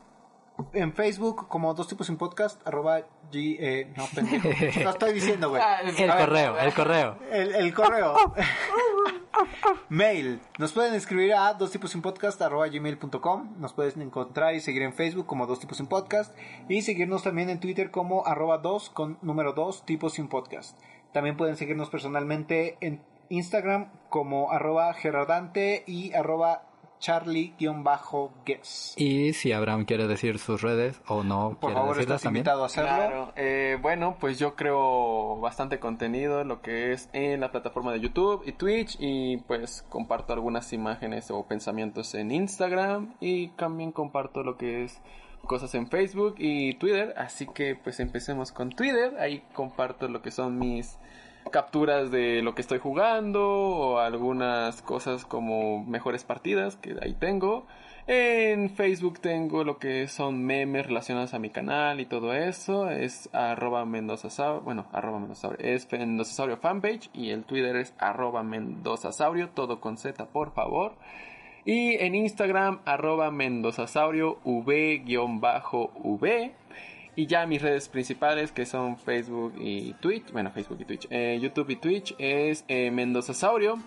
en 0.73 0.93
Facebook 0.93 1.49
como 1.49 1.75
dos 1.75 1.89
tipos 1.89 2.07
sin 2.07 2.17
podcast, 2.17 2.67
arroba 2.67 3.01
G, 3.31 3.57
eh, 3.59 3.93
no, 3.97 4.05
pendejo. 4.15 4.49
Lo 4.83 4.91
estoy 4.91 5.13
diciendo, 5.15 5.49
güey. 5.51 5.63
Ah, 5.63 5.81
El 5.83 6.11
a 6.11 6.15
ver, 6.17 6.27
correo, 6.27 6.59
el 6.59 6.75
correo. 6.75 7.17
El, 7.31 7.55
el 7.55 7.75
correo. 7.75 8.15
Mail. 9.89 10.41
Nos 10.59 10.73
pueden 10.73 10.95
escribir 10.95 11.35
a 11.35 11.55
dos 11.55 11.71
tipos 11.71 11.91
sin 11.91 12.03
podcast 12.03 12.41
arroba 12.43 12.69
gmail.com. 12.69 13.55
Nos 13.59 13.73
pueden 13.73 14.03
encontrar 14.03 14.55
y 14.55 14.61
seguir 14.61 14.83
en 14.83 14.93
Facebook 14.93 15.27
como 15.27 15.47
dos 15.47 15.61
tipos 15.61 15.79
sin 15.79 15.87
podcast. 15.87 16.37
Y 16.69 16.83
seguirnos 16.83 17.23
también 17.23 17.51
en 17.51 17.61
Twitter 17.61 17.91
como 17.91 18.27
arroba 18.27 18.59
dos 18.59 18.91
con 18.91 19.19
número 19.23 19.53
dos 19.53 19.85
tipos 19.85 20.15
sin 20.15 20.29
podcast. 20.29 20.79
También 21.13 21.37
pueden 21.37 21.57
seguirnos 21.57 21.91
personalmente 21.91 22.77
en 22.81 23.03
Instagram 23.29 23.91
como 24.11 24.51
arroba 24.51 24.93
gerardante 24.95 25.85
y 25.87 26.13
arroba 26.13 26.67
charlie-guess. 27.03 28.95
Y 28.97 29.33
si 29.33 29.53
Abraham 29.53 29.85
quiere 29.85 30.07
decir 30.07 30.39
sus 30.39 30.63
redes 30.63 31.01
o 31.09 31.25
no 31.25 31.59
Por 31.61 31.73
favor, 31.73 31.99
estás 32.01 32.23
también. 32.23 32.43
invitado 32.43 32.63
a 32.63 32.67
hacerlo. 32.67 32.89
Claro, 32.91 33.33
eh, 33.37 33.77
bueno, 33.83 34.17
pues 34.21 34.39
yo 34.39 34.55
creo 34.55 35.41
bastante 35.41 35.81
contenido, 35.81 36.45
lo 36.45 36.63
que 36.63 36.93
es 36.93 37.11
en 37.13 37.41
la 37.41 37.51
plataforma 37.51 37.93
de 37.93 38.01
YouTube 38.01 38.43
y 38.47 38.53
Twitch, 38.53 38.97
y 39.01 39.39
pues 39.39 39.85
comparto 39.89 40.33
algunas 40.33 40.73
imágenes 40.73 41.31
o 41.31 41.45
pensamientos 41.45 42.15
en 42.15 42.31
Instagram, 42.31 43.15
y 43.21 43.49
también 43.49 43.91
comparto 43.93 44.45
lo 44.45 44.57
que 44.57 44.85
es 44.85 45.01
cosas 45.47 45.75
en 45.75 45.89
Facebook 45.89 46.37
y 46.39 46.75
Twitter, 46.75 47.15
así 47.17 47.49
que 47.49 47.75
pues 47.75 47.99
empecemos 47.99 48.53
con 48.53 48.71
Twitter, 48.71 49.17
ahí 49.19 49.43
comparto 49.53 50.07
lo 50.07 50.23
que 50.23 50.31
son 50.31 50.57
mis 50.57 50.99
capturas 51.51 52.11
de 52.11 52.43
lo 52.43 52.55
que 52.55 52.63
estoy 52.63 52.79
jugando 52.79 53.43
o 53.49 53.99
algunas 53.99 54.83
cosas 54.83 55.25
como 55.25 55.85
mejores 55.85 56.25
partidas 56.25 56.77
que 56.77 56.97
ahí 57.03 57.15
tengo. 57.15 57.67
En 58.09 58.71
Facebook 58.71 59.21
tengo 59.21 59.63
lo 59.63 59.79
que 59.79 60.09
son 60.09 60.45
memes 60.45 60.87
relacionados 60.87 61.35
a 61.35 61.39
mi 61.39 61.51
canal 61.51 62.01
y 62.01 62.07
todo 62.07 62.35
eso. 62.35 62.91
Es 62.91 63.29
arroba 63.33 63.85
mendozasaurio. 63.85 64.63
Bueno, 64.63 64.87
arroba 64.93 65.21
mendozasaurio. 65.21 65.65
Es 65.65 65.91
mendozasaurio 65.93 66.57
fanpage. 66.57 67.11
Y 67.13 67.31
el 67.31 67.45
Twitter 67.45 67.77
es 67.77 67.95
arroba 67.99 68.43
mendozasaurio. 68.43 69.51
Todo 69.51 69.81
con 69.81 69.99
Z, 69.99 70.27
por 70.27 70.53
favor. 70.53 70.95
Y 71.65 71.95
en 72.03 72.17
Instagram, 72.17 72.81
arroba 72.85 73.31
mendozasaurio 73.31 74.39
v-v. 74.45 75.03
Y 77.15 77.27
ya 77.27 77.47
mis 77.47 77.61
redes 77.61 77.89
principales, 77.89 78.53
que 78.53 78.65
son 78.65 78.97
Facebook 78.97 79.53
y 79.59 79.93
Twitch, 79.95 80.33
bueno, 80.33 80.51
Facebook 80.51 80.79
y 80.81 80.85
Twitch, 80.87 81.07
eh, 81.11 81.39
YouTube 81.43 81.69
y 81.71 81.77
Twitch, 81.77 82.15
es 82.19 82.65
eh, 82.69 82.91
Mendozasaurio, 82.91 83.79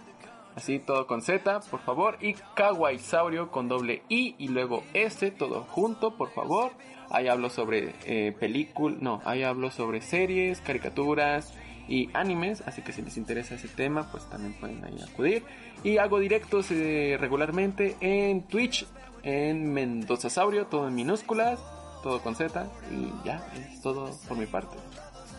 así 0.55 0.77
todo 0.77 1.07
con 1.07 1.23
Z, 1.23 1.61
por 1.71 1.79
favor, 1.79 2.17
y 2.21 2.35
Kawaisaurio 2.55 3.49
con 3.49 3.67
doble 3.67 4.03
I 4.09 4.35
y 4.37 4.49
luego 4.49 4.83
S, 4.93 5.31
todo 5.31 5.63
junto, 5.63 6.15
por 6.15 6.29
favor. 6.31 6.71
Ahí 7.09 7.27
hablo 7.27 7.49
sobre 7.49 7.93
eh, 8.05 8.31
películas, 8.39 9.01
no, 9.01 9.21
ahí 9.25 9.41
hablo 9.41 9.71
sobre 9.71 10.01
series, 10.01 10.61
caricaturas 10.61 11.53
y 11.87 12.09
animes, 12.13 12.61
así 12.67 12.81
que 12.83 12.91
si 12.91 13.01
les 13.01 13.17
interesa 13.17 13.55
ese 13.55 13.67
tema, 13.67 14.09
pues 14.11 14.29
también 14.29 14.53
pueden 14.53 14.83
ahí 14.83 14.97
acudir. 15.01 15.43
Y 15.83 15.97
hago 15.97 16.19
directos 16.19 16.69
eh, 16.69 17.17
regularmente 17.19 17.95
en 18.01 18.43
Twitch, 18.43 18.85
en 19.23 19.73
Mendozasaurio, 19.73 20.67
todo 20.67 20.87
en 20.87 20.95
minúsculas 20.95 21.59
todo 22.05 22.21
con 22.21 22.35
Z 22.35 22.67
y 22.91 23.11
ya, 23.25 23.43
es 23.55 23.81
todo 23.81 24.11
por 24.27 24.37
mi 24.37 24.45
parte. 24.45 24.77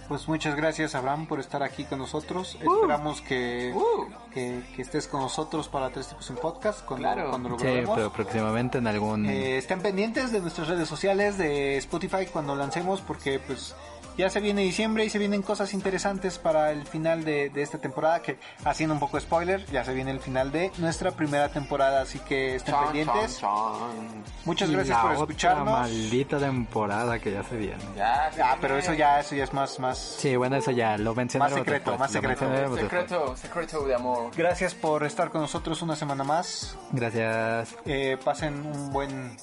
Pues 0.08 0.26
muchas 0.26 0.56
gracias 0.56 0.96
Abraham 0.96 1.26
por 1.28 1.38
estar 1.38 1.62
aquí 1.62 1.84
con 1.84 2.00
nosotros. 2.00 2.56
Esperamos 2.60 3.20
que, 3.20 3.72
Uh. 3.72 4.06
que, 4.32 4.62
que 4.74 4.82
estés 4.82 5.06
con 5.06 5.20
nosotros 5.20 5.68
para 5.68 5.90
Tres 5.90 6.08
Tipos 6.08 6.28
en 6.30 6.36
Podcast 6.36 6.84
cuando, 6.84 7.06
Claro. 7.08 7.30
cuando 7.30 7.48
lo 7.50 7.58
Sí, 7.58 7.64
grabemos. 7.64 7.94
pero 7.96 8.12
próximamente 8.12 8.78
en 8.78 8.86
algún... 8.88 9.26
Eh, 9.26 9.58
estén 9.58 9.80
pendientes 9.80 10.32
de 10.32 10.40
nuestras 10.40 10.66
redes 10.66 10.88
sociales, 10.88 11.38
de 11.38 11.76
Spotify 11.78 12.26
cuando 12.32 12.56
lancemos 12.56 13.00
porque 13.00 13.38
pues 13.38 13.74
ya 14.16 14.30
se 14.30 14.40
viene 14.40 14.62
diciembre 14.62 15.04
y 15.04 15.10
se 15.10 15.18
vienen 15.18 15.42
cosas 15.42 15.74
interesantes 15.74 16.38
para 16.38 16.70
el 16.72 16.86
final 16.86 17.24
de, 17.24 17.50
de 17.50 17.62
esta 17.62 17.78
temporada 17.78 18.22
que 18.22 18.38
haciendo 18.64 18.94
un 18.94 19.00
poco 19.00 19.18
spoiler, 19.20 19.64
ya 19.66 19.84
se 19.84 19.92
viene 19.94 20.10
el 20.10 20.20
final 20.20 20.52
de 20.52 20.70
nuestra 20.78 21.10
primera 21.12 21.48
temporada, 21.50 22.00
así 22.02 22.18
que 22.20 22.56
estén 22.56 22.74
pendientes. 22.84 23.38
chan, 23.38 23.50
chan. 23.50 24.24
Muchas 24.44 24.68
y 24.70 24.72
gracias 24.72 24.96
la 24.96 25.02
por 25.02 25.12
otra 25.12 25.22
escucharnos. 25.24 25.64
maldita 25.72 26.38
temporada 26.38 27.18
que 27.18 27.32
ya 27.32 27.42
se 27.42 27.56
viene. 27.56 27.82
Ya, 27.96 28.30
se 28.32 28.42
Ah, 28.42 28.46
viene. 28.46 28.58
pero 28.60 28.78
eso 28.78 28.92
ya 28.94 29.20
eso 29.20 29.34
ya 29.34 29.44
es 29.44 29.52
más 29.52 29.78
más 29.78 29.98
Sí, 29.98 30.36
bueno, 30.36 30.56
eso 30.56 30.70
ya 30.70 30.96
lo 30.98 31.14
mencionaremos 31.14 31.58
Más 31.58 31.64
secreto, 31.66 31.90
después, 31.90 31.98
más 31.98 32.10
secreto. 32.12 32.76
Secreto, 32.76 33.36
secreto 33.36 33.86
de 33.86 33.94
amor. 33.94 34.30
Gracias 34.36 34.74
por 34.74 35.04
estar 35.04 35.30
con 35.30 35.40
nosotros 35.42 35.82
una 35.82 35.96
semana 35.96 36.24
más. 36.24 36.76
Gracias. 36.92 37.74
Eh, 37.84 38.16
pasen 38.24 38.64
un 38.66 38.92
buen 38.92 39.36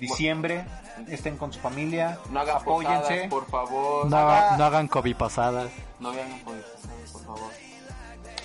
diciembre. 0.00 0.64
Estén 1.08 1.36
con 1.36 1.52
su 1.52 1.58
familia. 1.60 2.18
No 2.30 2.40
hagan 2.40 2.56
apóyense. 2.58 2.98
posadas, 3.00 3.28
por 3.28 3.46
favor. 3.46 4.06
No, 4.06 4.16
Haga- 4.16 4.56
no 4.56 4.64
hagan 4.64 4.88
COVID 4.88 5.16
pasadas. 5.16 5.70
No 6.00 6.10
hagan 6.10 6.28
posadas, 6.44 7.10
por 7.12 7.22
favor. 7.24 7.50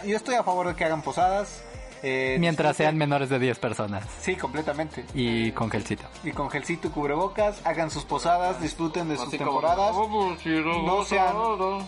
Yo 0.05 0.15
estoy 0.17 0.35
a 0.35 0.43
favor 0.43 0.67
de 0.67 0.75
que 0.75 0.85
hagan 0.85 1.01
posadas. 1.01 1.61
Eh, 2.03 2.37
Mientras 2.39 2.77
sean 2.77 2.97
menores 2.97 3.29
de 3.29 3.39
10 3.39 3.59
personas. 3.59 4.05
Sí, 4.21 4.35
completamente. 4.35 5.05
Y 5.13 5.51
con 5.51 5.69
gelcito. 5.69 6.03
Y 6.23 6.31
con 6.31 6.49
gelcito 6.49 6.87
y 6.87 6.91
cubrebocas, 6.91 7.61
hagan 7.65 7.91
sus 7.91 8.05
posadas, 8.05 8.61
disfruten 8.61 9.09
de 9.09 9.17
sus 9.17 9.27
Así 9.27 9.37
temporadas. 9.37 9.91
"Oh, 9.95 10.35
si 10.41 10.49
no, 10.49 11.03
sean, 11.03 11.35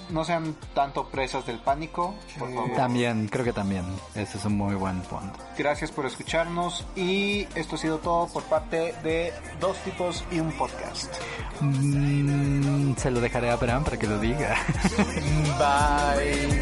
no". 0.09 0.23
sean 0.25 0.55
tanto 0.73 1.05
presas 1.07 1.45
del 1.45 1.59
pánico. 1.59 2.13
Por 2.37 2.53
favor. 2.53 2.71
También, 2.75 3.27
creo 3.27 3.45
que 3.45 3.53
también. 3.53 3.85
Ese 4.15 4.37
es 4.37 4.45
un 4.45 4.57
muy 4.57 4.75
buen 4.75 5.01
punto. 5.01 5.39
Gracias 5.57 5.91
por 5.91 6.05
escucharnos. 6.05 6.85
Y 6.95 7.47
esto 7.55 7.75
ha 7.75 7.79
sido 7.79 7.97
todo 7.99 8.27
por 8.27 8.43
parte 8.43 8.93
de 9.03 9.33
Dos 9.59 9.77
Tipos 9.79 10.23
y 10.31 10.39
un 10.39 10.51
Podcast. 10.51 11.13
Mm, 11.61 12.93
se 12.97 13.11
lo 13.11 13.19
dejaré 13.21 13.49
a 13.49 13.53
Abraham 13.53 13.83
para 13.83 13.97
que 13.97 14.07
lo 14.07 14.19
diga. 14.19 14.55
Bye. 15.57 16.61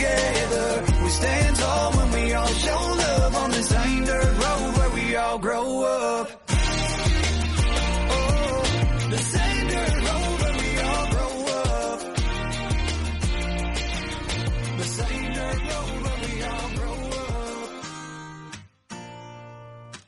together. 0.00 0.84
We 1.02 1.10
stand 1.10 1.56
tall 1.56 1.92
when 1.92 2.10
we 2.12 2.32
all 2.32 2.46
show 2.46 2.82
love 3.04 3.34
on 3.34 3.50
the 3.50 3.62
same 3.62 4.04
dirt 4.04 4.32
road 4.44 4.76
where 4.76 4.90
we 4.90 5.16
all 5.16 5.38
grow 5.38 5.82
up. 5.84 6.28
Oh, 8.12 8.62
the 9.10 9.18
same 9.18 9.66
dirt 9.68 9.96
road 10.08 10.40
where 10.40 10.56
we 10.62 10.70
all 10.88 11.06
grow 11.14 11.32
up. 11.60 12.00
The 14.78 14.88
same 14.98 15.32
dirt 15.32 15.60
road 15.70 16.02
where 16.04 16.18
we 16.26 16.42
all 16.42 16.70
grow 16.78 16.98
up. 17.18 17.70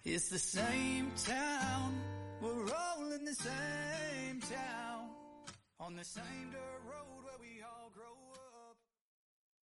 It's 0.05 0.28
the 0.28 0.39
same 0.39 1.12
town. 1.27 2.01
We're 2.40 2.74
all 2.74 3.12
in 3.12 3.24
the 3.24 3.35
same 3.35 4.40
town 4.40 5.10
on 5.81 5.97
the 5.97 6.05
same 6.05 6.51
dirt. 6.51 6.72